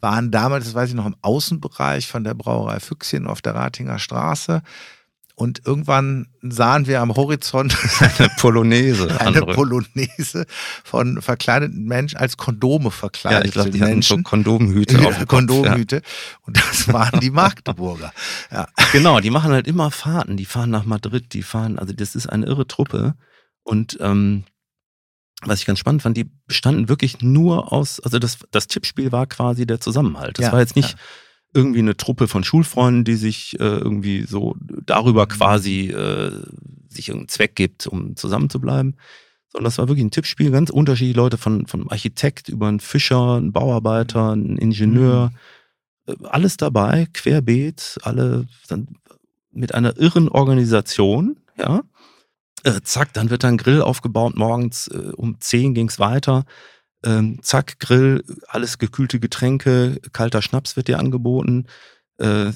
waren 0.00 0.30
damals, 0.30 0.64
das 0.66 0.74
weiß 0.74 0.90
ich 0.90 0.94
noch, 0.94 1.06
im 1.06 1.16
Außenbereich 1.22 2.06
von 2.06 2.24
der 2.24 2.34
Brauerei 2.34 2.80
Füchschen 2.80 3.26
auf 3.26 3.42
der 3.42 3.54
Ratinger 3.54 3.98
Straße 3.98 4.62
und 5.38 5.66
irgendwann 5.66 6.28
sahen 6.40 6.86
wir 6.86 7.02
am 7.02 7.14
Horizont 7.14 7.76
eine 8.00 8.30
Polonaise. 8.38 9.20
eine 9.20 9.20
andere. 9.20 9.52
Polonaise 9.54 10.46
von 10.82 11.20
verkleideten 11.20 11.84
Menschen 11.84 12.16
als 12.16 12.38
Kondome 12.38 12.90
verkleidet. 12.90 13.40
Ja, 13.40 13.44
ich 13.44 13.52
glaube, 13.52 13.70
die 13.70 13.78
Menschen. 13.78 14.16
hatten 14.16 14.24
so 14.24 14.30
Kondomhüte 14.30 15.06
auf 15.06 15.18
dem 15.18 15.28
Kondomhüte. 15.28 15.96
Ja. 15.96 16.02
Und 16.46 16.56
das 16.56 16.90
waren 16.90 17.20
die 17.20 17.30
Magdeburger. 17.42 18.14
Ja. 18.50 18.66
Genau, 18.92 19.20
die 19.20 19.28
machen 19.28 19.52
halt 19.52 19.66
immer 19.66 19.90
Fahrten. 19.90 20.38
Die 20.38 20.46
fahren 20.46 20.70
nach 20.70 20.86
Madrid, 20.86 21.34
die 21.34 21.42
fahren, 21.42 21.78
also 21.78 21.92
das 21.92 22.16
ist 22.16 22.28
eine 22.28 22.46
irre 22.46 22.66
Truppe. 22.66 23.14
Und 23.62 23.98
ähm, 24.00 24.44
was 25.42 25.60
ich 25.60 25.66
ganz 25.66 25.78
spannend 25.78 26.00
fand, 26.00 26.16
die 26.16 26.30
bestanden 26.46 26.88
wirklich 26.88 27.20
nur 27.20 27.74
aus, 27.74 28.00
also 28.00 28.18
das, 28.18 28.38
das 28.52 28.68
Tippspiel 28.68 29.12
war 29.12 29.26
quasi 29.26 29.66
der 29.66 29.80
Zusammenhalt. 29.80 30.38
Das 30.38 30.46
ja, 30.46 30.52
war 30.52 30.60
jetzt 30.60 30.76
nicht 30.76 30.96
irgendwie 31.56 31.80
eine 31.80 31.96
Truppe 31.96 32.28
von 32.28 32.44
Schulfreunden, 32.44 33.04
die 33.04 33.14
sich 33.14 33.58
äh, 33.58 33.64
irgendwie 33.64 34.22
so 34.22 34.54
darüber 34.84 35.24
mhm. 35.24 35.28
quasi 35.28 35.88
äh, 35.88 36.30
sich 36.88 37.08
irgendeinen 37.08 37.28
Zweck 37.28 37.56
gibt, 37.56 37.86
um 37.86 38.14
zusammen 38.14 38.50
zu 38.50 38.60
bleiben. 38.60 38.94
Sondern 39.48 39.64
das 39.64 39.78
war 39.78 39.88
wirklich 39.88 40.04
ein 40.04 40.10
Tippspiel, 40.10 40.50
ganz 40.50 40.70
unterschiedliche 40.70 41.16
Leute, 41.16 41.38
von, 41.38 41.66
von 41.66 41.90
Architekt 41.90 42.48
über 42.48 42.68
einen 42.68 42.80
Fischer, 42.80 43.36
einen 43.36 43.52
Bauarbeiter, 43.52 44.32
einen 44.32 44.58
Ingenieur, 44.58 45.32
mhm. 46.06 46.12
äh, 46.12 46.28
alles 46.28 46.58
dabei, 46.58 47.08
querbeet, 47.12 47.98
alle 48.02 48.46
dann 48.68 48.88
mit 49.50 49.74
einer 49.74 49.96
irren 49.98 50.28
Organisation, 50.28 51.38
ja. 51.58 51.82
Äh, 52.64 52.80
zack, 52.82 53.12
dann 53.12 53.30
wird 53.30 53.44
ein 53.44 53.58
Grill 53.58 53.80
aufgebaut, 53.80 54.36
morgens 54.36 54.88
äh, 54.88 55.12
um 55.16 55.40
10 55.40 55.74
ging's 55.74 55.98
weiter 55.98 56.44
ähm, 57.06 57.38
zack, 57.42 57.78
Grill, 57.78 58.24
alles 58.48 58.78
gekühlte 58.78 59.20
Getränke, 59.20 60.00
kalter 60.12 60.42
Schnaps 60.42 60.76
wird 60.76 60.88
dir 60.88 60.98
angeboten. 60.98 61.66
Äh, 62.18 62.52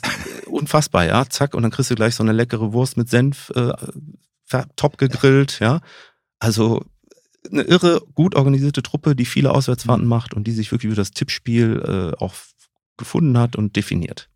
unfassbar, 0.46 1.06
ja, 1.06 1.24
zack, 1.28 1.54
und 1.54 1.62
dann 1.62 1.70
kriegst 1.70 1.90
du 1.90 1.94
gleich 1.94 2.16
so 2.16 2.22
eine 2.22 2.32
leckere 2.32 2.72
Wurst 2.72 2.96
mit 2.96 3.08
Senf, 3.08 3.50
äh, 3.54 3.72
top 4.74 4.98
gegrillt, 4.98 5.60
ja. 5.60 5.80
Also 6.40 6.84
eine 7.50 7.62
irre, 7.62 8.02
gut 8.14 8.34
organisierte 8.34 8.82
Truppe, 8.82 9.14
die 9.14 9.24
viele 9.24 9.52
Auswärtsfahrten 9.52 10.04
mhm. 10.04 10.10
macht 10.10 10.34
und 10.34 10.44
die 10.44 10.52
sich 10.52 10.72
wirklich 10.72 10.90
über 10.90 11.00
das 11.00 11.12
Tippspiel 11.12 12.12
äh, 12.16 12.22
auch 12.22 12.34
gefunden 12.96 13.38
hat 13.38 13.56
und 13.56 13.76
definiert 13.76 14.28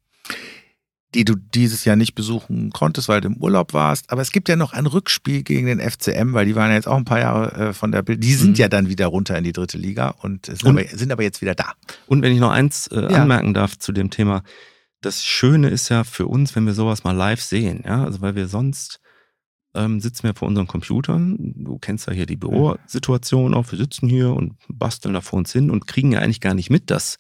die 1.14 1.24
du 1.24 1.34
dieses 1.36 1.84
Jahr 1.84 1.96
nicht 1.96 2.14
besuchen 2.14 2.70
konntest, 2.70 3.08
weil 3.08 3.20
du 3.20 3.28
im 3.28 3.36
Urlaub 3.36 3.72
warst. 3.72 4.10
Aber 4.10 4.20
es 4.20 4.32
gibt 4.32 4.48
ja 4.48 4.56
noch 4.56 4.72
ein 4.72 4.86
Rückspiel 4.86 5.42
gegen 5.42 5.66
den 5.66 5.80
FCM, 5.80 6.32
weil 6.32 6.46
die 6.46 6.56
waren 6.56 6.70
ja 6.70 6.76
jetzt 6.76 6.88
auch 6.88 6.96
ein 6.96 7.04
paar 7.04 7.20
Jahre 7.20 7.68
äh, 7.68 7.72
von 7.72 7.92
der 7.92 8.02
Bild. 8.02 8.22
Die 8.22 8.34
sind 8.34 8.50
mhm. 8.50 8.56
ja 8.56 8.68
dann 8.68 8.88
wieder 8.88 9.06
runter 9.06 9.38
in 9.38 9.44
die 9.44 9.52
dritte 9.52 9.78
Liga 9.78 10.10
und 10.10 10.46
sind, 10.46 10.64
und, 10.64 10.78
aber, 10.78 10.88
sind 10.88 11.12
aber, 11.12 11.22
jetzt 11.22 11.40
wieder 11.40 11.54
da. 11.54 11.74
Und 12.06 12.22
wenn 12.22 12.32
ich 12.32 12.40
noch 12.40 12.50
eins 12.50 12.88
äh, 12.88 13.00
ja. 13.00 13.22
anmerken 13.22 13.54
darf 13.54 13.78
zu 13.78 13.92
dem 13.92 14.10
Thema, 14.10 14.42
das 15.00 15.24
Schöne 15.24 15.68
ist 15.68 15.88
ja 15.88 16.02
für 16.02 16.26
uns, 16.26 16.56
wenn 16.56 16.66
wir 16.66 16.74
sowas 16.74 17.04
mal 17.04 17.12
live 17.12 17.42
sehen, 17.42 17.82
ja, 17.84 18.04
also 18.04 18.20
weil 18.20 18.34
wir 18.34 18.48
sonst 18.48 19.00
ähm, 19.74 20.00
sitzen 20.00 20.24
wir 20.24 20.34
vor 20.34 20.48
unseren 20.48 20.66
Computern. 20.66 21.36
Du 21.56 21.78
kennst 21.78 22.06
ja 22.06 22.12
hier 22.12 22.26
die 22.26 22.36
Bürosituation 22.36 23.54
auch. 23.54 23.70
Wir 23.70 23.78
sitzen 23.78 24.08
hier 24.08 24.32
und 24.32 24.54
basteln 24.68 25.14
da 25.14 25.20
vor 25.20 25.38
uns 25.38 25.52
hin 25.52 25.70
und 25.70 25.86
kriegen 25.86 26.12
ja 26.12 26.20
eigentlich 26.20 26.40
gar 26.40 26.54
nicht 26.54 26.70
mit, 26.70 26.90
dass 26.90 27.16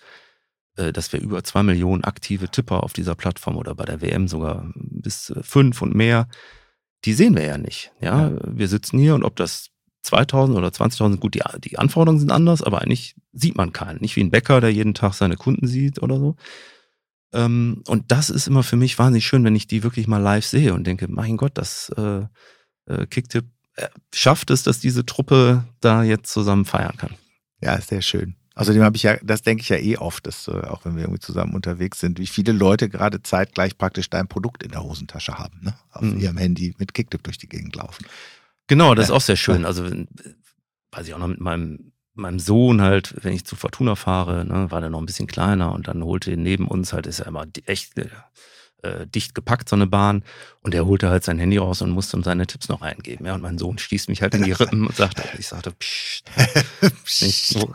dass 0.92 1.12
wir 1.12 1.20
über 1.20 1.44
zwei 1.44 1.62
Millionen 1.62 2.04
aktive 2.04 2.48
Tipper 2.48 2.82
auf 2.82 2.92
dieser 2.92 3.14
Plattform 3.14 3.56
oder 3.56 3.74
bei 3.74 3.84
der 3.84 4.00
WM 4.00 4.28
sogar 4.28 4.70
bis 4.74 5.30
äh, 5.30 5.42
fünf 5.42 5.82
und 5.82 5.94
mehr, 5.94 6.28
die 7.04 7.12
sehen 7.12 7.36
wir 7.36 7.44
ja 7.44 7.58
nicht. 7.58 7.92
Ja, 8.00 8.30
ja. 8.30 8.38
wir 8.44 8.68
sitzen 8.68 8.98
hier 8.98 9.14
und 9.14 9.24
ob 9.24 9.36
das 9.36 9.70
2000 10.02 10.58
oder 10.58 10.68
20.000, 10.68 11.16
gut, 11.16 11.34
die, 11.34 11.42
die 11.60 11.78
Anforderungen 11.78 12.20
sind 12.20 12.30
anders, 12.30 12.62
aber 12.62 12.82
eigentlich 12.82 13.14
sieht 13.32 13.56
man 13.56 13.72
keinen. 13.72 14.00
Nicht 14.00 14.16
wie 14.16 14.20
ein 14.22 14.30
Bäcker, 14.30 14.60
der 14.60 14.72
jeden 14.72 14.94
Tag 14.94 15.14
seine 15.14 15.36
Kunden 15.36 15.66
sieht 15.66 16.02
oder 16.02 16.18
so. 16.18 16.36
Ähm, 17.32 17.82
und 17.86 18.10
das 18.12 18.30
ist 18.30 18.46
immer 18.46 18.62
für 18.62 18.76
mich 18.76 18.98
wahnsinnig 18.98 19.26
schön, 19.26 19.44
wenn 19.44 19.56
ich 19.56 19.66
die 19.66 19.82
wirklich 19.82 20.06
mal 20.06 20.18
live 20.18 20.44
sehe 20.44 20.74
und 20.74 20.86
denke, 20.86 21.08
mein 21.08 21.36
Gott, 21.36 21.52
das 21.54 21.90
äh, 21.96 22.26
äh, 22.86 23.06
Kicktip 23.06 23.46
äh, 23.76 23.88
schafft 24.14 24.50
es, 24.50 24.62
dass 24.62 24.78
diese 24.78 25.06
Truppe 25.06 25.64
da 25.80 26.02
jetzt 26.02 26.32
zusammen 26.32 26.64
feiern 26.64 26.96
kann. 26.96 27.14
Ja, 27.60 27.80
sehr 27.80 28.02
schön. 28.02 28.36
Außerdem 28.56 28.82
habe 28.82 28.96
ich 28.96 29.02
ja, 29.02 29.16
das 29.22 29.42
denke 29.42 29.62
ich 29.62 29.68
ja 29.68 29.76
eh 29.76 29.96
oft, 29.96 30.26
dass, 30.26 30.46
äh, 30.46 30.52
auch 30.52 30.84
wenn 30.84 30.94
wir 30.94 31.02
irgendwie 31.02 31.20
zusammen 31.20 31.54
unterwegs 31.54 31.98
sind, 31.98 32.20
wie 32.20 32.26
viele 32.26 32.52
Leute 32.52 32.88
gerade 32.88 33.20
zeitgleich 33.22 33.76
praktisch 33.76 34.08
dein 34.10 34.28
Produkt 34.28 34.62
in 34.62 34.70
der 34.70 34.82
Hosentasche 34.82 35.38
haben, 35.38 35.60
ne? 35.62 35.74
auf 35.90 36.02
mhm. 36.02 36.20
ihrem 36.20 36.36
Handy 36.36 36.74
mit 36.78 36.94
Kicktip 36.94 37.24
durch 37.24 37.38
die 37.38 37.48
Gegend 37.48 37.74
laufen. 37.74 38.06
Genau, 38.68 38.94
das 38.94 39.06
ist 39.06 39.10
auch 39.10 39.20
sehr 39.20 39.36
schön. 39.36 39.64
Also, 39.64 39.84
weiß 40.92 41.06
ich 41.06 41.14
auch 41.14 41.18
noch 41.18 41.26
mit 41.26 41.40
meinem, 41.40 41.92
meinem 42.14 42.38
Sohn 42.38 42.80
halt, 42.80 43.14
wenn 43.22 43.34
ich 43.34 43.44
zu 43.44 43.56
Fortuna 43.56 43.96
fahre, 43.96 44.44
ne, 44.44 44.70
war 44.70 44.80
der 44.80 44.90
noch 44.90 45.00
ein 45.00 45.06
bisschen 45.06 45.26
kleiner 45.26 45.72
und 45.72 45.88
dann 45.88 46.04
holte 46.04 46.36
neben 46.36 46.68
uns 46.68 46.92
halt, 46.92 47.06
ist 47.06 47.18
ja 47.18 47.26
immer 47.26 47.46
echt 47.66 47.94
äh, 48.84 49.06
dicht 49.06 49.34
gepackt, 49.34 49.68
so 49.68 49.76
eine 49.76 49.86
Bahn. 49.86 50.22
Und 50.62 50.74
er 50.74 50.86
holte 50.86 51.08
halt 51.08 51.24
sein 51.24 51.38
Handy 51.38 51.56
raus 51.58 51.82
und 51.82 51.90
musste 51.90 52.20
seine 52.22 52.46
Tipps 52.46 52.68
noch 52.68 52.82
eingeben. 52.82 53.26
Ja, 53.26 53.34
und 53.34 53.42
mein 53.42 53.58
Sohn 53.58 53.78
stieß 53.78 54.08
mich 54.08 54.22
halt 54.22 54.34
in 54.34 54.44
die 54.44 54.52
Rippen 54.60 54.86
und 54.86 54.96
sagte, 54.96 55.22
ich 55.38 55.48
sagte, 55.48 55.72
psst, 55.72 56.30
nicht 57.22 57.48
so 57.48 57.74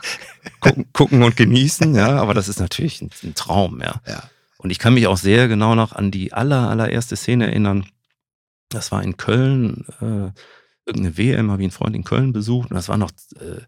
gucken, 0.60 0.86
gucken, 0.94 1.24
und 1.24 1.36
genießen, 1.36 1.96
ja, 1.96 2.22
aber 2.22 2.34
das 2.34 2.48
ist 2.48 2.60
natürlich 2.60 3.02
ein, 3.02 3.10
ein 3.24 3.36
Traum, 3.36 3.82
ja. 3.82 4.02
ja. 4.08 4.24
Und 4.58 4.70
ich 4.72 4.80
kann 4.80 4.94
mich 4.94 5.08
auch 5.08 5.18
sehr 5.18 5.48
genau 5.48 5.76
noch 5.76 5.94
an 5.94 6.12
die 6.12 6.34
aller, 6.34 6.70
allererste 6.70 7.16
Szene 7.16 7.48
erinnern. 7.48 7.86
Das 8.70 8.92
war 8.92 9.02
in 9.04 9.18
Köln, 9.18 9.86
äh, 10.02 10.32
irgendeine 10.86 11.18
WM, 11.18 11.52
habe 11.52 11.62
ich 11.62 11.66
einen 11.66 11.72
Freund 11.72 11.96
in 11.96 12.04
Köln 12.04 12.34
besucht 12.34 12.70
und 12.70 12.76
das 12.76 12.90
war 12.90 12.98
noch, 12.98 13.12
äh, 13.40 13.62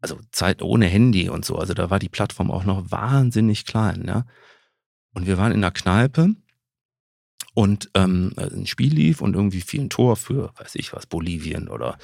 also 0.00 0.18
Zeit 0.32 0.62
ohne 0.62 0.86
Handy 0.86 1.28
und 1.28 1.44
so. 1.44 1.56
Also 1.56 1.74
da 1.74 1.90
war 1.90 1.98
die 1.98 2.08
Plattform 2.08 2.50
auch 2.50 2.64
noch 2.64 2.90
wahnsinnig 2.90 3.64
klein, 3.64 4.04
ja. 4.06 4.24
Und 5.14 5.26
wir 5.26 5.38
waren 5.38 5.52
in 5.52 5.60
der 5.60 5.70
Kneipe 5.70 6.34
und 7.54 7.90
ähm, 7.94 8.32
ein 8.36 8.66
Spiel 8.66 8.92
lief 8.94 9.20
und 9.20 9.34
irgendwie 9.34 9.60
fiel 9.60 9.82
ein 9.82 9.90
Tor 9.90 10.16
für, 10.16 10.52
weiß 10.56 10.74
ich 10.74 10.92
was, 10.92 11.06
Bolivien 11.06 11.68
oder. 11.68 11.98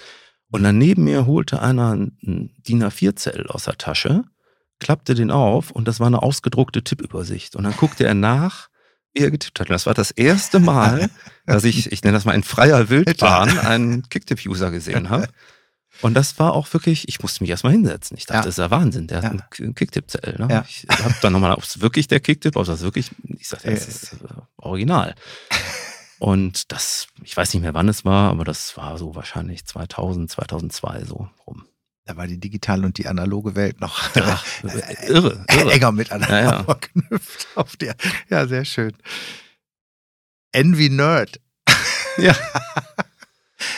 Und 0.50 0.62
dann 0.62 0.78
neben 0.78 1.04
mir 1.04 1.26
holte 1.26 1.60
einer 1.60 1.92
ein 1.92 2.16
DIN 2.22 2.82
A4-Zettel 2.82 3.46
aus 3.48 3.64
der 3.64 3.76
Tasche, 3.76 4.24
klappte 4.78 5.14
den 5.14 5.30
auf 5.30 5.70
und 5.70 5.88
das 5.88 6.00
war 6.00 6.06
eine 6.06 6.22
ausgedruckte 6.22 6.82
Tippübersicht. 6.82 7.56
Und 7.56 7.64
dann 7.64 7.76
guckte 7.76 8.04
er 8.04 8.14
nach, 8.14 8.68
wie 9.12 9.22
er 9.22 9.30
getippt 9.30 9.60
hat. 9.60 9.68
Und 9.68 9.74
das 9.74 9.86
war 9.86 9.94
das 9.94 10.10
erste 10.10 10.60
Mal, 10.60 11.10
dass 11.46 11.64
ich, 11.64 11.92
ich 11.92 12.02
nenne 12.02 12.16
das 12.16 12.24
mal 12.24 12.34
in 12.34 12.42
freier 12.42 12.88
Wildbahn, 12.88 13.58
einen 13.58 14.08
Kicktip-User 14.08 14.70
gesehen 14.70 15.10
habe. 15.10 15.28
Und 16.00 16.14
das 16.14 16.38
war 16.38 16.52
auch 16.54 16.72
wirklich, 16.72 17.08
ich 17.08 17.20
musste 17.20 17.42
mich 17.42 17.50
erstmal 17.50 17.72
hinsetzen. 17.72 18.16
Ich 18.16 18.26
dachte, 18.26 18.38
ja. 18.38 18.42
das 18.42 18.54
ist 18.54 18.58
ja 18.58 18.70
Wahnsinn, 18.70 19.06
der 19.06 19.22
ja. 19.22 19.30
hat 19.30 19.60
einen 19.60 19.74
Kicktipp-Zettel. 19.74 20.36
Ne? 20.38 20.48
Ja. 20.52 20.64
Ich 20.68 20.86
habe 20.88 21.14
dann 21.20 21.32
nochmal, 21.32 21.54
ob 21.54 21.62
es 21.62 21.80
wirklich 21.80 22.06
der 22.06 22.20
Kicktipp, 22.20 22.56
ob 22.56 22.66
das 22.66 22.82
wirklich, 22.82 23.10
ich 23.38 23.48
sagte, 23.48 23.70
das 23.70 23.88
ist 23.88 24.12
äh, 24.12 24.16
original. 24.56 25.14
Und 26.18 26.72
das, 26.72 27.08
ich 27.22 27.36
weiß 27.36 27.54
nicht 27.54 27.62
mehr, 27.62 27.74
wann 27.74 27.88
es 27.88 28.04
war, 28.04 28.30
aber 28.30 28.44
das 28.44 28.76
war 28.76 28.98
so 28.98 29.14
wahrscheinlich 29.14 29.64
2000, 29.66 30.30
2002 30.30 31.04
so 31.04 31.28
rum. 31.46 31.64
Da 32.04 32.16
war 32.16 32.26
die 32.26 32.40
digitale 32.40 32.86
und 32.86 32.96
die 32.96 33.06
analoge 33.06 33.54
Welt 33.54 33.80
noch 33.80 34.02
Ach, 34.14 34.44
irre, 35.06 35.44
irre. 35.48 35.70
enger 35.70 35.92
miteinander 35.92 36.40
ja, 36.40 36.52
ja. 36.52 36.64
verknüpft. 36.64 37.48
Auf 37.54 37.76
der. 37.76 37.94
Ja, 38.30 38.46
sehr 38.46 38.64
schön. 38.64 38.94
Envy 40.52 40.88
Nerd. 40.88 41.40
Ja. 42.16 42.34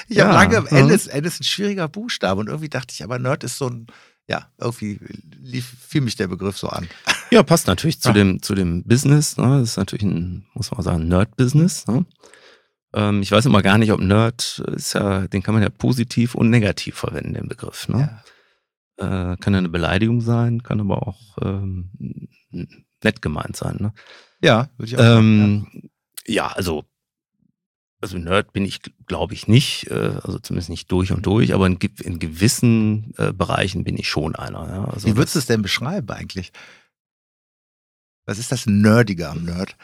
Ich 0.09 0.17
ja, 0.17 0.27
habe 0.27 0.55
lange, 0.55 0.71
N 0.71 0.91
ist, 0.91 1.07
N 1.07 1.25
ist 1.25 1.41
ein 1.41 1.45
schwieriger 1.45 1.89
Buchstabe 1.89 2.41
und 2.41 2.49
irgendwie 2.49 2.69
dachte 2.69 2.93
ich, 2.93 3.03
aber 3.03 3.19
Nerd 3.19 3.45
ist 3.45 3.59
so 3.59 3.69
ein, 3.69 3.87
ja, 4.27 4.47
irgendwie 4.59 5.01
lief, 5.41 5.75
fiel 5.89 6.03
mich 6.03 6.17
der 6.17 6.29
Begriff 6.29 6.57
so 6.57 6.69
an. 6.69 6.89
Ja, 7.31 7.43
passt 7.43 7.67
natürlich 7.67 8.01
zu, 8.01 8.11
ja. 8.11 8.15
dem, 8.15 8.43
zu 8.43 8.55
dem 8.55 8.85
Business. 8.85 9.37
Ne? 9.37 9.61
Das 9.61 9.71
ist 9.71 9.77
natürlich 9.77 10.05
ein, 10.05 10.47
muss 10.55 10.71
man 10.71 10.83
sagen, 10.83 11.09
Nerd-Business. 11.09 11.87
Ne? 11.87 12.05
Ähm, 12.93 13.23
ich 13.23 13.31
weiß 13.33 13.47
immer 13.47 13.63
gar 13.63 13.79
nicht, 13.79 13.93
ob 13.93 14.01
Nerd 14.01 14.63
ist 14.75 14.95
ja, 14.95 15.27
den 15.29 15.43
kann 15.43 15.55
man 15.55 15.63
ja 15.63 15.71
positiv 15.71 16.35
und 16.35 16.51
negativ 16.51 16.97
verwenden, 16.97 17.35
den 17.35 17.49
Begriff. 17.49 17.89
Ne? 17.89 18.21
Ja. 18.99 19.33
Äh, 19.33 19.37
kann 19.37 19.53
ja 19.53 19.59
eine 19.59 19.69
Beleidigung 19.69 20.21
sein, 20.21 20.63
kann 20.63 20.81
aber 20.81 21.07
auch 21.07 21.39
ähm, 21.43 21.91
nett 23.03 23.23
gemeint 23.23 23.57
sein. 23.57 23.77
Ne? 23.81 23.93
Ja, 24.43 24.69
würde 24.77 24.89
ich 24.89 24.99
auch 24.99 25.19
ähm, 25.19 25.39
sagen. 25.39 25.91
Ja. 26.27 26.35
ja, 26.35 26.47
also 26.49 26.85
also 28.01 28.17
Nerd 28.17 28.53
bin 28.53 28.65
ich, 28.65 28.81
glaube 29.07 29.35
ich, 29.35 29.47
nicht, 29.47 29.91
äh, 29.91 30.19
also 30.23 30.39
zumindest 30.39 30.71
nicht 30.71 30.91
durch 30.91 31.13
und 31.13 31.27
durch, 31.27 31.53
aber 31.53 31.67
in, 31.67 31.79
in 32.03 32.19
gewissen 32.19 33.13
äh, 33.19 33.33
Bereichen 33.33 33.85
bin 33.85 33.99
ich 33.99 34.09
schon 34.09 34.35
einer. 34.37 34.67
Ja. 34.69 34.85
Also 34.87 35.07
Wie 35.07 35.17
würdest 35.17 35.35
du 35.35 35.39
es 35.41 35.47
denn 35.47 35.63
beschreiben 35.63 36.11
eigentlich? 36.11 36.53
Was 38.25 38.39
ist 38.39 38.53
das 38.53 38.67
Nerdige 38.67 39.29
am 39.29 39.45
Nerd? 39.45 39.77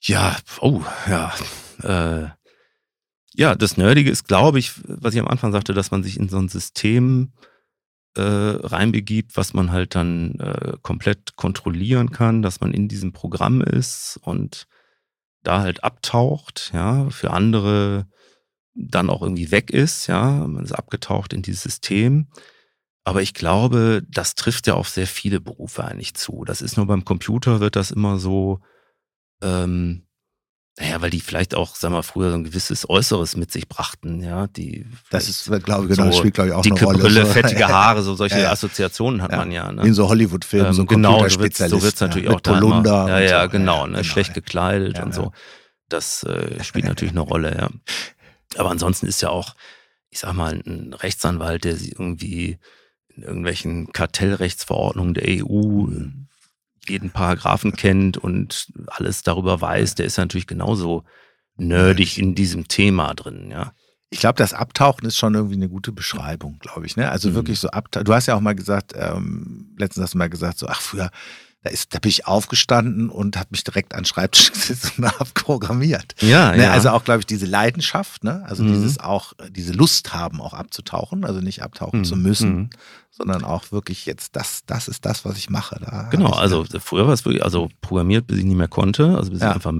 Ja, 0.00 0.36
oh, 0.60 0.82
ja. 1.08 1.34
Äh, 1.82 2.28
ja, 3.34 3.54
das 3.54 3.76
Nerdige 3.76 4.10
ist, 4.10 4.26
glaube 4.26 4.58
ich, 4.58 4.72
was 4.86 5.14
ich 5.14 5.20
am 5.20 5.28
Anfang 5.28 5.52
sagte, 5.52 5.74
dass 5.74 5.90
man 5.90 6.02
sich 6.02 6.18
in 6.18 6.28
so 6.28 6.38
ein 6.38 6.48
System 6.48 7.32
äh, 8.16 8.22
reinbegibt, 8.22 9.36
was 9.36 9.52
man 9.52 9.72
halt 9.72 9.94
dann 9.94 10.36
äh, 10.36 10.78
komplett 10.80 11.36
kontrollieren 11.36 12.10
kann, 12.10 12.40
dass 12.40 12.60
man 12.60 12.72
in 12.72 12.88
diesem 12.88 13.12
Programm 13.12 13.60
ist 13.60 14.18
und 14.22 14.66
da 15.46 15.60
halt 15.60 15.84
abtaucht, 15.84 16.70
ja, 16.74 17.08
für 17.10 17.30
andere 17.30 18.06
dann 18.74 19.10
auch 19.10 19.22
irgendwie 19.22 19.50
weg 19.50 19.70
ist, 19.70 20.06
ja, 20.06 20.46
man 20.46 20.64
ist 20.64 20.72
abgetaucht 20.72 21.32
in 21.32 21.42
dieses 21.42 21.62
System. 21.62 22.28
Aber 23.04 23.22
ich 23.22 23.34
glaube, 23.34 24.02
das 24.08 24.34
trifft 24.34 24.66
ja 24.66 24.74
auf 24.74 24.88
sehr 24.88 25.06
viele 25.06 25.40
Berufe 25.40 25.84
eigentlich 25.84 26.14
zu. 26.14 26.44
Das 26.44 26.60
ist 26.60 26.76
nur 26.76 26.86
beim 26.86 27.04
Computer 27.04 27.60
wird 27.60 27.76
das 27.76 27.90
immer 27.90 28.18
so, 28.18 28.60
ähm, 29.42 30.05
naja, 30.78 31.00
weil 31.00 31.08
die 31.08 31.20
vielleicht 31.20 31.54
auch, 31.54 31.74
sagen 31.74 31.94
wir 31.94 31.98
mal, 31.98 32.02
früher 32.02 32.30
so 32.30 32.36
ein 32.36 32.44
gewisses 32.44 32.88
Äußeres 32.88 33.34
mit 33.36 33.50
sich 33.50 33.66
brachten, 33.66 34.22
ja. 34.22 34.46
Die 34.46 34.84
das 35.10 35.26
ist, 35.26 35.50
glaube 35.64 35.86
ich, 35.86 35.96
genau, 35.96 36.10
so 36.10 36.18
spielt, 36.18 36.34
glaube 36.34 36.50
ich, 36.50 36.54
auch 36.54 36.60
dicke 36.60 36.76
eine 36.76 36.86
Rolle. 36.86 36.98
Brille, 36.98 37.26
fettige 37.26 37.66
Haare, 37.68 38.02
so 38.02 38.14
solche 38.14 38.40
ja. 38.40 38.50
Assoziationen 38.50 39.22
hat 39.22 39.30
ja. 39.32 39.38
man 39.38 39.50
ja. 39.50 39.72
Ne? 39.72 39.86
In 39.86 39.94
so 39.94 40.08
Hollywood-Filmen, 40.08 40.74
so 40.74 40.82
ähm, 40.82 40.88
Genau, 40.88 41.26
so 41.26 41.40
wird 41.40 41.58
es 41.58 42.00
natürlich 42.00 42.28
auch 42.28 42.40
da 42.40 42.58
immer. 42.58 42.84
Ja, 42.84 43.20
ja, 43.20 43.42
so. 43.44 43.48
genau, 43.48 43.86
ne? 43.86 43.92
genau, 43.92 44.04
schlecht 44.04 44.34
gekleidet 44.34 44.98
und 44.98 45.14
so. 45.14 45.32
Das 45.88 46.24
äh, 46.24 46.62
spielt 46.62 46.84
natürlich 46.84 47.12
eine 47.12 47.20
Rolle, 47.20 47.56
ja. 47.56 47.70
Aber 48.58 48.70
ansonsten 48.70 49.06
ist 49.06 49.22
ja 49.22 49.30
auch, 49.30 49.54
ich 50.10 50.18
sag 50.18 50.34
mal, 50.34 50.60
ein 50.66 50.92
Rechtsanwalt, 50.92 51.64
der 51.64 51.76
sie 51.76 51.90
irgendwie 51.90 52.58
in 53.08 53.22
irgendwelchen 53.22 53.92
Kartellrechtsverordnungen 53.92 55.14
der 55.14 55.24
EU 55.26 55.86
mhm. 55.86 56.28
Jeden 56.90 57.10
Paragraphen 57.10 57.72
kennt 57.72 58.16
und 58.16 58.72
alles 58.88 59.22
darüber 59.22 59.60
weiß, 59.60 59.94
der 59.94 60.06
ist 60.06 60.18
natürlich 60.18 60.46
genauso 60.46 61.04
nerdig 61.56 62.18
in 62.18 62.34
diesem 62.34 62.68
Thema 62.68 63.14
drin, 63.14 63.50
ja. 63.50 63.72
Ich 64.08 64.20
glaube, 64.20 64.38
das 64.38 64.54
Abtauchen 64.54 65.06
ist 65.06 65.18
schon 65.18 65.34
irgendwie 65.34 65.56
eine 65.56 65.68
gute 65.68 65.90
Beschreibung, 65.90 66.60
glaube 66.60 66.86
ich. 66.86 66.96
Ne? 66.96 67.10
Also 67.10 67.30
mhm. 67.30 67.34
wirklich 67.34 67.58
so 67.58 67.68
abtauchen. 67.68 68.04
Du 68.04 68.14
hast 68.14 68.26
ja 68.26 68.36
auch 68.36 68.40
mal 68.40 68.54
gesagt, 68.54 68.92
ähm, 68.94 69.74
letztens 69.76 70.04
hast 70.04 70.14
du 70.14 70.18
mal 70.18 70.30
gesagt, 70.30 70.58
so, 70.58 70.68
ach, 70.68 70.80
früher 70.80 71.10
da, 71.66 71.72
ist, 71.72 71.94
da 71.94 71.98
bin 71.98 72.10
ich 72.10 72.26
aufgestanden 72.26 73.10
und 73.10 73.36
habe 73.36 73.48
mich 73.50 73.64
direkt 73.64 73.92
an 73.92 74.04
Schreibtisch 74.04 74.52
gesetzt 74.52 74.92
und 74.96 75.04
habe 75.04 75.30
programmiert. 75.34 76.14
Ja, 76.20 76.52
ne? 76.52 76.62
ja. 76.62 76.72
Also 76.72 76.90
auch, 76.90 77.04
glaube 77.04 77.20
ich, 77.20 77.26
diese 77.26 77.46
Leidenschaft, 77.46 78.22
ne? 78.22 78.44
also 78.46 78.62
mhm. 78.62 78.74
dieses 78.74 79.00
auch, 79.00 79.32
diese 79.50 79.72
Lust 79.72 80.14
haben, 80.14 80.40
auch 80.40 80.54
abzutauchen, 80.54 81.24
also 81.24 81.40
nicht 81.40 81.62
abtauchen 81.62 82.00
mhm. 82.00 82.04
zu 82.04 82.16
müssen, 82.16 82.56
mhm. 82.56 82.70
sondern 83.10 83.42
auch 83.42 83.72
wirklich 83.72 84.06
jetzt, 84.06 84.36
das, 84.36 84.60
das 84.66 84.86
ist 84.86 85.04
das, 85.04 85.24
was 85.24 85.36
ich 85.38 85.50
mache. 85.50 85.80
Da 85.80 86.08
genau, 86.10 86.30
also 86.30 86.64
früher 86.78 87.06
war 87.06 87.14
es 87.14 87.24
wirklich, 87.24 87.42
also 87.42 87.68
programmiert, 87.80 88.28
bis 88.28 88.38
ich 88.38 88.44
nicht 88.44 88.56
mehr 88.56 88.68
konnte, 88.68 89.16
also 89.16 89.32
bis 89.32 89.40
ja. 89.40 89.50
ich 89.50 89.54
einfach 89.56 89.74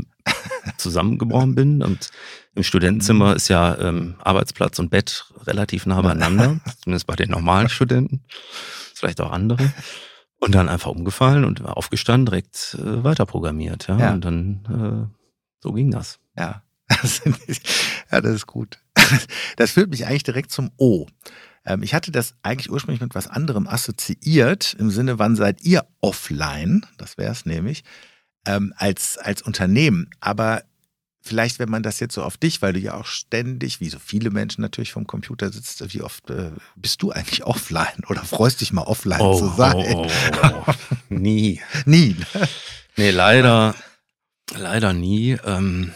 zusammengebrochen 0.77 1.55
bin. 1.55 1.83
Und 1.83 2.11
im 2.57 2.65
Studentenzimmer 2.65 3.37
ist 3.37 3.47
ja 3.47 3.79
ähm, 3.79 4.17
Arbeitsplatz 4.25 4.81
und 4.81 4.91
Bett 4.91 5.27
relativ 5.47 5.87
nah 5.87 6.01
beieinander, 6.01 6.59
zumindest 6.83 7.07
bei 7.07 7.15
den 7.15 7.31
normalen 7.31 7.69
Studenten, 7.69 8.25
vielleicht 8.93 9.21
auch 9.21 9.31
andere. 9.31 9.73
Und 10.39 10.55
dann 10.55 10.69
einfach 10.69 10.91
umgefallen 10.91 11.45
und 11.45 11.65
aufgestanden, 11.65 12.27
direkt 12.27 12.77
äh, 12.81 13.03
weiterprogrammiert. 13.03 13.89
Ja? 13.89 13.99
ja. 13.99 14.13
Und 14.13 14.25
dann 14.25 15.09
äh, 15.11 15.17
so 15.61 15.73
ging 15.73 15.91
das. 15.91 16.19
Ja. 16.37 16.63
ja, 18.11 18.21
das 18.21 18.35
ist 18.35 18.47
gut. 18.47 18.79
Das 19.57 19.73
führt 19.73 19.91
mich 19.91 20.07
eigentlich 20.07 20.25
direkt 20.25 20.51
zum 20.51 20.71
O. 20.77 21.07
Ähm, 21.65 21.83
ich 21.83 21.95
hatte 21.95 22.13
das 22.13 22.35
eigentlich 22.43 22.71
ursprünglich 22.71 23.01
mit 23.01 23.15
was 23.15 23.29
anderem 23.29 23.67
assoziiert, 23.67 24.75
im 24.79 24.91
Sinne, 24.91 25.19
wann 25.19 25.37
seid 25.37 25.63
ihr 25.63 25.87
offline? 26.01 26.85
Das 26.99 27.19
wäre 27.19 27.33
es 27.33 27.47
nämlich, 27.47 27.85
ähm, 28.47 28.73
als, 28.77 29.19
als 29.19 29.43
Unternehmen. 29.43 30.11
Aber 30.21 30.63
vielleicht, 31.27 31.59
wenn 31.59 31.69
man 31.69 31.83
das 31.83 32.01
jetzt 32.01 32.15
so 32.15 32.23
auf 32.23 32.37
dich, 32.37 32.63
weil 32.63 32.73
du 32.73 32.79
ja 32.79 32.95
auch 32.95 33.07
ständig, 33.07 33.81
wie 33.81 33.89
so 33.89 33.99
viele 33.99 34.31
Menschen 34.31 34.63
natürlich 34.63 34.93
vom 34.93 35.07
Computer 35.07 35.53
sitzt, 35.53 35.83
wie 35.93 36.03
oft 36.03 36.31
äh, 36.31 36.53
bist 36.77 37.03
du 37.03 37.11
eigentlich 37.11 37.45
offline 37.45 38.05
oder 38.09 38.25
freust 38.25 38.61
dich 38.61 38.73
mal 38.73 38.83
offline 38.83 39.21
oh, 39.21 39.39
zu 39.39 39.49
sein? 39.57 39.75
Oh, 39.77 40.07
oh, 40.43 40.65
oh. 40.69 40.73
nie. 41.09 41.61
nie. 41.85 42.17
Nee, 42.97 43.11
leider, 43.11 43.75
leider 44.55 44.93
nie. 44.93 45.37
Ähm, 45.45 45.93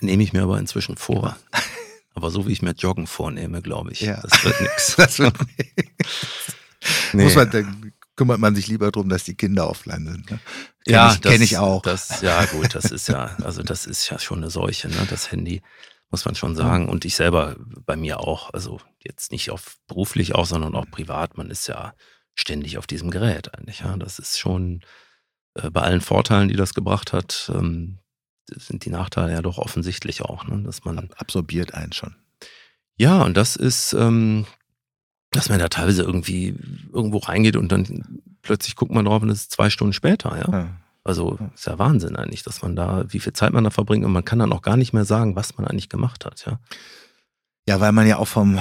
nehme 0.00 0.22
ich 0.22 0.32
mir 0.32 0.42
aber 0.42 0.58
inzwischen 0.58 0.96
vor. 0.96 1.36
Aber 2.14 2.30
so 2.30 2.46
wie 2.46 2.52
ich 2.52 2.62
mir 2.62 2.72
Joggen 2.72 3.06
vornehme, 3.06 3.62
glaube 3.62 3.92
ich, 3.92 4.00
ja. 4.00 4.20
das 4.22 4.44
wird 4.44 4.60
nichts. 4.60 4.96
Das 4.96 5.18
wird 5.18 5.36
nichts. 5.58 6.54
Nee. 7.12 7.24
Muss 7.24 7.34
man, 7.34 7.50
dann 7.50 7.92
kümmert 8.16 8.40
man 8.40 8.54
sich 8.54 8.66
lieber 8.66 8.90
darum, 8.90 9.08
dass 9.08 9.24
die 9.24 9.34
Kinder 9.34 9.68
offline 9.68 10.06
sind. 10.06 10.30
Ne? 10.30 10.40
Ja, 10.86 11.16
kenne 11.16 11.44
ich 11.44 11.58
auch. 11.58 11.82
Das, 11.82 12.20
ja, 12.20 12.44
gut, 12.46 12.74
das 12.74 12.86
ist 12.86 13.08
ja, 13.08 13.36
also 13.42 13.62
das 13.62 13.86
ist 13.86 14.08
ja 14.08 14.18
schon 14.18 14.38
eine 14.38 14.50
Seuche, 14.50 14.88
ne? 14.88 15.06
Das 15.10 15.32
Handy, 15.32 15.62
muss 16.10 16.24
man 16.24 16.34
schon 16.34 16.54
sagen. 16.54 16.88
Und 16.88 17.04
ich 17.04 17.16
selber 17.16 17.56
bei 17.84 17.96
mir 17.96 18.20
auch. 18.20 18.52
Also 18.54 18.80
jetzt 19.02 19.32
nicht 19.32 19.50
auf 19.50 19.76
beruflich 19.88 20.34
auch, 20.34 20.46
sondern 20.46 20.74
auch 20.74 20.90
privat. 20.90 21.36
Man 21.36 21.50
ist 21.50 21.66
ja 21.66 21.94
ständig 22.34 22.78
auf 22.78 22.86
diesem 22.86 23.10
Gerät 23.10 23.56
eigentlich. 23.56 23.80
Ja, 23.80 23.96
das 23.96 24.18
ist 24.18 24.38
schon 24.38 24.82
äh, 25.54 25.70
bei 25.70 25.82
allen 25.82 26.00
Vorteilen, 26.00 26.48
die 26.48 26.56
das 26.56 26.74
gebracht 26.74 27.12
hat, 27.12 27.50
ähm, 27.54 27.98
sind 28.48 28.84
die 28.84 28.90
Nachteile 28.90 29.32
ja 29.32 29.42
doch 29.42 29.58
offensichtlich 29.58 30.22
auch, 30.22 30.46
ne? 30.46 30.62
dass 30.62 30.84
man 30.84 31.10
absorbiert 31.16 31.74
einen 31.74 31.92
schon. 31.92 32.14
Ja, 32.96 33.22
und 33.22 33.36
das 33.36 33.56
ist, 33.56 33.92
ähm, 33.92 34.46
dass 35.32 35.48
man 35.48 35.58
da 35.58 35.68
teilweise 35.68 36.02
irgendwie 36.02 36.54
irgendwo 36.92 37.18
reingeht 37.18 37.56
und 37.56 37.72
dann 37.72 38.22
plötzlich 38.46 38.76
guckt 38.76 38.92
man 38.92 39.04
drauf 39.04 39.22
und 39.22 39.30
es 39.30 39.42
ist 39.42 39.52
zwei 39.52 39.68
Stunden 39.70 39.92
später, 39.92 40.36
ja. 40.36 40.58
ja. 40.58 40.68
Also 41.04 41.38
ist 41.54 41.66
ja 41.66 41.78
Wahnsinn 41.78 42.16
eigentlich, 42.16 42.42
dass 42.42 42.62
man 42.62 42.74
da, 42.74 43.04
wie 43.08 43.20
viel 43.20 43.32
Zeit 43.32 43.52
man 43.52 43.64
da 43.64 43.70
verbringt 43.70 44.04
und 44.04 44.12
man 44.12 44.24
kann 44.24 44.38
dann 44.38 44.52
auch 44.52 44.62
gar 44.62 44.76
nicht 44.76 44.92
mehr 44.92 45.04
sagen, 45.04 45.36
was 45.36 45.56
man 45.56 45.66
eigentlich 45.66 45.88
gemacht 45.88 46.24
hat, 46.24 46.44
ja. 46.46 46.58
Ja, 47.68 47.80
weil 47.80 47.92
man 47.92 48.06
ja 48.06 48.18
auch 48.18 48.28
vom 48.28 48.60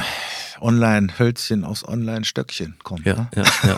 Online-Hölzchen 0.62 1.64
aufs 1.64 1.88
Online-Stöckchen 1.88 2.78
kommt. 2.84 3.06
Ja, 3.06 3.16
ne? 3.16 3.30
ja, 3.36 3.44
ja. 3.64 3.78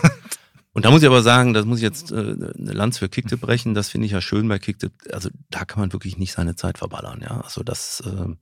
Und 0.72 0.84
da 0.84 0.90
muss 0.90 1.02
ich 1.02 1.08
aber 1.08 1.22
sagen, 1.22 1.54
das 1.54 1.64
muss 1.64 1.78
ich 1.78 1.82
jetzt 1.82 2.12
äh, 2.12 2.14
eine 2.14 2.72
Lanz 2.72 2.98
für 2.98 3.08
Kicktip 3.08 3.40
brechen, 3.40 3.74
das 3.74 3.88
finde 3.88 4.06
ich 4.06 4.12
ja 4.12 4.20
schön 4.20 4.46
bei 4.48 4.58
Kicktip. 4.58 4.92
Also 5.12 5.28
da 5.50 5.64
kann 5.64 5.80
man 5.80 5.92
wirklich 5.92 6.18
nicht 6.18 6.32
seine 6.32 6.54
Zeit 6.54 6.78
verballern, 6.78 7.20
ja. 7.22 7.40
Also 7.40 7.62
das 7.62 8.02
äh, 8.06 8.34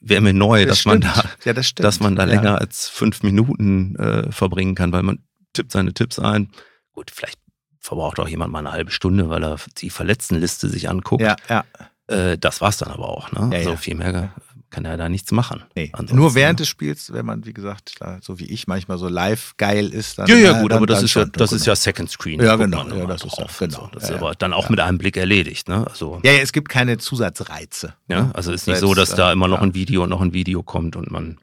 wäre 0.00 0.22
mir 0.22 0.32
neu, 0.32 0.64
das 0.64 0.70
dass 0.70 0.78
stimmt. 0.80 1.04
man 1.04 1.14
da, 1.14 1.30
ja, 1.44 1.52
das 1.52 1.74
dass 1.74 2.00
man 2.00 2.16
da 2.16 2.24
länger 2.24 2.42
ja. 2.42 2.54
als 2.56 2.88
fünf 2.88 3.22
Minuten 3.22 3.96
äh, 3.96 4.32
verbringen 4.32 4.74
kann, 4.74 4.92
weil 4.92 5.02
man 5.02 5.20
tippt 5.56 5.72
seine 5.72 5.92
Tipps 5.92 6.18
ein. 6.18 6.50
Gut, 6.92 7.10
vielleicht 7.10 7.38
verbraucht 7.80 8.20
auch 8.20 8.28
jemand 8.28 8.52
mal 8.52 8.60
eine 8.60 8.72
halbe 8.72 8.90
Stunde, 8.90 9.28
weil 9.28 9.44
er 9.44 9.56
die 9.78 9.90
Verletztenliste 9.90 10.68
sich 10.68 10.88
anguckt. 10.88 11.22
Ja, 11.22 11.36
ja. 11.48 11.64
Äh, 12.08 12.38
das 12.38 12.60
war's 12.60 12.78
dann 12.78 12.90
aber 12.90 13.08
auch. 13.08 13.32
Ne? 13.32 13.50
Ja, 13.52 13.58
also 13.58 13.76
viel 13.76 13.94
mehr 13.94 14.32
kann 14.70 14.84
er 14.84 14.96
da 14.96 15.08
nichts 15.08 15.30
machen. 15.30 15.62
Nee. 15.74 15.92
Nur 16.12 16.34
während 16.34 16.60
des 16.60 16.68
Spiels, 16.68 17.12
wenn 17.12 17.24
man, 17.24 17.46
wie 17.46 17.52
gesagt, 17.52 17.94
so 18.20 18.38
wie 18.38 18.46
ich 18.46 18.66
manchmal 18.66 18.98
so 18.98 19.08
live 19.08 19.56
geil 19.56 19.88
ist. 19.88 20.18
Dann, 20.18 20.26
ja, 20.26 20.36
ja, 20.36 20.60
gut, 20.60 20.70
dann, 20.70 20.78
aber 20.78 20.86
das, 20.86 21.02
ist 21.02 21.14
ja, 21.14 21.24
das 21.24 21.52
ist 21.52 21.66
ja 21.66 21.74
Second 21.74 22.10
Screen. 22.10 22.42
Ja, 22.42 22.56
genau. 22.56 22.86
Ja, 22.88 23.06
das 23.06 23.24
ist, 23.24 23.38
drauf, 23.38 23.58
genau. 23.58 23.84
So. 23.84 23.90
Das 23.92 24.04
ist 24.04 24.10
aber 24.10 24.34
dann 24.34 24.52
auch 24.52 24.68
mit 24.68 24.80
einem 24.80 24.98
Blick 24.98 25.16
erledigt. 25.16 25.68
Ne? 25.68 25.86
Also, 25.88 26.20
ja, 26.24 26.32
ja, 26.32 26.40
es 26.40 26.52
gibt 26.52 26.68
keine 26.68 26.98
Zusatzreize. 26.98 27.94
Ja, 28.08 28.24
ne? 28.24 28.30
also 28.34 28.52
es 28.52 28.62
ist 28.62 28.66
nicht 28.66 28.80
so, 28.80 28.92
dass 28.94 29.14
da 29.14 29.32
immer 29.32 29.48
noch 29.48 29.62
ein 29.62 29.74
Video 29.74 30.02
und 30.02 30.10
noch 30.10 30.20
ein 30.20 30.32
Video 30.32 30.62
kommt 30.62 30.96
und 30.96 31.10
man 31.10 31.38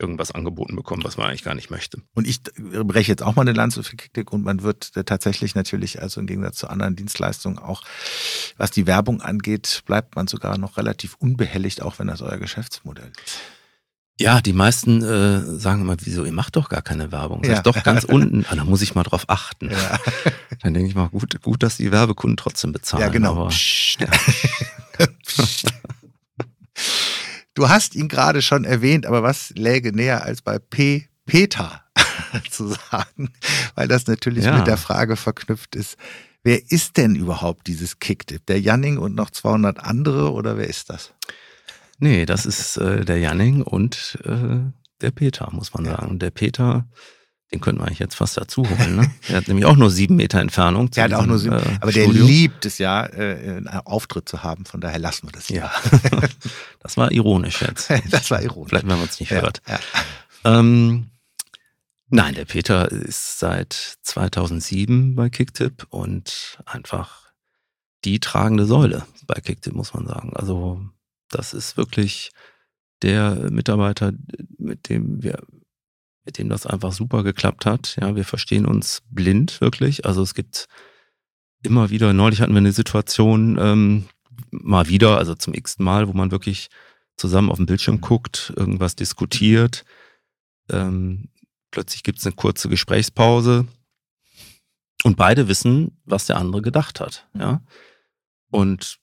irgendwas 0.00 0.32
angeboten 0.32 0.76
bekommen, 0.76 1.04
was 1.04 1.16
man 1.16 1.28
eigentlich 1.28 1.44
gar 1.44 1.54
nicht 1.54 1.70
möchte. 1.70 2.02
Und 2.14 2.26
ich 2.26 2.42
breche 2.42 3.12
jetzt 3.12 3.22
auch 3.22 3.36
mal 3.36 3.42
eine 3.42 3.52
Lanze 3.52 3.82
für 3.82 3.96
Kicktick 3.96 4.32
und 4.32 4.42
man 4.42 4.62
wird 4.62 4.92
tatsächlich 5.06 5.54
natürlich, 5.54 6.00
also 6.00 6.20
im 6.20 6.26
Gegensatz 6.26 6.56
zu 6.56 6.68
anderen 6.68 6.96
Dienstleistungen 6.96 7.58
auch, 7.58 7.82
was 8.56 8.70
die 8.70 8.86
Werbung 8.86 9.20
angeht, 9.20 9.82
bleibt 9.86 10.16
man 10.16 10.26
sogar 10.26 10.58
noch 10.58 10.76
relativ 10.76 11.14
unbehelligt, 11.18 11.82
auch 11.82 11.98
wenn 11.98 12.06
das 12.06 12.22
euer 12.22 12.38
Geschäftsmodell 12.38 13.12
ist. 13.24 13.40
Ja, 14.20 14.42
die 14.42 14.52
meisten 14.52 15.02
äh, 15.02 15.40
sagen 15.58 15.80
immer, 15.80 15.96
wieso, 16.02 16.26
ihr 16.26 16.32
macht 16.32 16.56
doch 16.56 16.68
gar 16.68 16.82
keine 16.82 17.10
Werbung. 17.10 17.40
Das 17.40 17.48
ja. 17.48 17.56
ist 17.56 17.62
doch 17.62 17.82
ganz 17.82 18.04
unten. 18.04 18.44
Ah, 18.50 18.54
da 18.54 18.64
muss 18.64 18.82
ich 18.82 18.94
mal 18.94 19.02
drauf 19.02 19.24
achten. 19.28 19.70
Ja. 19.70 19.98
Dann 20.62 20.74
denke 20.74 20.90
ich 20.90 20.94
mal, 20.94 21.08
gut, 21.08 21.40
gut, 21.40 21.62
dass 21.62 21.78
die 21.78 21.90
Werbekunden 21.90 22.36
trotzdem 22.36 22.72
bezahlen. 22.72 23.00
Ja, 23.00 23.08
genau. 23.08 23.32
Aber, 23.32 23.48
Psst. 23.48 24.00
Ja. 24.98 25.06
Psst. 25.24 25.72
Du 27.54 27.68
hast 27.68 27.94
ihn 27.94 28.08
gerade 28.08 28.42
schon 28.42 28.64
erwähnt, 28.64 29.06
aber 29.06 29.22
was 29.22 29.50
läge 29.50 29.92
näher 29.92 30.24
als 30.24 30.42
bei 30.42 30.58
P. 30.58 31.08
Peter 31.26 31.84
zu 32.50 32.68
sagen, 32.68 33.32
weil 33.74 33.88
das 33.88 34.06
natürlich 34.06 34.44
ja. 34.44 34.56
mit 34.56 34.66
der 34.66 34.76
Frage 34.76 35.16
verknüpft 35.16 35.76
ist, 35.76 35.96
wer 36.42 36.70
ist 36.70 36.96
denn 36.96 37.14
überhaupt 37.14 37.66
dieses 37.66 37.98
Kicktip? 37.98 38.46
Der 38.46 38.60
Janning 38.60 38.98
und 38.98 39.14
noch 39.14 39.30
200 39.30 39.78
andere 39.78 40.32
oder 40.32 40.56
wer 40.56 40.66
ist 40.66 40.90
das? 40.90 41.12
Nee, 41.98 42.26
das 42.26 42.46
ist 42.46 42.78
äh, 42.78 43.04
der 43.04 43.18
Janning 43.18 43.62
und 43.62 44.18
äh, 44.24 44.60
der 45.00 45.10
Peter, 45.10 45.48
muss 45.52 45.74
man 45.74 45.84
sagen. 45.84 46.18
Der 46.18 46.30
Peter 46.30 46.88
den 47.52 47.60
könnten 47.60 47.80
wir 47.80 47.86
eigentlich 47.86 47.98
jetzt 47.98 48.14
fast 48.14 48.36
dazu 48.36 48.62
holen. 48.68 48.96
Ne? 48.96 49.10
Der 49.28 49.38
hat 49.38 49.48
nämlich 49.48 49.64
auch 49.64 49.76
nur 49.76 49.90
sieben 49.90 50.14
Meter 50.16 50.40
Entfernung. 50.40 50.90
Der 50.92 51.04
hat 51.04 51.14
auch 51.14 51.26
nur 51.26 51.38
sieben, 51.38 51.56
äh, 51.56 51.78
aber 51.80 51.90
Studio. 51.90 52.12
der 52.12 52.22
liebt 52.22 52.64
es 52.64 52.78
ja, 52.78 53.04
äh, 53.06 53.56
einen 53.56 53.68
Auftritt 53.68 54.28
zu 54.28 54.44
haben. 54.44 54.64
Von 54.66 54.80
daher 54.80 55.00
lassen 55.00 55.26
wir 55.26 55.32
das 55.32 55.48
ja. 55.48 55.70
das 56.80 56.96
war 56.96 57.10
ironisch 57.10 57.60
jetzt. 57.62 57.90
das 58.10 58.30
war 58.30 58.40
ironisch. 58.40 58.68
Vielleicht, 58.70 58.88
wenn 58.88 58.98
man 58.98 59.08
es 59.08 59.18
nicht 59.18 59.30
ja, 59.30 59.40
hört. 59.40 59.62
Ja. 59.66 59.80
Ähm, 60.44 61.08
nein, 62.08 62.34
der 62.34 62.44
Peter 62.44 62.90
ist 62.90 63.40
seit 63.40 63.72
2007 64.02 65.16
bei 65.16 65.28
Kicktip 65.28 65.86
und 65.90 66.58
einfach 66.66 67.32
die 68.04 68.20
tragende 68.20 68.64
Säule 68.64 69.04
bei 69.26 69.40
Kicktip, 69.40 69.74
muss 69.74 69.92
man 69.92 70.06
sagen. 70.06 70.32
Also 70.34 70.80
das 71.28 71.52
ist 71.52 71.76
wirklich 71.76 72.30
der 73.02 73.50
Mitarbeiter, 73.50 74.12
mit 74.58 74.88
dem 74.88 75.22
wir 75.22 75.42
mit 76.30 76.38
dem 76.38 76.48
das 76.48 76.64
einfach 76.64 76.92
super 76.92 77.24
geklappt 77.24 77.66
hat. 77.66 77.96
Ja, 78.00 78.14
wir 78.14 78.24
verstehen 78.24 78.64
uns 78.64 79.02
blind 79.10 79.60
wirklich. 79.60 80.06
Also 80.06 80.22
es 80.22 80.34
gibt 80.34 80.68
immer 81.64 81.90
wieder, 81.90 82.12
neulich 82.12 82.40
hatten 82.40 82.52
wir 82.52 82.58
eine 82.58 82.70
Situation, 82.70 83.58
ähm, 83.60 84.04
mal 84.52 84.86
wieder, 84.86 85.18
also 85.18 85.34
zum 85.34 85.54
x 85.54 85.80
Mal, 85.80 86.06
wo 86.06 86.12
man 86.12 86.30
wirklich 86.30 86.68
zusammen 87.16 87.50
auf 87.50 87.56
dem 87.56 87.66
Bildschirm 87.66 88.00
guckt, 88.00 88.52
irgendwas 88.54 88.94
diskutiert. 88.94 89.84
Ähm, 90.70 91.30
plötzlich 91.72 92.04
gibt 92.04 92.20
es 92.20 92.26
eine 92.26 92.36
kurze 92.36 92.68
Gesprächspause 92.68 93.66
und 95.02 95.16
beide 95.16 95.48
wissen, 95.48 95.98
was 96.04 96.26
der 96.26 96.36
andere 96.36 96.62
gedacht 96.62 97.00
hat. 97.00 97.26
Ja. 97.34 97.54
Mhm. 97.54 97.60
Und 98.52 98.98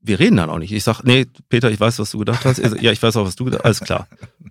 wir 0.00 0.18
reden 0.18 0.36
dann 0.36 0.50
auch 0.50 0.58
nicht. 0.58 0.72
Ich 0.72 0.84
sage, 0.84 1.00
nee, 1.04 1.26
Peter, 1.48 1.70
ich 1.70 1.80
weiß, 1.80 1.98
was 1.98 2.10
du 2.10 2.18
gedacht 2.18 2.44
hast. 2.44 2.58
ja, 2.58 2.92
ich 2.92 3.02
weiß 3.02 3.16
auch, 3.16 3.26
was 3.26 3.36
du 3.36 3.44
gedacht 3.44 3.60
hast. 3.60 3.66
Alles 3.66 3.80
klar. 3.80 4.08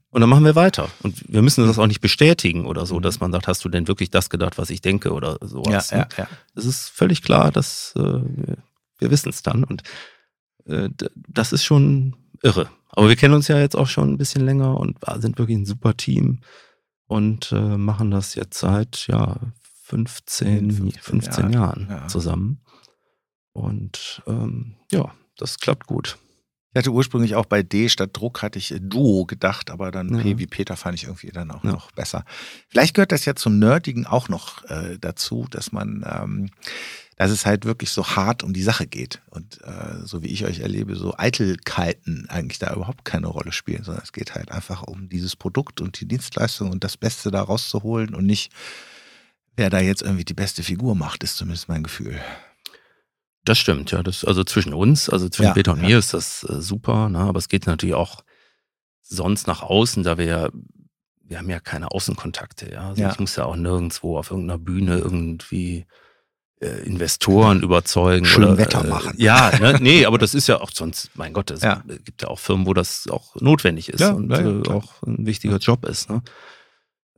Und 0.09 0.21
dann 0.21 0.29
machen 0.29 0.45
wir 0.45 0.55
weiter. 0.55 0.89
Und 1.03 1.31
wir 1.31 1.41
müssen 1.41 1.65
das 1.65 1.79
auch 1.79 1.87
nicht 1.87 2.01
bestätigen 2.01 2.65
oder 2.65 2.85
so, 2.85 2.99
dass 2.99 3.19
man 3.19 3.31
sagt, 3.31 3.47
hast 3.47 3.63
du 3.63 3.69
denn 3.69 3.87
wirklich 3.87 4.09
das 4.09 4.29
gedacht, 4.29 4.57
was 4.57 4.69
ich 4.69 4.81
denke 4.81 5.11
oder 5.11 5.37
sowas. 5.41 5.91
Ja, 5.91 5.99
ja, 5.99 6.07
ja. 6.17 6.27
Es 6.55 6.65
ist 6.65 6.89
völlig 6.89 7.21
klar, 7.21 7.51
dass 7.51 7.93
äh, 7.95 8.01
wir, 8.01 8.57
wir 8.99 9.11
wissen 9.11 9.29
es 9.29 9.43
dann. 9.43 9.63
Und 9.63 9.83
äh, 10.65 10.89
das 11.27 11.53
ist 11.53 11.63
schon 11.63 12.15
irre. 12.41 12.69
Aber 12.89 13.09
wir 13.09 13.15
kennen 13.15 13.35
uns 13.35 13.47
ja 13.47 13.59
jetzt 13.59 13.75
auch 13.75 13.87
schon 13.87 14.13
ein 14.13 14.17
bisschen 14.17 14.45
länger 14.45 14.77
und 14.77 14.97
sind 15.17 15.37
wirklich 15.37 15.57
ein 15.57 15.65
super 15.65 15.95
Team 15.95 16.39
und 17.05 17.51
äh, 17.51 17.77
machen 17.77 18.11
das 18.11 18.35
jetzt 18.35 18.59
seit 18.59 19.07
ja 19.07 19.37
15, 19.83 20.71
15, 20.71 21.01
15 21.01 21.43
Jahren, 21.51 21.53
Jahren 21.53 21.87
ja. 21.89 22.07
zusammen. 22.07 22.61
Und 23.53 24.21
ähm, 24.27 24.75
ja, 24.91 25.11
das 25.37 25.59
klappt 25.59 25.87
gut. 25.87 26.17
Ich 26.77 26.79
hatte 26.79 26.91
ursprünglich 26.91 27.35
auch 27.35 27.45
bei 27.45 27.63
D 27.63 27.89
statt 27.89 28.11
Druck 28.13 28.43
hatte 28.43 28.59
ich 28.59 28.75
Duo 28.79 29.25
gedacht, 29.25 29.71
aber 29.71 29.89
dann 29.89 30.13
ja. 30.13 30.21
P 30.21 30.37
wie 30.37 30.47
Peter 30.47 30.75
fand 30.75 30.95
ich 30.95 31.05
irgendwie 31.05 31.31
dann 31.31 31.49
auch 31.49 31.63
ja. 31.63 31.71
noch 31.71 31.91
besser. 31.91 32.23
Vielleicht 32.67 32.93
gehört 32.93 33.11
das 33.11 33.25
ja 33.25 33.35
zum 33.35 33.57
Nerdigen 33.57 34.05
auch 34.05 34.29
noch 34.29 34.63
äh, 34.65 34.99
dazu, 34.99 35.47
dass 35.49 35.71
man, 35.71 36.05
ähm, 36.07 36.49
dass 37.15 37.31
es 37.31 37.47
halt 37.47 37.65
wirklich 37.65 37.89
so 37.89 38.05
hart 38.05 38.43
um 38.43 38.53
die 38.53 38.61
Sache 38.61 38.85
geht 38.85 39.23
und 39.31 39.59
äh, 39.63 40.05
so 40.05 40.21
wie 40.21 40.27
ich 40.27 40.45
euch 40.45 40.59
erlebe, 40.59 40.95
so 40.95 41.15
Eitelkeiten 41.17 42.27
eigentlich 42.29 42.59
da 42.59 42.71
überhaupt 42.75 43.05
keine 43.05 43.27
Rolle 43.27 43.53
spielen, 43.53 43.83
sondern 43.83 44.03
es 44.03 44.11
geht 44.11 44.35
halt 44.35 44.51
einfach 44.51 44.83
um 44.83 45.09
dieses 45.09 45.35
Produkt 45.35 45.81
und 45.81 45.99
die 45.99 46.07
Dienstleistung 46.07 46.69
und 46.69 46.83
das 46.83 46.95
Beste 46.95 47.31
da 47.31 47.41
rauszuholen 47.41 48.13
und 48.13 48.25
nicht, 48.25 48.51
wer 49.55 49.71
da 49.71 49.79
jetzt 49.79 50.03
irgendwie 50.03 50.25
die 50.25 50.35
beste 50.35 50.61
Figur 50.61 50.95
macht, 50.95 51.23
ist 51.23 51.37
zumindest 51.37 51.69
mein 51.69 51.81
Gefühl. 51.81 52.21
Das 53.47 53.57
stimmt, 53.57 53.91
ja. 53.91 54.03
Das, 54.03 54.25
also 54.25 54.43
zwischen 54.43 54.73
uns, 54.73 55.09
also 55.09 55.29
zwischen 55.29 55.47
Ja, 55.49 55.53
Peter 55.53 55.71
und 55.71 55.81
ja. 55.81 55.87
mir 55.87 55.97
ist 55.99 56.13
das 56.13 56.43
äh, 56.49 56.61
super, 56.61 57.07
ne? 57.07 57.19
aber 57.19 57.39
es 57.39 57.47
geht 57.47 57.65
natürlich 57.65 57.95
auch 57.95 58.23
sonst 59.01 59.47
nach 59.47 59.61
außen, 59.61 60.03
da 60.03 60.17
wir 60.17 60.25
ja, 60.25 60.49
wir 61.23 61.37
haben 61.37 61.49
ja 61.49 61.61
keine 61.61 61.91
Außenkontakte, 61.91 62.69
ja. 62.71 62.89
Also 62.89 63.01
Ja. 63.01 63.11
ich 63.11 63.19
muss 63.19 63.37
ja 63.37 63.45
auch 63.45 63.55
nirgendwo 63.55 64.17
auf 64.17 64.31
irgendeiner 64.31 64.59
Bühne 64.59 64.97
irgendwie 64.97 65.85
äh, 66.59 66.83
Investoren 66.85 67.61
überzeugen. 67.61 68.25
Schön 68.25 68.43
oder, 68.43 68.57
Wetter 68.57 68.83
äh, 68.83 68.87
machen. 68.89 69.13
Ja, 69.17 69.57
ne? 69.59 69.77
nee, 69.81 70.05
aber 70.05 70.17
das 70.17 70.33
ist 70.33 70.47
ja 70.47 70.59
auch 70.59 70.71
sonst, 70.73 71.11
mein 71.15 71.31
Gott, 71.31 71.49
es 71.49 71.61
gibt 72.03 72.23
ja 72.23 72.27
auch 72.27 72.39
Firmen, 72.39 72.65
wo 72.65 72.73
das 72.73 73.07
auch 73.09 73.35
notwendig 73.35 73.87
ist 73.89 74.01
und 74.01 74.29
äh, 74.31 74.69
auch 74.69 75.01
ein 75.03 75.25
wichtiger 75.25 75.57
Job 75.57 75.85
ist. 75.85 76.09
Ne? 76.09 76.21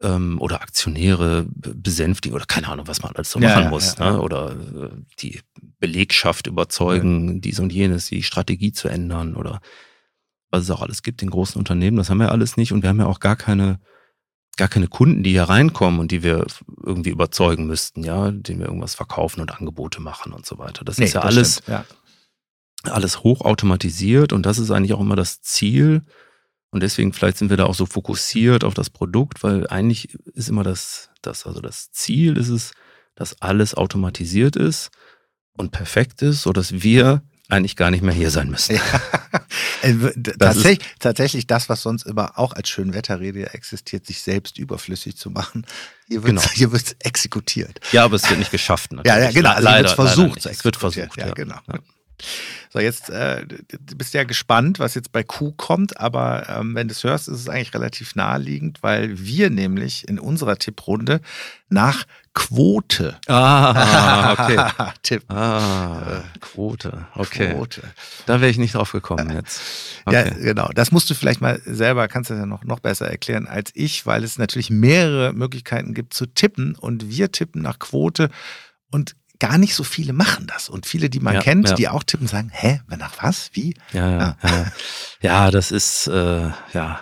Ähm, 0.02 0.40
oder 0.40 0.62
Aktionäre 0.62 1.46
besänftigen 1.50 2.34
oder 2.36 2.46
keine 2.46 2.70
Ahnung, 2.70 2.88
was 2.88 3.02
man 3.02 3.14
alles 3.16 3.32
so 3.32 3.40
Ja, 3.40 3.50
machen 3.50 3.64
ja, 3.66 3.70
muss. 3.70 3.96
ja. 3.98 4.12
Ne? 4.14 4.22
Oder 4.22 4.52
äh, 4.52 4.90
die 5.20 5.42
Belegschaft 5.80 6.48
überzeugen, 6.48 7.42
dies 7.42 7.60
und 7.60 7.74
jenes, 7.74 8.08
die 8.08 8.24
Strategie 8.24 8.72
zu 8.72 8.88
ändern 8.88 9.36
oder 9.36 9.60
was 10.52 10.64
es 10.64 10.72
auch 10.72 10.82
alles 10.82 11.04
gibt 11.04 11.22
in 11.22 11.30
großen 11.30 11.60
Unternehmen. 11.60 11.98
Das 11.98 12.10
haben 12.10 12.20
wir 12.20 12.32
alles 12.32 12.56
nicht 12.58 12.72
und 12.72 12.82
wir 12.82 12.90
haben 12.90 13.00
ja 13.00 13.06
auch 13.08 13.20
gar 13.20 13.36
keine 13.36 13.80
gar 14.58 14.68
keine 14.68 14.88
Kunden, 14.88 15.24
die 15.24 15.32
hier 15.32 15.44
reinkommen 15.44 16.00
und 16.02 16.12
die 16.12 16.22
wir 16.22 16.46
irgendwie 16.84 17.12
überzeugen 17.12 17.66
müssten, 17.66 18.04
ja, 18.04 18.30
denen 18.32 18.60
wir 18.60 18.66
irgendwas 18.68 18.94
verkaufen 18.96 19.40
und 19.40 19.54
Angebote 19.58 20.02
machen 20.02 20.34
und 20.34 20.46
so 20.46 20.58
weiter. 20.58 20.84
Das 20.84 21.00
ist 21.00 21.14
ja 21.14 21.22
das 21.22 21.30
alles, 21.36 21.54
stimmt, 21.60 21.68
Ja. 21.70 21.86
alles 22.92 23.24
hochautomatisiert 23.24 24.34
und 24.34 24.46
das 24.46 24.60
ist 24.60 24.72
eigentlich 24.72 24.94
auch 24.94 25.00
immer 25.00 25.16
das 25.16 25.42
Ziel. 25.42 26.04
Und 26.72 26.84
deswegen 26.84 27.14
vielleicht 27.14 27.38
sind 27.38 27.50
wir 27.50 27.58
da 27.58 27.66
auch 27.66 27.76
so 27.76 27.86
fokussiert 27.86 28.64
auf 28.64 28.74
das 28.74 28.90
Produkt, 28.90 29.44
weil 29.44 29.68
eigentlich 29.68 30.14
ist 30.34 30.50
immer 30.50 30.64
das, 30.64 31.10
das, 31.22 31.46
also 31.46 31.62
das 31.62 31.92
Ziel 31.92 32.38
ist 32.38 32.50
es, 32.50 32.72
dass 33.16 33.42
alles 33.42 33.74
automatisiert 33.74 34.56
ist 34.56 34.90
und 35.54 35.72
perfekt 35.72 36.22
ist, 36.22 36.44
sodass 36.44 36.82
wir 36.84 37.24
eigentlich 37.50 37.76
gar 37.76 37.90
nicht 37.90 38.04
mehr 38.04 38.14
hier 38.14 38.30
sein 38.32 38.50
müssen. 38.50 38.76
Ja. 38.76 38.82
Äh, 39.82 39.94
Das 40.16 40.38
tatsächlich, 40.38 40.80
tatsächlich 41.00 41.48
das, 41.48 41.70
was 41.70 41.82
sonst 41.82 42.06
immer 42.06 42.38
auch 42.38 42.52
als 42.52 42.68
Schönwetterrede 42.68 43.54
existiert, 43.54 44.06
sich 44.06 44.22
selbst 44.22 44.58
überflüssig 44.58 45.16
zu 45.16 45.30
machen. 45.30 45.66
Hier 46.10 46.22
wird 46.24 46.36
Genau. 46.36 46.42
hier 46.54 46.72
wird's 46.74 46.98
exekutiert. 47.00 47.80
Ja, 47.94 48.04
aber 48.04 48.18
es 48.18 48.30
wird 48.30 48.40
nicht 48.40 48.52
geschafft. 48.52 48.92
Natürlich. 48.92 49.18
Ja, 49.18 49.24
ja, 49.24 49.32
genau. 49.32 49.52
Also 49.52 49.64
leider, 49.64 49.80
wird's 49.84 49.94
versucht 49.94 50.36
leider 50.44 50.52
Es 50.52 50.66
wird 50.66 50.76
versucht. 50.76 51.18
Ja, 51.18 51.32
genau. 51.32 51.60
So, 52.72 52.80
jetzt 52.80 53.10
äh, 53.10 53.46
du 53.48 53.96
bist 53.98 54.14
ja 54.14 54.24
gespannt, 54.24 54.80
was 54.80 54.94
jetzt 54.96 55.12
bei 55.12 55.24
Q 55.24 55.52
kommt, 55.54 56.00
aber 56.00 56.48
ähm, 56.50 56.76
wenn 56.76 56.88
du 56.88 56.92
es 56.92 57.04
hörst, 57.04 57.28
ist 57.28 57.40
es 57.40 57.50
eigentlich 57.50 57.74
relativ 57.74 58.16
naheliegend, 58.16 58.84
weil 58.84 59.18
wir 59.20 59.50
nämlich 59.50 60.08
in 60.08 60.20
unserer 60.20 60.58
Tipprunde 60.58 61.22
nach 61.70 62.06
Quote 62.34 63.18
Ah, 63.28 64.32
okay. 64.34 64.92
tippen. 65.04 65.36
Ah, 65.36 66.24
Quote. 66.40 67.08
Okay. 67.16 67.54
Quote. 67.54 67.82
Da 68.28 68.40
wäre 68.40 68.52
ich 68.52 68.58
nicht 68.58 68.76
drauf 68.76 68.92
gekommen 68.92 69.32
jetzt. 69.32 69.60
Ja, 70.10 70.22
Okay. 70.22 70.36
genau. 70.42 70.70
Das 70.74 70.92
musst 70.92 71.10
du 71.10 71.16
vielleicht 71.16 71.42
mal 71.42 71.60
selber, 71.66 72.08
kannst 72.08 72.30
du 72.30 72.36
ja 72.36 72.46
noch, 72.46 72.64
noch 72.64 72.80
besser 72.80 73.10
erklären 73.10 73.48
als 73.48 73.72
ich, 73.74 74.06
weil 74.06 74.24
es 74.24 74.38
natürlich 74.38 74.70
mehrere 74.70 75.34
Möglichkeiten 75.34 75.94
gibt 75.94 76.14
zu 76.14 76.28
tippen 76.28 76.76
und 76.76 77.10
wir 77.10 77.32
tippen 77.32 77.62
nach 77.62 77.80
Quote 77.80 78.30
und 78.92 79.16
gar 79.40 79.58
nicht 79.58 79.74
so 79.76 79.84
viele 79.84 80.14
machen 80.14 80.48
das. 80.48 80.70
Und 80.70 80.86
viele, 80.86 81.10
die 81.10 81.20
man 81.20 81.36
Ja, 81.36 81.42
kennt, 81.42 81.70
ja. 81.70 81.76
die 81.76 81.88
auch 81.88 82.04
tippen, 82.04 82.28
sagen, 82.28 82.50
hä, 82.54 82.82
nach 82.88 83.24
was? 83.24 83.50
Wie? 83.54 83.76
Ja, 83.94 84.10
ja, 84.12 84.38
ja. 84.44 84.72
ja 85.22 85.52
das 85.52 85.72
ist, 85.72 86.08
äh, 86.08 86.50
ja. 86.74 87.02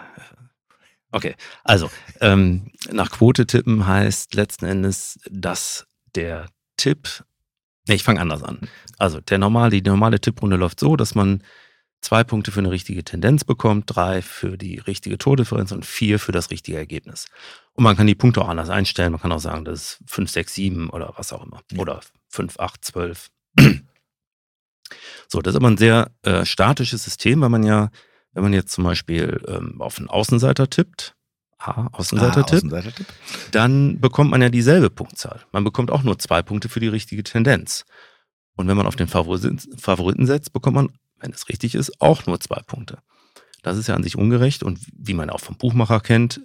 Okay, 1.11 1.35
also 1.63 1.89
ähm, 2.21 2.71
nach 2.91 3.11
Quote 3.11 3.47
tippen 3.47 3.87
heißt 3.87 4.33
letzten 4.35 4.65
Endes, 4.65 5.19
dass 5.29 5.87
der 6.15 6.47
Tipp, 6.75 7.23
nee, 7.87 7.95
ich 7.95 8.03
fange 8.03 8.19
anders 8.21 8.43
an. 8.43 8.59
Also 8.97 9.19
der 9.21 9.37
normale, 9.37 9.69
die 9.71 9.81
normale 9.81 10.19
Tipprunde 10.19 10.57
läuft 10.57 10.79
so, 10.79 10.95
dass 10.95 11.15
man 11.15 11.43
zwei 12.01 12.23
Punkte 12.23 12.51
für 12.51 12.59
eine 12.59 12.71
richtige 12.71 13.03
Tendenz 13.03 13.43
bekommt, 13.43 13.85
drei 13.87 14.21
für 14.21 14.57
die 14.57 14.77
richtige 14.79 15.17
Tordifferenz 15.17 15.71
und 15.71 15.85
vier 15.85 16.19
für 16.19 16.31
das 16.31 16.51
richtige 16.51 16.77
Ergebnis. 16.77 17.27
Und 17.73 17.83
man 17.83 17.95
kann 17.97 18.07
die 18.07 18.15
Punkte 18.15 18.41
auch 18.41 18.49
anders 18.49 18.69
einstellen. 18.69 19.11
Man 19.11 19.21
kann 19.21 19.31
auch 19.31 19.39
sagen, 19.39 19.65
das 19.65 19.99
ist 19.99 19.99
5, 20.07 20.29
6, 20.29 20.53
7 20.53 20.89
oder 20.89 21.13
was 21.17 21.33
auch 21.33 21.45
immer. 21.45 21.61
Ja. 21.71 21.79
Oder 21.79 22.01
5, 22.29 22.59
8, 22.59 22.85
12. 22.85 23.29
So, 25.27 25.41
das 25.41 25.53
ist 25.53 25.57
aber 25.57 25.69
ein 25.69 25.77
sehr 25.77 26.11
äh, 26.23 26.45
statisches 26.45 27.03
System, 27.03 27.41
weil 27.41 27.49
man 27.49 27.63
ja, 27.63 27.89
wenn 28.33 28.43
man 28.43 28.53
jetzt 28.53 28.71
zum 28.71 28.83
Beispiel 28.83 29.41
ähm, 29.47 29.81
auf 29.81 29.97
einen 29.97 30.07
Außenseiter 30.07 30.69
tippt, 30.69 31.15
ah, 31.59 31.87
Außenseiter-Tipp, 31.91 32.55
Außenseiter-Tipp. 32.55 33.05
dann 33.51 33.99
bekommt 33.99 34.31
man 34.31 34.41
ja 34.41 34.49
dieselbe 34.49 34.89
Punktzahl. 34.89 35.41
Man 35.51 35.63
bekommt 35.63 35.91
auch 35.91 36.03
nur 36.03 36.17
zwei 36.19 36.41
Punkte 36.41 36.69
für 36.69 36.79
die 36.79 36.87
richtige 36.87 37.23
Tendenz. 37.23 37.85
Und 38.55 38.67
wenn 38.67 38.77
man 38.77 38.87
auf 38.87 38.95
den 38.95 39.07
Favoriten 39.07 40.25
setzt, 40.25 40.53
bekommt 40.53 40.75
man, 40.75 40.91
wenn 41.19 41.31
es 41.31 41.49
richtig 41.49 41.75
ist, 41.75 42.01
auch 42.01 42.25
nur 42.25 42.39
zwei 42.39 42.61
Punkte. 42.61 42.99
Das 43.63 43.77
ist 43.77 43.87
ja 43.87 43.95
an 43.95 44.03
sich 44.03 44.17
ungerecht 44.17 44.63
und 44.63 44.79
wie 44.93 45.13
man 45.13 45.29
auch 45.29 45.39
vom 45.39 45.57
Buchmacher 45.57 45.99
kennt, 45.99 46.41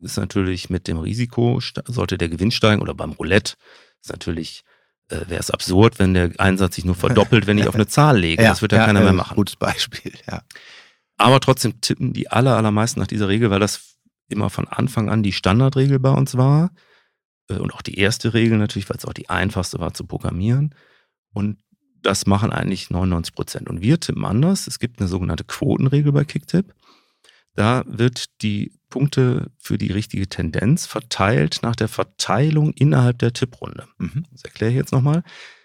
ist 0.00 0.16
natürlich 0.16 0.70
mit 0.70 0.88
dem 0.88 0.98
Risiko, 0.98 1.60
sollte 1.86 2.18
der 2.18 2.28
Gewinn 2.28 2.50
steigen 2.50 2.82
oder 2.82 2.94
beim 2.94 3.12
Roulette, 3.12 3.54
ist 4.02 4.10
natürlich, 4.10 4.64
äh, 5.08 5.20
wäre 5.28 5.40
es 5.40 5.50
absurd, 5.50 5.98
wenn 5.98 6.14
der 6.14 6.32
Einsatz 6.38 6.76
sich 6.76 6.84
nur 6.84 6.94
verdoppelt, 6.94 7.46
wenn 7.46 7.58
ich 7.58 7.68
auf 7.68 7.74
eine 7.74 7.86
Zahl 7.86 8.18
lege. 8.18 8.42
das 8.42 8.62
wird 8.62 8.72
ja, 8.72 8.84
keiner 8.84 9.00
äh, 9.00 9.04
mehr 9.04 9.12
machen. 9.12 9.36
Gutes 9.36 9.56
Beispiel, 9.56 10.12
ja. 10.26 10.42
Aber 11.16 11.40
trotzdem 11.40 11.80
tippen 11.80 12.12
die 12.12 12.30
aller, 12.30 12.56
allermeisten 12.56 13.00
nach 13.00 13.06
dieser 13.06 13.28
Regel, 13.28 13.50
weil 13.50 13.60
das 13.60 13.96
immer 14.28 14.50
von 14.50 14.66
Anfang 14.68 15.08
an 15.08 15.22
die 15.22 15.32
Standardregel 15.32 15.98
bei 15.98 16.10
uns 16.10 16.36
war. 16.36 16.70
Äh, 17.48 17.54
Und 17.54 17.72
auch 17.72 17.82
die 17.82 17.98
erste 17.98 18.34
Regel 18.34 18.58
natürlich, 18.58 18.88
weil 18.90 18.96
es 18.96 19.04
auch 19.04 19.12
die 19.12 19.30
einfachste 19.30 19.78
war 19.78 19.94
zu 19.94 20.06
programmieren. 20.06 20.74
Und 21.32 21.58
das 22.04 22.26
machen 22.26 22.52
eigentlich 22.52 22.90
99 22.90 23.34
Prozent. 23.34 23.68
Und 23.68 23.80
wir 23.80 23.98
tippen 23.98 24.24
anders. 24.24 24.66
Es 24.66 24.78
gibt 24.78 25.00
eine 25.00 25.08
sogenannte 25.08 25.44
Quotenregel 25.44 26.12
bei 26.12 26.24
Kicktip. 26.24 26.74
Da 27.54 27.84
wird 27.86 28.42
die 28.42 28.72
Punkte 28.90 29.50
für 29.58 29.78
die 29.78 29.92
richtige 29.92 30.28
Tendenz 30.28 30.86
verteilt 30.86 31.60
nach 31.62 31.76
der 31.76 31.88
Verteilung 31.88 32.72
innerhalb 32.72 33.18
der 33.18 33.32
Tipprunde. 33.32 33.88
Mhm. 33.98 34.24
Das 34.30 34.42
erkläre 34.42 34.72
ich 34.72 34.76
jetzt 34.76 34.92
nochmal. 34.92 35.22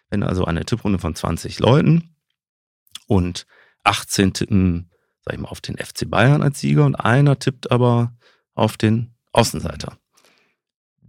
Wenn 0.10 0.24
also 0.24 0.45
eine 0.45 0.66
Tipprunde 0.66 0.98
von 0.98 1.14
20 1.14 1.60
Leuten 1.60 2.16
und 3.07 3.45
18 3.84 4.34
tippen, 4.34 4.91
sag 5.22 5.34
ich 5.34 5.40
mal, 5.40 5.49
auf 5.49 5.61
den 5.61 5.78
FC 5.78 6.10
Bayern 6.10 6.41
als 6.41 6.60
Sieger 6.60 6.86
und 6.86 6.95
einer 6.95 7.38
tippt 7.38 7.72
aber 7.72 8.16
auf 8.53 8.78
den 8.78 9.14
Außenseiter. 9.32 9.98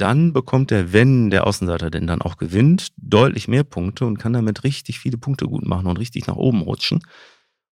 Dann 0.01 0.33
bekommt 0.33 0.73
er, 0.73 0.95
wenn 0.95 1.29
der 1.29 1.47
Außenseiter 1.47 1.91
denn 1.91 2.07
dann 2.07 2.23
auch 2.23 2.39
gewinnt, 2.39 2.89
deutlich 2.97 3.49
mehr 3.49 3.65
Punkte 3.65 4.07
und 4.07 4.17
kann 4.17 4.33
damit 4.33 4.65
richtig 4.65 4.99
viele 4.99 5.19
Punkte 5.19 5.47
gut 5.47 5.67
machen 5.67 5.87
und 5.87 5.99
richtig 5.99 6.27
nach 6.27 6.37
oben 6.37 6.63
rutschen. 6.63 7.03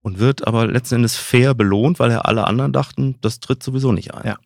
Und 0.02 0.20
wird 0.20 0.48
aber 0.48 0.68
letzten 0.68 0.96
Endes 0.96 1.18
fair 1.18 1.54
belohnt, 1.54 2.00
weil 2.00 2.12
er 2.12 2.26
alle 2.26 2.48
anderen 2.48 2.72
dachten, 2.72 3.18
das 3.20 3.42
tritt 3.42 3.62
sowieso 3.62 3.92
nicht 3.92 4.14
ein. 4.14 4.26
Ja. 4.26 4.38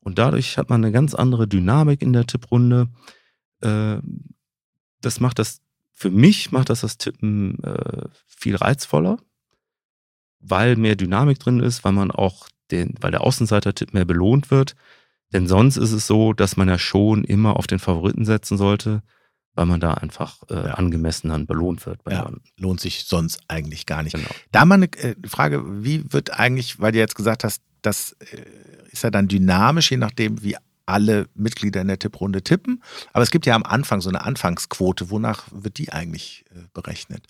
Und 0.00 0.18
dadurch 0.18 0.58
hat 0.58 0.70
man 0.70 0.84
eine 0.84 0.92
ganz 0.92 1.14
andere 1.14 1.48
Dynamik 1.48 2.02
in 2.02 2.12
der 2.12 2.26
Tipprunde. 2.26 2.88
Äh, 3.62 3.96
das 5.00 5.18
macht 5.18 5.40
das, 5.40 5.60
für 5.92 6.10
mich 6.10 6.52
macht 6.52 6.70
das 6.70 6.82
das 6.82 6.98
Tippen 6.98 7.62
äh, 7.64 8.08
viel 8.28 8.54
reizvoller, 8.54 9.18
weil 10.38 10.76
mehr 10.76 10.94
Dynamik 10.94 11.40
drin 11.40 11.58
ist, 11.58 11.82
weil 11.82 11.92
man 11.92 12.12
auch 12.12 12.48
den, 12.70 12.94
weil 13.00 13.10
der 13.10 13.22
Außenseiter-Tipp 13.22 13.92
mehr 13.92 14.04
belohnt 14.04 14.52
wird. 14.52 14.76
Denn 15.32 15.46
sonst 15.46 15.76
ist 15.76 15.92
es 15.92 16.06
so, 16.06 16.32
dass 16.32 16.56
man 16.56 16.68
ja 16.68 16.78
schon 16.78 17.24
immer 17.24 17.56
auf 17.56 17.66
den 17.66 17.78
Favoriten 17.78 18.24
setzen 18.24 18.58
sollte, 18.58 19.02
weil 19.54 19.66
man 19.66 19.80
da 19.80 19.94
einfach 19.94 20.42
äh, 20.50 20.54
Ja. 20.54 20.74
angemessen 20.74 21.28
dann 21.30 21.46
belohnt 21.46 21.84
wird. 21.86 22.02
Bei 22.04 22.12
Ja, 22.12 22.30
lohnt 22.58 22.80
sich 22.80 23.04
sonst 23.04 23.40
eigentlich 23.48 23.86
gar 23.86 24.02
nicht. 24.02 24.14
Genau. 24.14 24.30
Da 24.50 24.64
mal 24.64 24.74
eine 24.76 24.86
äh, 24.98 25.14
Frage, 25.26 25.62
wie 25.84 26.10
wird 26.12 26.38
eigentlich, 26.38 26.80
weil 26.80 26.92
du 26.92 26.98
jetzt 26.98 27.14
gesagt 27.14 27.44
hast, 27.44 27.62
das 27.82 28.12
äh, 28.20 28.44
ist 28.90 29.02
ja 29.04 29.10
dann 29.10 29.28
dynamisch, 29.28 29.90
je 29.90 29.96
nachdem, 29.96 30.42
wie 30.42 30.56
alle 30.86 31.26
Mitglieder 31.34 31.80
in 31.80 31.88
der 31.88 31.98
Tipprunde 31.98 32.42
tippen. 32.42 32.82
Aber 33.12 33.22
es 33.22 33.30
gibt 33.30 33.46
ja 33.46 33.54
am 33.54 33.62
Anfang 33.62 34.00
so 34.00 34.08
eine 34.08 34.24
Anfangsquote. 34.24 35.10
Wonach 35.10 35.44
wird 35.52 35.78
die 35.78 35.92
eigentlich 35.92 36.44
äh, 36.50 36.60
berechnet? 36.74 37.26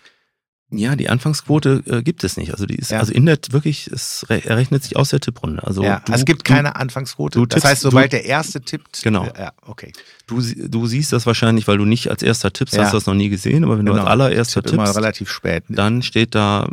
Ja, 0.74 0.96
die 0.96 1.08
Anfangsquote 1.10 1.82
äh, 1.86 2.02
gibt 2.02 2.24
es 2.24 2.36
nicht. 2.38 2.50
Also 2.52 2.64
die 2.64 2.76
ist, 2.76 2.90
Ja. 2.90 2.98
also 3.00 3.12
in 3.12 3.26
der 3.26 3.38
wirklich, 3.50 3.88
es 3.88 4.24
re- 4.30 4.42
errechnet 4.44 4.82
sich 4.82 4.96
aus 4.96 5.10
der 5.10 5.20
Tipprunde. 5.20 5.62
Also 5.66 5.82
ja, 5.82 6.00
du, 6.04 6.12
also 6.12 6.22
es 6.22 6.24
gibt 6.24 6.48
du, 6.48 6.52
keine 6.54 6.76
Anfangsquote. 6.76 7.38
du 7.38 7.44
das 7.46 7.58
tippst- 7.62 7.68
heißt, 7.68 7.82
sobald 7.82 8.06
du- 8.12 8.16
der 8.16 8.24
Erste 8.24 8.60
tippt. 8.62 9.02
Genau. 9.02 9.24
äh, 9.26 9.32
ja, 9.38 9.52
okay. 9.66 9.92
Du, 10.26 10.40
du 10.40 10.86
siehst 10.86 11.12
das 11.12 11.26
wahrscheinlich, 11.26 11.68
weil 11.68 11.76
du 11.76 11.84
nicht 11.84 12.08
als 12.08 12.22
erster 12.22 12.52
tippst, 12.52 12.74
Ja. 12.74 12.84
hast 12.84 12.94
das 12.94 13.04
noch 13.06 13.14
nie 13.14 13.28
gesehen, 13.28 13.64
aber 13.64 13.76
wenn 13.78 13.84
du 13.84 13.92
Genau. 13.92 14.04
als 14.04 14.10
allererster 14.12 14.60
Ich 14.60 14.64
tippe 14.64 14.74
immer 14.76 14.84
tippst, 14.84 14.98
relativ 14.98 15.30
spät. 15.30 15.64
dann 15.68 16.00
steht 16.02 16.34
da, 16.34 16.68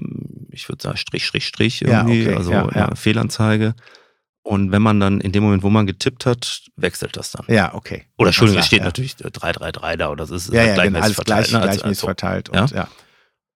ich 0.52 0.70
würde 0.70 0.82
sagen, 0.82 0.98
Strich, 0.98 1.26
Strich, 1.26 1.46
Strich 1.46 1.82
irgendwie, 1.82 2.28
okay, 2.30 2.36
also. 2.36 2.96
Fehlanzeige. 2.96 3.76
Und 4.44 4.72
wenn 4.72 4.82
man 4.82 5.00
dann 5.00 5.20
in 5.20 5.32
dem 5.34 5.44
Moment, 5.44 5.62
wo 5.62 5.70
man 5.70 5.86
getippt 5.86 6.26
hat, 6.26 6.62
wechselt 6.78 7.18
das 7.18 7.32
dann. 7.34 7.46
Ja, 7.50 7.74
okay. 7.76 8.06
Oder 8.18 8.30
Entschuldigung, 8.30 8.62
es 8.62 8.68
steht 8.68 8.84
natürlich 8.84 9.14
äh, 9.24 9.30
333 9.30 9.98
da 10.00 10.10
oder 10.10 10.26
das 10.26 10.32
ist 10.32 10.54
Ja, 10.54 10.62
äh, 10.62 10.68
ja, 10.70 10.74
genau, 10.74 10.76
gleichmäßig 10.76 11.04
alles 11.04 11.16
verteilt. 11.16 11.48
gleich, 11.48 11.52
ne, 11.52 11.58
als- 11.60 11.66
gleichmäßig 11.66 11.86
als 11.86 12.00
so. 12.00 12.08
verteilt. 12.08 12.50
Und, 12.50 12.72
ja. 12.72 12.88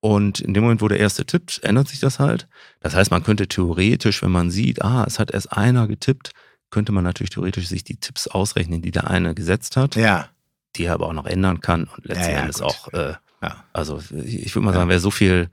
Und 0.03 0.41
in 0.41 0.53
dem 0.53 0.63
Moment, 0.63 0.81
wo 0.81 0.89
der 0.89 0.99
erste 0.99 1.23
tippt, 1.23 1.63
ändert 1.63 1.87
sich 1.87 2.01
das 2.01 2.19
halt. 2.19 2.49
Das 2.81 2.93
heißt, 2.93 3.09
man 3.09 3.23
könnte 3.23 3.47
theoretisch, 3.47 4.21
wenn 4.21 4.33
man 4.33 4.51
sieht, 4.51 4.81
ah, 4.81 5.05
es 5.07 5.17
hat 5.17 5.31
erst 5.31 5.53
einer 5.53 5.87
getippt, 5.87 6.31
könnte 6.71 6.91
man 6.91 7.05
natürlich 7.05 7.29
theoretisch 7.29 7.69
sich 7.69 7.85
die 7.85 7.95
Tipps 7.95 8.27
ausrechnen, 8.27 8.81
die 8.81 8.91
der 8.91 9.09
eine 9.09 9.33
gesetzt 9.33 9.77
hat, 9.77 9.95
ja, 9.95 10.27
die 10.75 10.83
er 10.83 10.95
aber 10.95 11.07
auch 11.07 11.13
noch 11.13 11.25
ändern 11.25 11.61
kann 11.61 11.85
und 11.85 12.03
letzten 12.03 12.25
Ja, 12.25 12.31
ja, 12.31 12.39
Endes 12.41 12.57
gut. 12.57 12.65
auch 12.65 12.91
äh, 12.91 13.13
Ja. 13.41 13.63
Also 13.71 14.03
ich 14.11 14.53
würde 14.53 14.65
mal 14.65 14.73
sagen, 14.73 14.89
wer 14.89 14.99
so 14.99 15.09
viel 15.09 15.49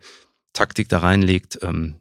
Taktik 0.52 0.88
da 0.88 0.98
reinlegt, 0.98 1.60
ähm, 1.62 2.00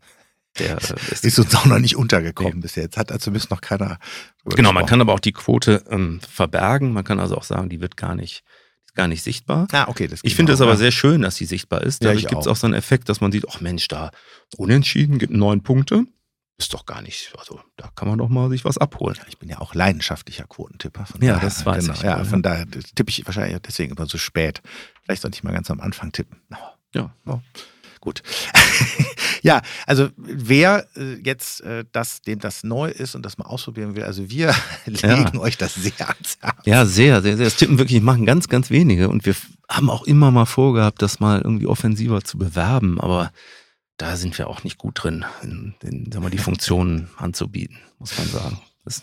der 0.57 0.77
äh, 0.89 1.11
ist, 1.11 1.23
ist, 1.25 1.37
uns 1.37 1.53
auch 1.53 1.65
noch 1.65 1.77
nicht 1.77 1.97
untergekommen 1.97 2.55
nee. 2.55 2.61
bis 2.61 2.73
jetzt. 2.73 2.97
Hat 2.97 3.11
also 3.11 3.25
zumindest 3.25 3.51
noch 3.51 3.61
keiner. 3.61 3.99
Genau, 4.45 4.73
man 4.73 4.87
kann 4.87 5.01
aber 5.01 5.13
auch 5.13 5.19
die 5.19 5.33
Quote 5.33 5.83
ähm, 5.91 6.19
verbergen. 6.27 6.93
Man 6.93 7.03
kann 7.03 7.19
also 7.19 7.37
auch 7.37 7.43
sagen, 7.43 7.69
die 7.69 7.79
wird 7.79 7.95
gar 7.95 8.15
nicht 8.15 8.43
gar 8.95 9.07
nicht 9.07 9.23
sichtbar. 9.23 9.67
Ah, 9.71 9.87
okay. 9.87 10.07
Das 10.07 10.19
ich 10.23 10.35
finde 10.35 10.53
es 10.53 10.61
aber 10.61 10.71
ja. 10.71 10.77
sehr 10.77 10.91
schön, 10.91 11.21
dass 11.21 11.35
sie 11.35 11.45
sichtbar 11.45 11.83
ist. 11.83 12.03
Dadurch 12.03 12.23
ja, 12.23 12.29
gibt 12.29 12.41
es 12.41 12.47
auch. 12.47 12.55
so 12.55 12.67
einen 12.67 12.73
Effekt, 12.73 13.09
dass 13.09 13.21
man 13.21 13.31
sieht, 13.31 13.45
ach 13.49 13.61
Mensch, 13.61 13.87
da 13.87 14.11
unentschieden 14.57 15.19
gibt 15.19 15.33
neun 15.33 15.61
Punkte. 15.61 16.05
Ist 16.57 16.73
doch 16.73 16.85
gar 16.85 17.01
nicht, 17.01 17.31
also 17.37 17.61
da 17.77 17.89
kann 17.95 18.09
man 18.09 18.17
doch 18.17 18.27
mal 18.27 18.49
sich 18.49 18.65
was 18.65 18.77
abholen. 18.77 19.15
Ja, 19.17 19.23
ich 19.29 19.37
bin 19.37 19.47
ja 19.47 19.59
auch 19.59 19.73
leidenschaftlicher 19.73 20.43
Quotentipper. 20.43 21.05
ja, 21.21 21.35
daher, 21.35 21.39
das 21.39 21.65
weiß 21.65 21.85
genau, 21.85 21.97
ich. 21.97 22.03
Ja, 22.03 22.23
von 22.25 22.41
daher 22.41 22.67
tippe 22.67 23.09
ich 23.09 23.25
wahrscheinlich 23.25 23.57
deswegen 23.61 23.95
immer 23.95 24.05
so 24.07 24.17
spät. 24.17 24.61
Vielleicht 25.03 25.21
sollte 25.21 25.35
ich 25.35 25.43
mal 25.43 25.53
ganz 25.53 25.71
am 25.71 25.79
Anfang 25.79 26.11
tippen. 26.11 26.41
Ja. 26.93 27.15
Oh. 27.25 27.39
Gut. 27.99 28.23
ja, 29.41 29.61
also 29.85 30.09
wer 30.15 30.87
äh, 30.95 31.15
jetzt 31.23 31.61
äh, 31.61 31.85
das, 31.91 32.21
dem 32.21 32.39
das 32.39 32.63
neu 32.63 32.89
ist 32.89 33.15
und 33.15 33.25
das 33.25 33.37
mal 33.37 33.45
ausprobieren 33.45 33.95
will, 33.95 34.03
also 34.03 34.29
wir 34.29 34.55
legen 34.85 35.31
ja. 35.33 35.39
euch 35.39 35.57
das 35.57 35.75
sehr 35.75 36.09
ans 36.09 36.37
Herz. 36.41 36.65
Ja, 36.65 36.85
sehr, 36.85 37.21
sehr, 37.21 37.37
sehr. 37.37 37.45
Das 37.45 37.55
Tippen 37.55 37.77
wirklich 37.77 38.01
machen 38.01 38.25
ganz, 38.25 38.47
ganz 38.47 38.69
wenige 38.69 39.09
und 39.09 39.25
wir 39.25 39.35
haben 39.69 39.89
auch 39.89 40.03
immer 40.03 40.31
mal 40.31 40.45
vorgehabt, 40.45 41.01
das 41.01 41.19
mal 41.19 41.41
irgendwie 41.41 41.67
offensiver 41.67 42.23
zu 42.23 42.37
bewerben, 42.37 42.99
aber 42.99 43.31
da 43.97 44.15
sind 44.15 44.37
wir 44.37 44.47
auch 44.47 44.63
nicht 44.63 44.77
gut 44.77 45.03
drin, 45.03 45.25
in, 45.43 45.75
in, 45.83 46.11
sagen 46.11 46.25
wir, 46.25 46.29
die 46.29 46.37
Funktionen 46.37 47.09
anzubieten, 47.17 47.77
muss 47.99 48.17
man 48.17 48.27
sagen. 48.27 48.61
Das, 48.85 49.01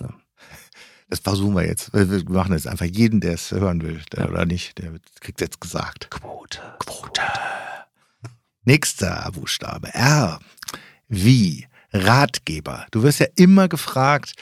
das 1.09 1.20
versuchen 1.20 1.55
wir 1.55 1.66
jetzt. 1.66 1.93
Wir 1.93 2.24
machen 2.31 2.52
jetzt 2.52 2.66
einfach 2.66 2.86
jeden, 2.86 3.20
der 3.20 3.35
es 3.35 3.52
hören 3.52 3.82
will, 3.82 4.01
der 4.12 4.24
ja. 4.24 4.31
oder 4.31 4.47
nicht, 4.47 4.78
der 4.78 4.94
kriegt 5.20 5.40
jetzt 5.40 5.60
gesagt. 5.60 6.10
Quote. 6.10 6.60
Quote. 6.78 7.23
Nächster 8.66 9.30
Buchstabe. 9.32 9.94
R. 9.94 10.40
Wie. 11.09 11.66
Ratgeber. 11.93 12.84
Du 12.90 13.02
wirst 13.05 13.20
ja 13.20 13.26
immer 13.36 13.68
gefragt, 13.68 14.34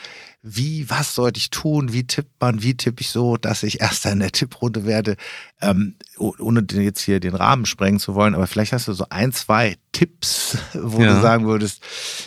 wie, 0.42 0.88
was 0.88 1.14
sollte 1.14 1.38
ich 1.38 1.50
tun, 1.50 1.92
wie 1.92 2.06
tippt 2.06 2.40
man, 2.40 2.62
wie 2.62 2.74
tippe 2.74 3.02
ich 3.02 3.10
so, 3.10 3.36
dass 3.36 3.62
ich 3.62 3.80
erster 3.80 4.12
in 4.12 4.20
der 4.20 4.32
Tipprunde 4.32 4.86
werde, 4.86 5.16
ähm, 5.60 5.96
ohne 6.18 6.64
jetzt 6.70 7.02
hier 7.02 7.20
den 7.20 7.34
Rahmen 7.34 7.66
sprengen 7.66 8.00
zu 8.00 8.14
wollen, 8.14 8.34
aber 8.34 8.46
vielleicht 8.46 8.72
hast 8.72 8.88
du 8.88 8.94
so 8.94 9.06
ein, 9.10 9.32
zwei 9.32 9.76
Tipps, 9.92 10.58
wo 10.74 11.02
ja. 11.02 11.14
du 11.14 11.20
sagen 11.20 11.46
würdest, 11.46 11.82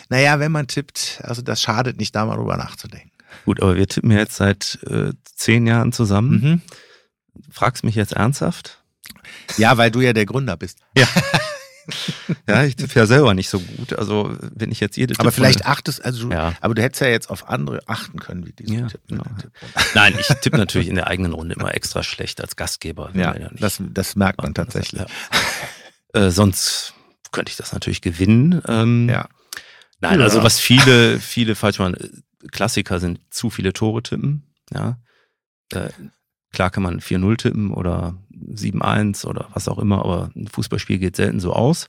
naja, 0.08 0.38
wenn 0.38 0.52
man 0.52 0.68
tippt, 0.68 1.20
also 1.24 1.42
das 1.42 1.60
schadet 1.60 1.98
nicht, 1.98 2.14
da 2.14 2.24
mal 2.24 2.36
drüber 2.36 2.56
nachzudenken. 2.56 3.10
Gut, 3.44 3.60
aber 3.60 3.76
wir 3.76 3.88
tippen 3.88 4.12
jetzt 4.12 4.36
seit 4.36 4.78
äh, 4.88 5.12
zehn 5.24 5.66
Jahren 5.66 5.92
zusammen. 5.92 6.30
Mhm. 6.30 6.62
Fragst 7.50 7.84
mich 7.84 7.96
jetzt 7.96 8.14
ernsthaft? 8.14 8.82
Ja, 9.56 9.76
weil 9.78 9.90
du 9.90 10.00
ja 10.00 10.12
der 10.12 10.26
Gründer 10.26 10.56
bist. 10.56 10.78
Ja. 10.96 11.08
ja, 12.48 12.64
ich 12.64 12.76
tippe 12.76 12.98
ja 12.98 13.06
selber 13.06 13.34
nicht 13.34 13.48
so 13.48 13.60
gut. 13.60 13.92
Also 13.94 14.36
wenn 14.54 14.70
ich 14.70 14.80
jetzt 14.80 14.96
jede 14.96 15.14
Aber 15.18 15.32
vielleicht 15.32 15.66
achtest, 15.66 16.04
also 16.04 16.28
du, 16.28 16.34
ja. 16.34 16.54
aber 16.60 16.74
du 16.74 16.82
hättest 16.82 17.00
ja 17.00 17.08
jetzt 17.08 17.30
auf 17.30 17.48
andere 17.48 17.80
achten 17.86 18.18
können, 18.18 18.46
wie 18.46 18.52
diese 18.52 18.74
ja, 18.74 18.86
Tippen. 18.86 19.18
Genau. 19.18 19.24
Nein, 19.94 20.14
ich 20.18 20.26
tippe 20.40 20.58
natürlich 20.58 20.88
in 20.88 20.94
der 20.94 21.06
eigenen 21.06 21.32
Runde 21.32 21.54
immer 21.54 21.74
extra 21.74 22.02
schlecht 22.02 22.40
als 22.40 22.56
Gastgeber. 22.56 23.10
Ja, 23.14 23.36
ja 23.36 23.50
das, 23.52 23.80
das 23.80 24.16
merkt 24.16 24.42
man 24.42 24.54
tatsächlich. 24.54 25.02
Äh, 26.14 26.30
sonst 26.30 26.94
könnte 27.32 27.50
ich 27.50 27.56
das 27.56 27.72
natürlich 27.72 28.00
gewinnen. 28.00 28.62
Ähm, 28.66 29.08
ja. 29.08 29.28
Nein, 30.00 30.22
also 30.22 30.42
was 30.42 30.58
viele, 30.58 31.18
viele 31.18 31.54
falsch 31.54 31.78
machen, 31.78 32.24
Klassiker 32.50 33.00
sind 33.00 33.20
zu 33.30 33.50
viele 33.50 33.72
Tore 33.72 34.02
tippen. 34.02 34.54
Ja. 34.72 34.98
Äh, 35.72 35.90
klar 36.52 36.70
kann 36.70 36.82
man 36.82 37.00
4-0 37.00 37.36
tippen 37.36 37.72
oder 37.72 38.16
7-1 38.52 39.26
oder 39.26 39.48
was 39.54 39.68
auch 39.68 39.78
immer, 39.78 40.00
aber 40.00 40.30
ein 40.36 40.48
Fußballspiel 40.48 40.98
geht 40.98 41.16
selten 41.16 41.40
so 41.40 41.52
aus. 41.52 41.88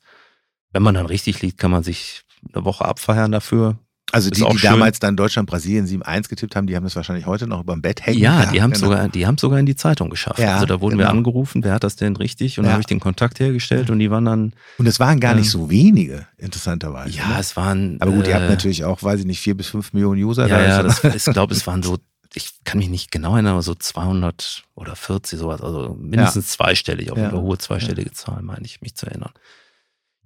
Wenn 0.72 0.84
man 0.84 0.96
dann 0.96 1.06
richtig 1.06 1.42
liegt, 1.42 1.58
kann 1.58 1.72
man 1.72 1.84
sich 1.84 2.24
eine 2.54 2.66
Woche 2.66 2.86
abfeiern 2.86 3.32
dafür. 3.32 3.78
Also 4.12 4.30
die, 4.32 4.42
die 4.42 4.58
schön. 4.58 4.72
damals 4.72 5.00
dann 5.00 5.16
Deutschland, 5.16 5.48
Brasilien 5.48 5.86
7-1 5.86 6.30
getippt 6.30 6.56
haben, 6.56 6.66
die 6.66 6.76
haben 6.76 6.84
das 6.84 6.96
wahrscheinlich 6.96 7.28
heute 7.28 7.46
noch 7.46 7.62
über 7.62 7.74
dem 7.74 7.82
Bett 7.82 8.06
hängen. 8.06 8.20
Ja, 8.20 8.48
die 8.48 8.62
haben 8.62 8.72
es 8.72 8.80
genau. 8.80 8.94
sogar, 8.94 9.10
die 9.10 9.28
haben 9.28 9.38
sogar 9.38 9.60
in 9.60 9.68
die 9.68 9.76
Zeitung 9.76 10.10
geschafft. 10.10 10.40
Ja, 10.40 10.56
also 10.56 10.66
da 10.66 10.82
wurden 10.82 10.98
genau. 10.98 11.10
wir 11.10 11.16
angerufen, 11.16 11.64
wer 11.64 11.74
hat 11.74 11.84
das 11.84 11.96
denn 11.96 12.16
richtig? 12.16 12.58
Und 12.58 12.66
ja. 12.66 12.72
habe 12.72 12.82
ich 12.82 12.88
den 12.88 13.00
Kontakt 13.00 13.40
hergestellt 13.40 13.90
und 13.90 14.00
die 14.00 14.10
waren 14.10 14.26
dann. 14.26 14.54
Und 14.78 14.88
es 14.88 15.00
waren 15.00 15.20
gar 15.20 15.34
ähm, 15.34 15.40
nicht 15.40 15.52
so 15.52 15.70
wenige, 15.70 16.26
interessanterweise. 16.38 17.16
Ja, 17.16 17.28
ne? 17.28 17.36
es 17.40 17.56
waren. 17.56 17.98
Aber 18.00 18.12
gut, 18.12 18.26
äh, 18.26 18.30
ihr 18.30 18.36
habt 18.36 18.50
natürlich 18.50 18.84
auch, 18.84 19.04
weiß 19.04 19.20
ich 19.20 19.26
nicht, 19.28 19.42
vier 19.42 19.56
bis 19.56 19.68
fünf 19.68 19.94
Millionen 19.94 20.24
User. 20.24 20.48
Ja, 20.48 20.58
da 20.58 20.68
ja, 20.68 20.84
das, 20.84 21.04
ich 21.16 21.26
glaube, 21.26 21.54
es 21.54 21.68
waren 21.68 21.84
so 21.84 21.98
ich 22.34 22.64
kann 22.64 22.78
mich 22.78 22.90
nicht 22.90 23.12
genau 23.12 23.34
erinnern, 23.34 23.54
aber 23.54 23.62
so 23.62 23.76
200 23.76 24.64
oder 24.76 24.96
40 24.96 25.40
sowas, 25.40 25.62
also 25.62 25.96
mindestens 26.00 26.52
ja. 26.52 26.58
zweistellig, 26.58 27.12
auf 27.12 27.18
ja. 27.18 27.30
eine 27.30 27.42
hohe 27.42 27.58
zweistellige 27.58 28.12
Zahl, 28.12 28.42
meine 28.42 28.66
ich, 28.66 28.82
mich 28.82 28.96
zu 28.96 29.08
erinnern. 29.08 29.32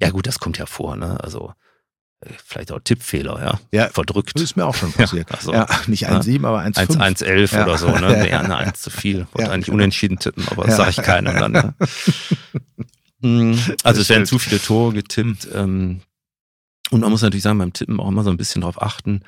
Ja 0.01 0.09
gut, 0.09 0.27
das 0.27 0.39
kommt 0.39 0.57
ja 0.57 0.65
vor, 0.65 0.97
ne? 0.97 1.17
Also 1.23 1.53
äh, 2.19 2.29
vielleicht 2.45 2.71
auch 2.71 2.79
Tippfehler, 2.83 3.39
ja. 3.41 3.59
ja. 3.71 3.89
Verdrückt. 3.89 4.31
Das 4.35 4.41
ist 4.41 4.57
mir 4.57 4.65
auch 4.65 4.75
schon 4.75 4.91
passiert. 4.93 5.29
Ja, 5.29 5.37
also, 5.37 5.53
ja 5.53 5.67
nicht 5.87 6.09
1,7, 6.09 6.41
ne? 6.41 6.47
aber 6.47 6.61
1,5. 6.61 6.97
1,11 6.97 7.55
ja. 7.55 7.63
oder 7.63 7.77
so, 7.77 7.87
ne? 7.89 8.29
Ja, 8.29 8.41
eine 8.41 8.57
1 8.57 8.81
zu 8.81 8.89
viel. 8.89 9.27
Wollte 9.31 9.51
eigentlich 9.51 9.71
unentschieden 9.71 10.19
tippen, 10.19 10.45
aber 10.49 10.65
das 10.65 10.77
sage 10.77 10.89
ich 10.89 10.97
keinem 10.97 11.35
dann. 11.37 11.51
Ne? 11.51 11.73
Hm, 13.21 13.57
also 13.83 14.01
es 14.01 14.09
werden 14.09 14.25
zu 14.25 14.37
viele 14.37 14.61
Tore 14.61 14.91
getippt. 14.91 15.47
Ähm, 15.53 16.01
und 16.91 16.99
man 16.99 17.09
muss 17.09 17.21
natürlich 17.21 17.43
sagen, 17.43 17.57
beim 17.57 17.71
Tippen 17.71 18.01
auch 18.01 18.09
immer 18.09 18.23
so 18.23 18.29
ein 18.29 18.35
bisschen 18.35 18.59
darauf 18.61 18.81
achten, 18.81 19.23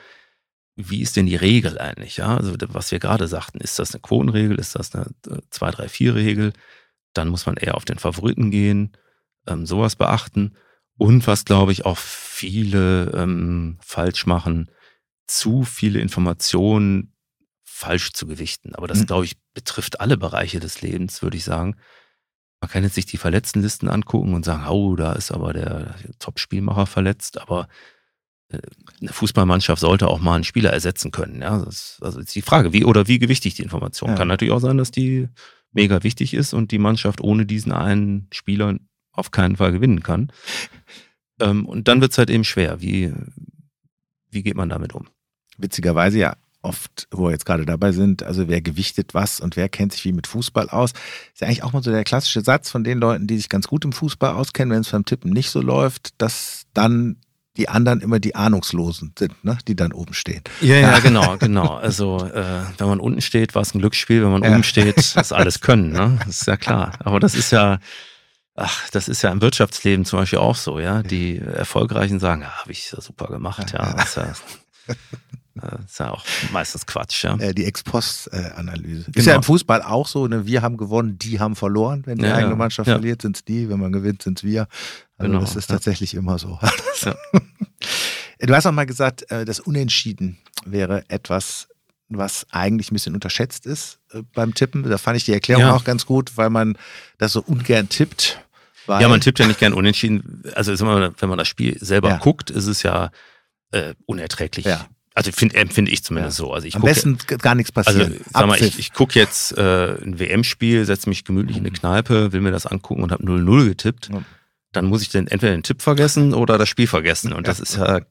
wie 0.76 1.02
ist 1.02 1.16
denn 1.16 1.26
die 1.26 1.36
Regel 1.36 1.80
eigentlich? 1.80 2.18
Ja, 2.18 2.36
also 2.36 2.54
was 2.70 2.92
wir 2.92 3.00
gerade 3.00 3.28
sagten, 3.28 3.60
ist 3.60 3.80
das 3.80 3.94
eine 3.94 4.02
Quotenregel, 4.02 4.60
ist 4.60 4.76
das 4.76 4.94
eine 4.94 5.08
2-3-4-Regel? 5.52 6.54
Dann 7.14 7.30
muss 7.30 7.46
man 7.46 7.56
eher 7.56 7.76
auf 7.76 7.86
den 7.86 7.98
Favoriten 7.98 8.52
gehen, 8.52 8.92
ähm, 9.48 9.66
sowas 9.66 9.96
beachten. 9.96 10.56
Und 10.98 11.28
was, 11.28 11.46
glaube 11.46 11.72
ich, 11.72 11.86
auch 11.86 11.98
viele 11.98 13.12
ähm, 13.16 13.78
falsch 13.82 14.26
machen, 14.26 14.70
zu 15.28 15.64
viele 15.64 16.00
Informationen 16.00 17.14
falsch 17.64 18.12
zu 18.14 18.28
gewichten. 18.28 18.76
Aber 18.76 18.88
das, 18.88 19.00
mhm. 19.00 19.06
glaube 19.08 19.26
ich, 19.26 19.38
betrifft 19.54 20.02
alle 20.02 20.18
Bereiche 20.18 20.60
des 20.60 20.82
Lebens, 20.82 21.22
würde 21.22 21.38
ich 21.38 21.44
sagen. 21.44 21.76
Man 22.62 22.70
kann 22.70 22.84
jetzt 22.84 22.96
sich 22.96 23.06
die 23.06 23.18
Verletztenlisten 23.18 23.90
angucken 23.90 24.34
und 24.34 24.46
sagen, 24.46 24.68
oh, 24.68 24.96
da 24.96 25.14
ist 25.14 25.32
aber 25.32 25.54
der 25.54 25.96
Top-Spielmacher 26.20 26.86
verletzt, 26.86 27.40
aber 27.40 27.68
eine 28.52 29.12
Fußballmannschaft 29.12 29.82
sollte 29.82 30.08
auch 30.08 30.20
mal 30.20 30.36
einen 30.36 30.44
Spieler 30.44 30.72
ersetzen 30.72 31.12
können. 31.12 31.42
Ja, 31.42 31.64
das, 31.64 31.98
also 32.02 32.20
ist 32.20 32.36
die 32.36 32.42
Frage, 32.42 32.74
wie 32.74 32.86
oder 32.86 33.08
wie 33.08 33.20
gewichtig 33.20 33.56
die 33.56 33.64
Information. 33.64 34.12
Ja. 34.12 34.16
Kann 34.16 34.28
natürlich 34.28 34.54
auch 34.54 34.60
sein, 34.60 34.78
dass 34.78 34.92
die 34.92 35.28
mega 35.72 36.04
wichtig 36.04 36.34
ist 36.34 36.54
und 36.54 36.72
die 36.72 36.78
Mannschaft 36.78 37.22
ohne 37.22 37.46
diesen 37.46 37.72
einen 37.72 38.28
Spieler 38.32 38.78
auf 39.12 39.32
keinen 39.32 39.58
Fall 39.58 39.72
gewinnen 39.72 40.04
kann. 40.04 40.32
Ähm, 41.40 41.66
und 41.66 41.88
dann 41.88 42.02
wird 42.02 42.12
es 42.12 42.18
halt 42.18 42.30
eben 42.30 42.44
schwer. 42.44 42.82
Wie, 42.82 43.14
wie 44.30 44.44
geht 44.44 44.56
man 44.56 44.70
damit 44.70 44.94
um? 44.94 45.08
Witzigerweise 45.58 46.20
ja 46.20 46.38
oft, 46.62 47.08
wo 47.12 47.26
wir 47.26 47.32
jetzt 47.32 47.46
gerade 47.46 47.66
dabei 47.66 47.92
sind, 47.92 48.24
also 48.24 48.48
wer 48.48 48.60
gewichtet 48.60 49.14
was 49.14 49.40
und 49.40 49.56
wer 49.56 49.70
kennt 49.70 49.94
sich 49.94 50.04
wie 50.04 50.14
mit 50.14 50.28
Fußball 50.28 50.70
aus, 50.70 50.92
ist 51.34 51.42
ja 51.42 51.48
eigentlich 51.48 51.64
auch 51.64 51.74
mal 51.74 51.84
so 51.84 51.92
der 51.92 52.04
klassische 52.04 52.42
Satz 52.42 52.72
von 52.72 52.84
den 52.84 52.98
Leuten, 52.98 53.28
die 53.28 53.38
sich 53.38 53.50
ganz 53.50 53.68
gut 53.68 53.86
im 53.86 53.94
Fußball 53.94 54.34
auskennen, 54.34 54.74
wenn 54.74 54.82
es 54.82 54.90
beim 54.90 55.06
Tippen 55.06 55.32
nicht 55.32 55.52
so 55.52 55.62
läuft, 55.62 56.20
dass 56.20 56.66
dann 56.74 57.18
die 57.58 57.70
anderen 57.70 58.02
immer 58.02 58.20
die 58.20 58.36
Ahnungslosen 58.36 59.14
sind, 59.18 59.44
ne? 59.44 59.58
die 59.68 59.76
dann 59.76 59.94
oben 59.94 60.14
stehen. 60.14 60.42
Ja, 60.62 60.76
ja, 60.76 61.00
genau, 61.00 61.38
genau. 61.38 61.76
Also 61.76 62.18
äh, 62.26 62.62
wenn 62.78 62.88
man 62.88 63.00
unten 63.00 63.22
steht, 63.22 63.56
war 63.56 63.62
es 63.62 63.74
ein 63.74 63.80
Glücksspiel, 63.80 64.24
wenn 64.24 64.32
man 64.32 64.44
ja. 64.44 64.52
oben 64.52 64.64
steht, 64.64 64.98
ist 64.98 65.34
alles 65.34 65.62
können, 65.62 65.92
ne? 65.92 66.20
Das 66.26 66.38
ist 66.42 66.48
ja 66.48 66.58
klar. 66.58 66.94
Aber 67.00 67.20
das 67.20 67.36
ist 67.36 67.52
ja, 67.52 67.80
ach, 68.56 68.90
das 68.92 69.08
ist 69.08 69.22
ja 69.22 69.32
im 69.32 69.42
Wirtschaftsleben 69.42 70.06
zum 70.06 70.20
Beispiel 70.20 70.40
auch 70.40 70.56
so, 70.56 70.80
ja. 70.80 71.04
Die 71.04 71.38
Erfolgreichen 71.38 72.20
sagen, 72.20 72.42
ja, 72.42 72.62
habe 72.62 72.72
ich 72.72 72.92
ja 72.92 73.02
super 73.02 73.28
gemacht, 73.28 73.74
ja. 73.74 73.94
Das 73.96 74.10
ist 74.10 74.16
ja, 74.18 74.34
das 75.56 75.86
ist 75.86 76.00
ja 76.00 76.12
auch 76.12 76.26
meistens 76.52 76.86
Quatsch, 76.86 77.24
ja. 77.24 77.38
Äh, 77.38 77.54
die 77.54 77.66
Ex-Post-Analyse. 77.66 79.06
Genau. 79.06 79.18
Ist 79.18 79.26
ja 79.26 79.36
im 79.36 79.44
Fußball 79.44 79.82
auch 79.82 80.08
so, 80.08 80.28
ne? 80.28 80.46
wir 80.46 80.62
haben 80.62 80.76
gewonnen, 80.76 81.18
die 81.18 81.40
haben 81.40 81.56
verloren. 81.56 82.04
Wenn 82.06 82.18
die 82.18 82.26
ja, 82.26 82.36
eigene 82.36 82.56
Mannschaft 82.56 82.88
ja. 82.88 82.96
verliert, 82.96 83.22
sind 83.22 83.38
es 83.38 83.46
die, 83.46 83.70
wenn 83.70 83.80
man 83.80 83.94
gewinnt, 83.94 84.22
sind 84.22 84.40
es 84.40 84.44
wir. 84.44 84.68
Also 85.18 85.32
genau. 85.32 85.42
das 85.42 85.56
ist 85.56 85.68
tatsächlich 85.68 86.14
immer 86.14 86.38
so. 86.40 86.60
Ja. 87.02 87.16
Du 88.40 88.54
hast 88.54 88.66
auch 88.66 88.72
mal 88.72 88.86
gesagt, 88.86 89.30
äh, 89.32 89.46
das 89.46 89.60
Unentschieden 89.60 90.38
wäre 90.66 91.04
etwas, 91.10 91.68
was 92.10 92.46
eigentlich 92.52 92.92
ein 92.92 92.96
bisschen 92.96 93.14
unterschätzt 93.14 93.66
ist 93.66 94.00
äh, 94.12 94.22
beim 94.34 94.54
Tippen. 94.54 94.84
Da 94.84 94.98
fand 94.98 95.18
ich 95.18 95.26
die 95.26 95.34
Erklärung 95.34 95.64
ja. 95.64 95.74
auch 95.74 95.84
ganz 95.84 96.06
gut, 96.06 96.38
weil 96.38 96.50
man 96.50 96.78
das 97.18 97.34
so 97.34 97.42
ungern 97.42 97.90
tippt. 97.90 98.40
ja, 98.88 99.08
man 99.08 99.22
tippt 99.22 99.40
ja 99.40 99.48
nicht 99.48 99.60
gern 99.60 99.74
unentschieden. 99.74 100.44
Also 100.56 100.74
immer, 100.74 101.14
wenn 101.18 101.30
man 101.30 101.38
das 101.38 101.48
Spiel 101.48 101.78
selber 101.80 102.10
ja. 102.10 102.18
guckt, 102.18 102.50
ist 102.50 102.68
es 102.68 102.84
ja 102.84 103.12
äh, 103.72 103.94
unerträglich. 104.06 104.66
Ja. 104.66 104.86
Also 105.14 105.32
find, 105.32 105.54
empfinde 105.56 105.92
ich 105.92 106.04
zumindest 106.04 106.40
ja. 106.40 106.46
so. 106.46 106.54
Also 106.54 106.68
ich 106.68 106.76
Am 106.76 106.82
besten 106.82 107.18
gar 107.40 107.56
nichts 107.56 107.72
passiert. 107.72 108.12
Also 108.12 108.24
sag 108.34 108.48
mal, 108.48 108.62
ich, 108.62 108.80
ich 108.80 108.94
gucke 108.94 109.18
jetzt 109.18 109.58
äh, 109.58 109.96
ein 110.02 110.20
WM-Spiel, 110.20 110.86
setze 110.86 111.08
mich 111.10 111.24
gemütlich 111.24 111.58
in 111.58 111.64
eine 111.64 111.72
Kneipe, 111.72 112.34
will 112.34 112.42
mir 112.42 112.52
das 112.52 112.66
angucken 112.66 113.04
und 113.04 113.12
habe 113.12 113.24
0-0 113.24 113.66
getippt. 113.66 114.10
Ja 114.12 114.24
dann 114.76 114.86
muss 114.86 115.02
ich 115.02 115.10
dann 115.10 115.28
entweder 115.28 115.54
den 115.54 115.64
Tipp 115.64 115.82
vergessen 115.82 116.34
oder 116.34 116.58
das 116.58 116.70
Spiel 116.70 116.88
vergessen. 116.88 117.34
Und 117.34 117.48
das 117.48 117.60
ist 117.60 117.78
ja 117.78 118.02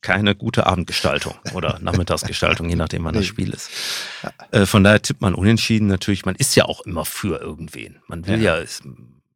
keine 0.00 0.34
gute 0.34 0.66
Abendgestaltung 0.66 1.34
oder 1.54 1.78
Nachmittagsgestaltung, 1.82 2.68
je 2.68 2.76
nachdem, 2.76 3.04
wann 3.04 3.14
das 3.14 3.26
Spiel 3.26 3.52
ist. 3.52 3.70
Äh, 4.52 4.66
von 4.66 4.84
daher 4.84 5.02
tippt 5.02 5.20
man 5.20 5.34
unentschieden 5.34 5.88
natürlich. 5.88 6.24
Man 6.24 6.36
ist 6.36 6.54
ja 6.54 6.66
auch 6.66 6.82
immer 6.82 7.04
für 7.04 7.40
irgendwen. 7.40 8.00
Man 8.06 8.26
will 8.26 8.40
ja, 8.40 8.58
ja 8.58 8.66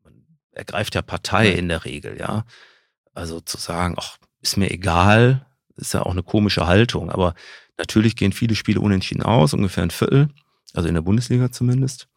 man 0.05 0.37
ergreift 0.53 0.95
ja 0.95 1.03
Partei 1.03 1.51
in 1.51 1.69
der 1.69 1.85
Regel, 1.85 2.17
ja. 2.19 2.45
Also 3.15 3.41
zu 3.41 3.59
sagen, 3.59 3.95
ach, 3.99 4.19
ist 4.41 4.57
mir 4.57 4.71
egal, 4.71 5.47
ist 5.77 5.95
ja 5.95 6.03
auch 6.03 6.13
eine 6.13 6.23
komische 6.23 6.67
Haltung. 6.67 7.11
Aber 7.11 7.35
natürlich 7.77 8.17
gehen 8.17 8.33
viele 8.33 8.55
Spiele 8.55 8.81
unentschieden 8.81 9.23
aus, 9.23 9.55
ungefähr 9.55 9.83
ein 9.83 9.91
Viertel, 9.91 10.29
also 10.75 10.89
in 10.89 10.95
der 10.95 11.03
Bundesliga 11.03 11.51
zumindest. 11.51 12.09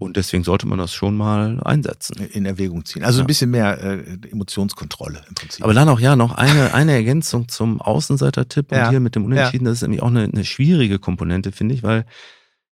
Und 0.00 0.16
deswegen 0.16 0.44
sollte 0.44 0.66
man 0.66 0.78
das 0.78 0.94
schon 0.94 1.14
mal 1.14 1.60
einsetzen. 1.62 2.16
In 2.32 2.46
Erwägung 2.46 2.86
ziehen. 2.86 3.04
Also 3.04 3.18
ja. 3.18 3.24
ein 3.24 3.26
bisschen 3.26 3.50
mehr 3.50 3.78
äh, 3.82 4.28
Emotionskontrolle 4.30 5.22
im 5.28 5.34
Prinzip. 5.34 5.62
Aber 5.62 5.74
dann 5.74 5.90
auch 5.90 6.00
ja 6.00 6.16
noch 6.16 6.32
eine, 6.32 6.72
eine 6.72 6.92
Ergänzung 6.92 7.48
zum 7.48 7.82
Außenseiter-Tipp 7.82 8.72
ja. 8.72 8.84
und 8.84 8.90
hier 8.92 9.00
mit 9.00 9.14
dem 9.14 9.26
Unentschieden. 9.26 9.66
Ja. 9.66 9.72
Das 9.72 9.78
ist 9.78 9.82
nämlich 9.82 10.00
auch 10.00 10.08
eine, 10.08 10.24
eine 10.24 10.46
schwierige 10.46 10.98
Komponente, 10.98 11.52
finde 11.52 11.74
ich, 11.74 11.82
weil 11.82 12.06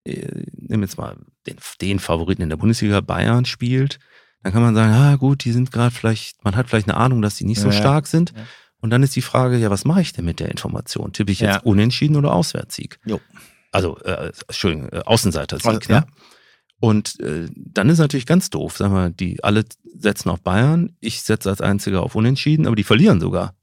äh, 0.03 0.45
nehmen 0.55 0.83
jetzt 0.83 0.99
mal 0.99 1.17
den, 1.47 1.55
den 1.81 1.97
Favoriten 1.97 2.43
in 2.43 2.49
der 2.49 2.57
Bundesliga 2.57 3.01
Bayern 3.01 3.45
spielt. 3.45 3.97
Dann 4.43 4.53
kann 4.53 4.61
man 4.61 4.75
sagen, 4.75 4.93
ah 4.93 5.15
gut, 5.15 5.45
die 5.45 5.51
sind 5.51 5.71
gerade 5.71 5.89
vielleicht, 5.89 6.43
man 6.43 6.55
hat 6.55 6.69
vielleicht 6.69 6.87
eine 6.87 6.97
Ahnung, 6.97 7.23
dass 7.23 7.37
die 7.37 7.45
nicht 7.45 7.59
so 7.59 7.71
stark 7.71 8.05
sind. 8.05 8.35
Und 8.81 8.91
dann 8.91 9.01
ist 9.01 9.15
die 9.15 9.23
Frage, 9.23 9.57
ja, 9.57 9.71
was 9.71 9.83
mache 9.83 10.01
ich 10.01 10.13
denn 10.13 10.25
mit 10.25 10.39
der 10.39 10.49
Information? 10.49 11.11
Tippe 11.11 11.31
ich 11.31 11.39
jetzt 11.39 11.65
Unentschieden 11.65 12.17
oder 12.17 12.33
Auswärtssieg? 12.33 12.99
Jo. 13.03 13.19
Also, 13.71 13.97
äh, 14.01 14.31
Entschuldigung, 14.47 14.89
äh, 14.89 14.99
Außenseiter-Sieg, 14.99 15.89
ja. 15.89 16.05
Und 16.79 17.19
äh, 17.19 17.47
dann 17.55 17.89
ist 17.89 17.99
natürlich 17.99 18.25
ganz 18.25 18.49
doof, 18.49 18.77
sagen 18.77 18.93
wir, 18.93 19.09
die 19.09 19.43
alle 19.43 19.65
setzen 19.97 20.29
auf 20.29 20.41
Bayern, 20.41 20.95
ich 20.99 21.21
setze 21.21 21.49
als 21.49 21.61
einziger 21.61 22.03
auf 22.03 22.15
Unentschieden, 22.15 22.67
aber 22.67 22.75
die 22.75 22.83
verlieren 22.83 23.19
sogar. 23.19 23.55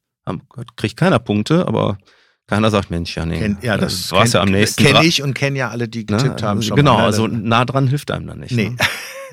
Kriegt 0.77 0.97
keiner 0.97 1.19
Punkte, 1.19 1.67
aber 1.67 1.99
keiner 2.47 2.71
sagt, 2.71 2.91
Mensch, 2.91 3.17
ja, 3.17 3.25
nee. 3.25 3.39
Kenn, 3.39 3.59
ja, 3.63 3.77
das 3.77 4.11
war 4.13 4.27
ja 4.27 4.41
am 4.41 4.51
nächsten. 4.51 4.85
Kenne 4.85 5.05
ich 5.05 5.23
und 5.23 5.35
kenne 5.35 5.59
ja 5.59 5.71
alle, 5.71 5.89
die 5.89 6.01
ne? 6.01 6.17
getippt 6.17 6.41
ne? 6.41 6.47
haben. 6.47 6.63
Schon 6.63 6.77
genau, 6.77 6.97
also 6.97 7.27
nah 7.27 7.65
dran 7.65 7.89
hilft 7.89 8.11
einem 8.11 8.27
dann 8.27 8.41
nicht. 8.41 8.53
Nee, 8.53 8.71
ne? 8.71 8.77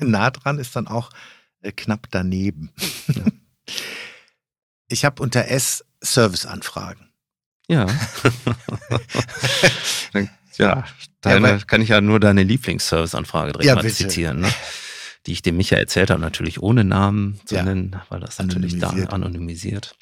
nah 0.00 0.30
dran 0.30 0.58
ist 0.58 0.74
dann 0.76 0.86
auch 0.86 1.10
äh, 1.62 1.72
knapp 1.72 2.06
daneben. 2.10 2.72
Ja. 3.08 3.24
ich 4.88 5.04
habe 5.04 5.22
unter 5.22 5.48
S 5.48 5.84
Serviceanfragen. 6.02 7.10
Ja. 7.68 7.86
ja, 10.60 10.84
Deine, 11.20 11.48
ja, 11.48 11.58
kann 11.58 11.82
ich 11.82 11.90
ja 11.90 12.00
nur 12.00 12.18
deine 12.18 12.42
Lieblingsservice-Anfrage 12.42 13.52
direkt 13.52 13.66
ja, 13.66 13.74
mal 13.74 13.82
bitte. 13.82 13.94
zitieren, 13.94 14.40
ne? 14.40 14.52
die 15.26 15.32
ich 15.32 15.42
dem 15.42 15.56
Micha 15.58 15.76
erzählt 15.76 16.10
habe, 16.10 16.20
natürlich 16.20 16.62
ohne 16.62 16.82
Namen 16.82 17.38
zu 17.44 17.56
ja. 17.56 17.62
nennen, 17.62 17.96
weil 18.08 18.20
das 18.20 18.38
natürlich 18.38 18.78
da 18.78 18.88
anonymisiert. 18.88 19.94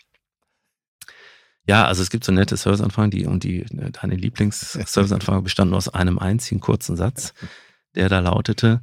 Ja, 1.66 1.86
also 1.86 2.02
es 2.02 2.10
gibt 2.10 2.24
so 2.24 2.32
nette 2.32 2.56
Serviceanfragen, 2.56 3.10
die 3.10 3.26
und 3.26 3.42
die 3.42 3.66
deine 4.00 4.14
Lieblings-Serviceanfrage 4.14 5.42
bestand 5.42 5.70
nur 5.70 5.76
aus 5.76 5.88
einem 5.88 6.18
einzigen 6.18 6.60
kurzen 6.60 6.96
Satz, 6.96 7.34
der 7.96 8.08
da 8.08 8.20
lautete: 8.20 8.80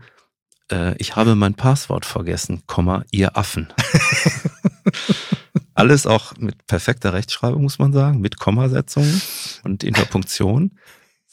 äh, 0.69 0.95
Ich 0.97 1.15
habe 1.15 1.35
mein 1.35 1.56
Passwort 1.56 2.06
vergessen, 2.06 2.64
Komma, 2.68 3.06
ihr 3.11 3.38
Affen. 3.38 3.73
Alles 5.73 6.06
auch 6.06 6.38
mit 6.38 6.68
perfekter 6.68 7.14
Rechtschreibung, 7.14 7.64
muss 7.64 7.80
man 7.80 7.91
sagen, 7.91 8.19
mit 8.19 8.38
Kommasetzung 8.38 9.22
und 9.64 9.84
Interpunktion 9.84 10.77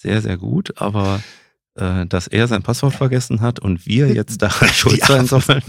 sehr, 0.02 0.20
sehr 0.20 0.36
gut, 0.36 0.80
aber 0.80 1.22
äh, 1.76 2.06
dass 2.06 2.26
er 2.26 2.48
sein 2.48 2.62
Passwort 2.62 2.94
vergessen 2.94 3.40
hat 3.40 3.60
und 3.60 3.86
wir 3.86 4.12
jetzt 4.12 4.42
daran 4.42 4.68
schuld 4.68 5.04
sein 5.04 5.26
sollen 5.26 5.62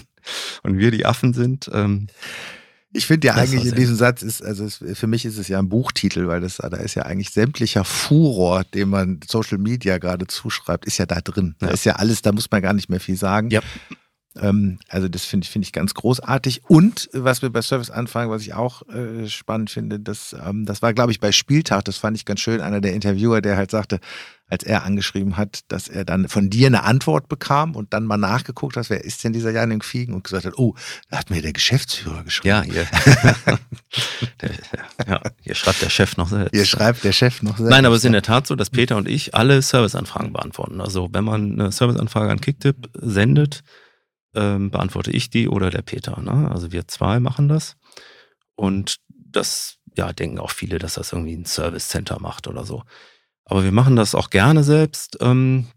und 0.63 0.77
wir 0.77 0.91
die 0.91 1.05
Affen 1.05 1.33
sind. 1.33 1.69
Ähm, 1.71 2.07
ich 2.95 3.07
finde 3.07 3.27
ja 3.27 3.35
eigentlich 3.35 3.65
in 3.65 3.75
diesem 3.75 3.95
Satz 3.95 4.21
ist, 4.21 4.43
also 4.43 4.65
es, 4.65 4.83
für 4.93 5.07
mich 5.07 5.25
ist 5.25 5.37
es 5.37 5.47
ja 5.47 5.57
ein 5.57 5.69
Buchtitel, 5.69 6.27
weil 6.27 6.41
das, 6.41 6.57
da 6.57 6.77
ist 6.77 6.95
ja 6.95 7.03
eigentlich 7.03 7.31
sämtlicher 7.31 7.83
Furor, 7.83 8.63
den 8.65 8.89
man 8.89 9.19
Social 9.27 9.57
Media 9.57 9.97
gerade 9.97 10.27
zuschreibt, 10.27 10.85
ist 10.85 10.99
ja 10.99 11.07
da 11.07 11.21
drin. 11.21 11.55
Da 11.59 11.69
ist 11.69 11.85
ja 11.85 11.93
alles, 11.93 12.21
da 12.21 12.31
muss 12.31 12.51
man 12.51 12.61
gar 12.61 12.73
nicht 12.73 12.89
mehr 12.89 12.99
viel 12.99 13.17
sagen. 13.17 13.49
Ja. 13.49 13.61
Ähm, 14.39 14.79
also 14.89 15.07
das 15.07 15.25
finde 15.25 15.45
ich, 15.45 15.51
finde 15.51 15.65
ich 15.65 15.73
ganz 15.73 15.93
großartig. 15.93 16.61
Und 16.67 17.09
was 17.13 17.41
wir 17.41 17.49
bei 17.49 17.61
Service 17.61 17.89
anfangen, 17.89 18.31
was 18.31 18.41
ich 18.41 18.53
auch 18.53 18.87
äh, 18.89 19.27
spannend 19.27 19.69
finde, 19.69 19.99
das, 19.99 20.35
ähm, 20.45 20.65
das 20.65 20.81
war, 20.81 20.93
glaube 20.93 21.11
ich, 21.11 21.19
bei 21.19 21.31
Spieltag, 21.31 21.85
das 21.85 21.97
fand 21.97 22.17
ich 22.17 22.25
ganz 22.25 22.39
schön, 22.39 22.61
einer 22.61 22.81
der 22.81 22.93
Interviewer, 22.93 23.41
der 23.41 23.57
halt 23.57 23.71
sagte, 23.71 23.99
als 24.49 24.63
er 24.63 24.83
angeschrieben 24.83 25.37
hat, 25.37 25.61
dass 25.69 25.87
er 25.87 26.05
dann 26.05 26.27
von 26.27 26.49
dir 26.49 26.67
eine 26.67 26.83
Antwort 26.83 27.27
bekam 27.27 27.75
und 27.75 27.93
dann 27.93 28.05
mal 28.05 28.17
nachgeguckt 28.17 28.77
hat, 28.77 28.89
wer 28.89 29.03
ist 29.03 29.23
denn 29.23 29.33
dieser 29.33 29.51
Janik 29.51 29.83
Fiegen 29.83 30.13
und 30.13 30.23
gesagt 30.23 30.45
hat, 30.45 30.57
oh, 30.57 30.75
da 31.09 31.17
hat 31.17 31.29
mir 31.29 31.41
der 31.41 31.53
Geschäftsführer 31.53 32.23
geschrieben. 32.23 32.49
Ja, 32.49 32.61
hier. 32.61 32.85
der, 34.41 34.51
ja, 35.07 35.21
hier 35.41 35.55
schreibt 35.55 35.81
der 35.81 35.89
Chef 35.89 36.17
noch 36.17 36.27
selbst. 36.27 36.53
Hier 36.53 36.65
schreibt 36.65 37.03
der 37.03 37.13
Chef 37.13 37.41
noch 37.41 37.57
selbst. 37.57 37.71
Nein, 37.71 37.85
aber 37.85 37.95
es 37.95 38.01
ist 38.01 38.05
in 38.05 38.13
der 38.13 38.21
Tat 38.21 38.45
so, 38.45 38.55
dass 38.55 38.69
Peter 38.69 38.97
und 38.97 39.07
ich 39.07 39.33
alle 39.33 39.61
Serviceanfragen 39.61 40.33
beantworten. 40.33 40.81
Also 40.81 41.09
wenn 41.11 41.23
man 41.23 41.53
eine 41.53 41.71
Serviceanfrage 41.71 42.31
an 42.31 42.41
Kicktip 42.41 42.89
sendet, 42.93 43.63
ähm, 44.35 44.71
beantworte 44.71 45.11
ich 45.11 45.29
die 45.29 45.47
oder 45.47 45.69
der 45.69 45.81
Peter. 45.81 46.19
Ne? 46.21 46.49
Also 46.51 46.71
wir 46.71 46.87
zwei 46.87 47.19
machen 47.19 47.47
das. 47.47 47.75
Und 48.55 48.97
das 49.09 49.77
ja, 49.95 50.13
denken 50.13 50.39
auch 50.39 50.51
viele, 50.51 50.79
dass 50.79 50.95
das 50.95 51.11
irgendwie 51.11 51.35
ein 51.35 51.45
Service 51.45 51.89
Center 51.89 52.19
macht 52.19 52.47
oder 52.47 52.65
so. 52.65 52.83
Aber 53.45 53.63
wir 53.63 53.71
machen 53.71 53.95
das 53.95 54.15
auch 54.15 54.29
gerne 54.29 54.63
selbst, 54.63 55.17
ähm, 55.21 55.67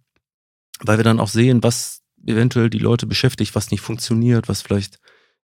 weil 0.81 0.99
wir 0.99 1.05
dann 1.05 1.21
auch 1.21 1.29
sehen, 1.29 1.63
was 1.63 2.03
eventuell 2.27 2.71
die 2.71 2.79
Leute 2.79 3.07
beschäftigt, 3.07 3.55
was 3.55 3.71
nicht 3.71 3.81
funktioniert, 3.81 4.49
was 4.49 4.63
vielleicht 4.63 4.99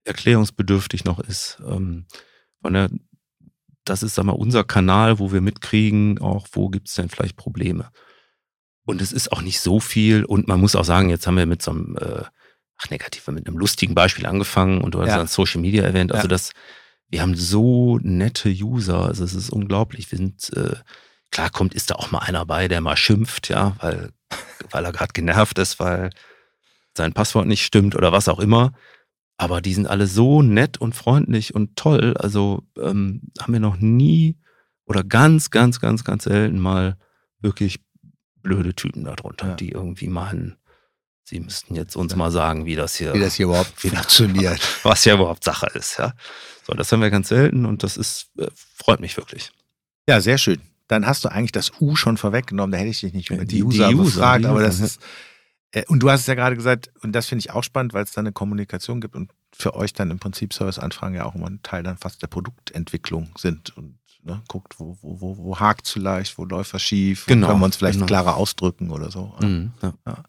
erklärungsbedürftig 0.04 1.06
noch 1.06 1.20
ist. 1.20 1.62
Ähm, 1.66 2.06
von 2.62 2.74
der, 2.74 2.90
das 3.86 4.04
ist, 4.04 4.16
sag 4.16 4.26
mal, 4.26 4.34
unser 4.34 4.64
Kanal, 4.64 5.20
wo 5.20 5.32
wir 5.32 5.42
mitkriegen, 5.42 6.20
auch 6.20 6.48
wo 6.52 6.70
gibt 6.70 6.88
es 6.88 6.96
denn 6.96 7.10
vielleicht 7.10 7.36
Probleme. 7.36 7.92
Und 8.84 9.02
es 9.02 9.12
ist 9.12 9.32
auch 9.32 9.42
nicht 9.42 9.60
so 9.60 9.80
viel. 9.80 10.26
Und 10.26 10.48
man 10.48 10.60
muss 10.60 10.76
auch 10.76 10.86
sagen, 10.86 11.10
jetzt 11.10 11.28
haben 11.28 11.38
wir 11.38 11.46
mit 11.46 11.62
so 11.62 11.72
einem 11.72 11.98
äh, 11.98 12.24
ach 12.82 12.90
negativ, 12.90 13.28
mit 13.28 13.48
einem 13.48 13.58
lustigen 13.58 13.96
Beispiel 13.96 14.26
angefangen 14.26 14.82
und 14.82 14.96
du 14.96 15.02
hast 15.02 15.10
ja. 15.10 15.18
dann 15.18 15.28
Social 15.28 15.62
Media 15.62 15.84
erwähnt. 15.84 16.12
Also 16.12 16.26
ja. 16.26 16.30
das, 16.30 16.52
wir 17.10 17.22
haben 17.22 17.36
so 17.36 18.00
nette 18.02 18.50
User, 18.50 19.06
also 19.06 19.24
es 19.24 19.34
ist 19.34 19.50
unglaublich. 19.50 20.12
Wir 20.12 20.18
sind, 20.18 20.52
äh, 20.56 20.76
klar 21.32 21.50
kommt, 21.50 21.74
ist 21.74 21.92
da 21.92 21.96
auch 21.96 22.12
mal 22.12 22.20
einer 22.20 22.46
bei, 22.46 22.68
der 22.68 22.82
mal 22.82 22.98
schimpft, 22.98 23.50
ja, 23.50 23.76
weil, 23.80 24.12
weil 24.72 24.86
er 24.86 24.92
gerade 24.92 25.14
genervt 25.14 25.60
ist, 25.60 25.80
weil 25.80 26.10
sein 26.96 27.14
Passwort 27.14 27.48
nicht 27.48 27.64
stimmt 27.66 27.96
oder 27.96 28.12
was 28.12 28.28
auch 28.28 28.40
immer. 28.40 28.74
Aber 29.38 29.62
die 29.62 29.74
sind 29.74 29.88
alle 29.88 30.08
so 30.08 30.42
nett 30.42 30.78
und 30.78 30.94
freundlich 30.94 31.56
und 31.56 31.76
toll. 31.76 32.16
Also 32.18 32.64
ähm, 32.78 33.32
haben 33.40 33.54
wir 33.54 33.60
noch 33.60 33.78
nie 33.78 34.38
oder 34.86 35.04
ganz, 35.04 35.50
ganz, 35.50 35.80
ganz, 35.80 36.04
ganz 36.04 36.26
selten 36.26 36.60
mal 36.60 36.98
wirklich 37.40 37.80
blöde 38.42 38.76
Typen 38.76 39.04
darunter, 39.04 39.50
ja. 39.50 39.56
die 39.56 39.70
irgendwie 39.70 40.08
mal 40.08 40.58
Sie 41.32 41.40
müssten 41.40 41.76
jetzt 41.76 41.96
uns 41.96 42.14
mal 42.18 42.30
sagen, 42.30 42.66
wie 42.66 42.76
das 42.76 42.96
hier, 42.96 43.14
wie 43.14 43.22
das 43.22 43.36
hier 43.36 43.46
überhaupt 43.46 43.72
funktioniert. 43.80 44.60
Was 44.84 45.06
hier 45.06 45.14
überhaupt 45.14 45.46
Sache 45.46 45.68
ist. 45.76 45.98
Ja. 45.98 46.12
So, 46.68 46.74
das 46.74 46.92
haben 46.92 47.00
wir 47.00 47.10
ganz 47.10 47.30
selten 47.30 47.66
und 47.66 47.84
das 47.84 47.96
ist, 47.96 48.28
äh, 48.38 48.48
freut 48.76 49.00
mich 49.00 49.16
wirklich. 49.16 49.50
Ja, 50.10 50.20
sehr 50.20 50.38
schön. 50.38 50.60
Dann 50.90 51.08
hast 51.08 51.24
du 51.24 51.30
eigentlich 51.30 51.54
das 51.54 51.72
U 51.80 51.96
schon 51.96 52.18
vorweggenommen. 52.18 52.74
Da 52.74 52.80
hätte 52.80 52.90
ich 52.90 53.00
dich 53.00 53.14
nicht 53.14 53.30
über 53.30 53.46
die, 53.46 53.56
die 53.56 53.64
User 53.64 53.88
die 53.88 53.96
befragt, 53.96 54.44
aber 54.44 54.62
das 54.62 54.82
ist. 54.82 55.00
Äh, 55.72 55.86
und 55.88 56.04
du 56.04 56.12
hast 56.12 56.20
es 56.20 56.28
ja 56.28 56.36
gerade 56.36 56.58
gesagt, 56.58 56.92
und 57.02 57.14
das 57.14 57.28
finde 57.28 57.40
ich 57.40 57.52
auch 57.52 57.64
spannend, 57.64 57.94
weil 57.94 58.04
es 58.04 58.12
da 58.12 58.20
eine 58.20 58.34
Kommunikation 58.34 59.00
gibt 59.00 59.16
und 59.16 59.32
für 59.54 59.74
euch 59.74 59.94
dann 59.94 60.12
im 60.12 60.20
Prinzip 60.20 60.54
Serviceanfragen 60.54 61.16
ja 61.16 61.24
auch 61.24 61.36
immer 61.36 61.50
ein 61.50 61.64
Teil 61.64 61.84
dann 61.84 61.98
fast 61.98 62.22
der 62.22 62.28
Produktentwicklung 62.28 63.30
sind 63.38 63.78
und 63.78 63.96
ne, 64.24 64.42
guckt, 64.50 64.82
wo, 64.82 64.98
wo, 65.02 65.22
wo, 65.22 65.38
wo 65.38 65.60
hakt 65.62 65.86
es 65.86 65.94
vielleicht, 65.94 66.38
wo 66.38 66.44
läuft 66.44 66.74
was 66.74 66.82
schief, 66.82 67.26
genau, 67.26 67.48
können 67.48 67.62
wir 67.62 67.66
uns 67.68 67.78
vielleicht 67.78 68.00
genau. 68.00 68.08
klarer 68.08 68.36
ausdrücken 68.36 68.92
oder 68.92 69.12
so. 69.12 69.34
Mhm, 69.40 69.72
ja. 69.82 69.94
Ja. 70.06 70.24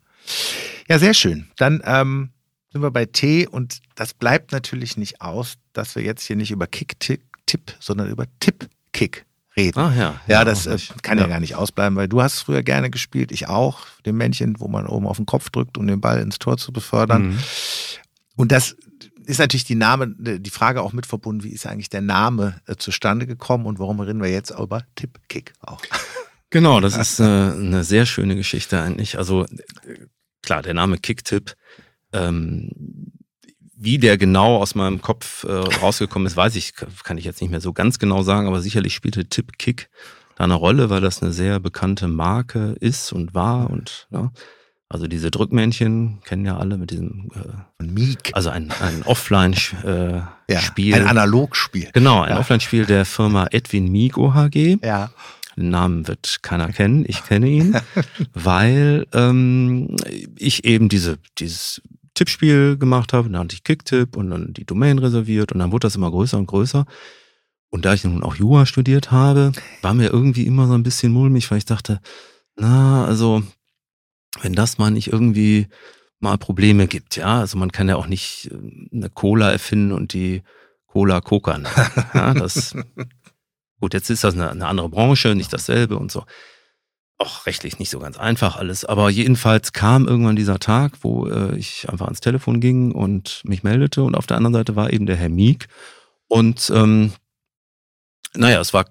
Ja, 0.89 0.99
sehr 0.99 1.15
schön. 1.15 1.49
Dann 1.57 1.83
ähm, 1.85 2.31
sind 2.73 2.83
wir 2.83 2.91
bei 2.91 3.07
T 3.07 3.47
und 3.47 3.81
das 3.95 4.15
bleibt 4.15 4.53
natürlich 4.53 4.97
nicht 4.97 5.21
aus, 5.21 5.55
dass 5.73 5.95
wir 5.95 6.03
jetzt 6.03 6.25
hier 6.25 6.37
nicht 6.37 6.51
über 6.51 6.67
Kick-Tipp, 6.67 7.23
sondern 7.81 8.09
über 8.09 8.27
Tipp-Kick 8.41 9.27
reden. 9.57 9.79
Ah, 9.79 9.95
ja. 9.95 10.21
Ja, 10.27 10.45
das 10.45 10.67
äh, 10.67 10.79
kann 11.03 11.19
ja. 11.19 11.25
ja. 11.25 11.31
gar 11.31 11.41
nicht 11.41 11.55
ausbleiben, 11.55 11.97
weil 11.97 12.09
du 12.09 12.23
hast 12.23 12.41
früher 12.41 12.63
gerne 12.63 12.91
gespielt, 12.91 13.33
ich 13.33 13.49
auch, 13.49 13.81
dem 14.07 14.17
Männchen, 14.17 14.59
wo 14.59 14.69
man 14.69 14.87
oben 14.87 15.07
auf 15.07 15.17
den 15.17 15.27
Kopf 15.27 15.51
drückt, 15.51 15.77
um 15.79 15.87
den 15.87 16.01
Ball 16.01 16.21
ins 16.21 16.39
Tor 16.39 16.57
zu 16.57 16.73
befördern. 16.73 17.31
Mhm. 17.31 17.39
Und 18.37 18.53
das 18.53 18.77
ist 19.25 19.39
natürlich 19.39 19.65
die 19.65 19.75
Name, 19.75 20.09
die 20.19 20.51
Frage 20.51 20.83
auch 20.83 20.93
mit 20.93 21.07
verbunden, 21.07 21.45
wie 21.45 21.51
ist 21.51 21.67
eigentlich 21.67 21.91
der 21.91 22.01
Name 22.01 22.61
äh, 22.67 22.77
zustande 22.77 23.27
gekommen 23.27 23.67
und 23.67 23.79
warum 23.79 24.01
reden 24.01 24.23
wir 24.23 24.31
jetzt 24.31 24.51
über 24.51 24.85
Tipp-Kick 24.97 25.53
auch? 25.61 25.83
Genau, 26.53 26.81
das 26.81 26.99
ist 26.99 27.19
äh, 27.19 27.23
eine 27.23 27.83
sehr 27.83 28.05
schöne 28.05 28.37
Geschichte 28.37 28.79
eigentlich. 28.79 29.17
Also 29.17 29.47
klar, 30.43 30.61
der 30.61 30.75
Name 30.75 30.99
Kicktip, 30.99 31.55
ähm, 32.13 32.71
wie 33.75 33.97
der 33.99 34.19
genau 34.19 34.59
aus 34.59 34.75
meinem 34.75 35.01
Kopf 35.01 35.45
äh, 35.45 35.51
rausgekommen 35.51 36.27
ist, 36.27 36.37
weiß 36.37 36.55
ich, 36.57 36.75
kann 36.75 37.17
ich 37.17 37.25
jetzt 37.25 37.41
nicht 37.41 37.51
mehr 37.51 37.63
so 37.63 37.73
ganz 37.73 37.99
genau 37.99 38.23
sagen, 38.23 38.47
aber 38.47 38.61
sicherlich 38.61 38.95
spielte 38.95 39.25
Tip 39.25 39.59
Kick 39.59 39.89
da 40.37 40.45
eine 40.45 40.55
Rolle, 40.55 40.91
weil 40.91 41.01
das 41.01 41.23
eine 41.23 41.33
sehr 41.33 41.59
bekannte 41.59 42.07
Marke 42.07 42.77
ist 42.81 43.13
und 43.13 43.35
war 43.35 43.71
und 43.71 44.07
ja. 44.11 44.31
Also 44.91 45.07
diese 45.07 45.31
Drückmännchen 45.31 46.21
kennen 46.23 46.45
ja 46.45 46.59
alle 46.59 46.77
mit 46.77 46.91
diesem 46.91 47.31
äh, 47.35 47.83
Meek. 47.83 48.33
Also 48.35 48.51
ein, 48.51 48.71
ein 48.79 49.03
Offline-Spiel. 49.05 49.79
Äh, 50.49 50.53
ja, 50.53 50.97
ein 50.97 51.07
Analogspiel. 51.07 51.89
Genau, 51.95 52.21
ein 52.21 52.33
ja. 52.33 52.39
Offline-Spiel 52.39 52.85
der 52.85 53.07
Firma 53.07 53.47
Edwin 53.53 53.91
Meek 53.91 54.19
OHG. 54.19 54.77
Ja. 54.85 55.11
Den 55.57 55.71
Namen 55.71 56.09
wird 56.09 56.39
keiner 56.43 56.73
kennen, 56.73 57.05
ich 57.07 57.25
kenne 57.25 57.49
ihn, 57.49 57.77
weil 58.33 59.07
ähm, 59.13 59.97
ich 60.37 60.65
eben 60.65 60.89
diese, 60.89 61.19
dieses 61.39 61.83
Tippspiel 62.15 62.77
gemacht 62.77 63.13
habe, 63.13 63.31
dann 63.31 63.43
hatte 63.43 63.55
ich 63.55 63.65
Kicktipp 63.65 64.17
und 64.17 64.31
dann 64.31 64.53
die 64.53 64.67
Domain 64.67 64.99
reserviert 64.99 65.53
und 65.53 65.59
dann 65.59 65.73
wurde 65.73 65.87
das 65.87 65.97
immer 65.97 66.11
größer 66.11 66.39
und 66.39 66.47
größer. 66.47 66.87
Und 67.71 67.87
da 67.87 67.95
ich 67.95 68.05
nun 68.05 68.23
auch 68.23 68.35
Jura 68.35 68.67
studiert 68.67 69.11
habe, 69.11 69.53
war 69.81 69.95
mir 69.95 70.11
irgendwie 70.11 70.47
immer 70.47 70.67
so 70.67 70.75
ein 70.75 70.83
bisschen 70.83 71.11
mulmig, 71.11 71.51
weil 71.51 71.59
ich 71.59 71.65
dachte, 71.65 72.01
na, 72.55 73.07
also, 73.07 73.43
wenn 74.43 74.53
das 74.53 74.77
mal 74.77 74.91
nicht 74.91 75.11
irgendwie 75.11 75.69
mal 76.21 76.37
Probleme 76.37 76.87
gibt, 76.87 77.17
ja, 77.17 77.41
also 77.41 77.57
man 77.57 77.73
kann 77.73 77.89
ja 77.89 77.97
auch 77.97 78.07
nicht 78.07 78.51
äh, 78.51 78.95
eine 78.95 79.09
Cola 79.09 79.51
erfinden 79.51 79.93
und 79.93 80.13
die 80.13 80.43
Cola 80.87 81.23
kokern. 81.23 81.67
Ja, 82.13 82.35
das, 82.35 82.77
gut, 83.83 83.95
jetzt 83.95 84.09
ist 84.11 84.23
das 84.23 84.35
eine, 84.35 84.51
eine 84.51 84.67
andere 84.69 84.89
Branche, 84.89 85.35
nicht 85.35 85.53
dasselbe 85.53 85.99
und 85.99 86.11
so 86.11 86.25
auch 87.19 87.47
rechtlich 87.47 87.79
nicht 87.79 87.91
so 87.91 88.01
ganz 88.01 88.19
einfach 88.19 88.57
alles. 88.57 88.85
Aber 88.85 89.09
jedenfalls 89.09 89.73
kam 89.73 90.09
irgendwann 90.09 90.35
dieser 90.35 90.59
Tag, 90.59 90.95
wo 91.03 91.29
äh, 91.29 91.57
ich 91.57 91.89
einfach 91.89 92.07
ans 92.07 92.21
Telefon 92.21 92.61
ging 92.61 92.91
und 92.91 93.43
mich 93.45 93.63
meldete. 93.63 94.03
Und 94.03 94.17
auf 94.17 94.27
der 94.27 94.37
anderen 94.37 94.55
Seite 94.55 94.75
war 94.75 94.93
eben 94.93 95.07
der 95.07 95.17
Herr 95.17 95.29
Miek. 95.29 95.69
Und 96.27 96.71
ähm, 96.75 97.13
naja, 98.35 98.61
es 98.61 98.75
war 98.75 98.87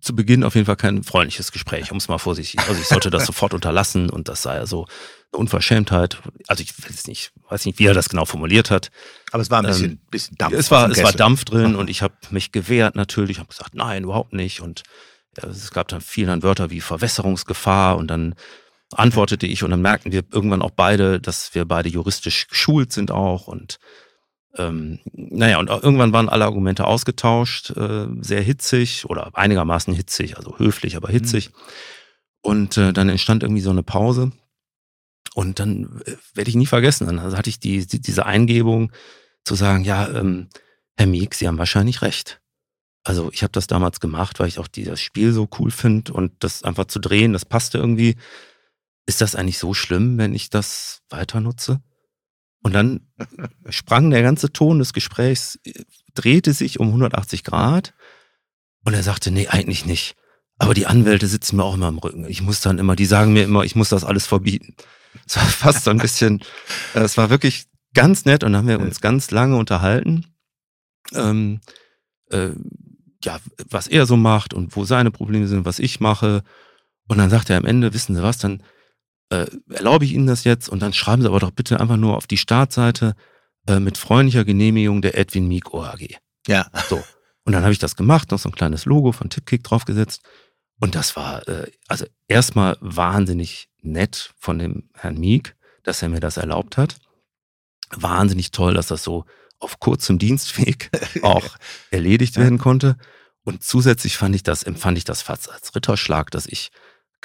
zu 0.00 0.14
Beginn 0.14 0.44
auf 0.44 0.54
jeden 0.54 0.66
Fall 0.66 0.76
kein 0.76 1.02
freundliches 1.02 1.50
Gespräch, 1.50 1.90
um 1.92 1.96
es 1.96 2.08
mal 2.08 2.18
vorsichtig. 2.18 2.60
Also 2.60 2.78
ich 2.80 2.88
sollte 2.88 3.08
das 3.08 3.24
sofort 3.26 3.54
unterlassen 3.54 4.10
und 4.10 4.28
das 4.28 4.42
sei 4.42 4.58
also 4.58 4.86
Unverschämtheit. 5.32 6.18
Also 6.46 6.62
ich 6.62 6.72
weiß 6.78 7.06
nicht, 7.06 7.32
weiß 7.48 7.64
nicht, 7.66 7.78
wie 7.78 7.86
er 7.86 7.94
das 7.94 8.08
genau 8.08 8.24
formuliert 8.24 8.70
hat. 8.70 8.90
Aber 9.30 9.42
es 9.42 9.50
war 9.50 9.60
ein 9.60 9.66
bisschen, 9.66 9.92
ähm, 9.92 10.00
bisschen 10.10 10.36
Dampf. 10.36 10.54
Es 10.54 10.70
war, 10.70 10.90
es 10.90 11.02
war 11.02 11.12
Dampf 11.12 11.44
drin 11.44 11.74
und 11.76 11.88
ich 11.90 12.02
habe 12.02 12.14
mich 12.30 12.52
gewehrt 12.52 12.96
natürlich, 12.96 13.38
habe 13.38 13.48
gesagt, 13.48 13.74
nein, 13.74 14.04
überhaupt 14.04 14.32
nicht. 14.32 14.60
Und 14.60 14.82
es 15.36 15.70
gab 15.70 15.88
dann 15.88 16.00
viel 16.00 16.26
dann 16.26 16.42
Wörter 16.42 16.70
wie 16.70 16.80
Verwässerungsgefahr 16.80 17.96
und 17.96 18.08
dann 18.08 18.34
antwortete 18.94 19.46
ich 19.46 19.62
und 19.62 19.70
dann 19.70 19.80
merkten 19.80 20.12
wir 20.12 20.22
irgendwann 20.30 20.62
auch 20.62 20.70
beide, 20.70 21.20
dass 21.20 21.54
wir 21.54 21.64
beide 21.64 21.88
juristisch 21.88 22.48
geschult 22.48 22.92
sind 22.92 23.10
auch 23.10 23.46
und 23.46 23.78
ähm, 24.58 24.98
naja, 25.14 25.58
und 25.58 25.70
irgendwann 25.70 26.12
waren 26.12 26.28
alle 26.28 26.44
Argumente 26.44 26.86
ausgetauscht, 26.86 27.70
äh, 27.70 28.06
sehr 28.20 28.42
hitzig 28.42 29.06
oder 29.08 29.30
einigermaßen 29.32 29.94
hitzig, 29.94 30.36
also 30.36 30.58
höflich, 30.58 30.94
aber 30.96 31.08
hitzig. 31.08 31.48
Mhm. 31.48 31.54
Und 32.42 32.76
äh, 32.76 32.92
dann 32.92 33.08
entstand 33.08 33.42
irgendwie 33.42 33.62
so 33.62 33.70
eine 33.70 33.82
Pause. 33.82 34.32
Und 35.34 35.58
dann 35.58 36.02
äh, 36.04 36.16
werde 36.34 36.50
ich 36.50 36.56
nie 36.56 36.66
vergessen. 36.66 37.06
Dann 37.06 37.20
hatte 37.20 37.50
ich 37.50 37.60
die, 37.60 37.86
die, 37.86 38.00
diese 38.00 38.26
Eingebung 38.26 38.92
zu 39.44 39.54
sagen, 39.54 39.84
ja, 39.84 40.08
ähm, 40.08 40.48
Herr 40.96 41.06
Miek, 41.06 41.34
Sie 41.34 41.48
haben 41.48 41.58
wahrscheinlich 41.58 42.02
recht. 42.02 42.40
Also 43.04 43.30
ich 43.32 43.42
habe 43.42 43.52
das 43.52 43.66
damals 43.66 43.98
gemacht, 43.98 44.38
weil 44.38 44.48
ich 44.48 44.58
auch 44.58 44.68
dieses 44.68 45.00
Spiel 45.00 45.32
so 45.32 45.48
cool 45.58 45.70
finde 45.70 46.12
und 46.12 46.32
das 46.44 46.62
einfach 46.62 46.84
zu 46.84 47.00
drehen, 47.00 47.32
das 47.32 47.44
passte 47.44 47.78
irgendwie. 47.78 48.16
Ist 49.06 49.20
das 49.20 49.34
eigentlich 49.34 49.58
so 49.58 49.74
schlimm, 49.74 50.18
wenn 50.18 50.34
ich 50.34 50.50
das 50.50 51.00
weiter 51.10 51.40
nutze? 51.40 51.80
Und 52.62 52.74
dann 52.74 53.08
sprang 53.68 54.10
der 54.10 54.22
ganze 54.22 54.52
Ton 54.52 54.78
des 54.78 54.92
Gesprächs, 54.92 55.58
drehte 56.14 56.52
sich 56.52 56.78
um 56.78 56.88
180 56.88 57.42
Grad 57.42 57.92
und 58.84 58.94
er 58.94 59.02
sagte, 59.02 59.32
nee, 59.32 59.48
eigentlich 59.48 59.84
nicht. 59.84 60.14
Aber 60.58 60.74
die 60.74 60.86
Anwälte 60.86 61.26
sitzen 61.26 61.56
mir 61.56 61.64
auch 61.64 61.74
immer 61.74 61.88
im 61.88 61.98
Rücken. 61.98 62.24
Ich 62.28 62.40
muss 62.40 62.60
dann 62.60 62.78
immer, 62.78 62.94
die 62.94 63.06
sagen 63.06 63.32
mir 63.32 63.42
immer, 63.42 63.64
ich 63.64 63.74
muss 63.74 63.88
das 63.88 64.04
alles 64.04 64.26
verbieten. 64.26 64.76
Es 65.26 65.36
war 65.36 65.44
fast 65.44 65.84
so 65.84 65.90
ein 65.90 65.98
bisschen, 65.98 66.42
es 66.94 67.16
war 67.16 67.30
wirklich 67.30 67.66
ganz 67.94 68.24
nett 68.24 68.44
und 68.44 68.52
dann 68.52 68.60
haben 68.60 68.68
wir 68.68 68.80
uns 68.80 69.00
ganz 69.00 69.30
lange 69.30 69.56
unterhalten. 69.56 70.26
Ähm, 71.12 71.60
äh, 72.30 72.50
ja, 73.24 73.38
was 73.70 73.86
er 73.86 74.06
so 74.06 74.16
macht 74.16 74.54
und 74.54 74.74
wo 74.76 74.84
seine 74.84 75.10
Probleme 75.10 75.46
sind, 75.46 75.64
was 75.64 75.78
ich 75.78 76.00
mache. 76.00 76.42
Und 77.08 77.18
dann 77.18 77.30
sagt 77.30 77.50
er 77.50 77.58
am 77.58 77.64
Ende, 77.64 77.94
wissen 77.94 78.14
Sie 78.14 78.22
was, 78.22 78.38
dann 78.38 78.62
äh, 79.30 79.46
erlaube 79.70 80.04
ich 80.04 80.12
Ihnen 80.12 80.26
das 80.26 80.44
jetzt 80.44 80.68
und 80.68 80.80
dann 80.80 80.92
schreiben 80.92 81.22
Sie 81.22 81.28
aber 81.28 81.40
doch 81.40 81.50
bitte 81.50 81.80
einfach 81.80 81.96
nur 81.96 82.16
auf 82.16 82.26
die 82.26 82.36
Startseite 82.36 83.14
äh, 83.66 83.80
mit 83.80 83.98
freundlicher 83.98 84.44
Genehmigung 84.44 85.02
der 85.02 85.16
Edwin 85.16 85.48
Meek 85.48 85.72
OAG. 85.72 86.16
Ja. 86.46 86.66
So. 86.88 87.02
Und 87.44 87.52
dann 87.52 87.62
habe 87.62 87.72
ich 87.72 87.78
das 87.78 87.96
gemacht, 87.96 88.30
noch 88.30 88.38
so 88.38 88.48
ein 88.48 88.54
kleines 88.54 88.84
Logo 88.84 89.12
von 89.12 89.30
Tipkick 89.30 89.64
draufgesetzt. 89.64 90.22
Und 90.82 90.96
das 90.96 91.14
war 91.14 91.46
äh, 91.46 91.70
also 91.86 92.06
erstmal 92.26 92.76
wahnsinnig 92.80 93.68
nett 93.82 94.34
von 94.36 94.58
dem 94.58 94.88
Herrn 94.94 95.16
Meek, 95.16 95.54
dass 95.84 96.02
er 96.02 96.08
mir 96.08 96.18
das 96.18 96.38
erlaubt 96.38 96.76
hat. 96.76 96.96
Wahnsinnig 97.94 98.50
toll, 98.50 98.74
dass 98.74 98.88
das 98.88 99.04
so 99.04 99.24
auf 99.60 99.78
kurzem 99.78 100.18
Dienstweg 100.18 100.90
auch 101.22 101.56
erledigt 101.92 102.36
werden 102.36 102.58
konnte. 102.58 102.96
Und 103.44 103.62
zusätzlich 103.62 104.16
fand 104.16 104.34
ich 104.34 104.42
das, 104.42 104.64
empfand 104.64 104.98
ich 104.98 105.04
das 105.04 105.22
fast 105.22 105.52
als 105.52 105.72
Ritterschlag, 105.72 106.32
dass 106.32 106.46
ich 106.46 106.72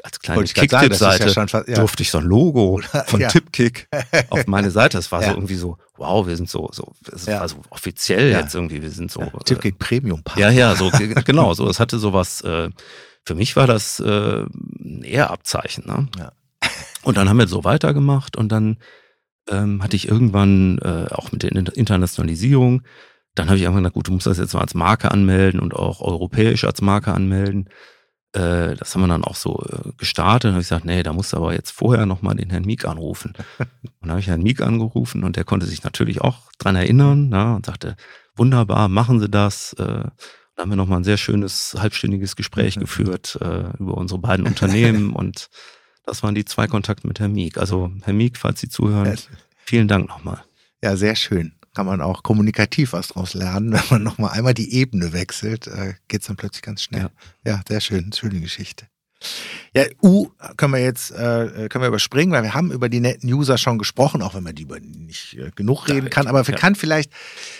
als 0.03 0.19
kleine 0.19 0.43
Kicktipp-Seite 0.43 1.27
ja 1.27 1.63
ja. 1.67 1.79
durfte 1.79 2.03
ich 2.03 2.11
so 2.11 2.19
ein 2.19 2.25
Logo 2.25 2.79
von 3.07 3.19
ja. 3.19 3.27
Tipkick 3.27 3.87
auf 4.29 4.45
meine 4.45 4.69
Seite. 4.69 4.99
Es 4.99 5.11
war 5.11 5.23
so 5.23 5.31
irgendwie 5.31 5.55
so, 5.55 5.79
wow, 5.95 6.27
wir 6.27 6.35
sind 6.35 6.47
so, 6.47 6.69
so, 6.71 6.93
es 7.11 7.25
war 7.25 7.49
so 7.49 7.63
offiziell 7.71 8.29
jetzt 8.33 8.53
irgendwie, 8.53 8.83
wir 8.83 8.91
sind 8.91 9.11
so. 9.11 9.21
Ja. 9.21 9.31
Tipkick 9.45 9.73
äh, 9.73 9.77
Premium 9.79 10.21
Partner. 10.21 10.51
Ja, 10.51 10.69
ja, 10.69 10.75
so, 10.75 10.91
genau, 11.25 11.55
so, 11.55 11.67
es 11.67 11.79
hatte 11.79 11.97
sowas, 11.97 12.41
äh, 12.41 12.69
für 13.27 13.35
mich 13.35 13.55
war 13.55 13.67
das 13.67 13.99
äh, 13.99 14.45
ein 14.79 15.03
Ehrabzeichen, 15.03 15.85
ne? 15.85 16.07
Ja. 16.17 16.31
Und 17.03 17.17
dann 17.17 17.29
haben 17.29 17.39
wir 17.39 17.47
so 17.47 17.63
weitergemacht 17.63 18.37
und 18.37 18.51
dann 18.51 18.77
ähm, 19.49 19.83
hatte 19.83 19.95
ich 19.95 20.07
irgendwann 20.07 20.77
äh, 20.79 21.07
auch 21.11 21.31
mit 21.31 21.43
der 21.43 21.51
Internationalisierung, 21.51 22.83
dann 23.35 23.47
habe 23.47 23.57
ich 23.57 23.63
irgendwann 23.63 23.83
gesagt, 23.83 23.95
gut, 23.95 24.07
du 24.07 24.13
musst 24.13 24.27
das 24.27 24.39
jetzt 24.39 24.53
mal 24.53 24.61
als 24.61 24.73
Marke 24.73 25.11
anmelden 25.11 25.59
und 25.59 25.75
auch 25.75 26.01
europäisch 26.01 26.63
als 26.63 26.81
Marke 26.81 27.13
anmelden. 27.13 27.69
Äh, 28.33 28.75
das 28.75 28.95
haben 28.95 29.01
wir 29.01 29.07
dann 29.07 29.23
auch 29.23 29.35
so 29.35 29.63
äh, 29.63 29.91
gestartet. 29.97 30.45
Dann 30.45 30.53
habe 30.53 30.61
ich 30.61 30.69
gesagt, 30.69 30.85
nee, 30.85 31.03
da 31.03 31.13
musst 31.13 31.33
du 31.33 31.37
aber 31.37 31.53
jetzt 31.53 31.71
vorher 31.71 32.05
nochmal 32.05 32.35
den 32.35 32.49
Herrn 32.49 32.65
Miek 32.65 32.85
anrufen. 32.85 33.33
und 33.59 33.91
dann 34.01 34.11
habe 34.11 34.19
ich 34.21 34.27
Herrn 34.27 34.41
Miek 34.41 34.61
angerufen 34.61 35.23
und 35.23 35.35
der 35.35 35.43
konnte 35.43 35.65
sich 35.65 35.83
natürlich 35.83 36.21
auch 36.21 36.51
dran 36.57 36.75
erinnern 36.75 37.29
na, 37.29 37.55
und 37.55 37.65
sagte, 37.65 37.95
wunderbar, 38.35 38.89
machen 38.89 39.19
Sie 39.19 39.29
das. 39.29 39.73
Äh, 39.73 40.05
da 40.57 40.63
haben 40.63 40.71
wir 40.71 40.75
nochmal 40.75 40.99
ein 40.99 41.03
sehr 41.03 41.17
schönes 41.17 41.75
halbstündiges 41.77 42.35
Gespräch 42.35 42.79
geführt 42.79 43.37
äh, 43.41 43.77
über 43.77 43.95
unsere 43.95 44.19
beiden 44.19 44.47
Unternehmen 44.47 45.13
und 45.13 45.49
das 46.03 46.23
waren 46.23 46.33
die 46.33 46.45
zwei 46.45 46.67
Kontakte 46.67 47.07
mit 47.07 47.19
Herrn 47.19 47.33
Miek. 47.33 47.57
Also 47.57 47.91
Herr 48.03 48.13
Miek, 48.13 48.37
falls 48.37 48.59
Sie 48.59 48.69
zuhören, 48.69 49.17
vielen 49.57 49.87
Dank 49.87 50.07
nochmal. 50.07 50.43
Ja, 50.81 50.95
sehr 50.95 51.15
schön. 51.15 51.53
Kann 51.75 51.85
man 51.85 52.01
auch 52.01 52.23
kommunikativ 52.23 52.93
was 52.93 53.09
draus 53.09 53.35
lernen. 53.35 53.71
Wenn 53.71 53.83
man 53.91 54.03
nochmal 54.03 54.31
einmal 54.31 54.55
die 54.55 54.73
Ebene 54.73 55.13
wechselt, 55.13 55.67
äh, 55.67 55.93
geht 56.07 56.21
es 56.21 56.27
dann 56.27 56.37
plötzlich 56.37 56.63
ganz 56.63 56.81
schnell. 56.81 57.11
Ja, 57.45 57.51
ja 57.51 57.61
sehr 57.67 57.81
schön. 57.81 58.11
Schöne 58.11 58.39
Geschichte. 58.39 58.87
Ja, 59.73 59.83
U 60.01 60.29
können 60.55 60.73
wir 60.73 60.81
jetzt 60.81 61.11
äh, 61.11 61.67
können 61.69 61.81
wir 61.81 61.87
überspringen, 61.87 62.31
weil 62.31 62.43
wir 62.43 62.53
haben 62.53 62.71
über 62.71 62.89
die 62.89 62.99
netten 62.99 63.31
User 63.31 63.57
schon 63.57 63.77
gesprochen, 63.77 64.21
auch 64.21 64.33
wenn 64.33 64.43
man 64.43 64.55
die 64.55 64.63
über 64.63 64.79
nicht 64.79 65.37
äh, 65.37 65.51
genug 65.55 65.87
reden 65.87 66.09
kann. 66.09 66.27
Aber 66.27 66.45
wir 66.47 66.53
ja. 66.53 66.59
kann 66.59 66.75
vielleicht 66.75 67.11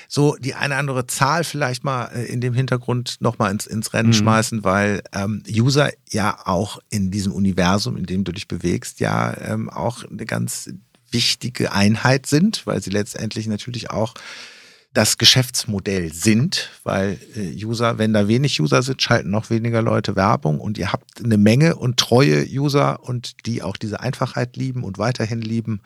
so 0.08 0.36
die 0.40 0.54
eine 0.54 0.76
andere 0.76 1.08
Zahl 1.08 1.44
vielleicht 1.44 1.84
mal 1.84 2.06
äh, 2.08 2.26
in 2.26 2.42
dem 2.42 2.54
Hintergrund 2.54 3.18
nochmal 3.20 3.52
ins, 3.52 3.68
ins 3.68 3.94
Rennen 3.94 4.10
mhm. 4.10 4.14
schmeißen, 4.14 4.64
weil 4.64 5.02
ähm, 5.14 5.44
User 5.50 5.92
ja 6.10 6.40
auch 6.46 6.80
in 6.90 7.12
diesem 7.12 7.34
Universum, 7.34 7.98
in 7.98 8.06
dem 8.06 8.24
du 8.24 8.32
dich 8.32 8.48
bewegst, 8.48 9.00
ja 9.00 9.36
ähm, 9.40 9.70
auch 9.70 10.04
eine 10.04 10.26
ganz 10.26 10.70
wichtige 11.12 11.72
Einheit 11.72 12.26
sind, 12.26 12.66
weil 12.66 12.82
sie 12.82 12.90
letztendlich 12.90 13.48
natürlich 13.48 13.90
auch 13.90 14.14
das 14.98 15.20
Geschäftsmodell 15.20 16.12
sind, 16.12 16.72
weil 16.84 17.20
äh, 17.36 17.54
User, 17.64 18.00
wenn 18.00 18.14
da 18.14 18.28
wenig 18.28 18.60
User 18.60 18.82
sind, 18.82 19.00
schalten 19.00 19.30
noch 19.30 19.52
weniger 19.52 19.84
Leute 19.84 20.16
Werbung 20.16 20.60
und 20.60 20.80
ihr 20.80 20.92
habt 20.92 21.24
eine 21.24 21.38
Menge 21.38 21.76
und 21.76 21.98
treue 21.98 22.44
User 22.48 23.04
und 23.04 23.46
die 23.46 23.62
auch 23.62 23.78
diese 23.78 24.00
Einfachheit 24.00 24.58
lieben 24.58 24.84
und 24.84 24.98
weiterhin 24.98 25.40
lieben 25.40 25.82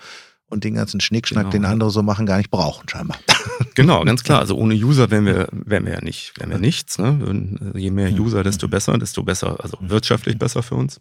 und 0.46 0.64
den 0.64 0.76
ganzen 0.76 1.02
Schnickschnack, 1.02 1.52
genau. 1.52 1.52
den 1.52 1.66
andere 1.66 1.92
so 1.92 2.02
machen, 2.04 2.26
gar 2.26 2.38
nicht 2.38 2.52
brauchen, 2.52 2.88
scheinbar. 2.88 3.20
Genau, 3.74 4.04
ganz 4.04 4.24
klar. 4.24 4.40
Also 4.40 4.56
ohne 4.58 4.74
User 4.74 5.12
wären 5.12 5.26
wir, 5.26 5.48
wären 5.52 5.86
wir 5.86 5.94
ja 5.94 6.02
nicht, 6.02 6.34
wären 6.38 6.50
wir 6.50 6.58
nichts. 6.58 6.98
Ne? 6.98 7.20
Also 7.62 7.78
je 7.78 7.90
mehr 7.90 8.12
User, 8.12 8.44
desto 8.44 8.68
besser, 8.68 8.98
desto 8.98 9.24
besser, 9.24 9.64
also 9.64 9.78
wirtschaftlich 9.80 10.38
besser 10.38 10.62
für 10.62 10.76
uns. 10.76 11.00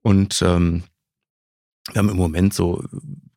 Und 0.00 0.40
ähm, 0.40 0.84
wir 1.92 1.98
haben 1.98 2.08
im 2.08 2.16
Moment 2.16 2.54
so 2.54 2.82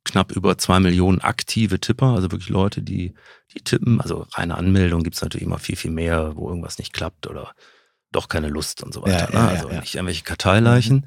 knapp 0.08 0.32
über 0.32 0.58
zwei 0.58 0.80
Millionen 0.80 1.22
aktive 1.22 1.80
Tipper, 1.80 2.08
also 2.08 2.32
wirklich 2.32 2.50
Leute, 2.50 2.82
die, 2.82 3.14
die 3.54 3.62
tippen. 3.62 4.02
Also 4.02 4.26
reine 4.34 4.56
Anmeldung 4.56 5.04
gibt 5.04 5.16
es 5.16 5.22
natürlich 5.22 5.46
immer 5.46 5.60
viel, 5.60 5.76
viel 5.76 5.92
mehr, 5.92 6.36
wo 6.36 6.50
irgendwas 6.50 6.78
nicht 6.80 6.94
klappt 6.94 7.28
oder 7.28 7.54
doch 8.12 8.28
keine 8.28 8.50
Lust 8.50 8.84
und 8.84 8.94
so 8.94 9.04
weiter. 9.04 9.32
Ja, 9.34 9.40
ne? 9.40 9.50
Also 9.50 9.70
ja, 9.70 9.80
nicht 9.80 9.96
irgendwelche 9.96 10.24
Karteileichen. 10.24 10.98
Mhm. 10.98 11.04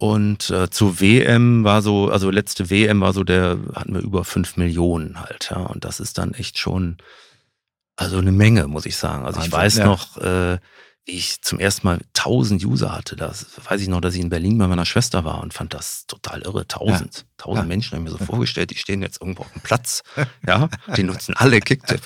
Und 0.00 0.50
äh, 0.50 0.70
zur 0.70 1.00
WM 1.00 1.64
war 1.64 1.82
so, 1.82 2.08
also 2.08 2.30
letzte 2.30 2.70
WM 2.70 3.00
war 3.00 3.12
so, 3.12 3.24
der 3.24 3.58
hatten 3.74 3.94
wir 3.94 4.00
über 4.00 4.24
fünf 4.24 4.56
Millionen 4.56 5.20
halt, 5.20 5.50
ja. 5.50 5.58
Und 5.58 5.84
das 5.84 5.98
ist 5.98 6.18
dann 6.18 6.34
echt 6.34 6.58
schon, 6.58 6.98
also 7.96 8.18
eine 8.18 8.30
Menge, 8.30 8.68
muss 8.68 8.86
ich 8.86 8.96
sagen. 8.96 9.26
Also 9.26 9.38
Wahnsinn, 9.38 9.48
ich 9.48 9.52
weiß 9.52 9.78
noch, 9.78 10.16
äh, 10.18 10.58
ich 11.08 11.40
zum 11.42 11.58
ersten 11.58 11.86
Mal 11.86 12.00
1000 12.16 12.64
User 12.64 12.94
hatte. 12.94 13.16
Das 13.16 13.46
weiß 13.64 13.80
ich 13.80 13.88
noch, 13.88 14.00
dass 14.00 14.14
ich 14.14 14.20
in 14.20 14.28
Berlin 14.28 14.58
bei 14.58 14.66
meiner 14.66 14.84
Schwester 14.84 15.24
war 15.24 15.42
und 15.42 15.54
fand 15.54 15.72
das 15.72 16.06
total 16.06 16.42
irre. 16.42 16.62
1000, 16.62 17.16
ja. 17.16 17.22
1000 17.38 17.56
ja. 17.56 17.62
Menschen 17.66 17.96
haben 17.96 18.04
mir 18.04 18.10
so 18.10 18.18
vorgestellt, 18.18 18.70
die 18.70 18.76
stehen 18.76 19.02
jetzt 19.02 19.20
irgendwo 19.20 19.42
auf 19.42 19.52
dem 19.52 19.62
Platz. 19.62 20.02
Ja, 20.46 20.68
die 20.96 21.02
nutzen 21.02 21.34
alle 21.36 21.60
Kicktip. 21.60 22.02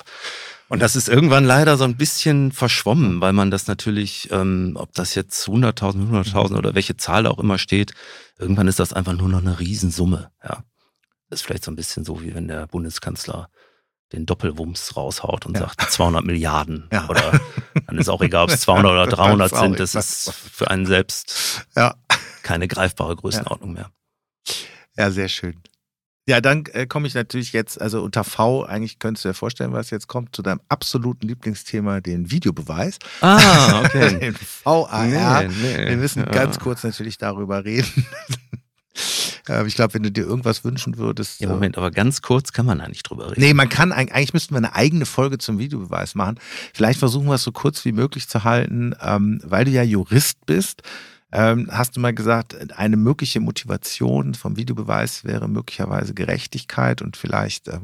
Und 0.69 0.81
das 0.81 0.97
ist 0.97 1.09
irgendwann 1.09 1.45
leider 1.45 1.77
so 1.77 1.85
ein 1.85 1.97
bisschen 1.97 2.53
verschwommen, 2.53 3.21
weil 3.21 3.33
man 3.33 3.51
das 3.51 3.67
natürlich, 3.67 4.31
ähm, 4.31 4.73
ob 4.77 4.95
das 4.95 5.15
jetzt 5.15 5.47
100.000, 5.47 6.11
100.000 6.11 6.57
oder 6.57 6.75
welche 6.75 6.97
Zahl 6.97 7.27
auch 7.27 7.39
immer 7.39 7.59
steht, 7.59 7.93
irgendwann 8.39 8.69
ist 8.69 8.79
das 8.79 8.93
einfach 8.93 9.13
nur 9.13 9.29
noch 9.29 9.41
eine 9.41 9.59
Riesensumme. 9.59 10.31
Ja. 10.43 10.65
Das 11.29 11.41
ist 11.41 11.47
vielleicht 11.47 11.65
so 11.65 11.71
ein 11.71 11.77
bisschen 11.77 12.05
so, 12.05 12.23
wie 12.23 12.35
wenn 12.35 12.49
der 12.49 12.67
Bundeskanzler 12.69 13.49
den 14.13 14.27
Doppelwumms 14.27 14.97
raushaut 14.97 15.47
und 15.47 15.55
ja. 15.55 15.61
sagt 15.61 15.91
200 15.91 16.25
Milliarden. 16.25 16.89
Ja. 16.93 17.09
Oder 17.09 17.41
dann 17.87 17.99
ist 17.99 18.09
auch 18.09 18.21
egal, 18.21 18.45
ob 18.45 18.51
es 18.51 18.61
200 18.61 18.93
oder 18.93 19.07
300 19.17 19.55
sind. 19.55 19.81
Das 19.81 19.95
ist 19.95 20.33
für 20.33 20.71
einen 20.71 20.87
selbst 20.87 21.67
ja. 21.77 21.95
keine 22.43 22.69
greifbare 22.69 23.17
Größenordnung 23.17 23.73
mehr. 23.73 23.91
Ja, 24.97 25.11
sehr 25.11 25.29
schön. 25.29 25.63
Ja, 26.29 26.41
dann 26.41 26.65
äh, 26.67 26.87
komme 26.87 27.09
ich 27.09 27.15
natürlich 27.15 27.53
jetzt, 27.53 27.81
also 27.81 28.01
unter 28.01 28.23
V, 28.23 28.63
eigentlich 28.63 29.01
könntest 29.01 29.25
du 29.25 29.31
dir 29.31 29.35
vorstellen, 29.35 29.73
was 29.73 29.91
jetzt 29.91 30.07
kommt, 30.07 30.37
zu 30.37 30.43
deinem 30.43 30.61
absoluten 30.69 31.27
Lieblingsthema, 31.27 32.01
den 32.01 32.31
Videobeweis. 32.31 32.99
Ah, 33.21 33.81
okay. 33.85 34.19
den 34.21 34.37
VAR. 34.63 35.43
Nee, 35.43 35.49
nee, 35.49 35.89
Wir 35.89 35.97
müssen 35.97 36.21
ja. 36.21 36.31
ganz 36.31 36.61
kurz 36.61 36.85
natürlich 36.85 37.19
darüber 37.19 37.65
reden. 37.65 38.07
Ich 39.67 39.75
glaube, 39.75 39.95
wenn 39.95 40.03
du 40.03 40.13
dir 40.13 40.25
irgendwas 40.25 40.65
wünschen 40.65 40.99
würdest. 40.99 41.41
Ja, 41.41 41.49
Moment, 41.49 41.77
aber 41.77 41.91
ganz 41.91 42.23
kurz 42.23 42.53
kann 42.53 42.67
man 42.67 42.79
da 42.79 42.89
nicht 42.89 43.03
drüber 43.03 43.31
reden. 43.31 43.41
Nee, 43.41 43.55
man 43.55 43.69
kann, 43.69 43.93
eigentlich 43.93 44.33
müssten 44.33 44.55
wir 44.55 44.59
eine 44.59 44.75
eigene 44.75 45.07
Folge 45.07 45.39
zum 45.39 45.59
Videobeweis 45.59 46.15
machen. 46.15 46.39
Vielleicht 46.73 46.99
versuchen 46.99 47.27
wir 47.27 47.35
es 47.35 47.43
so 47.43 47.53
kurz 47.53 47.85
wie 47.85 47.93
möglich 47.93 48.29
zu 48.29 48.45
halten, 48.45 48.95
ähm, 49.01 49.41
weil 49.45 49.65
du 49.65 49.71
ja 49.71 49.83
Jurist 49.83 50.47
bist 50.47 50.83
ähm, 51.33 51.69
hast 51.73 51.97
du 51.97 52.01
mal 52.01 52.13
gesagt, 52.13 52.73
eine 52.77 52.99
mögliche 52.99 53.41
Motivation 53.41 54.35
vom 54.35 54.57
Videobeweis 54.57 55.25
wäre 55.25 55.49
möglicherweise 55.49 56.13
Gerechtigkeit 56.13 57.01
und 57.01 57.17
vielleicht 57.17 57.69
äh, 57.69 57.81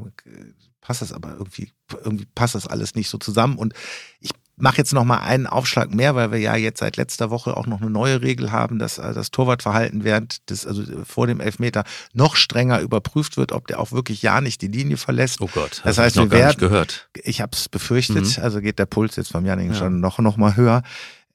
passt 0.81 1.01
das 1.01 1.11
aber 1.11 1.33
irgendwie, 1.33 1.71
irgendwie 2.03 2.27
passt 2.35 2.53
das 2.53 2.67
alles 2.67 2.93
nicht 2.93 3.09
so 3.09 3.17
zusammen. 3.17 3.57
Und 3.57 3.73
ich 4.19 4.31
mache 4.59 4.77
jetzt 4.77 4.93
noch 4.93 5.03
mal 5.03 5.19
einen 5.19 5.47
Aufschlag 5.47 5.93
mehr, 5.93 6.15
weil 6.15 6.31
wir 6.31 6.39
ja 6.39 6.55
jetzt 6.55 6.79
seit 6.79 6.97
letzter 6.97 7.29
Woche 7.29 7.55
auch 7.57 7.65
noch 7.65 7.81
eine 7.81 7.89
neue 7.89 8.21
Regel 8.21 8.51
haben, 8.51 8.79
dass 8.79 8.97
äh, 8.97 9.13
das 9.13 9.31
Torwartverhalten 9.31 10.03
während 10.03 10.49
des, 10.49 10.67
also 10.67 10.83
vor 11.05 11.27
dem 11.27 11.39
Elfmeter 11.39 11.83
noch 12.13 12.35
strenger 12.35 12.79
überprüft 12.79 13.37
wird, 13.37 13.51
ob 13.51 13.67
der 13.67 13.79
auch 13.79 13.91
wirklich 13.91 14.21
ja 14.21 14.41
nicht 14.41 14.61
die 14.61 14.67
Linie 14.67 14.97
verlässt. 14.97 15.41
Oh 15.41 15.49
Gott, 15.53 15.81
das 15.83 15.97
heißt, 15.97 16.17
wir 16.17 16.31
werden, 16.31 16.57
gehört. 16.59 17.09
Ich 17.23 17.41
habe 17.41 17.51
es 17.53 17.69
befürchtet, 17.69 18.37
mhm. 18.37 18.43
also 18.43 18.61
geht 18.61 18.79
der 18.79 18.85
Puls 18.85 19.15
jetzt 19.15 19.31
vom 19.31 19.45
Janik 19.45 19.69
ja. 19.69 19.75
schon 19.75 19.99
noch, 19.99 20.19
noch 20.19 20.37
mal 20.37 20.55
höher. 20.55 20.83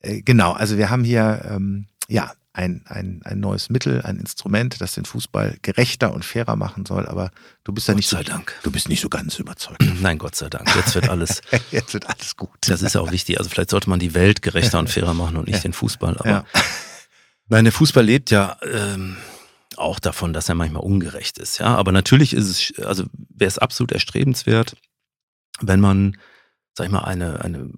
Äh, 0.01 0.22
genau, 0.22 0.52
also 0.52 0.76
wir 0.76 0.90
haben 0.90 1.05
hier 1.05 1.42
ähm, 1.48 1.86
ja, 2.09 2.32
ein, 2.55 2.82
ein, 2.86 3.20
ein 3.24 3.40
neues 3.40 3.68
Mittel, 3.68 4.01
ein 4.02 4.16
Instrument, 4.16 4.81
das 4.81 4.94
den 4.94 5.05
Fußball 5.05 5.59
gerechter 5.62 6.14
und 6.14 6.24
fairer 6.24 6.55
machen 6.55 6.86
soll. 6.86 7.06
Aber 7.06 7.32
du 7.64 7.72
bist 7.72 7.89
ja 7.89 7.94
nicht 7.94 8.09
so, 8.09 8.22
Dank. 8.22 8.55
du 8.62 8.70
bist 8.70 8.89
nicht 8.89 9.01
so 9.01 9.09
ganz 9.09 9.40
überzeugt. 9.40 9.82
Nein, 10.01 10.18
Gott 10.18 10.36
sei 10.36 10.48
Dank. 10.48 10.74
Jetzt 10.76 10.94
wird 10.94 11.09
alles, 11.09 11.43
jetzt 11.72 11.93
wird 11.94 12.09
alles 12.09 12.36
gut. 12.36 12.56
Das 12.60 12.81
ist 12.81 12.94
ja 12.94 13.01
auch 13.01 13.10
wichtig. 13.10 13.39
Also 13.39 13.51
vielleicht 13.51 13.70
sollte 13.70 13.90
man 13.90 13.98
die 13.98 14.14
Welt 14.14 14.40
gerechter 14.40 14.78
und 14.78 14.89
fairer 14.89 15.14
machen 15.14 15.36
und 15.36 15.48
nicht 15.48 15.56
ja. 15.56 15.62
den 15.62 15.72
Fußball. 15.72 16.16
Aber 16.16 16.28
ja. 16.28 16.44
nein, 17.48 17.64
der 17.64 17.72
Fußball 17.72 18.05
lebt 18.05 18.31
ja 18.31 18.56
ähm, 18.62 19.16
auch 19.76 19.98
davon, 19.98 20.32
dass 20.32 20.48
er 20.48 20.55
manchmal 20.55 20.85
ungerecht 20.85 21.39
ist. 21.39 21.59
Ja, 21.59 21.74
aber 21.74 21.90
natürlich 21.90 22.35
ist 22.35 22.48
es, 22.48 22.85
also 22.85 23.05
wäre 23.31 23.48
es 23.48 23.59
absolut 23.59 23.90
erstrebenswert, 23.90 24.76
wenn 25.60 25.81
man, 25.81 26.18
sag 26.74 26.86
ich 26.86 26.93
mal, 26.93 27.02
eine, 27.02 27.40
eine 27.40 27.68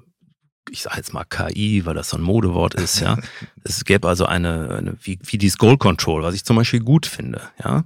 ich 0.71 0.83
sage 0.83 0.97
jetzt 0.97 1.13
mal 1.13 1.25
KI, 1.25 1.85
weil 1.85 1.95
das 1.95 2.11
so 2.11 2.17
ein 2.17 2.23
Modewort 2.23 2.75
ist, 2.75 3.01
ja. 3.01 3.19
es 3.65 3.85
gäbe 3.85 4.09
also 4.09 4.27
eine, 4.27 4.71
eine 4.77 4.97
wie, 5.03 5.19
wie 5.23 5.39
dieses 5.39 5.59
Goal 5.59 5.79
Control, 5.79 6.23
was 6.23 6.35
ich 6.35 6.45
zum 6.45 6.57
Beispiel 6.57 6.81
gut 6.81 7.07
finde, 7.07 7.43
ja. 7.63 7.85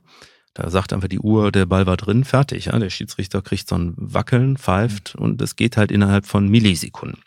Da 0.55 0.69
sagt 0.69 0.93
einfach 0.93 1.09
die 1.09 1.21
Uhr, 1.21 1.53
der 1.53 1.65
Ball 1.67 1.87
war 1.87 1.97
drin, 1.97 2.25
fertig, 2.25 2.67
ja. 2.67 2.79
Der 2.79 2.91
Schiedsrichter 2.91 3.43
kriegt 3.43 3.69
so 3.69 3.77
ein 3.77 3.95
Wackeln, 3.97 4.57
pfeift 4.57 5.15
mhm. 5.17 5.25
und 5.25 5.43
es 5.43 5.57
geht 5.57 5.77
halt 5.77 5.93
innerhalb 5.93 6.27
von 6.27 6.49
Millisekunden. 6.49 7.23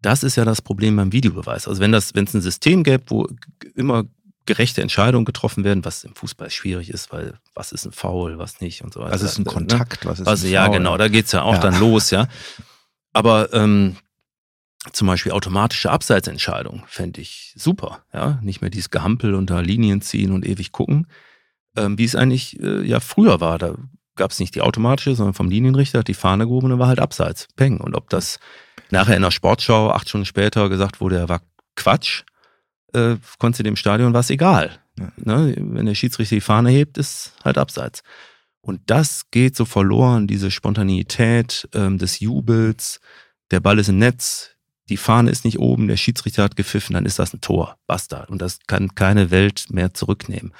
Das 0.00 0.24
ist 0.24 0.36
ja 0.36 0.44
das 0.44 0.60
Problem 0.60 0.96
beim 0.96 1.12
Videobeweis. 1.12 1.68
Also 1.68 1.80
wenn 1.80 1.92
das, 1.92 2.14
wenn 2.14 2.24
es 2.24 2.34
ein 2.34 2.40
System 2.40 2.82
gäbe, 2.82 3.04
wo 3.06 3.28
immer 3.76 4.04
gerechte 4.46 4.82
Entscheidungen 4.82 5.24
getroffen 5.24 5.62
werden, 5.62 5.84
was 5.84 6.02
im 6.02 6.16
Fußball 6.16 6.50
schwierig 6.50 6.90
ist, 6.90 7.12
weil 7.12 7.34
was 7.54 7.70
ist 7.70 7.86
ein 7.86 7.92
Foul, 7.92 8.38
was 8.38 8.60
nicht 8.60 8.82
und 8.82 8.92
so 8.92 9.00
weiter. 9.00 9.12
Was 9.12 9.22
ist 9.22 9.38
ein 9.38 9.44
ne? 9.44 9.50
Kontakt, 9.50 10.04
was 10.04 10.18
ist 10.18 10.26
also, 10.26 10.46
ein 10.46 10.48
Foul? 10.48 10.54
Ja, 10.54 10.66
genau, 10.68 10.96
da 10.96 11.06
geht's 11.06 11.30
ja 11.30 11.42
auch 11.42 11.54
ja. 11.54 11.60
dann 11.60 11.78
los, 11.78 12.10
ja. 12.10 12.26
Aber 13.12 13.52
ähm, 13.52 13.96
zum 14.92 15.06
Beispiel 15.06 15.32
automatische 15.32 15.90
Abseitsentscheidung 15.90 16.82
fände 16.86 17.20
ich 17.20 17.54
super. 17.56 18.04
Ja? 18.12 18.40
Nicht 18.42 18.60
mehr 18.60 18.70
dieses 18.70 18.90
Gehampel 18.90 19.34
unter 19.34 19.62
Linien 19.62 20.02
ziehen 20.02 20.32
und 20.32 20.46
ewig 20.46 20.72
gucken, 20.72 21.06
ähm, 21.76 21.98
wie 21.98 22.04
es 22.04 22.16
eigentlich 22.16 22.60
äh, 22.60 22.82
ja 22.82 23.00
früher 23.00 23.40
war. 23.40 23.58
Da 23.58 23.76
gab 24.16 24.30
es 24.30 24.40
nicht 24.40 24.54
die 24.54 24.60
automatische, 24.60 25.14
sondern 25.14 25.34
vom 25.34 25.50
Linienrichter 25.50 26.00
hat 26.00 26.08
die 26.08 26.14
Fahne 26.14 26.46
gehoben 26.46 26.66
und 26.66 26.70
dann 26.70 26.78
war 26.78 26.88
halt 26.88 27.00
Abseits. 27.00 27.48
Peng. 27.56 27.80
Und 27.80 27.94
ob 27.94 28.10
das 28.10 28.40
nachher 28.90 29.16
in 29.16 29.22
der 29.22 29.30
Sportschau 29.30 29.90
acht 29.90 30.08
Stunden 30.08 30.26
später 30.26 30.68
gesagt 30.68 31.00
wurde, 31.00 31.28
war 31.28 31.42
Quatsch, 31.76 32.24
äh, 32.92 33.16
konnte 33.38 33.62
dem 33.62 33.76
Stadion 33.76 34.14
was 34.14 34.30
egal. 34.30 34.78
Ja. 34.98 35.12
Ne? 35.16 35.54
Wenn 35.56 35.86
der 35.86 35.94
Schiedsrichter 35.94 36.36
die 36.36 36.40
Fahne 36.40 36.70
hebt, 36.70 36.98
ist 36.98 37.34
halt 37.44 37.56
Abseits. 37.56 38.02
Und 38.62 38.80
das 38.86 39.30
geht 39.30 39.56
so 39.56 39.64
verloren, 39.64 40.26
diese 40.26 40.50
Spontaneität 40.50 41.68
ähm, 41.74 41.98
des 41.98 42.20
Jubels. 42.20 43.00
Der 43.50 43.60
Ball 43.60 43.78
ist 43.78 43.88
im 43.88 43.98
Netz, 43.98 44.50
die 44.88 44.96
Fahne 44.96 45.30
ist 45.30 45.44
nicht 45.44 45.58
oben, 45.58 45.88
der 45.88 45.96
Schiedsrichter 45.96 46.44
hat 46.44 46.56
gepfiffen, 46.56 46.94
dann 46.94 47.04
ist 47.04 47.18
das 47.18 47.34
ein 47.34 47.40
Tor. 47.40 47.76
Basta. 47.86 48.24
Und 48.24 48.40
das 48.40 48.60
kann 48.66 48.94
keine 48.94 49.30
Welt 49.30 49.66
mehr 49.70 49.94
zurücknehmen. 49.94 50.54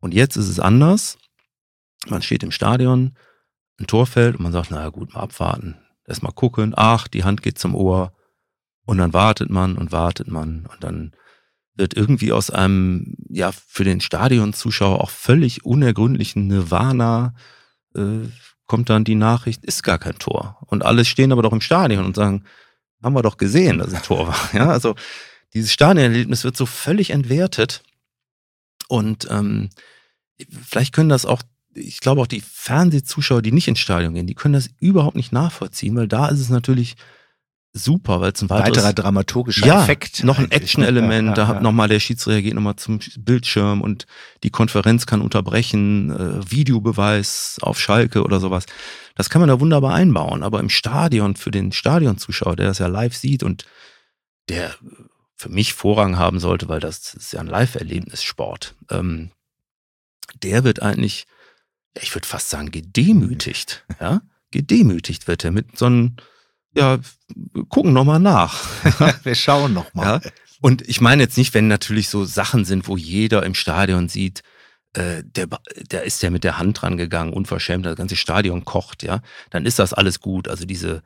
Und 0.00 0.14
jetzt 0.14 0.36
ist 0.36 0.48
es 0.48 0.58
anders. 0.58 1.18
Man 2.08 2.22
steht 2.22 2.42
im 2.42 2.50
Stadion, 2.50 3.16
ein 3.78 3.86
Tor 3.86 4.06
fällt 4.06 4.36
und 4.36 4.42
man 4.42 4.52
sagt, 4.52 4.70
naja 4.70 4.88
gut, 4.88 5.14
mal 5.14 5.20
abwarten. 5.20 5.76
Erstmal 6.06 6.32
gucken, 6.32 6.72
ach, 6.76 7.06
die 7.06 7.24
Hand 7.24 7.42
geht 7.42 7.58
zum 7.58 7.74
Ohr. 7.74 8.12
Und 8.84 8.98
dann 8.98 9.12
wartet 9.12 9.50
man 9.50 9.76
und 9.76 9.92
wartet 9.92 10.28
man 10.28 10.66
und 10.66 10.82
dann 10.82 11.12
wird 11.82 11.94
irgendwie 11.94 12.30
aus 12.32 12.48
einem, 12.48 13.16
ja, 13.28 13.50
für 13.50 13.82
den 13.82 14.00
Stadionzuschauer 14.00 15.00
auch 15.00 15.10
völlig 15.10 15.64
unergründlichen 15.64 16.46
Nirvana, 16.46 17.34
äh, 17.96 18.28
kommt 18.66 18.88
dann 18.88 19.02
die 19.02 19.16
Nachricht, 19.16 19.64
ist 19.64 19.82
gar 19.82 19.98
kein 19.98 20.16
Tor. 20.18 20.58
Und 20.66 20.84
alle 20.84 21.04
stehen 21.04 21.32
aber 21.32 21.42
doch 21.42 21.52
im 21.52 21.60
Stadion 21.60 22.04
und 22.04 22.14
sagen, 22.14 22.44
haben 23.02 23.14
wir 23.14 23.22
doch 23.22 23.36
gesehen, 23.36 23.78
dass 23.78 23.92
ein 23.92 24.02
Tor 24.02 24.28
war. 24.28 24.38
Ja, 24.54 24.70
also 24.70 24.94
dieses 25.54 25.72
Stadionerlebnis 25.72 26.44
wird 26.44 26.56
so 26.56 26.66
völlig 26.66 27.10
entwertet. 27.10 27.82
Und 28.86 29.26
ähm, 29.28 29.70
vielleicht 30.64 30.94
können 30.94 31.08
das 31.08 31.26
auch, 31.26 31.42
ich 31.74 31.98
glaube 31.98 32.20
auch 32.20 32.28
die 32.28 32.42
Fernsehzuschauer, 32.42 33.42
die 33.42 33.50
nicht 33.50 33.66
ins 33.66 33.80
Stadion 33.80 34.14
gehen, 34.14 34.28
die 34.28 34.34
können 34.34 34.54
das 34.54 34.70
überhaupt 34.78 35.16
nicht 35.16 35.32
nachvollziehen, 35.32 35.96
weil 35.96 36.06
da 36.06 36.28
ist 36.28 36.38
es 36.38 36.48
natürlich 36.48 36.94
super, 37.72 38.20
weil 38.20 38.32
es 38.32 38.42
ein 38.42 38.50
weiteres, 38.50 38.84
weiterer 38.84 38.92
dramaturgischer 38.92 39.66
ja, 39.66 39.82
Effekt. 39.82 40.24
Noch 40.24 40.38
ein 40.38 40.46
ne? 40.46 40.52
Action-Element, 40.52 41.28
ja, 41.28 41.30
ja, 41.30 41.34
da 41.34 41.46
hat 41.46 41.62
nochmal 41.62 41.88
der 41.88 42.00
Schiedsrichter 42.00 42.42
geht 42.42 42.54
nochmal 42.54 42.76
zum 42.76 43.00
Bildschirm 43.16 43.80
und 43.80 44.06
die 44.42 44.50
Konferenz 44.50 45.06
kann 45.06 45.22
unterbrechen, 45.22 46.10
äh, 46.10 46.50
Videobeweis 46.50 47.58
auf 47.62 47.80
Schalke 47.80 48.22
oder 48.24 48.40
sowas. 48.40 48.66
Das 49.14 49.30
kann 49.30 49.40
man 49.40 49.48
da 49.48 49.60
wunderbar 49.60 49.94
einbauen, 49.94 50.42
aber 50.42 50.60
im 50.60 50.68
Stadion, 50.68 51.36
für 51.36 51.50
den 51.50 51.72
Stadionzuschauer, 51.72 52.56
der 52.56 52.66
das 52.66 52.78
ja 52.78 52.86
live 52.86 53.16
sieht 53.16 53.42
und 53.42 53.64
der 54.48 54.74
für 55.36 55.48
mich 55.48 55.74
Vorrang 55.74 56.18
haben 56.18 56.38
sollte, 56.38 56.68
weil 56.68 56.80
das 56.80 57.14
ist 57.14 57.32
ja 57.32 57.40
ein 57.40 57.48
Live-Erlebnis-Sport, 57.48 58.76
ähm, 58.90 59.32
der 60.42 60.62
wird 60.62 60.80
eigentlich, 60.82 61.26
ja, 61.96 62.02
ich 62.02 62.14
würde 62.14 62.28
fast 62.28 62.48
sagen, 62.48 62.70
gedemütigt, 62.70 63.84
ja, 64.00 64.22
gedemütigt 64.50 65.26
wird 65.26 65.44
er 65.44 65.50
mit 65.50 65.78
so 65.78 65.86
einem 65.86 66.16
ja, 66.74 66.98
gucken 67.68 67.92
nochmal 67.92 68.20
nach. 68.20 68.64
Wir 69.24 69.34
schauen 69.34 69.72
nochmal. 69.72 70.20
Ja? 70.22 70.30
Und 70.60 70.88
ich 70.88 71.00
meine 71.00 71.22
jetzt 71.24 71.36
nicht, 71.36 71.54
wenn 71.54 71.68
natürlich 71.68 72.08
so 72.08 72.24
Sachen 72.24 72.64
sind, 72.64 72.86
wo 72.88 72.96
jeder 72.96 73.44
im 73.44 73.54
Stadion 73.54 74.08
sieht, 74.08 74.42
äh, 74.94 75.22
der, 75.24 75.48
der 75.90 76.04
ist 76.04 76.22
ja 76.22 76.30
mit 76.30 76.44
der 76.44 76.58
Hand 76.58 76.82
dran 76.82 76.96
gegangen, 76.96 77.32
unverschämt, 77.32 77.86
das 77.86 77.96
ganze 77.96 78.16
Stadion 78.16 78.64
kocht, 78.64 79.02
ja, 79.02 79.22
dann 79.50 79.66
ist 79.66 79.78
das 79.78 79.92
alles 79.92 80.20
gut. 80.20 80.48
Also 80.48 80.64
diese, 80.64 81.02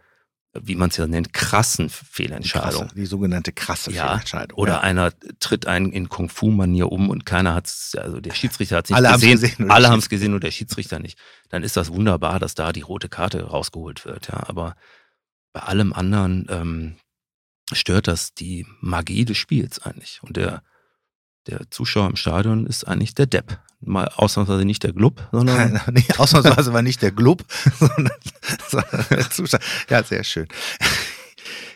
wie 0.53 0.75
man 0.75 0.91
es 0.91 0.97
ja 0.97 1.07
nennt, 1.07 1.33
krassen 1.33 1.89
Fehlentscheidungen. 1.89 2.89
Die, 2.91 3.01
die 3.01 3.07
sogenannte 3.07 3.53
krasse 3.53 3.93
ja, 3.93 4.09
Fehlentscheidung. 4.09 4.59
Oder 4.59 4.75
ja. 4.75 4.81
einer 4.81 5.13
tritt 5.41 5.67
einen 5.67 5.93
in 5.93 6.09
Kung-Fu-Manier 6.09 6.91
um 6.91 7.11
und 7.11 7.25
keiner 7.25 7.55
hat 7.55 7.67
es, 7.67 7.97
also 7.99 8.21
der 8.21 8.35
Schiedsrichter 8.35 8.77
hat 8.77 8.87
es 8.87 8.91
nicht 8.91 8.97
alle 8.99 9.13
gesehen. 9.15 9.41
gesehen 9.41 9.71
alle 9.71 9.89
haben 9.89 10.01
es 10.01 10.09
gesehen 10.09 10.35
und 10.35 10.45
der 10.45 10.51
Schiedsrichter 10.51 10.99
nicht. 10.99 11.19
Dann 11.49 11.63
ist 11.63 11.77
das 11.77 11.91
wunderbar, 11.91 12.41
dass 12.41 12.55
da 12.55 12.73
die 12.73 12.83
rote 12.83 13.09
Karte 13.09 13.43
rausgeholt 13.43 14.05
wird, 14.05 14.29
ja. 14.29 14.43
Aber 14.49 14.77
bei 15.57 15.63
allem 15.63 15.95
anderen 15.95 16.47
ähm, 16.51 16.97
stört 17.73 18.09
das 18.09 18.35
die 18.35 18.67
Magie 18.83 19.25
des 19.25 19.39
Spiels 19.39 19.79
eigentlich. 19.79 20.21
Und 20.23 20.37
der, 20.37 20.63
der 21.47 21.71
Zuschauer 21.71 22.11
im 22.11 22.17
Stadion 22.17 22.67
ist 22.67 22.85
eigentlich 22.85 23.15
der 23.15 23.25
Depp. 23.25 23.59
Mal 23.81 24.11
ausnahmsweise 24.17 24.67
nicht 24.67 24.83
der 24.83 24.93
Glub, 24.93 25.27
sondern. 25.33 25.81
nee, 25.93 26.05
ausnahmsweise 26.19 26.75
war 26.75 26.83
nicht 26.83 27.01
der 27.01 27.11
Glub, 27.11 27.43
sondern, 27.79 28.19
sondern 28.69 29.07
der 29.09 29.31
Zuschauer. 29.31 29.61
Ja, 29.89 30.03
sehr 30.03 30.25
schön. 30.25 30.47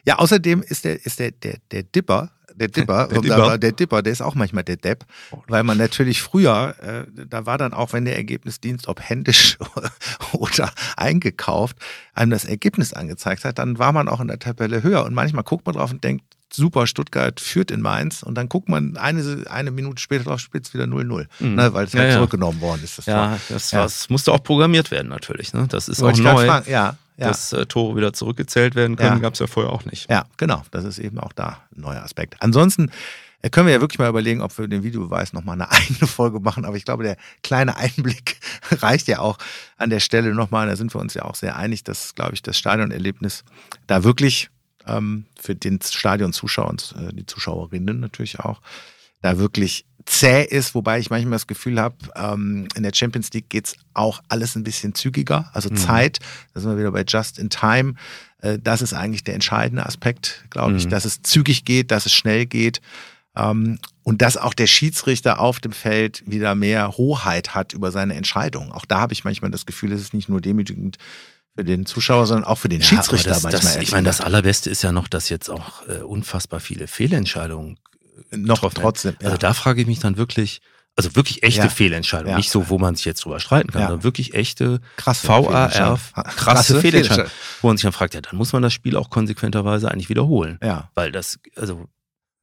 Ja, 0.05 0.19
außerdem 0.19 0.63
ist 0.63 0.85
der, 0.85 1.07
ist 1.07 1.19
der, 1.19 1.31
der, 1.31 1.57
der 1.71 1.83
Dipper 1.83 2.33
der 2.61 2.69
Dipper. 2.69 3.09
Der 3.09 3.21
Dipper. 3.21 3.59
der 3.59 3.73
Dipper, 3.73 4.03
der 4.03 4.13
ist 4.13 4.21
auch 4.23 4.35
manchmal 4.37 4.63
der 4.63 4.77
Depp, 4.77 5.05
weil 5.49 5.65
man 5.65 5.79
natürlich 5.79 6.23
früher, 6.23 6.75
äh, 6.81 7.07
da 7.29 7.47
war 7.47 7.59
dann 7.59 7.73
auch, 7.73 7.93
wenn 7.93 8.05
der 8.05 8.17
Ergebnisdienst, 8.17 8.87
ob 8.87 9.01
händisch 9.01 9.59
oder 10.33 10.71
eingekauft, 10.97 11.77
einem 12.15 12.31
das 12.31 12.45
Ergebnis 12.45 12.93
angezeigt 12.93 13.45
hat, 13.45 13.59
dann 13.59 13.79
war 13.79 13.93
man 13.93 14.09
auch 14.09 14.21
in 14.21 14.29
der 14.29 14.39
Tabelle 14.39 14.83
höher. 14.83 15.05
Und 15.05 15.15
manchmal 15.15 15.43
guckt 15.45 15.67
man 15.67 15.75
drauf 15.75 15.91
und 15.91 16.05
denkt, 16.05 16.25
super, 16.53 16.87
Stuttgart 16.87 17.39
führt 17.41 17.71
in 17.71 17.81
Mainz 17.81 18.23
und 18.25 18.35
dann 18.35 18.49
guckt 18.49 18.69
man 18.69 18.97
eine, 18.97 19.45
eine 19.49 19.71
Minute 19.71 20.03
später 20.03 20.25
drauf, 20.25 20.41
spielt 20.41 20.67
es 20.67 20.75
wieder 20.75 20.85
0-0, 20.85 21.27
Mhm. 21.39 21.55
ne, 21.55 21.73
weil 21.73 21.87
es 21.87 21.93
Ja, 21.93 22.01
halt 22.01 22.11
ja. 22.11 22.17
zurückgenommen 22.17 22.61
worden 22.61 22.81
ist. 22.83 22.99
Das 22.99 23.05
Tor. 23.05 23.15
Ja, 23.15 23.39
das, 23.49 23.71
Ja. 23.71 23.83
das 23.85 24.11
musste 24.11 24.33
auch 24.33 24.43
programmiert 24.43 24.91
werden 24.91 25.09
natürlich. 25.09 25.53
Ne? 25.55 25.67
Das 25.69 25.89
ist 25.89 26.01
auch 26.01 26.07
Wollte 26.07 26.23
grad 26.23 26.35
neu, 26.35 26.47
fragen. 26.47 26.71
Ja, 26.71 26.97
ja. 27.21 27.29
dass 27.29 27.53
äh, 27.53 27.67
Tore 27.67 27.97
wieder 27.97 28.13
zurückgezählt 28.13 28.75
werden 28.75 28.97
können. 28.97 29.17
Ja. 29.17 29.19
Gab 29.19 29.35
es 29.35 29.41
ja 29.41 29.47
vorher 29.47 29.73
auch 29.73 29.85
nicht. 29.85 30.11
Ja, 30.11 30.25
genau. 30.37 30.63
Das 30.71 30.85
ist 30.85 30.99
eben 30.99 31.19
auch 31.19 31.33
da 31.33 31.59
ein 31.77 31.83
neuer 31.83 32.03
Aspekt. 32.03 32.37
Ansonsten 32.41 32.91
äh, 33.43 33.51
können 33.51 33.67
wir 33.67 33.75
ja 33.75 33.81
wirklich 33.81 33.99
mal 33.99 34.09
überlegen, 34.09 34.41
ob 34.41 34.57
wir 34.59 34.69
den 34.69 34.83
Videobeweis 34.83 35.33
nochmal 35.33 35.55
eine 35.55 35.71
eigene 35.71 36.07
Folge 36.07 36.41
machen. 36.41 36.65
Aber 36.65 36.77
ich 36.77 36.85
glaube, 36.85 37.05
der 37.05 37.17
kleine 37.43 37.77
Einblick 37.77 38.39
reicht 38.71 39.09
ja 39.09 39.21
auch 39.21 39.39
an 39.77 39.91
der 39.91 40.01
Stelle 40.01 40.35
nochmal. 40.35 40.67
Da 40.67 40.77
sind 40.77 40.95
wir 40.95 41.01
uns 41.01 41.15
ja 41.15 41.25
auch 41.25 41.35
sehr 41.35 41.57
einig, 41.57 41.85
dass, 41.85 42.15
glaube 42.15 42.35
ich, 42.35 42.43
das 42.43 42.59
Stadionerlebnis 42.59 43.45
da 43.87 44.03
wirklich 44.05 44.51
ähm, 44.87 45.27
für 45.39 45.55
den 45.55 45.81
Stadionzuschauer 45.83 46.71
und 46.71 46.95
äh, 46.99 47.13
die 47.13 47.27
Zuschauerinnen 47.27 48.01
natürlich 48.01 48.41
auch 48.41 48.61
da 49.23 49.39
wirklich 49.39 49.85
zäh 50.11 50.43
ist, 50.45 50.75
wobei 50.75 50.99
ich 50.99 51.09
manchmal 51.11 51.33
das 51.35 51.47
Gefühl 51.47 51.81
habe, 51.81 51.95
ähm, 52.17 52.67
in 52.75 52.83
der 52.83 52.93
Champions 52.95 53.31
League 53.33 53.49
geht's 53.49 53.77
auch 53.95 54.21
alles 54.29 54.57
ein 54.57 54.65
bisschen 54.65 54.95
zügiger, 54.95 55.49
also 55.53 55.69
Mhm. 55.71 55.77
Zeit, 55.77 56.19
da 56.53 56.61
sind 56.61 56.71
wir 56.71 56.79
wieder 56.79 56.91
bei 56.93 57.05
Just 57.07 57.39
in 57.39 57.49
Time, 57.51 57.95
äh, 58.43 58.59
das 58.61 58.83
ist 58.83 58.93
eigentlich 58.93 59.23
der 59.25 59.35
entscheidende 59.35 59.87
Aspekt, 59.87 60.45
glaube 60.51 60.77
ich, 60.77 60.87
Mhm. 60.87 60.91
dass 60.91 61.05
es 61.05 61.23
zügig 61.23 61.65
geht, 61.65 61.91
dass 61.93 62.07
es 62.07 62.13
schnell 62.13 62.47
geht 62.47 62.81
ähm, 63.37 63.79
und 64.03 64.21
dass 64.21 64.37
auch 64.37 64.55
der 64.55 64.67
Schiedsrichter 64.67 65.39
auf 65.39 65.61
dem 65.61 65.73
Feld 65.73 66.25
wieder 66.27 66.55
mehr 66.57 66.97
Hoheit 66.97 67.55
hat 67.55 67.73
über 67.73 67.93
seine 67.93 68.15
Entscheidungen. 68.15 68.73
Auch 68.73 68.85
da 68.87 68.99
habe 69.01 69.13
ich 69.13 69.23
manchmal 69.25 69.53
das 69.53 69.65
Gefühl, 69.65 69.93
es 69.93 70.01
ist 70.01 70.13
nicht 70.15 70.29
nur 70.29 70.41
demütigend 70.41 70.99
für 71.55 71.63
den 71.65 71.87
Zuschauer, 71.87 72.27
sondern 72.27 72.45
auch 72.45 72.59
für 72.59 72.69
den 72.69 72.81
Ja, 72.81 72.87
Schiedsrichter 72.87 73.31
das, 73.31 73.43
manchmal. 73.45 73.63
das, 73.63 73.77
ich 73.77 73.93
meine, 73.93 74.07
das. 74.07 74.21
Allerbeste 74.21 74.71
ist 74.71 74.83
ja 74.83 74.91
noch, 74.91 75.07
dass 75.07 75.29
jetzt 75.29 75.49
auch 75.49 75.87
äh, 75.89 75.99
unfassbar 76.03 76.59
viele 76.59 76.89
Fehlentscheidungen 76.89 77.79
noch 78.31 78.57
getroffen 78.57 78.79
trotzdem. 78.81 79.17
Ja. 79.21 79.27
Also 79.27 79.39
da 79.39 79.55
frage 79.55 79.81
ich 79.83 79.87
mich 79.87 79.99
dann 80.01 80.17
wirklich, 80.17 80.61
also 80.97 81.15
wirklich 81.17 81.43
echte 81.43 81.63
Ja. 81.63 81.69
Fehlentscheidungen, 81.69 82.33
Ja. 82.33 82.37
nicht 82.37 82.51
so, 82.51 82.69
wo 82.69 82.79
man 82.79 82.95
sich 82.97 83.05
jetzt 83.05 83.25
drüber 83.25 83.41
streiten 83.41 83.71
kann, 83.71 83.83
Ja. 83.83 83.89
sondern 83.89 84.05
wirklich 84.05 84.35
echte 84.35 84.81
krasse 84.97 85.27
VAR, 85.29 85.43
Fehlentscheidung. 85.71 85.99
krasse, 86.37 86.81
Fehlentscheidungen, 86.81 87.31
wo 87.63 87.69
man 87.69 87.77
sich 87.77 87.83
dann 87.85 87.93
fragt, 87.93 88.15
ja, 88.15 88.21
dann 88.21 88.37
muss 88.37 88.53
man 88.53 88.63
das 88.63 88.73
Spiel 88.73 88.97
auch 88.97 89.11
konsequenterweise 89.11 89.91
eigentlich 89.91 90.09
wiederholen. 90.09 90.59
Ja, 90.63 90.91
Weil 90.95 91.13
das, 91.13 91.39
also, 91.57 91.87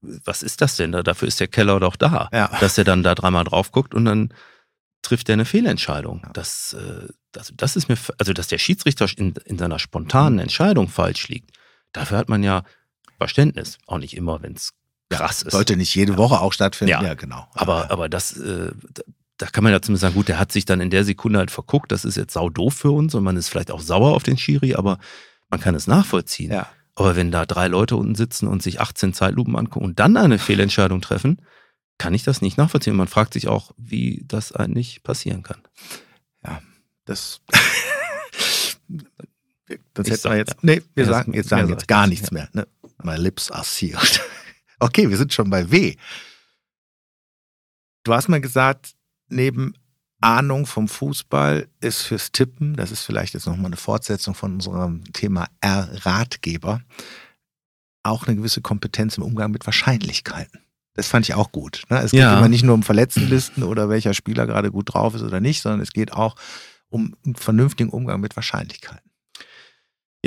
was 0.02 0.44
ist 0.44 0.62
das 0.62 0.76
denn 0.78 0.92
da? 0.92 1.04
Dafür 1.04 1.28
ist 1.28 1.40
der 1.40 1.48
Keller 1.48 1.80
doch 1.80 1.96
da, 1.96 2.30
ja. 2.32 2.48
dass 2.60 2.78
er 2.78 2.84
dann 2.84 3.04
da 3.04 3.16
dreimal 3.16 3.44
drauf 3.44 3.72
guckt 3.72 3.94
und 3.96 4.06
dann 4.06 4.34
trifft 5.02 5.30
er 5.30 5.34
eine 5.34 5.46
Fehlentscheidung. 5.46 6.26
Das, 6.34 6.74
äh, 6.74 7.08
das, 7.32 7.54
das 7.56 7.76
ist 7.76 7.90
mir, 7.90 7.98
also 8.18 8.34
dass 8.34 8.48
der 8.48 8.58
Schiedsrichter 8.58 9.08
in, 9.18 9.34
in 9.46 9.58
seiner 9.58 9.80
spontanen 9.80 10.40
Entscheidung 10.40 10.88
falsch 10.88 11.28
liegt, 11.30 11.52
dafür 11.94 12.18
hat 12.18 12.30
man 12.30 12.44
ja 12.44 12.64
Verständnis. 13.18 13.78
Auch 13.88 13.98
nicht 13.98 14.16
immer, 14.16 14.42
wenn 14.42 14.54
es 14.54 14.74
krass 15.10 15.42
ist. 15.44 15.52
Sollte 15.52 15.76
nicht 15.78 15.94
jede 15.96 16.18
Woche 16.18 16.40
auch 16.42 16.54
stattfinden. 16.54 16.92
Ja. 16.92 17.04
Ja, 17.04 17.14
genau. 17.14 17.48
Aber, 17.54 17.92
aber 17.92 18.10
das, 18.10 18.38
äh, 18.38 18.72
da- 19.38 19.48
kann 19.48 19.64
man 19.64 19.72
ja 19.74 19.82
zumindest 19.82 20.02
sagen, 20.02 20.16
gut, 20.16 20.28
der 20.28 20.40
hat 20.40 20.52
sich 20.52 20.66
dann 20.66 20.82
in 20.82 20.90
der 20.90 21.04
Sekunde 21.04 21.40
halt 21.40 21.52
verguckt, 21.52 21.92
das 21.92 22.06
ist 22.06 22.18
jetzt 22.18 22.34
sau 22.34 22.50
doof 22.50 22.74
für 22.74 22.92
uns 22.92 23.14
und 23.16 23.24
man 23.24 23.38
ist 23.38 23.50
vielleicht 23.50 23.72
auch 23.72 23.80
sauer 23.82 24.14
auf 24.16 24.24
den 24.24 24.38
Schiri, 24.38 24.74
aber 24.76 24.98
man 25.50 25.60
kann 25.60 25.76
es 25.76 25.88
nachvollziehen. 25.88 26.52
ja. 26.52 26.68
Aber 26.96 27.16
wenn 27.16 27.30
da 27.30 27.46
drei 27.46 27.68
Leute 27.68 27.96
unten 27.96 28.16
sitzen 28.16 28.48
und 28.48 28.64
sich 28.64 28.82
18 28.82 29.14
Zeitlupen 29.14 29.56
angucken 29.56 29.86
und 29.86 30.00
dann 30.00 30.18
eine 30.18 30.40
Fehlentscheidung 30.40 31.00
treffen, 31.00 31.40
kann 32.00 32.16
ich 32.16 32.24
das 32.24 32.42
nicht 32.42 32.58
nachvollziehen. 32.58 32.96
Man 32.96 33.08
fragt 33.08 33.34
sich 33.34 33.48
auch, 33.48 33.72
wie 33.78 34.24
das 34.28 34.52
eigentlich 34.52 35.04
passieren 35.04 35.44
kann. 35.44 35.60
Das. 37.06 37.40
das 39.94 40.08
Ich 40.08 40.12
hätten 40.14 40.24
wir 40.32 40.38
jetzt. 40.38 40.54
ja. 40.54 40.58
Nee, 40.62 40.82
wir 40.96 41.06
Ja, 41.06 41.12
sagen, 41.12 41.32
das- 41.32 41.38
jetzt 41.38 41.50
sagen 41.50 41.70
jetzt 41.70 41.88
gar 41.88 42.08
nicht, 42.08 42.20
nichts 42.22 42.32
mehr. 42.32 42.50
Ne? 42.54 42.68
My 43.04 43.16
lips 43.16 43.52
are 43.52 43.64
sealed. 43.64 44.22
Okay, 44.80 45.10
wir 45.10 45.18
sind 45.18 45.34
schon 45.34 45.50
bei 45.50 45.72
W. 45.72 45.96
Du 48.04 48.14
hast 48.14 48.30
mal 48.30 48.42
gesagt, 48.42 48.94
neben 49.28 49.74
Ahnung 50.22 50.66
vom 50.66 50.88
Fußball 50.88 51.68
ist 51.80 52.04
fürs 52.04 52.32
Tippen, 52.32 52.76
das 52.76 52.92
ist 52.92 53.04
vielleicht 53.04 53.34
jetzt 53.34 53.46
nochmal 53.46 53.68
eine 53.68 53.76
Fortsetzung 53.78 54.34
von 54.34 54.54
unserem 54.54 55.04
Thema 55.14 55.48
R-Ratgeber, 55.62 56.82
auch 58.04 58.26
eine 58.28 58.36
gewisse 58.36 58.62
Kompetenz 58.62 59.18
im 59.18 59.24
Umgang 59.24 59.52
mit 59.52 59.66
Wahrscheinlichkeiten. 59.66 60.62
Das 60.94 61.08
fand 61.08 61.28
ich 61.28 61.36
auch 61.36 61.52
gut. 61.52 61.84
Ne? 61.90 62.00
Es 62.02 62.12
geht 62.12 62.22
Ja. 62.22 62.38
immer 62.38 62.50
nicht 62.50 62.64
nur 62.64 62.74
um 62.74 62.82
Verletztenlisten 62.82 63.64
oder 63.64 63.90
welcher 63.90 64.14
Spieler 64.16 64.48
gerade 64.48 64.72
gut 64.72 64.94
drauf 64.94 65.14
ist 65.14 65.22
oder 65.22 65.40
nicht, 65.40 65.62
sondern 65.62 65.82
es 65.82 65.92
geht 65.92 66.14
auch 66.14 66.36
um 66.90 67.16
einen 67.26 67.36
vernünftigen 67.36 67.90
Umgang 67.90 68.20
mit 68.20 68.36
Wahrscheinlichkeiten. 68.36 69.07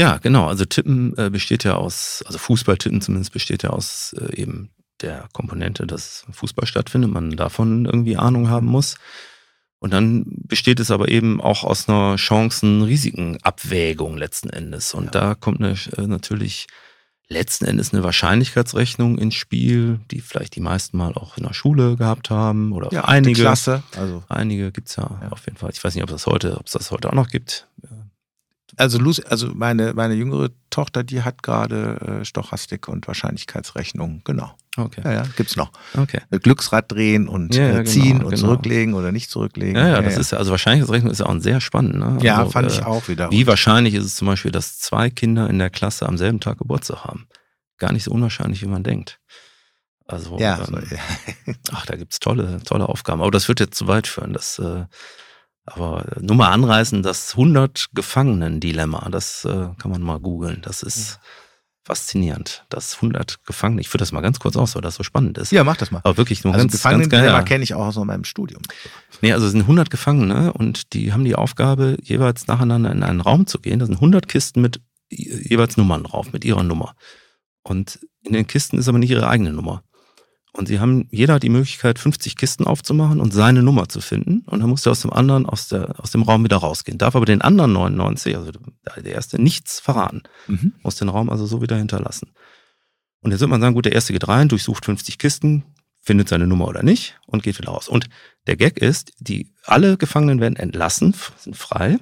Ja, 0.00 0.18
genau. 0.18 0.46
Also 0.48 0.64
Tippen 0.64 1.16
äh, 1.18 1.30
besteht 1.30 1.64
ja 1.64 1.74
aus, 1.74 2.22
also 2.26 2.38
Fußballtippen 2.38 3.00
zumindest 3.00 3.32
besteht 3.32 3.62
ja 3.62 3.70
aus 3.70 4.14
äh, 4.18 4.34
eben 4.40 4.70
der 5.02 5.28
Komponente, 5.32 5.86
dass 5.86 6.24
Fußball 6.30 6.66
stattfindet, 6.66 7.10
man 7.10 7.36
davon 7.36 7.86
irgendwie 7.86 8.16
Ahnung 8.16 8.48
haben 8.48 8.66
muss. 8.66 8.96
Und 9.78 9.92
dann 9.94 10.24
besteht 10.26 10.78
es 10.80 10.90
aber 10.90 11.08
eben 11.08 11.40
auch 11.40 11.64
aus 11.64 11.88
einer 11.88 12.16
Chancen-Risiken-Abwägung 12.16 14.16
letzten 14.16 14.50
Endes. 14.50 14.92
Und 14.94 15.06
Ja. 15.06 15.10
da 15.10 15.34
kommt 15.34 15.60
eine, 15.60 15.74
äh, 15.96 16.06
natürlich 16.06 16.66
letzten 17.28 17.64
Endes 17.64 17.94
eine 17.94 18.02
Wahrscheinlichkeitsrechnung 18.02 19.16
ins 19.18 19.34
Spiel, 19.36 20.00
die 20.10 20.20
vielleicht 20.20 20.56
die 20.56 20.60
meisten 20.60 20.96
mal 20.96 21.14
auch 21.14 21.36
in 21.38 21.44
der 21.44 21.54
Schule 21.54 21.96
gehabt 21.96 22.28
haben 22.28 22.72
oder 22.72 22.92
Ja, 22.92 23.04
einige. 23.04 23.40
Klasse. 23.40 23.82
Also, 23.96 24.24
Einige 24.28 24.72
gibt's 24.72 24.96
ja, 24.96 25.18
Ja. 25.22 25.28
auf 25.30 25.46
jeden 25.46 25.56
Fall. 25.56 25.70
Ich 25.72 25.82
weiß 25.82 25.94
nicht, 25.94 26.02
ob 26.04 26.10
das 26.10 26.26
heute, 26.26 26.58
ob 26.58 26.66
es 26.66 26.72
das 26.72 26.90
heute 26.90 27.08
auch 27.08 27.14
noch 27.14 27.28
gibt. 27.28 27.66
Also, 28.76 28.98
Lucy, 28.98 29.22
also 29.28 29.48
meine, 29.54 29.94
meine 29.94 30.14
jüngere 30.14 30.50
Tochter, 30.70 31.02
die 31.02 31.22
hat 31.22 31.42
gerade 31.42 32.20
äh, 32.20 32.24
Stochastik 32.24 32.88
und 32.88 33.06
Wahrscheinlichkeitsrechnung. 33.06 34.22
Genau. 34.24 34.54
Okay. 34.76 35.00
Ja, 35.04 35.12
ja, 35.12 35.24
gibt's 35.36 35.56
noch. 35.56 35.72
Okay. 35.96 36.20
Glücksrad 36.30 36.90
drehen 36.92 37.28
und 37.28 37.54
Ja, 37.54 37.62
ja, 37.62 37.68
äh, 37.68 37.72
genau, 37.72 37.90
ziehen 37.90 38.22
und 38.22 38.30
genau. 38.30 38.36
zurücklegen 38.36 38.94
oder 38.94 39.12
nicht 39.12 39.30
zurücklegen. 39.30 39.76
Ja, 39.76 39.88
ja, 39.88 40.02
das 40.02 40.16
ist 40.16 40.32
ja, 40.32 40.38
also 40.38 40.52
Wahrscheinlichkeitsrechnung 40.52 41.10
ist 41.10 41.20
ja 41.20 41.26
auch 41.26 41.30
ein 41.30 41.40
sehr 41.40 41.60
spannend. 41.60 41.96
Ne? 41.96 42.18
Ja, 42.22 42.38
also, 42.38 42.50
fand 42.50 42.70
äh, 42.70 42.72
ich 42.72 42.84
auch 42.84 43.08
wieder. 43.08 43.30
Wie 43.30 43.46
wahrscheinlich 43.46 43.94
ist 43.94 44.04
es 44.04 44.16
zum 44.16 44.26
Beispiel, 44.26 44.52
dass 44.52 44.78
zwei 44.78 45.10
Kinder 45.10 45.50
in 45.50 45.58
der 45.58 45.70
Klasse 45.70 46.06
am 46.06 46.16
selben 46.16 46.40
Tag 46.40 46.58
Geburtstag 46.58 47.04
haben? 47.04 47.26
Gar 47.78 47.92
nicht 47.92 48.04
so 48.04 48.12
unwahrscheinlich, 48.12 48.62
wie 48.62 48.68
man 48.68 48.84
denkt. 48.84 49.20
Also, 50.06 50.38
ja, 50.38 50.58
ähm, 50.58 50.64
so, 50.66 50.94
ja. 50.94 51.54
ach, 51.72 51.86
da 51.86 51.96
gibt's 51.96 52.18
tolle, 52.18 52.60
tolle 52.64 52.88
Aufgaben. 52.88 53.22
Aber 53.22 53.30
das 53.30 53.48
wird 53.48 53.60
jetzt 53.60 53.76
zu 53.76 53.86
weit 53.86 54.06
führen. 54.06 54.32
Das, 54.32 54.58
äh, 54.58 54.84
aber 55.66 56.04
nur 56.20 56.36
mal 56.36 56.50
anreißen, 56.50 57.02
das 57.02 57.32
100 57.32 57.88
Gefangenen-Dilemma, 57.94 59.08
das 59.10 59.44
äh, 59.44 59.68
kann 59.78 59.90
man 59.90 60.02
mal 60.02 60.18
googeln. 60.18 60.60
Das 60.62 60.82
ist 60.82 61.20
faszinierend. 61.84 62.64
Das 62.68 62.96
100 62.96 63.44
Gefangene, 63.46 63.80
ich 63.80 63.88
führe 63.88 64.00
das 64.00 64.12
mal 64.12 64.20
ganz 64.20 64.38
kurz 64.38 64.56
aus, 64.56 64.74
weil 64.74 64.82
das 64.82 64.94
so 64.96 65.02
spannend 65.02 65.38
ist. 65.38 65.50
ja, 65.50 65.64
mach 65.64 65.76
das 65.76 65.90
mal. 65.90 66.00
Aber 66.04 66.16
wirklich 66.16 66.44
nur 66.44 66.52
Also 66.52 66.62
ganz, 66.64 66.72
ganz 66.72 66.82
Gefangenen-Dilemma 66.82 67.38
geil. 67.38 67.44
kenne 67.44 67.64
ich 67.64 67.74
auch 67.74 67.86
aus 67.86 67.96
meinem 67.96 68.24
Studium. 68.24 68.62
Nee, 69.22 69.32
also 69.32 69.46
es 69.46 69.52
sind 69.52 69.62
100 69.62 69.90
Gefangene 69.90 70.52
und 70.52 70.92
die 70.92 71.12
haben 71.12 71.24
die 71.24 71.34
Aufgabe, 71.34 71.96
jeweils 72.02 72.46
nacheinander 72.46 72.92
in 72.92 73.02
einen 73.02 73.20
Raum 73.20 73.46
zu 73.46 73.58
gehen. 73.60 73.78
Da 73.78 73.86
sind 73.86 73.96
100 73.96 74.28
Kisten 74.28 74.60
mit 74.60 74.80
je- 75.08 75.40
jeweils 75.48 75.76
Nummern 75.76 76.04
drauf, 76.04 76.32
mit 76.32 76.44
ihrer 76.44 76.62
Nummer. 76.62 76.94
Und 77.62 77.98
in 78.22 78.32
den 78.34 78.46
Kisten 78.46 78.78
ist 78.78 78.88
aber 78.88 78.98
nicht 78.98 79.10
ihre 79.10 79.28
eigene 79.28 79.52
Nummer. 79.52 79.82
Und 80.52 80.66
sie 80.66 80.80
haben, 80.80 81.06
jeder 81.10 81.34
hat 81.34 81.42
die 81.42 81.48
Möglichkeit, 81.48 81.98
50 81.98 82.36
Kisten 82.36 82.66
aufzumachen 82.66 83.20
und 83.20 83.32
seine 83.32 83.62
Nummer 83.62 83.88
zu 83.88 84.00
finden. 84.00 84.42
Und 84.46 84.60
dann 84.60 84.68
muss 84.68 84.82
der 84.82 84.92
aus 84.92 85.00
dem 85.00 85.12
anderen, 85.12 85.46
aus, 85.46 85.68
der, 85.68 86.00
aus 86.00 86.10
dem 86.10 86.22
Raum 86.22 86.42
wieder 86.42 86.56
rausgehen. 86.56 86.98
Darf 86.98 87.14
aber 87.14 87.26
den 87.26 87.40
anderen 87.40 87.72
99, 87.72 88.36
also 88.36 88.50
der 88.96 89.12
erste, 89.12 89.40
nichts 89.40 89.78
verraten. 89.78 90.22
Mhm. 90.48 90.72
Muss 90.82 90.96
den 90.96 91.08
Raum 91.08 91.30
also 91.30 91.46
so 91.46 91.62
wieder 91.62 91.76
hinterlassen. 91.76 92.32
Und 93.20 93.30
jetzt 93.30 93.40
wird 93.40 93.50
man 93.50 93.60
sagen, 93.60 93.74
gut, 93.74 93.84
der 93.84 93.92
erste 93.92 94.12
geht 94.12 94.26
rein, 94.26 94.48
durchsucht 94.48 94.84
50 94.84 95.18
Kisten, 95.18 95.64
findet 96.00 96.28
seine 96.28 96.46
Nummer 96.46 96.66
oder 96.66 96.82
nicht 96.82 97.20
und 97.26 97.42
geht 97.42 97.58
wieder 97.58 97.70
raus. 97.70 97.88
Und 97.88 98.08
der 98.46 98.56
Gag 98.56 98.78
ist, 98.78 99.12
die, 99.18 99.52
alle 99.64 99.96
Gefangenen 99.98 100.40
werden 100.40 100.56
entlassen, 100.56 101.14
sind 101.36 101.56
frei, 101.56 101.98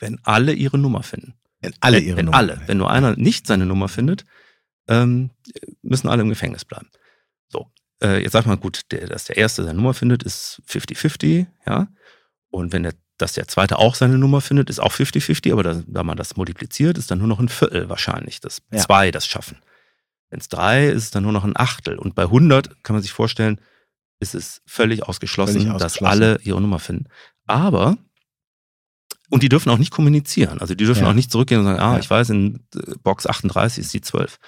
wenn 0.00 0.18
alle 0.24 0.52
ihre 0.52 0.76
Nummer 0.76 1.02
finden. 1.02 1.34
Wenn 1.60 1.72
alle 1.80 1.98
wenn, 1.98 2.04
ihre 2.04 2.16
wenn 2.18 2.24
Nummer 2.26 2.36
alle. 2.36 2.60
Wenn 2.66 2.78
nur 2.78 2.90
einer 2.90 3.16
nicht 3.16 3.46
seine 3.46 3.64
Nummer 3.64 3.88
findet, 3.88 4.24
ähm, 4.88 5.30
müssen 5.82 6.08
alle 6.08 6.22
im 6.22 6.28
Gefängnis 6.28 6.64
bleiben. 6.64 6.88
So, 7.48 7.70
äh, 8.02 8.22
jetzt 8.22 8.32
sagt 8.32 8.46
man, 8.46 8.60
gut, 8.60 8.82
der, 8.90 9.06
dass 9.06 9.24
der 9.24 9.36
Erste 9.36 9.62
seine 9.64 9.74
Nummer 9.76 9.94
findet, 9.94 10.22
ist 10.22 10.62
50-50, 10.68 11.46
ja. 11.66 11.88
Und 12.50 12.72
wenn 12.72 12.82
der, 12.82 12.94
dass 13.18 13.32
der 13.34 13.48
Zweite 13.48 13.78
auch 13.78 13.94
seine 13.94 14.18
Nummer 14.18 14.40
findet, 14.40 14.70
ist 14.70 14.78
auch 14.80 14.92
50-50, 14.92 15.52
aber 15.52 15.62
da, 15.62 15.82
da 15.86 16.02
man 16.04 16.16
das 16.16 16.36
multipliziert, 16.36 16.96
ist 16.98 17.10
dann 17.10 17.18
nur 17.18 17.26
noch 17.28 17.40
ein 17.40 17.48
Viertel 17.48 17.88
wahrscheinlich, 17.88 18.40
dass 18.40 18.62
Ja. 18.70 18.78
zwei 18.78 19.10
das 19.10 19.26
schaffen. 19.26 19.58
Wenn 20.30 20.40
es 20.40 20.48
drei 20.48 20.88
ist, 20.88 20.96
ist 20.96 21.04
es 21.04 21.10
dann 21.10 21.22
nur 21.22 21.32
noch 21.32 21.44
ein 21.44 21.56
Achtel. 21.56 21.98
Und 21.98 22.14
bei 22.14 22.24
100 22.24 22.84
kann 22.84 22.94
man 22.94 23.02
sich 23.02 23.12
vorstellen, 23.12 23.60
ist 24.20 24.34
es 24.34 24.62
völlig 24.66 25.02
ausgeschlossen, 25.04 25.54
Völlig 25.62 25.72
dass 25.72 25.82
ausgeschlossen. 25.84 26.10
alle 26.22 26.40
ihre 26.42 26.60
Nummer 26.60 26.78
finden. 26.80 27.06
Aber, 27.46 27.96
und 29.30 29.42
die 29.42 29.48
dürfen 29.48 29.70
auch 29.70 29.78
nicht 29.78 29.90
kommunizieren. 29.92 30.60
Also 30.60 30.74
die 30.74 30.84
dürfen 30.84 31.02
Ja. 31.04 31.10
auch 31.10 31.14
nicht 31.14 31.30
zurückgehen 31.30 31.60
und 31.60 31.66
sagen, 31.66 31.80
ah, 31.80 31.94
Ja. 31.94 31.98
ich 31.98 32.08
weiß, 32.10 32.30
in 32.30 32.60
äh, 32.74 32.94
Box 33.02 33.26
38 33.26 33.78
ist 33.84 33.94
die 33.94 34.00
12. 34.00 34.38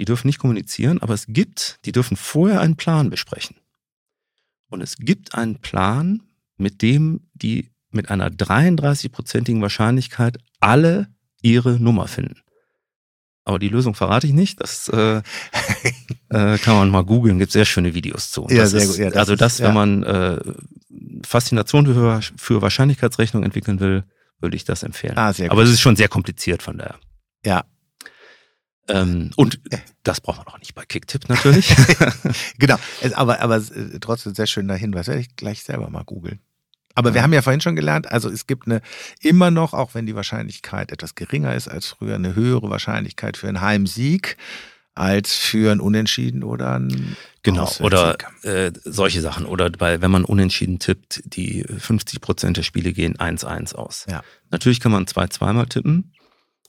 Die 0.00 0.06
dürfen 0.06 0.28
nicht 0.28 0.38
kommunizieren, 0.38 1.00
aber 1.02 1.12
es 1.12 1.26
gibt, 1.28 1.78
die 1.84 1.92
dürfen 1.92 2.16
vorher 2.16 2.60
einen 2.62 2.76
Plan 2.76 3.10
besprechen. 3.10 3.56
Und 4.70 4.80
es 4.80 4.96
gibt 4.96 5.34
einen 5.34 5.56
Plan, 5.60 6.22
mit 6.56 6.80
dem 6.80 7.28
die 7.34 7.68
mit 7.90 8.08
einer 8.10 8.28
33-prozentigen 8.30 9.60
Wahrscheinlichkeit 9.60 10.38
alle 10.58 11.08
ihre 11.42 11.78
Nummer 11.78 12.08
finden. 12.08 12.40
aber 13.44 13.58
die 13.58 13.68
Lösung 13.68 13.94
verrate 13.94 14.26
ich 14.26 14.32
nicht. 14.32 14.60
Das 14.60 14.88
äh, 14.88 15.16
äh, 16.30 16.56
kann 16.58 16.76
man 16.76 16.88
mal 16.88 17.04
googeln, 17.04 17.38
gibt 17.38 17.52
sehr 17.52 17.64
schöne 17.66 17.94
Videos 17.94 18.30
zu. 18.30 18.46
Ja, 18.48 18.62
das 18.62 18.70
sehr 18.70 18.80
ist, 18.82 18.88
gut. 18.92 18.98
Ja, 18.98 19.08
das 19.10 19.16
also 19.18 19.32
ist- 19.34 19.40
das, 19.42 19.58
ja. 19.58 19.66
wenn 19.68 19.74
man 19.74 20.02
äh, 20.04 20.40
Faszination 21.26 21.84
für, 21.86 22.20
für 22.36 22.62
Wahrscheinlichkeitsrechnung 22.62 23.42
entwickeln 23.42 23.80
will, 23.80 24.04
würde 24.38 24.56
ich 24.56 24.64
das 24.64 24.82
empfehlen. 24.82 25.18
Ah, 25.18 25.32
sehr 25.34 25.48
gut. 25.48 25.52
aber 25.52 25.62
es 25.64 25.70
ist 25.70 25.80
schon 25.80 25.96
sehr 25.96 26.08
kompliziert 26.08 26.62
von 26.62 26.78
daher. 26.78 26.98
Ja. 27.44 27.64
Ähm, 28.92 29.30
und 29.36 29.60
das 30.02 30.20
braucht 30.20 30.38
man 30.38 30.48
auch 30.48 30.58
nicht 30.58 30.74
bei 30.74 30.84
Kicktip 30.84 31.28
natürlich. 31.28 31.74
Genau, 32.58 32.76
es, 33.00 33.12
aber, 33.12 33.40
aber 33.40 33.56
äh, 33.56 33.98
trotzdem 34.00 34.34
sehr 34.34 34.46
schöner 34.46 34.74
Hinweis. 34.74 35.08
Werde 35.08 35.20
ich 35.20 35.36
gleich 35.36 35.62
selber 35.62 35.88
mal 35.90 36.04
googeln. 36.04 36.40
Aber 36.94 37.14
wir 37.14 37.22
haben 37.22 37.32
ja 37.32 37.40
vorhin 37.40 37.60
schon 37.60 37.76
gelernt, 37.76 38.10
also 38.10 38.28
es 38.28 38.46
gibt 38.46 38.66
eine 38.66 38.82
immer 39.20 39.50
noch, 39.50 39.74
auch 39.74 39.94
wenn 39.94 40.06
die 40.06 40.16
Wahrscheinlichkeit 40.16 40.90
etwas 40.90 41.14
geringer 41.14 41.54
ist 41.54 41.68
als 41.68 41.86
früher, 41.86 42.16
eine 42.16 42.34
höhere 42.34 42.68
Wahrscheinlichkeit 42.68 43.36
für 43.36 43.48
einen 43.48 43.60
Heimsieg 43.60 44.36
als 44.94 45.34
für 45.34 45.72
ein 45.72 45.80
Unentschieden 45.80 46.42
oder 46.42 46.78
ein 46.78 47.16
Genau, 47.42 47.70
oder 47.80 48.18
äh, 48.42 48.70
solche 48.84 49.22
Sachen. 49.22 49.46
Oder 49.46 49.70
bei, 49.70 50.02
wenn 50.02 50.10
man 50.10 50.24
unentschieden 50.24 50.78
tippt, 50.78 51.22
die 51.24 51.64
50 51.64 52.20
Prozent 52.20 52.58
der 52.58 52.64
Spiele 52.64 52.92
gehen 52.92 53.16
1-1 53.16 53.74
aus. 53.74 54.04
Ja. 54.10 54.22
Natürlich 54.50 54.80
kann 54.80 54.92
man 54.92 55.06
2-2 55.06 55.52
mal 55.54 55.66
tippen, 55.66 56.12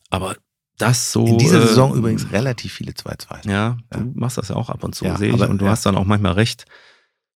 aber 0.10 0.38
das 0.82 1.12
so. 1.12 1.26
In 1.26 1.38
dieser 1.38 1.62
äh, 1.62 1.68
Saison 1.68 1.96
übrigens 1.96 2.32
relativ 2.32 2.74
viele 2.74 2.92
2-2. 2.94 3.48
Ja, 3.50 3.52
Ja. 3.52 3.78
du 4.00 4.12
machst 4.16 4.38
das 4.38 4.50
ja 4.50 4.56
auch 4.56 4.70
ab 4.70 4.84
und 4.84 4.96
zu, 4.96 5.06
Ja, 5.06 5.18
sehe 5.18 5.34
ich. 5.34 5.42
Und 5.42 5.60
du 5.60 5.66
ja. 5.66 5.72
hast 5.72 5.86
dann 5.86 5.96
auch 5.96 6.06
manchmal 6.06 6.34
recht. 6.34 6.66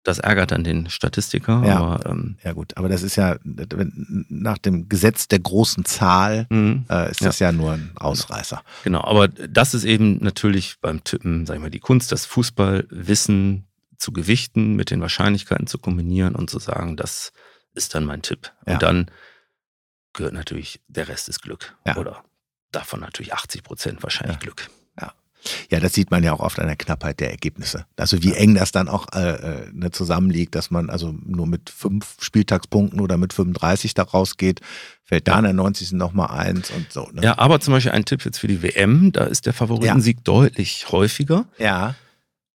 Das 0.03 0.19
ärgert 0.19 0.51
dann 0.51 0.63
den 0.63 0.88
Statistiker. 0.89 1.63
Ja. 1.65 1.77
Aber 1.77 2.05
ähm, 2.09 2.38
Ja 2.43 2.53
gut, 2.53 2.77
aber 2.77 2.89
das 2.89 3.01
ist 3.01 3.15
ja 3.15 3.38
nach 3.43 4.59
dem 4.59 4.88
Gesetz 4.88 5.27
der 5.27 5.39
großen 5.39 5.84
Zahl 5.84 6.45
mh, 6.51 6.84
äh, 6.89 7.09
ist 7.11 7.26
das 7.26 7.39
ja. 7.39 7.51
nur 7.51 7.72
ein 7.73 7.91
Ausreißer. 7.95 8.61
genau, 8.84 9.03
aber 9.03 9.27
das 9.27 9.73
ist 9.73 9.84
eben 9.84 10.19
natürlich 10.23 10.76
beim 10.80 11.03
Tippen, 11.03 11.47
sag 11.47 11.55
ich 11.55 11.61
mal, 11.61 11.72
die 11.72 11.80
Kunst, 11.80 12.11
das 12.11 12.26
Fußballwissen 12.27 13.65
zu 13.97 14.11
gewichten, 14.11 14.76
mit 14.76 14.91
den 14.91 15.01
Wahrscheinlichkeiten 15.01 15.65
zu 15.67 15.80
kombinieren 15.80 16.35
und 16.35 16.49
zu 16.51 16.59
sagen, 16.59 16.97
das 16.97 17.31
ist 17.73 17.95
dann 17.95 18.05
mein 18.05 18.22
Tipp. 18.22 18.51
Und 18.65 18.84
dann 18.84 19.09
gehört 20.13 20.34
natürlich 20.34 20.81
der 20.88 21.07
Rest 21.07 21.30
ist 21.30 21.41
Glück. 21.41 21.76
Oder 21.97 22.23
davon 22.71 22.99
natürlich 22.99 23.33
80 23.33 23.63
Prozent 23.63 24.03
wahrscheinlich 24.03 24.37
Ja. 24.37 24.41
Glück. 24.41 24.69
Ja, 25.69 25.79
das 25.79 25.93
sieht 25.93 26.09
man 26.09 26.23
ja 26.23 26.33
auch 26.33 26.39
oft 26.39 26.57
an 26.59 26.65
der 26.65 26.75
Knappheit 26.75 27.19
der 27.19 27.29
Ergebnisse. 27.29 27.85
Also 27.97 28.23
wie 28.23 28.33
eng 28.33 28.55
das 28.55 28.71
dann 28.71 28.87
auch 28.89 29.05
äh, 29.13 29.29
äh, 29.35 29.69
ne, 29.73 29.91
zusammenliegt, 29.91 30.55
dass 30.55 30.71
man 30.71 30.89
also 30.89 31.13
nur 31.23 31.45
mit 31.45 31.69
fünf 31.69 32.17
Spieltagspunkten 32.19 32.99
oder 32.99 33.17
mit 33.17 33.31
35 33.31 33.93
da 33.93 34.01
rausgeht, 34.01 34.61
fällt 35.03 35.27
da 35.27 35.37
in 35.37 35.43
der 35.43 35.53
90. 35.53 35.91
nochmal 35.91 36.31
eins 36.31 36.71
und 36.71 36.91
so. 36.91 37.11
Ne? 37.13 37.21
Ja, 37.21 37.37
aber 37.37 37.59
zum 37.59 37.75
Beispiel 37.75 37.91
ein 37.91 38.05
Tipp 38.05 38.25
jetzt 38.25 38.39
für 38.39 38.47
die 38.47 38.63
WM, 38.63 39.11
da 39.11 39.25
ist 39.25 39.45
der 39.45 39.53
Favoritensieg 39.53 40.23
deutlich 40.23 40.91
häufiger. 40.91 41.45
ja, 41.59 41.93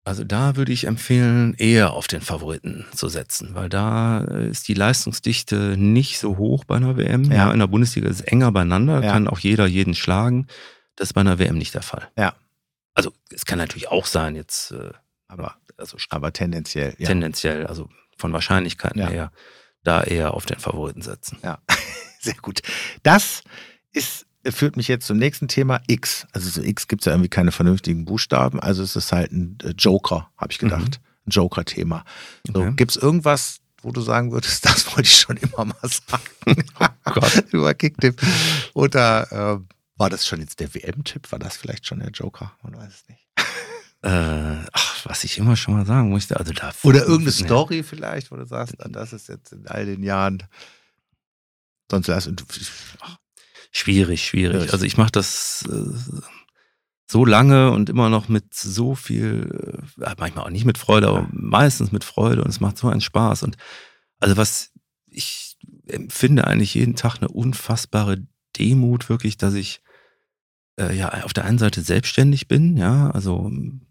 Also 0.06 0.24
da 0.24 0.56
würde 0.56 0.72
ich 0.72 0.86
empfehlen, 0.86 1.56
eher 1.58 1.94
auf 1.94 2.08
den 2.08 2.22
Favoriten 2.22 2.86
zu 2.94 3.10
setzen, 3.10 3.56
weil 3.56 3.70
da 3.70 4.20
ist 4.20 4.68
die 4.68 4.76
Leistungsdichte 4.76 5.76
nicht 5.78 6.20
so 6.20 6.38
hoch 6.38 6.64
bei 6.64 6.76
einer 6.76 6.96
WM. 6.96 7.24
Ja. 7.26 7.48
Ja, 7.48 7.52
in 7.52 7.58
der 7.60 7.66
Bundesliga 7.68 8.08
ist 8.08 8.20
es 8.20 8.22
enger 8.22 8.52
beieinander, 8.52 9.04
Ja. 9.04 9.12
kann 9.12 9.28
auch 9.28 9.40
jeder 9.40 9.66
jeden 9.66 9.96
schlagen. 9.96 10.46
Das 10.96 11.10
ist 11.10 11.14
bei 11.14 11.22
einer 11.22 11.40
WM 11.40 11.58
nicht 11.58 11.74
der 11.74 11.82
Fall. 11.82 12.08
Ja. 12.18 12.36
Also 12.94 13.12
es 13.34 13.46
kann 13.46 13.58
natürlich 13.58 13.88
auch 13.90 14.06
sein, 14.06 14.36
jetzt 14.36 14.72
äh, 14.72 14.92
aber, 15.28 15.56
also 15.76 15.98
aber 16.12 16.32
tendenziell. 16.32 16.94
Ja. 17.00 17.08
tendenziell, 17.08 17.66
also 17.66 17.90
von 18.16 18.32
Wahrscheinlichkeiten 18.32 19.06
her, 19.08 19.32
da 19.84 20.04
eher 20.04 20.36
auf 20.36 20.46
den 20.46 20.60
Favoriten 20.60 21.02
setzen. 21.02 21.40
Ja, 21.44 21.58
sehr 22.22 22.36
gut. 22.36 22.62
Das 23.02 23.42
ist, 23.92 24.25
führt 24.52 24.78
mich 24.78 24.88
jetzt 24.88 25.08
zum 25.08 25.18
nächsten 25.18 25.48
Thema 25.48 25.82
X. 25.88 26.28
Also 26.32 26.50
so 26.50 26.62
X 26.62 26.88
gibt 26.88 27.02
es 27.02 27.06
ja 27.06 27.14
irgendwie 27.14 27.30
keine 27.30 27.52
vernünftigen 27.52 28.06
Buchstaben. 28.06 28.60
Also 28.60 28.84
es 28.84 28.96
ist 28.96 29.12
halt 29.12 29.32
ein 29.32 29.58
äh, 29.64 29.72
Joker, 29.78 30.30
habe 30.38 30.52
ich 30.52 30.60
gedacht. 30.60 31.00
Ein 31.26 31.32
Joker-Thema. 31.32 32.04
So, 32.48 32.54
Okay. 32.62 32.74
Gibt 32.76 32.92
es 32.92 32.98
irgendwas, 32.98 33.60
wo 33.82 33.92
du 33.92 34.02
sagen 34.02 34.32
würdest, 34.32 34.66
das 34.66 34.88
wollte 34.88 35.04
ich 35.04 35.16
schon 35.20 35.38
immer 35.38 35.66
mal 35.66 35.76
sagen? 35.84 36.64
Gott. 37.06 37.46
Über 37.52 37.74
Kicktipp. 37.74 38.22
Oder 38.74 39.32
ähm, 39.32 39.68
war 39.98 40.10
das 40.10 40.28
schon 40.28 40.40
jetzt 40.42 40.60
der 40.60 40.74
WM-Tipp? 40.74 41.32
War 41.32 41.40
das 41.40 41.58
vielleicht 41.58 41.88
schon 41.88 42.00
der 42.00 42.10
Joker? 42.10 42.54
Man 42.64 42.76
weiß 42.76 42.94
es 42.94 43.08
nicht. 43.08 43.22
Äh, 44.02 44.64
ach, 44.72 45.06
was 45.06 45.24
ich 45.24 45.40
immer 45.40 45.56
schon 45.56 45.74
mal 45.74 45.86
sagen 45.86 46.10
musste, 46.10 46.38
also 46.38 46.54
da 46.54 46.72
Oder 46.84 47.02
irgendeine. 47.06 47.32
Story 47.32 47.82
vielleicht, 47.82 48.30
wo 48.32 48.36
du 48.36 48.46
sagst, 48.46 48.76
das 48.78 49.14
ist 49.14 49.30
jetzt 49.30 49.52
in 49.52 49.68
all 49.68 49.86
den 49.88 50.04
Jahren. 50.04 50.44
Sonst 51.90 52.08
lass 52.08 52.30
ach, 53.02 53.18
Schwierig, 53.76 54.24
schwierig. 54.24 54.72
Also 54.72 54.86
ich 54.86 54.96
mache 54.96 55.12
das 55.12 55.66
äh, 55.70 56.22
so 57.08 57.26
lange 57.26 57.72
und 57.72 57.90
immer 57.90 58.10
noch 58.10 58.30
mit 58.30 58.54
so 58.54 58.96
viel, 58.96 59.84
äh, 60.00 60.16
manchmal 60.18 60.46
auch 60.46 60.50
nicht 60.50 60.64
mit 60.64 60.78
Freude, 60.78 61.10
aber 61.10 61.28
meistens 61.34 61.92
mit 61.92 62.06
Freude 62.06 62.42
und 62.42 62.50
es 62.50 62.62
macht 62.62 62.78
so 62.78 62.88
einen 62.88 63.02
Spaß. 63.02 63.44
Und 63.44 63.58
also 64.22 64.38
was 64.38 64.72
ich 65.08 65.58
empfinde 65.88 66.48
eigentlich 66.48 66.74
jeden 66.74 66.96
Tag 66.96 67.18
eine 67.18 67.28
unfassbare 67.28 68.26
Demut 68.58 69.10
wirklich, 69.10 69.36
dass 69.36 69.54
ich 69.56 69.82
äh, 70.80 70.96
ja 70.96 71.24
auf 71.26 71.34
der 71.34 71.44
einen 71.44 71.58
Seite 71.58 71.82
selbstständig 71.82 72.48
bin, 72.48 72.78
ja, 72.78 73.12
also 73.12 73.46
ähm, 73.46 73.88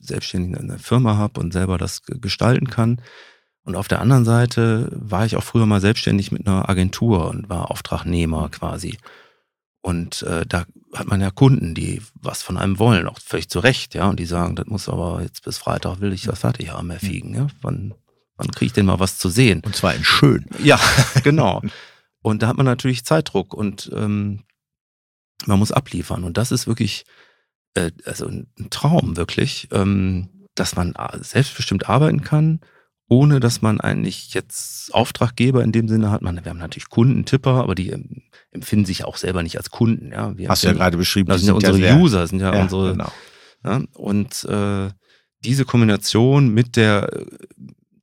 selbstständig 0.00 0.58
eine 0.58 0.78
Firma 0.78 1.16
habe 1.16 1.38
und 1.38 1.52
selber 1.52 1.76
das 1.76 2.02
ge- 2.02 2.18
gestalten 2.18 2.68
kann. 2.70 3.02
Und 3.66 3.74
auf 3.74 3.88
der 3.88 4.00
anderen 4.00 4.24
Seite 4.24 4.88
war 4.92 5.26
ich 5.26 5.36
auch 5.36 5.42
früher 5.42 5.66
mal 5.66 5.80
selbstständig 5.80 6.30
mit 6.30 6.46
einer 6.46 6.68
Agentur 6.68 7.28
und 7.28 7.48
war 7.48 7.70
Auftragnehmer 7.70 8.48
quasi. 8.48 8.96
Und 9.82 10.22
äh, 10.22 10.46
da 10.46 10.66
hat 10.94 11.08
man 11.08 11.20
ja 11.20 11.30
Kunden, 11.30 11.74
die 11.74 12.00
was 12.14 12.42
von 12.42 12.56
einem 12.56 12.78
wollen, 12.78 13.08
auch 13.08 13.18
völlig 13.20 13.48
zu 13.48 13.58
Recht, 13.58 13.94
ja. 13.94 14.08
Und 14.08 14.20
die 14.20 14.24
sagen, 14.24 14.54
das 14.54 14.66
muss 14.66 14.88
aber 14.88 15.20
jetzt 15.20 15.42
bis 15.44 15.58
Freitag 15.58 16.00
will 16.00 16.12
ich 16.12 16.22
das 16.22 16.38
fertig 16.40 16.70
haben, 16.72 16.90
Herr 16.90 17.00
Fiegen, 17.00 17.34
ja. 17.34 17.48
Wann, 17.60 17.92
wann 18.36 18.52
kriege 18.52 18.66
ich 18.66 18.72
denn 18.72 18.86
mal 18.86 19.00
was 19.00 19.18
zu 19.18 19.28
sehen? 19.28 19.62
Und 19.64 19.74
zwar 19.74 19.94
in 19.94 20.04
schön. 20.04 20.46
Ja, 20.62 20.80
genau. 21.24 21.60
Und 22.22 22.42
da 22.42 22.46
hat 22.48 22.56
man 22.56 22.66
natürlich 22.66 23.04
Zeitdruck 23.04 23.52
und 23.52 23.90
ähm, 23.92 24.44
man 25.44 25.58
muss 25.58 25.72
abliefern. 25.72 26.22
Und 26.22 26.36
das 26.36 26.52
ist 26.52 26.68
wirklich 26.68 27.04
äh, 27.74 27.90
also 28.04 28.26
ein 28.26 28.48
Traum, 28.70 29.16
wirklich, 29.16 29.68
ähm, 29.72 30.28
dass 30.54 30.76
man 30.76 30.94
a- 30.96 31.18
selbstbestimmt 31.20 31.88
arbeiten 31.88 32.22
kann, 32.22 32.60
ohne 33.08 33.38
dass 33.40 33.62
man 33.62 33.80
eigentlich 33.80 34.34
jetzt 34.34 34.92
Auftraggeber 34.94 35.62
in 35.62 35.72
dem 35.72 35.88
Sinne 35.88 36.10
hat. 36.10 36.22
Man, 36.22 36.44
wir 36.44 36.50
haben 36.50 36.58
natürlich 36.58 36.88
Kunden, 36.88 37.24
Tipper, 37.24 37.54
aber 37.62 37.74
die 37.74 37.90
ähm, 37.90 38.22
empfinden 38.50 38.84
sich 38.84 39.04
auch 39.04 39.16
selber 39.16 39.42
nicht 39.42 39.56
als 39.58 39.70
Kunden. 39.70 40.10
Ja, 40.12 40.36
wir 40.36 40.48
Hast 40.48 40.64
du 40.64 40.68
ja 40.68 40.72
gerade 40.72 40.96
beschrieben. 40.96 41.28
Das 41.28 41.40
sind 41.40 41.48
ja 41.48 41.54
unsere 41.54 41.76
sehr- 41.76 41.96
User, 41.98 42.26
sind 42.26 42.40
ja, 42.40 42.52
Ja, 42.54 42.62
unsere 42.62 42.92
genau. 42.92 43.12
ja, 43.64 43.82
und 43.94 44.44
äh, 44.44 44.90
diese 45.44 45.64
Kombination 45.64 46.48
mit 46.52 46.76
der 46.76 47.12
äh, 47.12 47.26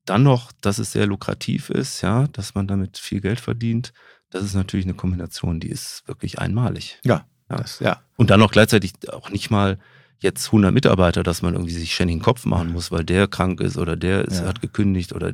dann 0.05 0.23
noch, 0.23 0.51
dass 0.61 0.80
es 0.80 0.91
sehr 0.91 1.07
lukrativ 1.07 1.69
ist, 1.69 2.01
ja, 2.01 2.27
dass 2.27 2.55
man 2.55 2.67
damit 2.67 2.97
viel 2.97 3.21
Geld 3.21 3.39
verdient, 3.39 3.93
das 4.30 4.43
ist 4.43 4.53
natürlich 4.53 4.85
eine 4.85 4.95
Kombination, 4.95 5.59
die 5.59 5.69
ist 5.69 6.03
wirklich 6.07 6.39
einmalig. 6.39 6.99
Ja, 7.03 7.25
Ja. 7.49 7.57
Das, 7.57 7.80
ja. 7.80 8.01
Und 8.17 8.30
dann 8.30 8.39
noch 8.39 8.51
gleichzeitig 8.51 8.93
auch 9.11 9.30
nicht 9.30 9.49
mal 9.49 9.77
jetzt 10.19 10.48
100 10.48 10.73
Mitarbeiter, 10.73 11.23
dass 11.23 11.41
man 11.41 11.53
irgendwie 11.53 11.73
sich 11.73 11.94
ständig 11.94 12.18
den 12.18 12.23
Kopf 12.23 12.45
machen 12.45 12.72
muss, 12.72 12.91
weil 12.91 13.03
der 13.03 13.27
krank 13.27 13.60
ist 13.61 13.77
oder 13.77 13.95
der 13.98 14.26
ist, 14.26 14.40
Ja. 14.40 14.45
hat 14.48 14.61
gekündigt 14.61 15.14
oder 15.14 15.34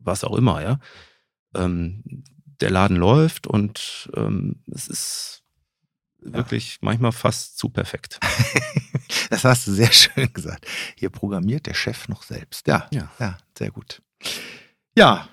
was 0.00 0.24
auch 0.24 0.36
immer, 0.36 0.62
ja. 0.62 0.78
Ähm, 1.54 2.02
der 2.60 2.70
Laden 2.70 2.96
läuft 2.96 3.46
und 3.46 4.10
ähm, 4.16 4.62
es 4.72 4.88
ist 4.88 5.42
wirklich 6.20 6.78
manchmal 6.80 7.12
fast 7.12 7.58
zu 7.58 7.68
perfekt. 7.68 8.18
Das 9.30 9.44
hast 9.44 9.66
du 9.66 9.72
sehr 9.72 9.92
schön 9.92 10.32
gesagt. 10.32 10.66
Hier 10.96 11.10
programmiert 11.10 11.66
der 11.66 11.74
Chef 11.74 12.08
noch 12.08 12.22
selbst. 12.22 12.66
Ja, 12.66 12.88
Ja. 12.92 13.10
ja, 13.18 13.38
sehr 13.56 13.70
gut. 13.70 14.02
Ja, 14.96 15.28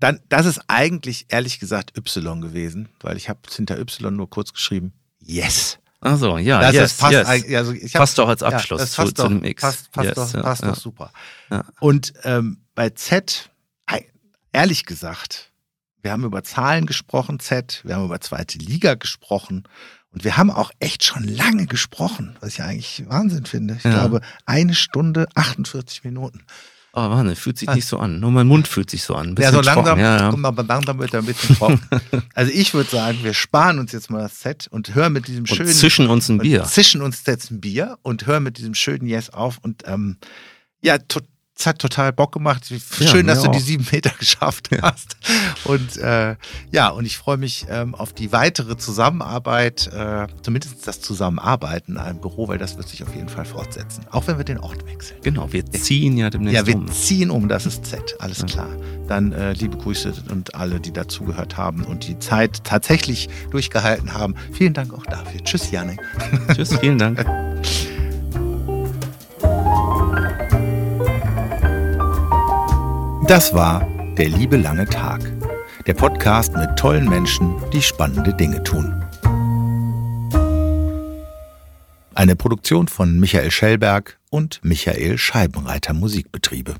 dann, 0.00 0.20
das 0.28 0.46
ist 0.46 0.60
eigentlich 0.68 1.26
ehrlich 1.28 1.58
gesagt 1.60 1.96
Y 1.96 2.40
gewesen, 2.40 2.88
weil 3.00 3.16
ich 3.16 3.28
habe 3.28 3.40
hinter 3.54 3.78
Y 3.78 4.14
nur 4.16 4.28
kurz 4.30 4.52
geschrieben, 4.52 4.92
yes. 5.20 5.78
Also 6.02 6.36
ja, 6.36 6.60
das 6.60 6.74
yes, 6.74 6.94
passt 6.94 7.12
yes. 7.12 7.54
also 7.54 7.72
ich 7.72 7.94
hab, 7.94 8.00
Passt 8.00 8.18
doch 8.18 8.28
als 8.28 8.40
ja, 8.40 8.48
Abschluss 8.48 8.80
das 8.80 8.90
zu, 8.90 9.02
passt 9.02 9.16
zu 9.16 9.22
doch, 9.22 9.28
dem 9.28 9.44
X. 9.44 9.62
Passt, 9.62 9.92
passt, 9.92 10.06
Yes, 10.08 10.14
doch, 10.16 10.34
ja, 10.34 10.42
passt 10.42 10.62
ja. 10.62 10.68
doch 10.70 10.76
super. 10.76 11.12
Ja. 11.48 11.64
Und 11.78 12.12
ähm, 12.24 12.58
bei 12.74 12.90
Z, 12.90 13.50
ehrlich 14.52 14.84
gesagt, 14.84 15.52
wir 16.02 16.10
haben 16.10 16.24
über 16.24 16.42
Zahlen 16.42 16.86
gesprochen, 16.86 17.38
Z, 17.38 17.82
wir 17.84 17.94
haben 17.94 18.04
über 18.04 18.20
zweite 18.20 18.58
Liga 18.58 18.94
gesprochen 18.94 19.62
und 20.10 20.24
wir 20.24 20.36
haben 20.36 20.50
auch 20.50 20.72
echt 20.80 21.04
schon 21.04 21.22
lange 21.22 21.66
gesprochen, 21.66 22.36
was 22.40 22.54
ich 22.54 22.62
eigentlich 22.62 23.04
Wahnsinn 23.06 23.46
finde. 23.46 23.74
Ich 23.78 23.84
Ja. 23.84 23.92
glaube, 23.92 24.20
eine 24.44 24.74
Stunde 24.74 25.28
48 25.36 26.02
Minuten. 26.02 26.44
Oh, 26.94 27.08
Wahnsinn, 27.08 27.36
fühlt 27.36 27.56
sich 27.56 27.70
nicht 27.70 27.86
so 27.86 27.98
an. 27.98 28.20
Nur 28.20 28.30
mein 28.30 28.46
Mund 28.46 28.68
fühlt 28.68 28.90
sich 28.90 29.02
so 29.02 29.14
an. 29.14 29.34
Ja, 29.38 29.50
so 29.50 29.62
langsam, 29.62 29.98
ja, 29.98 30.30
ja. 30.30 30.36
mal, 30.36 30.54
langsam 30.68 30.98
wird 30.98 31.14
er 31.14 31.20
ein 31.20 31.26
bisschen 31.26 31.56
trocken. 31.56 31.80
also 32.34 32.52
ich 32.52 32.74
würde 32.74 32.90
sagen, 32.90 33.18
wir 33.22 33.32
sparen 33.32 33.78
uns 33.78 33.92
jetzt 33.92 34.10
mal 34.10 34.20
das 34.20 34.42
Set 34.42 34.68
und 34.70 34.94
hören 34.94 35.14
mit 35.14 35.26
diesem 35.26 35.40
Und 35.40 35.46
schönen 35.46 35.70
zwischen 35.70 36.06
uns 36.08 36.28
ein 36.28 36.34
und 36.34 36.42
Bier. 36.42 36.64
zischen 36.64 37.00
uns 37.00 37.22
jetzt 37.26 37.50
ein 37.50 37.62
Bier 37.62 37.98
und 38.02 38.26
hören 38.26 38.42
mit 38.42 38.58
diesem 38.58 38.74
schönen 38.74 39.06
Yes 39.06 39.30
auf 39.30 39.56
und 39.62 39.84
ähm, 39.86 40.18
ja, 40.82 40.98
to 40.98 41.20
es 41.56 41.66
hat 41.66 41.78
total 41.78 42.12
Bock 42.12 42.32
gemacht. 42.32 42.66
Schön, 42.66 43.26
ja, 43.26 43.34
dass 43.34 43.42
du 43.42 43.50
auch. 43.50 43.52
die 43.52 43.60
sieben 43.60 43.86
Meter 43.92 44.10
geschafft 44.18 44.70
hast. 44.80 45.16
Und 45.64 45.96
äh, 45.98 46.36
ja, 46.70 46.88
und 46.88 47.04
ich 47.04 47.16
freue 47.18 47.36
mich 47.36 47.66
ähm, 47.68 47.94
auf 47.94 48.12
die 48.12 48.32
weitere 48.32 48.76
Zusammenarbeit, 48.76 49.88
äh, 49.88 50.26
zumindest 50.42 50.86
das 50.86 51.00
Zusammenarbeiten 51.00 51.92
in 51.92 51.98
einem 51.98 52.20
Büro, 52.20 52.48
weil 52.48 52.58
das 52.58 52.76
wird 52.76 52.88
sich 52.88 53.02
auf 53.02 53.14
jeden 53.14 53.28
Fall 53.28 53.44
fortsetzen. 53.44 54.04
Auch 54.10 54.26
wenn 54.26 54.38
wir 54.38 54.44
den 54.44 54.58
Ort 54.58 54.84
wechseln. 54.86 55.20
Genau, 55.22 55.52
wir 55.52 55.64
ziehen 55.70 56.16
ja 56.16 56.30
demnächst 56.30 56.62
um. 56.62 56.66
Ja, 56.66 56.66
wir 56.66 56.76
um. 56.76 56.90
ziehen 56.90 57.30
um, 57.30 57.48
das 57.48 57.66
ist 57.66 57.84
Z, 57.86 58.16
alles 58.18 58.38
ja. 58.38 58.46
klar. 58.46 58.68
Dann 59.06 59.32
äh, 59.32 59.52
liebe 59.52 59.76
Grüße 59.76 60.12
und 60.30 60.54
alle, 60.54 60.80
die 60.80 60.92
dazugehört 60.92 61.56
haben 61.56 61.84
und 61.84 62.08
die 62.08 62.18
Zeit 62.18 62.64
tatsächlich 62.64 63.28
durchgehalten 63.50 64.14
haben. 64.14 64.34
Vielen 64.52 64.72
Dank 64.72 64.94
auch 64.94 65.04
dafür. 65.04 65.42
Tschüss, 65.44 65.70
Janik. 65.70 66.00
Tschüss, 66.54 66.76
vielen 66.78 66.98
Dank. 66.98 67.24
Das 73.32 73.54
war 73.54 73.88
Der 74.18 74.28
liebe 74.28 74.58
lange 74.58 74.84
Tag. 74.84 75.22
Der 75.86 75.94
Podcast 75.94 76.54
mit 76.54 76.78
tollen 76.78 77.08
Menschen, 77.08 77.54
die 77.72 77.80
spannende 77.80 78.34
Dinge 78.34 78.62
tun. 78.62 79.02
Eine 82.14 82.36
Produktion 82.36 82.88
von 82.88 83.18
Michael 83.18 83.50
Schellberg 83.50 84.18
und 84.28 84.60
Michael 84.62 85.16
Scheibenreiter 85.16 85.94
Musikbetriebe. 85.94 86.74